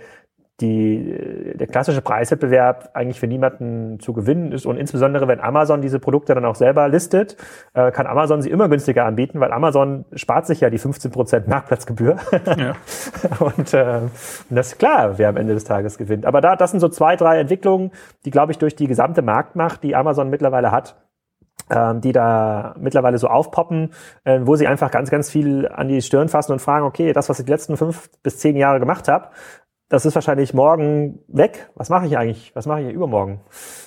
die, 0.61 1.53
der 1.55 1.67
klassische 1.67 2.01
Preiswettbewerb 2.01 2.91
eigentlich 2.93 3.19
für 3.19 3.27
niemanden 3.27 3.99
zu 3.99 4.13
gewinnen 4.13 4.51
ist. 4.51 4.65
Und 4.65 4.77
insbesondere, 4.77 5.27
wenn 5.27 5.39
Amazon 5.39 5.81
diese 5.81 5.99
Produkte 5.99 6.35
dann 6.35 6.45
auch 6.45 6.55
selber 6.55 6.87
listet, 6.87 7.35
äh, 7.73 7.91
kann 7.91 8.05
Amazon 8.05 8.41
sie 8.41 8.51
immer 8.51 8.69
günstiger 8.69 9.05
anbieten, 9.05 9.39
weil 9.39 9.51
Amazon 9.51 10.05
spart 10.13 10.45
sich 10.45 10.61
ja 10.61 10.69
die 10.69 10.79
15% 10.79 11.49
Marktplatzgebühr. 11.49 12.17
Ja. 12.57 12.75
und, 13.39 13.73
äh, 13.73 14.01
und 14.49 14.55
das 14.55 14.67
ist 14.67 14.79
klar, 14.79 15.17
wer 15.17 15.29
am 15.29 15.37
Ende 15.37 15.53
des 15.53 15.63
Tages 15.63 15.97
gewinnt. 15.97 16.25
Aber 16.25 16.39
da, 16.39 16.55
das 16.55 16.71
sind 16.71 16.79
so 16.79 16.89
zwei, 16.89 17.15
drei 17.15 17.39
Entwicklungen, 17.39 17.91
die, 18.25 18.31
glaube 18.31 18.51
ich, 18.51 18.57
durch 18.59 18.75
die 18.75 18.87
gesamte 18.87 19.21
Marktmacht, 19.21 19.83
die 19.83 19.95
Amazon 19.95 20.29
mittlerweile 20.29 20.71
hat, 20.71 20.95
die 21.69 22.11
da 22.11 22.75
mittlerweile 22.79 23.17
so 23.17 23.27
aufpoppen, 23.27 23.91
äh, 24.23 24.39
wo 24.43 24.55
sie 24.55 24.67
einfach 24.67 24.91
ganz, 24.91 25.09
ganz 25.09 25.29
viel 25.29 25.67
an 25.67 25.87
die 25.87 26.01
Stirn 26.01 26.29
fassen 26.29 26.51
und 26.51 26.59
fragen, 26.59 26.85
okay, 26.85 27.13
das, 27.13 27.29
was 27.29 27.39
ich 27.39 27.45
die 27.45 27.51
letzten 27.51 27.77
fünf 27.77 28.09
bis 28.21 28.39
zehn 28.39 28.55
Jahre 28.55 28.79
gemacht 28.79 29.07
habe, 29.07 29.29
das 29.93 30.07
ist 30.07 30.15
wahrscheinlich 30.15 30.55
morgen 30.55 31.19
weg. 31.27 31.69
Was 31.75 31.89
mache 31.89 32.07
ich 32.07 32.17
eigentlich? 32.17 32.51
Was 32.55 32.65
mache 32.65 32.81
ich 32.81 32.95
übermorgen? 32.95 33.41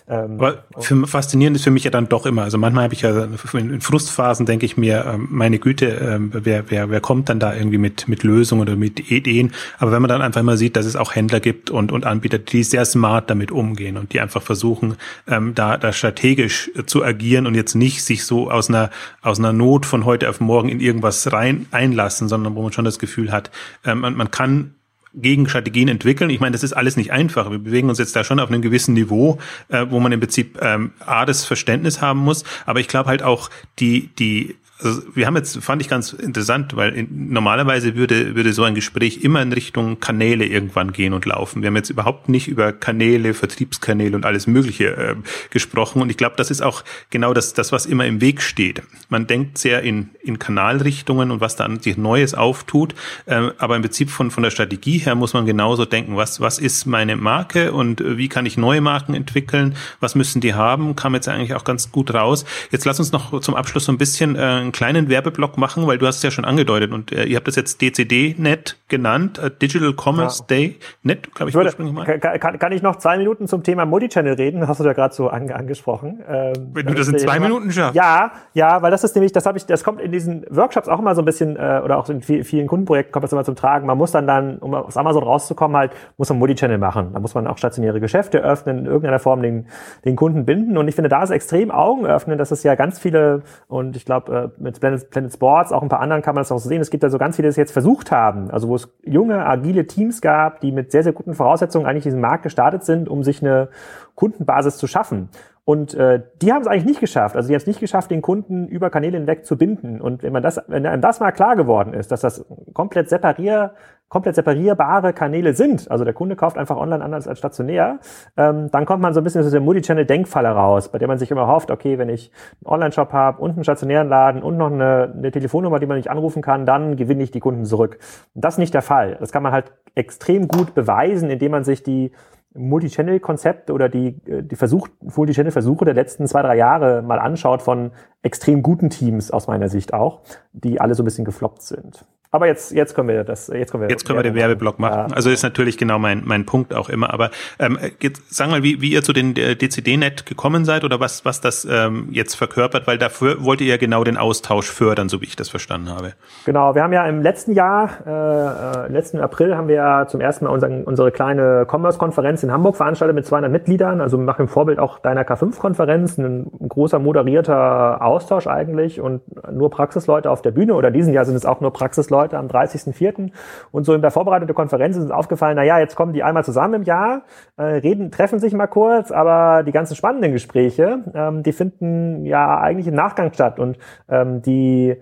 Ähm, 0.07 0.41
für, 0.79 1.05
faszinierend 1.05 1.57
ist 1.57 1.65
für 1.65 1.73
mich 1.73 1.83
ja 1.83 1.91
dann 1.91 2.09
doch 2.09 2.27
immer. 2.27 2.45
Also 2.45 2.59
manchmal 2.59 2.85
habe 2.85 2.95
ich 2.95 3.03
ja 3.03 3.25
in 3.25 3.81
Frustphasen 3.81 4.47
denke 4.47 4.67
ich 4.67 4.77
mir, 4.77 5.05
ähm, 5.05 5.27
meine 5.33 5.59
Güte, 5.59 5.87
ähm, 5.87 6.31
wer, 6.33 6.71
wer, 6.71 6.91
wer 6.91 7.01
kommt 7.01 7.29
dann 7.29 7.41
da 7.41 7.53
irgendwie 7.53 7.79
mit, 7.79 8.07
mit 8.07 8.23
Lösungen 8.23 8.63
oder 8.63 8.77
mit 8.77 9.11
Ideen? 9.11 9.51
Aber 9.79 9.91
wenn 9.91 10.01
man 10.01 10.09
dann 10.09 10.23
einfach 10.23 10.45
mal 10.45 10.57
sieht, 10.57 10.77
dass 10.77 10.87
es 10.87 10.95
auch 10.95 11.17
Händler 11.17 11.41
gibt 11.41 11.71
und, 11.71 11.91
und 11.91 12.07
Anbieter, 12.07 12.39
die 12.39 12.63
sehr 12.63 12.85
smart 12.85 13.29
damit 13.29 13.51
umgehen 13.51 13.97
und 13.97 14.13
die 14.13 14.21
einfach 14.21 14.43
versuchen, 14.43 14.95
ähm, 15.27 15.57
da, 15.57 15.77
da 15.77 15.93
strategisch 15.93 16.71
zu 16.87 17.03
agieren 17.03 17.49
und 17.49 17.57
jetzt 17.57 17.75
nicht 17.75 18.05
sich 18.05 18.25
so 18.25 18.49
aus 18.49 18.69
einer, 18.69 18.91
aus 19.23 19.41
einer 19.41 19.53
Not 19.53 19.87
von 19.87 20.05
heute 20.05 20.31
auf 20.31 20.39
morgen 20.39 20.69
in 20.69 20.79
irgendwas 20.79 21.33
rein 21.33 21.67
einlassen, 21.73 22.29
sondern 22.29 22.55
wo 22.55 22.63
man 22.63 22.71
schon 22.71 22.85
das 22.85 23.01
Gefühl 23.01 23.33
hat, 23.33 23.51
ähm, 23.85 23.99
man, 23.99 24.15
man 24.15 24.31
kann 24.31 24.77
Gegenstrategien 25.15 25.89
entwickeln. 25.89 26.31
Ich 26.31 26.41
meine, 26.41 26.53
das 26.53 26.63
ist 26.63 26.73
alles 26.73 26.97
nicht 26.97 27.13
einfach. 27.13 27.51
Wir 27.51 27.59
bewegen 27.59 27.89
uns 27.89 27.99
jetzt 27.99 28.15
da 28.15 28.25
schon 28.25 28.41
auf 28.41 28.51
einem 28.51 28.63
gewissen 28.63 28.95
Niveau, 28.95 29.39
äh, 29.69 29.87
wo 29.89 30.01
man 30.01 30.13
im 30.13 30.21
Prinzip 30.21 30.59
ähm, 30.61 30.93
A, 31.01 31.25
das 31.25 31.45
Verständnis 31.45 32.01
haben 32.01 32.21
muss, 32.21 32.45
aber 32.67 32.81
ich 32.81 32.89
glaube 32.89 33.09
halt 33.09 33.23
auch 33.23 33.51
die, 33.79 34.09
die 34.19 34.57
also 34.79 35.03
wir 35.15 35.27
haben 35.27 35.37
jetzt, 35.37 35.57
fand 35.63 35.81
ich 35.81 35.89
ganz 35.89 36.13
interessant, 36.13 36.77
weil 36.77 36.93
in, 36.95 37.31
normalerweise 37.31 37.97
würde, 37.97 38.35
würde 38.35 38.53
so 38.53 38.63
ein 38.63 38.75
Gespräch 38.75 39.23
immer 39.23 39.41
in 39.41 39.53
Richtung 39.53 40.01
Kanäle 40.01 40.45
irgendwann 40.45 40.93
gehen 40.93 41.15
und 41.15 41.25
laufen. 41.25 41.63
Wir 41.63 41.69
haben 41.69 41.77
jetzt 41.77 41.89
überhaupt 41.89 42.29
nicht 42.29 42.47
über 42.47 42.73
Kanäle, 42.73 43.33
Vertriebskanäle 43.33 44.15
und 44.15 44.27
alles 44.27 44.47
Mögliche 44.47 44.97
äh, 44.97 45.17
gesprochen. 45.51 46.03
Und 46.03 46.11
ich 46.11 46.19
glaube, 46.19 46.35
das 46.37 46.51
ist 46.51 46.63
auch 46.63 46.85
genau 47.09 47.33
das, 47.33 47.55
das, 47.55 47.73
was 47.73 47.87
immer 47.87 48.05
im 48.05 48.21
Weg 48.21 48.43
steht. 48.43 48.83
Man 49.09 49.27
denkt 49.27 49.57
sehr 49.57 49.83
in, 49.83 50.11
in 50.23 50.39
Kanalrichtungen 50.39 51.31
und 51.31 51.41
was 51.41 51.57
da 51.57 51.65
an 51.65 51.81
sich 51.81 51.97
Neues 51.97 52.35
auftut. 52.35 52.95
Äh, 53.25 53.51
aber 53.57 53.77
im 53.77 53.83
Prinzip 53.83 54.11
von, 54.11 54.31
von 54.31 54.43
der 54.43 54.51
Strategie 54.51 54.99
her 54.99 55.15
muss 55.15 55.33
man 55.33 55.47
genauso 55.47 55.87
denken, 55.87 56.17
was, 56.17 56.41
was 56.41 56.59
ist 56.59 56.85
meine 56.87 57.17
Marke 57.17 57.73
und 57.73 58.03
äh, 58.03 58.19
wie 58.19 58.29
kann 58.29 58.45
ich 58.45 58.59
neue 58.59 58.83
Marken 58.83 59.15
entwickeln? 59.15 59.75
Was 60.01 60.15
müssen 60.15 60.43
die 60.43 60.53
haben? 60.53 60.97
Kam 60.97 61.15
jetzt 61.15 61.29
eigentlich 61.29 61.55
auch 61.55 61.65
ganz 61.65 61.91
gut 61.91 62.13
raus. 62.13 62.45
Jetzt 62.71 62.85
lass 62.85 62.99
uns 62.99 63.13
noch 63.13 63.41
zum 63.41 63.55
Abschluss 63.55 63.87
so 63.87 63.93
ein 63.93 63.99
bisschen 63.99 64.37
äh, 64.37 64.66
einen 64.67 64.73
kleinen 64.73 65.09
Werbeblock 65.09 65.57
machen, 65.59 65.87
weil 65.87 65.99
du 65.99 66.07
hast 66.07 66.17
es 66.17 66.23
ja 66.23 66.31
schon 66.31 66.45
angedeutet 66.45 66.93
und 66.93 67.13
äh, 67.13 67.25
ihr 67.25 67.37
habt 67.37 67.49
das 67.49 67.57
jetzt 67.57 67.81
DCD-Net 67.81 68.77
genannt, 68.89 69.39
äh, 69.39 69.51
Digital 69.51 69.95
Commerce 69.95 70.41
ja. 70.43 70.47
Day 70.57 70.79
Net, 71.03 71.35
glaube 71.35 71.51
ich. 71.51 71.55
würde, 71.55 71.93
mal. 71.93 72.05
Kann, 72.19 72.59
kann, 72.59 72.73
ich 72.73 72.83
noch 72.83 72.97
zwei 72.97 73.19
Minuten 73.19 73.49
zum 73.49 73.63
Thema 73.63 73.85
Multichannel 73.85 74.35
reden? 74.35 74.67
Hast 74.67 74.81
du 74.81 74.85
ja 74.85 74.93
gerade 74.93 75.15
so 75.15 75.29
an, 75.29 75.51
angesprochen. 75.51 76.21
Ähm, 76.29 76.71
Wenn 76.73 76.87
du 76.87 76.95
das 76.95 77.09
in 77.09 77.19
zwei 77.19 77.41
Minuten 77.41 77.71
schaffst. 77.73 77.97
Ja, 77.97 78.33
ja, 78.55 78.83
weil 78.83 78.91
das 78.91 79.05
ist 79.05 79.15
nämlich, 79.15 79.33
das 79.33 79.47
habe 79.47 79.59
ich, 79.59 79.67
das 79.67 79.85
kommt 79.85 80.01
in 80.01 80.13
diesen 80.13 80.45
Workshops 80.51 80.89
auch 80.89 80.99
immer 80.99 81.15
so 81.15 81.23
ein 81.23 81.25
bisschen 81.25 81.57
äh, 81.57 81.81
oder 81.85 81.99
auch 81.99 82.09
in 82.09 82.23
vielen 82.23 82.67
Kundenprojekten 82.67 83.13
kommt 83.13 83.25
das 83.25 83.33
immer 83.33 83.45
zum 83.45 83.57
Tragen. 83.57 83.87
Man 83.87 83.99
muss 83.99 84.13
dann 84.13 84.27
dann, 84.27 84.59
um 84.59 84.75
aus 84.75 84.97
Amazon 84.97 85.23
rauszukommen, 85.23 85.77
halt 85.77 85.93
muss 86.17 86.29
man 86.29 86.39
Multichannel 86.39 86.79
machen. 86.79 87.11
Da 87.13 87.21
muss 87.21 87.35
man 87.35 87.47
auch 87.47 87.59
stationäre 87.59 88.01
Geschäfte 88.01 88.39
öffnen, 88.39 88.81
in 88.81 88.87
irgendeiner 88.87 89.19
Form 89.19 89.43
den, 89.43 89.67
den 90.05 90.17
Kunden 90.17 90.45
binden. 90.45 90.77
Und 90.77 90.89
ich 90.89 90.95
finde, 90.95 91.09
da 91.09 91.23
ist 91.23 91.31
extrem 91.31 91.71
Augen 91.71 92.07
öffnen. 92.07 92.39
Das 92.39 92.53
ist 92.53 92.63
ja 92.63 92.75
ganz 92.75 92.99
viele 92.99 93.43
und 93.69 93.97
ich 93.97 94.05
glaube 94.05 94.53
äh, 94.56 94.56
mit 94.59 94.81
Planet, 94.81 95.11
Planet 95.11 95.33
Sports, 95.33 95.73
auch 95.73 95.83
ein 95.83 95.89
paar 95.89 96.01
anderen 96.01 96.23
kann 96.23 96.35
man 96.35 96.43
das 96.43 96.53
auch 96.53 96.59
sehen. 96.59 96.81
Es 96.81 96.91
gibt 96.91 97.03
da 97.03 97.11
so 97.11 97.19
ganz 97.19 97.37
viele, 97.37 97.47
die 97.47 97.51
es 97.51 97.57
jetzt 97.57 97.73
versucht 97.73 98.11
haben. 98.11 98.51
Also 98.51 98.69
wo 98.69 98.75
es 98.77 98.89
junge, 99.05 99.45
agile 99.47 99.87
Teams 99.87 100.21
gab, 100.21 100.61
die 100.61 100.73
mit 100.73 100.91
sehr, 100.93 101.03
sehr 101.03 101.13
guten 101.13 101.35
Voraussetzungen 101.35 101.87
eigentlich 101.87 102.05
diesen 102.05 102.21
Markt 102.21 102.43
gestartet 102.43 102.85
sind, 102.85 103.09
um 103.09 103.23
sich 103.23 103.43
eine 103.43 103.69
Kundenbasis 104.15 104.77
zu 104.77 104.87
schaffen. 104.87 105.29
Und 105.67 105.95
äh, 105.95 106.23
die 106.41 106.53
haben 106.53 106.63
es 106.63 106.69
eigentlich 106.69 106.85
nicht 106.85 107.01
geschafft. 107.01 107.35
Also 107.35 107.49
die 107.49 107.55
haben 107.55 107.61
es 107.61 107.67
nicht 107.67 107.81
geschafft, 107.81 108.13
den 108.13 108.23
Kunden 108.23 108.69
über 108.69 108.89
Kanäle 108.89 109.19
hinweg 109.19 109.45
zu 109.45 109.59
binden. 109.59 110.01
Und 110.01 110.23
wenn 110.23 110.33
man 110.33 110.41
das, 110.41 110.63
wenn 110.69 110.87
einem 110.87 111.03
das 111.03 111.19
mal 111.19 111.33
klar 111.33 111.57
geworden 111.57 111.93
ist, 111.93 112.13
dass 112.13 112.21
das 112.21 112.47
komplett 112.73 113.09
separier, 113.09 113.73
komplett 114.09 114.37
separierbare 114.37 115.13
Kanäle 115.13 115.55
sind, 115.55 115.91
also 115.91 116.05
der 116.05 116.15
Kunde 116.15 116.37
kauft 116.37 116.57
einfach 116.57 116.77
online 116.77 117.03
anders 117.03 117.27
als 117.27 117.41
stationär, 117.41 117.99
ähm, 118.37 118.71
dann 118.71 118.87
kommt 118.87 119.03
man 119.03 119.13
so 119.13 119.21
ein 119.21 119.25
bisschen 119.25 119.45
aus 119.45 119.51
der 119.51 119.61
Multichannel-Denkfalle 119.61 120.51
raus, 120.51 120.89
bei 120.89 120.99
der 120.99 121.09
man 121.09 121.19
sich 121.19 121.33
immer 121.33 121.49
hofft, 121.49 121.73
okay, 121.73 121.99
wenn 121.99 122.11
ich 122.11 122.31
einen 122.65 122.73
Online-Shop 122.73 123.13
habe 123.13 123.43
und 123.43 123.55
einen 123.55 123.65
stationären 123.65 124.09
Laden 124.09 124.45
und 124.45 124.57
noch 124.57 124.71
eine, 124.71 125.13
eine 125.17 125.33
Telefonnummer, 125.33 125.81
die 125.81 125.87
man 125.87 125.97
nicht 125.97 126.11
anrufen 126.11 126.43
kann, 126.43 126.65
dann 126.65 126.95
gewinne 126.95 127.25
ich 127.25 127.33
die 127.33 127.41
Kunden 127.41 127.65
zurück. 127.65 127.99
das 128.35 128.55
ist 128.55 128.59
nicht 128.59 128.73
der 128.73 128.83
Fall. 128.83 129.17
Das 129.19 129.33
kann 129.33 129.43
man 129.43 129.51
halt 129.51 129.73
extrem 129.97 130.47
gut 130.47 130.77
beweisen, 130.77 131.29
indem 131.29 131.51
man 131.51 131.65
sich 131.65 131.83
die 131.83 132.13
Multi-Channel-Konzept 132.57 133.71
oder 133.71 133.89
die, 133.89 134.21
äh, 134.27 134.43
die 134.43 134.57
Versuch, 134.57 134.89
Multi-Channel-Versuche 135.01 135.85
der 135.85 135.95
letzten 135.95 136.27
zwei, 136.27 136.43
drei 136.43 136.57
Jahre 136.57 137.03
mal 137.03 137.19
anschaut 137.19 137.63
von 137.63 137.93
extrem 138.23 138.63
guten 138.63 138.91
Teams 138.91 139.31
aus 139.31 139.47
meiner 139.47 139.69
Sicht 139.69 139.95
auch, 139.95 140.21
die 140.53 140.81
alle 140.81 140.95
so 140.95 141.03
ein 141.03 141.05
bisschen 141.05 141.25
gefloppt 141.25 141.63
sind. 141.63 142.05
Aber 142.31 142.47
jetzt, 142.47 142.73
jetzt 142.73 142.95
können 142.95 143.09
wir 143.09 143.25
das, 143.25 143.49
jetzt 143.49 143.71
können 143.71 143.83
wir, 143.83 143.91
jetzt 143.91 144.05
können 144.05 144.19
wir 144.19 144.23
den 144.25 144.35
Werbeblock 144.35 144.79
machen. 144.79 145.11
Ja. 145.11 145.17
Also 145.17 145.31
ist 145.31 145.43
natürlich 145.43 145.79
genau 145.79 145.99
mein, 145.99 146.23
mein 146.25 146.45
Punkt 146.45 146.75
auch 146.75 146.89
immer. 146.89 147.13
Aber 147.13 147.31
ähm, 147.59 147.79
jetzt 148.01 148.35
sag 148.35 148.51
mal, 148.51 148.63
wie, 148.63 148.81
wie 148.81 148.91
ihr 148.91 149.03
zu 149.03 149.13
den 149.13 149.37
äh, 149.37 149.55
DCD-Net 149.55 150.27
gekommen 150.27 150.65
seid 150.65 150.85
oder 150.85 151.01
was, 151.01 151.25
was 151.25 151.41
das 151.41 151.67
ähm, 151.71 152.09
jetzt 152.11 152.35
verkörpert, 152.35 152.87
weil 152.87 152.99
dafür 152.99 153.45
wollt 153.45 153.61
ihr 153.61 153.69
ja 153.69 153.77
genau 153.77 154.05
den 154.05 154.17
Austausch 154.17 154.71
fördern, 154.71 155.09
so 155.09 155.21
wie 155.21 155.27
ich 155.27 155.37
das 155.37 155.49
verstanden 155.49 155.89
habe. 155.89 156.15
Genau, 156.45 156.75
wir 156.75 156.83
haben 156.83 156.93
ja 156.93 157.07
im 157.07 157.23
letzten 157.23 157.53
Jahr, 157.53 157.91
äh, 158.07 158.93
letzten 158.93 159.21
April 159.21 159.57
haben 159.57 159.69
wir 159.69 159.77
ja 159.77 160.07
zum 160.07 160.21
ersten 160.21 160.47
Mal 160.47 160.51
unseren, 160.51 160.85
unsere 160.85 161.13
kleine 161.13 161.67
Commerce-Konferenz 161.71 162.43
in 162.43 162.51
Hamburg 162.51 162.77
veranstaltet 162.77 163.15
mit 163.15 163.27
200 163.27 163.51
Mitgliedern. 163.51 164.01
Also 164.01 164.19
wir 164.19 164.25
machen 164.25 164.43
im 164.43 164.49
Vorbild 164.49 164.79
auch 164.79 164.99
deiner 164.99 165.23
K5-Konferenz, 165.23 166.19
ein 166.19 166.51
großer 166.69 166.99
moderierter 166.99 168.03
Austausch 168.03 168.47
eigentlich 168.47 169.01
und 169.01 169.23
nur 169.53 169.71
Praxisleute 169.71 170.31
auf 170.31 170.43
der 170.43 170.51
Bühne 170.51 170.75
oder 170.75 170.91
diesen 170.91 171.13
Jahr 171.13 171.25
sind 171.25 171.37
es 171.37 171.47
auch 171.47 171.61
nur 171.61 171.73
Praxisleute 171.73 172.16
Leute 172.17 172.39
am 172.39 172.47
30.04. 172.47 173.31
Und 173.71 173.85
so 173.85 173.95
in 173.95 174.03
der 174.03 174.11
Vorbereitung 174.11 174.47
der 174.47 174.55
Konferenz 174.55 174.97
ist 174.97 175.03
uns 175.03 175.11
aufgefallen, 175.11 175.57
na 175.57 175.65
ja, 175.65 175.79
jetzt 175.79 175.97
kommen 175.97 176.13
die 176.13 176.23
einmal 176.23 176.45
zusammen 176.45 176.75
im 176.75 176.83
Jahr, 176.83 177.23
äh, 177.57 177.63
reden, 177.63 178.11
treffen 178.11 178.39
sich 178.39 178.55
mal 178.55 178.67
kurz, 178.67 179.11
aber 179.11 179.63
die 179.63 179.73
ganzen 179.73 179.97
spannenden 179.97 180.33
Gespräche, 180.33 181.01
ähm, 181.15 181.43
die 181.43 181.53
finden 181.53 182.25
ja 182.25 182.59
eigentlich 182.59 182.87
im 182.87 182.95
Nachgang 182.95 183.33
statt 183.33 183.59
und 183.59 183.79
ähm, 184.09 184.43
die 184.43 184.97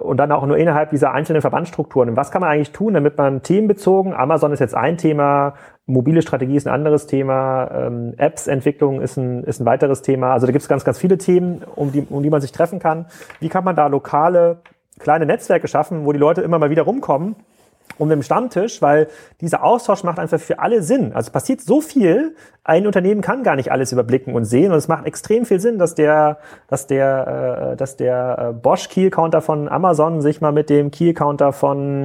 und 0.00 0.18
dann 0.18 0.30
auch 0.30 0.46
nur 0.46 0.56
innerhalb 0.56 0.90
dieser 0.90 1.12
einzelnen 1.12 1.42
Verbandsstrukturen. 1.42 2.16
Was 2.16 2.30
kann 2.30 2.42
man 2.42 2.50
eigentlich 2.50 2.70
tun, 2.70 2.94
damit 2.94 3.18
man 3.18 3.42
themenbezogen, 3.42 4.14
Amazon 4.14 4.52
ist 4.52 4.60
jetzt 4.60 4.76
ein 4.76 4.98
Thema, 4.98 5.54
mobile 5.84 6.22
Strategie 6.22 6.54
ist 6.54 6.68
ein 6.68 6.74
anderes 6.74 7.06
Thema, 7.06 7.68
ähm, 7.72 8.14
Apps-Entwicklung 8.18 9.00
ist 9.00 9.16
ein, 9.16 9.42
ist 9.42 9.60
ein 9.60 9.66
weiteres 9.66 10.02
Thema. 10.02 10.32
Also 10.32 10.46
da 10.46 10.52
gibt 10.52 10.62
es 10.62 10.68
ganz, 10.68 10.84
ganz 10.84 10.98
viele 10.98 11.18
Themen, 11.18 11.62
um 11.74 11.90
die, 11.90 12.06
um 12.08 12.22
die 12.22 12.30
man 12.30 12.40
sich 12.40 12.52
treffen 12.52 12.78
kann. 12.78 13.06
Wie 13.40 13.48
kann 13.48 13.64
man 13.64 13.74
da 13.74 13.88
lokale 13.88 14.58
kleine 14.98 15.26
Netzwerke 15.26 15.68
schaffen, 15.68 16.04
wo 16.04 16.12
die 16.12 16.18
Leute 16.18 16.42
immer 16.42 16.58
mal 16.58 16.70
wieder 16.70 16.82
rumkommen 16.82 17.36
um 17.96 18.08
den 18.08 18.22
Stammtisch, 18.22 18.82
weil 18.82 19.08
dieser 19.40 19.64
Austausch 19.64 20.04
macht 20.04 20.18
einfach 20.18 20.38
für 20.40 20.58
alle 20.58 20.82
Sinn. 20.82 21.12
Also 21.14 21.32
passiert 21.32 21.60
so 21.60 21.80
viel, 21.80 22.34
ein 22.68 22.86
Unternehmen 22.86 23.22
kann 23.22 23.44
gar 23.44 23.56
nicht 23.56 23.72
alles 23.72 23.92
überblicken 23.92 24.34
und 24.34 24.44
sehen 24.44 24.72
und 24.72 24.76
es 24.76 24.88
macht 24.88 25.06
extrem 25.06 25.46
viel 25.46 25.58
Sinn, 25.58 25.78
dass 25.78 25.94
der, 25.94 26.36
dass 26.66 26.86
der, 26.86 27.70
äh, 27.72 27.76
dass 27.76 27.96
der 27.96 28.50
äh, 28.50 28.52
Bosch 28.52 28.90
Key 28.90 29.08
Counter 29.08 29.40
von 29.40 29.70
Amazon 29.70 30.20
sich 30.20 30.42
mal 30.42 30.52
mit 30.52 30.68
dem 30.68 30.90
Key 30.90 31.14
Counter 31.14 31.54
von, 31.54 32.04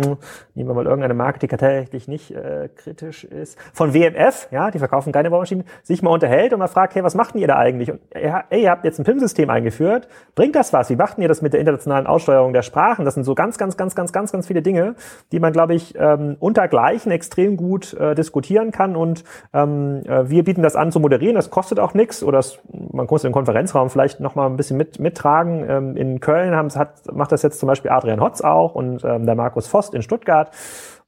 nehmen 0.55 0.69
wir 0.69 0.73
mal 0.73 0.86
irgendeine 0.86 1.15
Marke, 1.15 1.39
die 1.39 1.49
tatsächlich 1.49 2.07
nicht 2.07 2.31
äh, 2.31 2.69
kritisch 2.73 3.25
ist, 3.25 3.57
von 3.73 3.93
WMF, 3.93 4.47
ja, 4.51 4.71
die 4.71 4.79
verkaufen 4.79 5.11
keine 5.11 5.29
Bohrmaschinen, 5.31 5.65
sich 5.84 6.01
mal 6.01 6.11
unterhält 6.11 6.53
und 6.53 6.59
mal 6.59 6.67
fragt, 6.69 6.95
hey, 6.95 7.03
was 7.03 7.13
macht 7.13 7.36
ihr 7.36 7.47
da 7.47 7.57
eigentlich? 7.57 7.91
Und 7.91 7.99
ja, 8.15 8.45
ey, 8.49 8.63
ihr 8.63 8.71
habt 8.71 8.86
jetzt 8.86 8.99
ein 8.99 9.03
PIM-System 9.03 9.49
eingeführt, 9.49 10.07
bringt 10.34 10.55
das 10.55 10.71
was? 10.71 10.89
Wie 10.89 10.95
macht 10.95 11.17
ihr 11.17 11.27
das 11.27 11.41
mit 11.41 11.51
der 11.51 11.59
internationalen 11.59 12.07
Aussteuerung 12.07 12.53
der 12.53 12.61
Sprachen? 12.61 13.03
Das 13.03 13.15
sind 13.15 13.25
so 13.25 13.36
ganz, 13.36 13.57
ganz, 13.57 13.75
ganz, 13.75 13.95
ganz, 13.95 14.13
ganz, 14.13 14.31
ganz 14.31 14.47
viele 14.47 14.61
Dinge, 14.61 14.95
die 15.34 15.41
man, 15.41 15.51
glaube 15.51 15.72
ich, 15.72 15.72
ähm, 15.95 16.38
untergleichen 16.39 17.11
extrem 17.11 17.57
gut 17.57 17.93
äh, 17.93 18.15
diskutieren 18.15 18.71
kann 18.71 18.95
und 18.95 19.24
ähm, 19.53 20.01
äh, 20.05 20.30
wir 20.30 20.43
bieten 20.43 20.61
das 20.61 20.76
an 20.76 20.91
zu 20.91 20.99
moderieren, 20.99 21.36
das 21.36 21.49
kostet 21.49 21.80
auch 21.80 21.93
nichts 21.93 22.24
oder 22.24 22.39
es, 22.39 22.59
man 22.91 23.07
muss 23.09 23.21
den 23.21 23.32
Konferenzraum 23.32 23.89
vielleicht 23.89 24.19
noch 24.19 24.36
mal 24.36 24.47
ein 24.47 24.57
bisschen 24.57 24.78
mit, 24.78 24.99
mittragen. 24.99 25.65
Ähm, 25.69 25.97
in 25.97 26.19
Köln 26.19 26.55
haben, 26.55 26.69
hat, 26.76 27.13
macht 27.13 27.32
das 27.32 27.41
jetzt 27.43 27.59
zum 27.59 27.67
Beispiel 27.67 27.91
Adrian 27.91 28.21
Hotz 28.21 28.41
auch 28.41 28.76
und 28.76 29.03
ähm, 29.03 29.26
der 29.26 29.36
Markus 29.36 29.67
Vost 29.67 29.93
in 29.93 30.01
Stuttgart. 30.01 30.51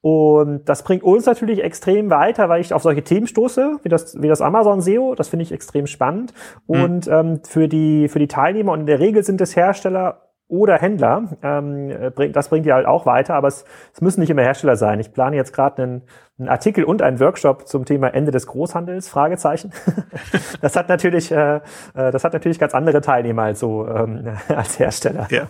Und 0.01 0.65
das 0.65 0.83
bringt 0.83 1.01
uns 1.01 1.25
natürlich 1.25 1.63
extrem 1.63 2.11
weiter, 2.11 2.47
weil 2.47 2.61
ich 2.61 2.75
auf 2.75 2.83
solche 2.83 3.03
Themen 3.03 3.25
stoße, 3.25 3.79
wie 3.81 3.89
das, 3.89 4.21
wie 4.21 4.27
das 4.27 4.39
Amazon 4.39 4.79
SEO. 4.79 5.15
Das 5.15 5.29
finde 5.29 5.41
ich 5.41 5.51
extrem 5.51 5.87
spannend. 5.87 6.31
Mhm. 6.67 6.83
Und 6.83 7.07
ähm, 7.07 7.39
für, 7.43 7.67
die, 7.67 8.07
für 8.07 8.19
die 8.19 8.27
Teilnehmer, 8.27 8.73
und 8.73 8.81
in 8.81 8.85
der 8.85 8.99
Regel 8.99 9.23
sind 9.23 9.41
es 9.41 9.55
Hersteller 9.55 10.24
oder 10.47 10.77
Händler, 10.77 11.37
ähm, 11.41 12.11
das 12.31 12.49
bringt 12.49 12.65
ihr 12.65 12.75
halt 12.75 12.85
auch 12.85 13.05
weiter, 13.05 13.33
aber 13.35 13.47
es, 13.47 13.65
es 13.93 14.01
müssen 14.01 14.19
nicht 14.19 14.29
immer 14.29 14.43
Hersteller 14.43 14.75
sein. 14.75 14.99
Ich 14.99 15.11
plane 15.11 15.35
jetzt 15.35 15.53
gerade 15.53 15.81
einen 15.81 16.01
ein 16.37 16.49
Artikel 16.49 16.83
und 16.83 17.01
ein 17.01 17.21
Workshop 17.21 17.65
zum 17.65 17.85
Thema 17.85 18.13
Ende 18.13 18.29
des 18.29 18.45
Großhandels, 18.45 19.07
Fragezeichen. 19.07 19.71
das 20.61 20.75
hat 20.75 20.89
natürlich, 20.89 21.31
äh, 21.31 21.55
äh, 21.55 22.11
das 22.11 22.25
hat 22.25 22.33
natürlich 22.33 22.59
ganz 22.59 22.73
andere 22.73 22.99
Teilnehmer 22.99 23.43
als 23.43 23.61
so 23.61 23.87
ähm, 23.87 24.35
als 24.49 24.77
Hersteller. 24.77 25.29
Ja. 25.31 25.47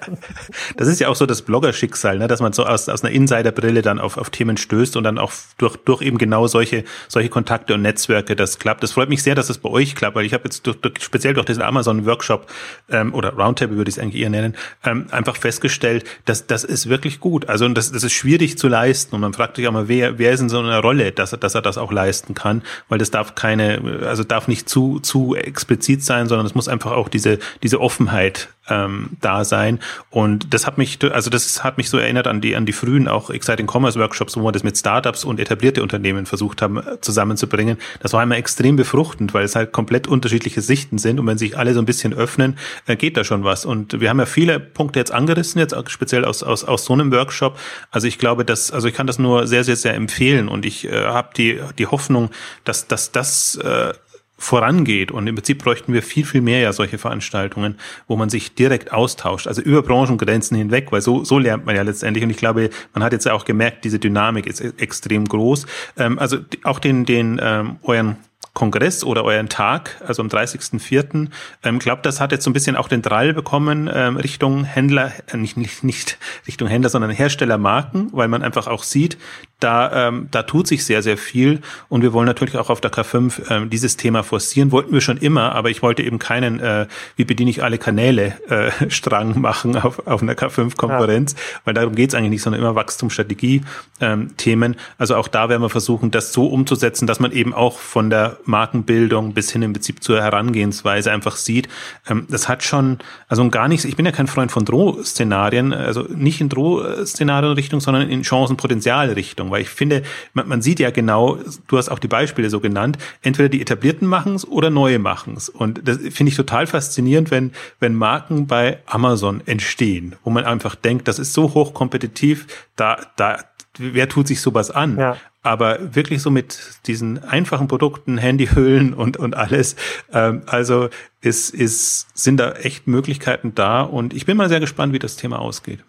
Das 0.78 0.88
ist 0.88 1.00
ja 1.00 1.08
auch 1.08 1.16
so 1.16 1.26
das 1.26 1.42
Blogger-Schicksal, 1.42 2.20
ne? 2.20 2.28
dass 2.28 2.40
man 2.40 2.54
so 2.54 2.66
aus, 2.66 2.88
aus 2.88 3.04
einer 3.04 3.14
Insiderbrille 3.14 3.82
dann 3.82 4.00
auf, 4.00 4.18
auf 4.18 4.30
Themen 4.30 4.58
stößt 4.58 4.96
und 4.96 5.04
dann 5.06 5.18
auch 5.18 5.32
durch, 5.58 5.76
durch 5.78 6.04
eben 6.04 6.20
genau 6.20 6.46
solche, 6.46 6.84
solche 7.08 7.30
Kontakte 7.30 7.74
und 7.74 7.82
Netzwerke 7.82 8.36
das 8.36 8.60
klappt. 8.60 8.84
Das 8.84 8.92
freut 8.92 9.10
mich 9.10 9.24
sehr, 9.24 9.34
dass 9.34 9.46
es 9.46 9.56
das 9.56 9.58
bei 9.58 9.70
euch 9.70 9.96
klappt, 9.96 10.16
weil 10.16 10.26
ich 10.26 10.36
habe 10.36 10.44
jetzt 10.44 10.68
durch, 10.68 10.80
durch, 10.82 11.02
speziell 11.02 11.34
durch 11.34 11.48
diesen 11.48 11.64
Amazon-Workshop 11.64 12.46
ähm, 12.92 13.12
oder 13.16 13.34
Roundtable 13.34 13.76
würde 13.76 13.90
ich 13.90 13.98
es 13.98 14.04
eigentlich 14.04 14.22
eher 14.22 14.30
nennen, 14.30 14.56
ähm, 14.84 15.08
einfach 15.10 15.36
festgestellt, 15.36 16.06
dass 16.26 16.46
das 16.46 16.64
ist 16.64 16.90
wirklich 16.90 17.20
gut. 17.20 17.50
Also 17.50 17.68
das, 17.70 17.92
das 17.92 18.04
ist 18.04 18.14
schwierig 18.14 18.60
zu 18.60 18.68
leisten 18.68 19.16
und 19.16 19.22
man 19.22 19.34
fragt 19.34 19.56
sich 19.56 19.68
auch 19.68 19.72
mal, 19.72 19.88
wer, 19.88 20.20
wer 20.20 20.32
ist 20.32 20.42
in 20.42 20.50
so 20.50 20.60
einer 20.60 20.75
Rolle, 20.80 21.12
dass 21.12 21.32
er, 21.32 21.38
dass 21.38 21.56
er 21.56 21.62
das 21.62 21.78
auch 21.78 21.92
leisten 21.92 22.34
kann, 22.34 22.62
weil 22.90 22.98
das 22.98 23.12
darf 23.12 23.36
keine, 23.36 24.02
also 24.06 24.24
darf 24.24 24.48
nicht 24.48 24.70
zu, 24.70 25.00
zu 25.00 25.36
explizit 25.36 26.04
sein, 26.04 26.28
sondern 26.28 26.46
es 26.46 26.56
muss 26.56 26.68
einfach 26.68 26.92
auch 26.92 27.10
diese, 27.10 27.40
diese 27.64 27.82
Offenheit 27.82 28.50
ähm, 28.70 29.12
da 29.22 29.46
sein. 29.46 29.80
Und 30.10 30.54
das 30.54 30.66
hat 30.66 30.78
mich, 30.78 31.00
also 31.12 31.30
das 31.30 31.64
hat 31.64 31.78
mich 31.78 31.90
so 31.90 31.98
erinnert 31.98 32.28
an 32.28 32.42
die, 32.42 32.56
an 32.56 32.66
die 32.66 32.74
frühen 32.74 33.08
auch 33.08 33.30
Exciting 33.30 33.68
Commerce 33.68 34.00
Workshops, 34.00 34.38
wo 34.38 34.44
wir 34.44 34.52
das 34.52 34.64
mit 34.64 34.78
Startups 34.78 35.24
und 35.24 35.40
etablierte 35.40 35.84
Unternehmen 35.84 36.26
versucht 36.26 36.62
haben 36.62 36.78
äh, 36.78 37.02
zusammenzubringen. 37.02 37.78
Das 38.00 38.14
war 38.14 38.24
immer 38.24 38.38
extrem 38.38 38.76
befruchtend, 38.76 39.34
weil 39.34 39.46
es 39.46 39.56
halt 39.56 39.72
komplett 39.72 40.08
unterschiedliche 40.08 40.62
Sichten 40.62 40.98
sind. 40.98 41.20
Und 41.20 41.28
wenn 41.28 41.38
sich 41.38 41.58
alle 41.58 41.74
so 41.74 41.80
ein 41.80 41.86
bisschen 41.86 42.14
öffnen, 42.14 42.58
äh, 42.88 42.96
geht 42.96 43.18
da 43.18 43.24
schon 43.24 43.44
was. 43.44 43.66
Und 43.66 44.00
wir 44.00 44.10
haben 44.10 44.20
ja 44.20 44.26
viele 44.26 44.60
Punkte 44.60 45.00
jetzt 45.00 45.12
angerissen, 45.12 45.60
jetzt 45.60 45.76
auch 45.76 45.88
speziell 45.90 46.26
aus, 46.26 46.44
aus, 46.44 46.64
aus 46.64 46.86
so 46.86 46.94
einem 46.94 47.12
Workshop. 47.12 47.58
Also 47.92 48.08
ich 48.08 48.18
glaube, 48.18 48.46
dass, 48.46 48.72
also 48.72 48.88
ich 48.88 48.94
kann 48.94 49.08
das 49.08 49.20
nur 49.20 49.48
sehr, 49.48 49.64
sehr, 49.64 49.76
sehr 49.76 49.94
empfehlen. 49.94 50.48
Und 50.48 50.66
ich 50.66 50.86
äh, 50.86 51.06
habe 51.06 51.30
die, 51.36 51.60
die 51.78 51.88
Hoffnung, 51.88 52.30
dass, 52.64 52.88
dass 52.88 53.12
das 53.12 53.56
äh, 53.58 53.94
vorangeht. 54.38 55.12
Und 55.12 55.28
im 55.28 55.36
Prinzip 55.36 55.64
bräuchten 55.64 55.94
wir 55.94 56.04
viel, 56.04 56.26
viel 56.26 56.42
mehr 56.42 56.60
ja 56.60 56.74
solche 56.74 56.98
Veranstaltungen, 56.98 57.76
wo 58.08 58.16
man 58.16 58.30
sich 58.30 58.56
direkt 58.56 58.92
austauscht, 58.92 59.48
also 59.48 59.62
über 59.62 59.82
Branchengrenzen 59.82 60.58
hinweg, 60.58 60.92
weil 60.92 61.02
so, 61.02 61.24
so 61.24 61.40
lernt 61.40 61.66
man 61.66 61.76
ja 61.76 61.82
letztendlich. 61.84 62.24
Und 62.24 62.30
ich 62.30 62.38
glaube, 62.38 62.70
man 62.94 63.04
hat 63.04 63.14
jetzt 63.14 63.26
ja 63.26 63.34
auch 63.34 63.46
gemerkt, 63.46 63.86
diese 63.86 64.00
Dynamik 64.00 64.46
ist 64.48 64.62
extrem 64.62 65.26
groß. 65.26 65.66
Ähm, 65.98 66.20
also 66.20 66.38
auch 66.64 66.80
den, 66.80 67.06
den 67.06 67.40
ähm, 67.42 67.78
euren 67.84 68.18
Kongress 68.56 69.04
oder 69.04 69.24
euren 69.26 69.50
Tag, 69.50 70.02
also 70.08 70.24
am 70.24 70.30
30.04. 70.30 71.28
Ähm, 71.64 71.80
glaubt, 71.80 72.06
das 72.06 72.22
hat 72.22 72.32
jetzt 72.32 72.46
so 72.46 72.50
ein 72.50 72.54
bisschen 72.54 72.78
auch 72.78 72.88
den 72.88 73.02
Drall 73.02 73.34
bekommen 73.34 73.90
ähm, 73.94 74.16
Richtung 74.16 74.64
Händler, 74.64 75.12
äh, 75.32 75.38
nicht, 75.38 75.58
nicht, 75.58 75.84
nicht 75.84 76.18
Richtung 76.48 76.68
Händler, 76.68 76.90
sondern 76.90 77.12
Herstellermarken, 77.12 78.10
weil 78.14 78.30
man 78.30 78.42
einfach 78.42 78.68
auch 78.68 78.84
sieht, 78.84 79.18
da, 79.66 80.10
ähm, 80.10 80.28
da 80.30 80.44
tut 80.44 80.68
sich 80.68 80.86
sehr, 80.86 81.02
sehr 81.02 81.18
viel 81.18 81.60
und 81.90 82.04
wir 82.04 82.14
wollen 82.14 82.28
natürlich 82.28 82.56
auch 82.56 82.70
auf 82.70 82.82
der 82.82 82.92
K5 82.92 83.50
ähm, 83.50 83.70
dieses 83.72 83.98
Thema 83.98 84.22
forcieren. 84.22 84.72
Wollten 84.72 84.94
wir 84.94 85.02
schon 85.02 85.18
immer, 85.18 85.56
aber 85.56 85.72
ich 85.72 85.82
wollte 85.82 86.04
eben 86.04 86.20
keinen, 86.20 86.60
äh, 86.60 86.86
wie 87.16 87.26
bediene 87.26 87.50
ich 87.50 87.64
alle 87.64 87.80
Kanäle, 87.80 88.36
äh, 88.48 88.70
Strang 88.92 89.42
machen 89.42 89.76
auf, 89.76 90.06
auf 90.06 90.22
einer 90.22 90.36
K5-Konferenz, 90.36 91.34
ja. 91.34 91.40
weil 91.66 91.74
darum 91.74 91.96
geht's 91.96 92.14
eigentlich 92.14 92.30
nicht, 92.30 92.44
sondern 92.44 92.62
immer 92.62 92.76
Wachstumsstrategie-Themen. 92.76 94.74
Ähm, 94.74 94.80
also 95.00 95.16
auch 95.16 95.28
da 95.28 95.50
werden 95.50 95.64
wir 95.64 95.70
versuchen, 95.70 96.12
das 96.12 96.32
so 96.32 96.46
umzusetzen, 96.46 97.08
dass 97.08 97.20
man 97.20 97.32
eben 97.32 97.52
auch 97.52 97.80
von 97.80 98.12
der 98.12 98.38
Markenbildung 98.46 99.34
bis 99.34 99.52
hin 99.52 99.64
im 99.64 99.74
Prinzip 99.74 100.04
zur 100.04 100.22
Herangehensweise 100.22 101.12
einfach 101.12 101.38
sieht, 101.38 101.70
ähm, 102.08 102.28
das 102.30 102.48
hat 102.48 102.62
schon, 102.62 103.00
also 103.28 103.50
gar 103.50 103.68
nichts, 103.68 103.84
ich 103.86 103.96
bin 103.96 104.06
ja 104.06 104.12
kein 104.12 104.28
Freund 104.28 104.52
von 104.52 104.64
Drohszenarien, 104.64 105.74
also 105.74 106.04
nicht 106.04 106.40
in 106.40 106.50
Drohszenarien-Richtung, 106.50 107.80
sondern 107.82 108.08
in 108.12 108.24
Chancenpotenzial-Richtung, 108.24 109.50
weil 109.56 109.62
ich 109.62 109.70
finde, 109.70 110.04
man, 110.34 110.50
man, 110.50 110.62
sieht 110.62 110.82
ja 110.82 110.90
genau, 110.90 111.40
du 111.70 111.78
hast 111.78 111.88
auch 111.88 112.00
die 112.00 112.10
Beispiele 112.10 112.50
so 112.50 112.60
genannt, 112.60 112.98
entweder 113.22 113.48
die 113.48 113.62
etablierten 113.62 114.06
machen 114.06 114.36
es 114.36 114.46
oder 114.46 114.70
neue 114.70 115.00
machen 115.00 115.36
es. 115.38 115.48
Und 115.48 115.88
das 115.88 115.98
finde 116.10 116.32
ich 116.32 116.36
total 116.36 116.68
faszinierend, 116.68 117.32
wenn, 117.32 117.54
wenn 117.80 117.96
Marken 117.96 118.48
bei 118.48 118.80
Amazon 118.86 119.42
entstehen, 119.46 120.18
wo 120.26 120.30
man 120.30 120.44
einfach 120.44 120.76
denkt, 120.76 121.08
das 121.08 121.20
ist 121.20 121.32
so 121.32 121.54
hochkompetitiv, 121.54 122.48
da, 122.76 122.98
da, 123.16 123.46
wer 123.78 124.10
tut 124.10 124.28
sich 124.28 124.42
sowas 124.42 124.72
an? 124.72 125.00
Ja. 125.00 125.16
Aber 125.42 125.96
wirklich 125.96 126.22
so 126.22 126.32
mit 126.32 126.60
diesen 126.88 127.24
einfachen 127.24 127.70
Produkten, 127.70 128.18
Handyhüllen 128.18 128.94
und, 128.94 129.16
und 129.16 129.38
alles. 129.38 129.78
Ähm, 130.12 130.42
also 130.48 130.90
ist, 131.22 131.52
ist, 131.52 132.08
sind 132.14 132.42
da 132.42 132.52
echt 132.56 132.88
Möglichkeiten 132.88 133.56
da 133.56 133.84
und 133.84 134.14
ich 134.14 134.26
bin 134.26 134.36
mal 134.36 134.50
sehr 134.50 134.60
gespannt, 134.60 134.92
wie 134.92 135.00
das 135.00 135.16
Thema 135.16 135.40
ausgeht. 135.40 135.80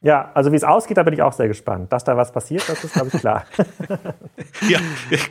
Ja, 0.00 0.30
also 0.34 0.52
wie 0.52 0.56
es 0.56 0.62
ausgeht, 0.62 0.96
da 0.96 1.02
bin 1.02 1.12
ich 1.12 1.22
auch 1.22 1.32
sehr 1.32 1.48
gespannt. 1.48 1.92
Dass 1.92 2.04
da 2.04 2.16
was 2.16 2.30
passiert, 2.30 2.68
das 2.68 2.84
ist, 2.84 2.92
glaube 2.92 3.10
ich, 3.12 3.18
klar. 3.18 3.44
ja, 4.68 4.78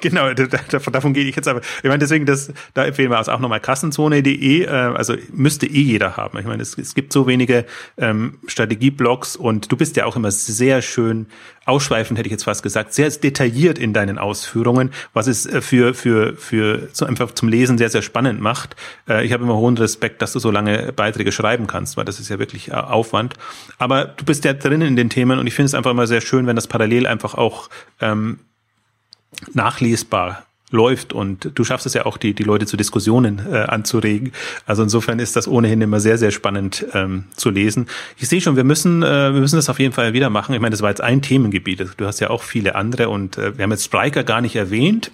genau, 0.02 0.34
davon, 0.34 1.14
gehe 1.14 1.24
ich 1.24 1.38
jetzt 1.38 1.48
aber. 1.48 1.62
Ich 1.62 1.84
meine, 1.86 2.00
deswegen, 2.00 2.26
das, 2.26 2.52
da 2.74 2.86
empfehlen 2.86 3.10
wir 3.10 3.20
auch 3.20 3.40
nochmal 3.40 3.62
kassenzone.de, 3.62 4.64
äh, 4.64 4.68
also 4.68 5.16
müsste 5.32 5.68
eh 5.68 5.82
jeder 5.82 6.18
haben. 6.18 6.38
Ich 6.38 6.46
meine, 6.46 6.62
es, 6.62 6.78
es 6.78 6.96
gibt 6.96 7.14
so 7.14 7.28
wenige 7.28 7.66
ähm, 7.98 8.40
Strategieblogs 8.46 9.38
und 9.38 9.72
du 9.72 9.78
bist 9.78 9.96
ja 9.96 10.06
auch 10.06 10.18
immer 10.18 10.32
sehr 10.32 10.82
schön 10.82 11.28
ausschweifend, 11.68 12.18
hätte 12.18 12.28
ich 12.28 12.32
jetzt 12.32 12.46
fast 12.46 12.64
gesagt, 12.64 12.94
sehr 12.94 13.10
detailliert 13.10 13.78
in 13.78 13.94
deinen 13.94 14.18
Ausführungen, 14.18 14.92
was 15.14 15.28
es 15.28 15.46
äh, 15.46 15.62
für, 15.62 15.94
für, 15.94 16.36
für 16.36 16.90
so 16.94 17.06
einfach 17.06 17.32
zum 17.32 17.50
Lesen 17.50 17.78
sehr, 17.78 17.90
sehr 17.90 18.02
spannend 18.02 18.42
macht. 18.42 18.76
Äh, 19.08 19.26
ich 19.26 19.34
habe 19.34 19.44
immer 19.44 19.56
hohen 19.56 19.78
Respekt, 19.78 20.22
dass 20.22 20.34
du 20.34 20.40
so 20.40 20.52
lange 20.52 20.94
Beiträge 20.94 21.32
schreiben 21.32 21.68
kannst, 21.68 21.98
weil 21.98 22.06
das 22.06 22.20
ist 22.20 22.30
ja 22.30 22.40
wirklich 22.40 22.70
äh, 22.70 22.74
Aufwand. 22.74 23.34
Aber 23.78 24.06
du 24.06 24.26
bist 24.26 24.46
ja 24.46 24.54
drinnen 24.54 24.88
in 24.88 24.96
den 24.96 25.10
Themen 25.10 25.40
und 25.40 25.48
ich 25.48 25.54
finde 25.54 25.68
es 25.68 25.74
einfach 25.74 25.92
immer 25.92 26.08
sehr 26.08 26.22
schön, 26.22 26.48
wenn 26.48 26.56
das 26.56 26.68
parallel 26.68 27.08
einfach 27.08 27.36
auch 27.36 27.70
ähm, 28.02 28.40
nachlesbar 29.54 30.44
läuft 30.70 31.14
und 31.14 31.52
du 31.56 31.64
schaffst 31.64 31.86
es 31.86 31.94
ja 31.94 32.06
auch, 32.06 32.18
die, 32.18 32.34
die 32.34 32.44
Leute 32.44 32.66
zu 32.66 32.76
Diskussionen 32.76 33.42
äh, 33.50 33.60
anzuregen. 33.60 34.34
Also 34.66 34.84
insofern 34.84 35.20
ist 35.20 35.38
das 35.38 35.48
ohnehin 35.48 35.80
immer 35.80 36.02
sehr, 36.02 36.18
sehr 36.18 36.32
spannend 36.32 36.86
ähm, 36.94 37.24
zu 37.36 37.50
lesen. 37.50 37.88
Ich 38.18 38.28
sehe 38.28 38.42
schon, 38.42 38.58
wir 38.58 38.66
müssen, 38.66 39.02
äh, 39.02 39.34
wir 39.34 39.40
müssen 39.40 39.56
das 39.56 39.70
auf 39.70 39.80
jeden 39.80 39.94
Fall 39.94 40.12
wieder 40.12 40.30
machen. 40.30 40.54
Ich 40.54 40.60
meine, 40.60 40.72
das 40.72 40.82
war 40.82 40.90
jetzt 40.90 41.02
ein 41.02 41.22
Themengebiet. 41.22 41.88
Du 41.96 42.06
hast 42.06 42.20
ja 42.20 42.30
auch 42.30 42.44
viele 42.44 42.76
andere 42.76 43.08
und 43.08 43.38
äh, 43.38 43.58
wir 43.58 43.64
haben 43.64 43.72
jetzt 43.72 43.86
Spriker 43.86 44.26
gar 44.26 44.42
nicht 44.42 44.58
erwähnt. 44.58 45.12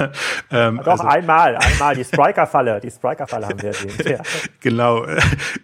ähm, 0.50 0.80
Doch, 0.84 0.92
also, 0.92 1.04
einmal, 1.04 1.56
einmal, 1.56 1.94
die 1.94 2.04
Spriker-Falle, 2.04 2.80
die 2.80 2.90
Spriker-Falle 2.90 3.46
haben 3.46 3.62
wir 3.62 3.68
erwähnt. 3.68 4.04
Ja. 4.08 4.18
genau. 4.60 5.06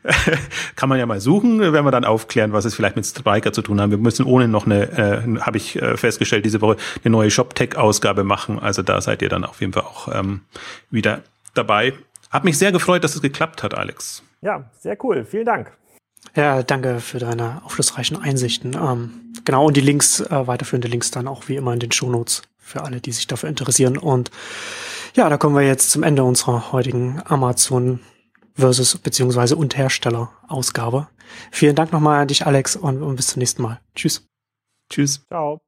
Kann 0.76 0.88
man 0.88 1.00
ja 1.00 1.06
mal 1.06 1.20
suchen, 1.20 1.60
wenn 1.60 1.84
wir 1.84 1.90
dann 1.90 2.04
aufklären, 2.04 2.52
was 2.52 2.64
es 2.64 2.76
vielleicht 2.76 2.94
mit 2.94 3.06
Spriker 3.06 3.52
zu 3.52 3.62
tun 3.62 3.80
haben. 3.80 3.90
Wir 3.90 3.98
müssen 3.98 4.24
ohne 4.24 4.46
noch 4.46 4.66
eine, 4.66 4.82
äh, 4.82 5.40
habe 5.40 5.56
ich 5.56 5.82
äh, 5.82 5.96
festgestellt, 5.96 6.44
diese 6.44 6.60
Woche 6.60 6.76
eine 7.04 7.10
neue 7.10 7.30
ShopTech-Ausgabe 7.30 8.22
machen. 8.22 8.60
Also 8.60 8.82
da 8.82 9.00
seid 9.00 9.15
ihr 9.22 9.28
dann 9.28 9.44
auf 9.44 9.60
jeden 9.60 9.72
Fall 9.72 9.84
auch 9.84 10.08
ähm, 10.12 10.42
wieder 10.90 11.22
dabei. 11.54 11.94
Hat 12.30 12.44
mich 12.44 12.58
sehr 12.58 12.72
gefreut, 12.72 13.04
dass 13.04 13.14
es 13.14 13.22
geklappt 13.22 13.62
hat, 13.62 13.74
Alex. 13.74 14.22
Ja, 14.42 14.70
sehr 14.78 14.96
cool. 15.04 15.24
Vielen 15.24 15.46
Dank. 15.46 15.72
Ja, 16.34 16.62
danke 16.62 17.00
für 17.00 17.18
deine 17.18 17.62
aufschlussreichen 17.64 18.20
Einsichten. 18.20 18.74
Ähm, 18.74 19.32
genau, 19.44 19.66
und 19.66 19.76
die 19.76 19.80
Links, 19.80 20.20
äh, 20.20 20.46
weiterführende 20.46 20.88
Links 20.88 21.10
dann 21.10 21.28
auch 21.28 21.48
wie 21.48 21.56
immer 21.56 21.72
in 21.72 21.80
den 21.80 21.92
Shownotes 21.92 22.42
für 22.58 22.82
alle, 22.82 23.00
die 23.00 23.12
sich 23.12 23.26
dafür 23.26 23.48
interessieren. 23.48 23.96
Und 23.96 24.30
ja, 25.14 25.28
da 25.28 25.38
kommen 25.38 25.54
wir 25.54 25.62
jetzt 25.62 25.90
zum 25.90 26.02
Ende 26.02 26.24
unserer 26.24 26.72
heutigen 26.72 27.22
Amazon 27.24 28.00
versus 28.54 28.98
beziehungsweise 28.98 29.56
und 29.56 29.76
Hersteller 29.76 30.32
Ausgabe. 30.48 31.08
Vielen 31.50 31.76
Dank 31.76 31.92
nochmal 31.92 32.22
an 32.22 32.28
dich, 32.28 32.46
Alex, 32.46 32.76
und, 32.76 33.02
und 33.02 33.16
bis 33.16 33.28
zum 33.28 33.40
nächsten 33.40 33.62
Mal. 33.62 33.80
Tschüss. 33.94 34.26
Tschüss. 34.90 35.24
Ciao. 35.28 35.60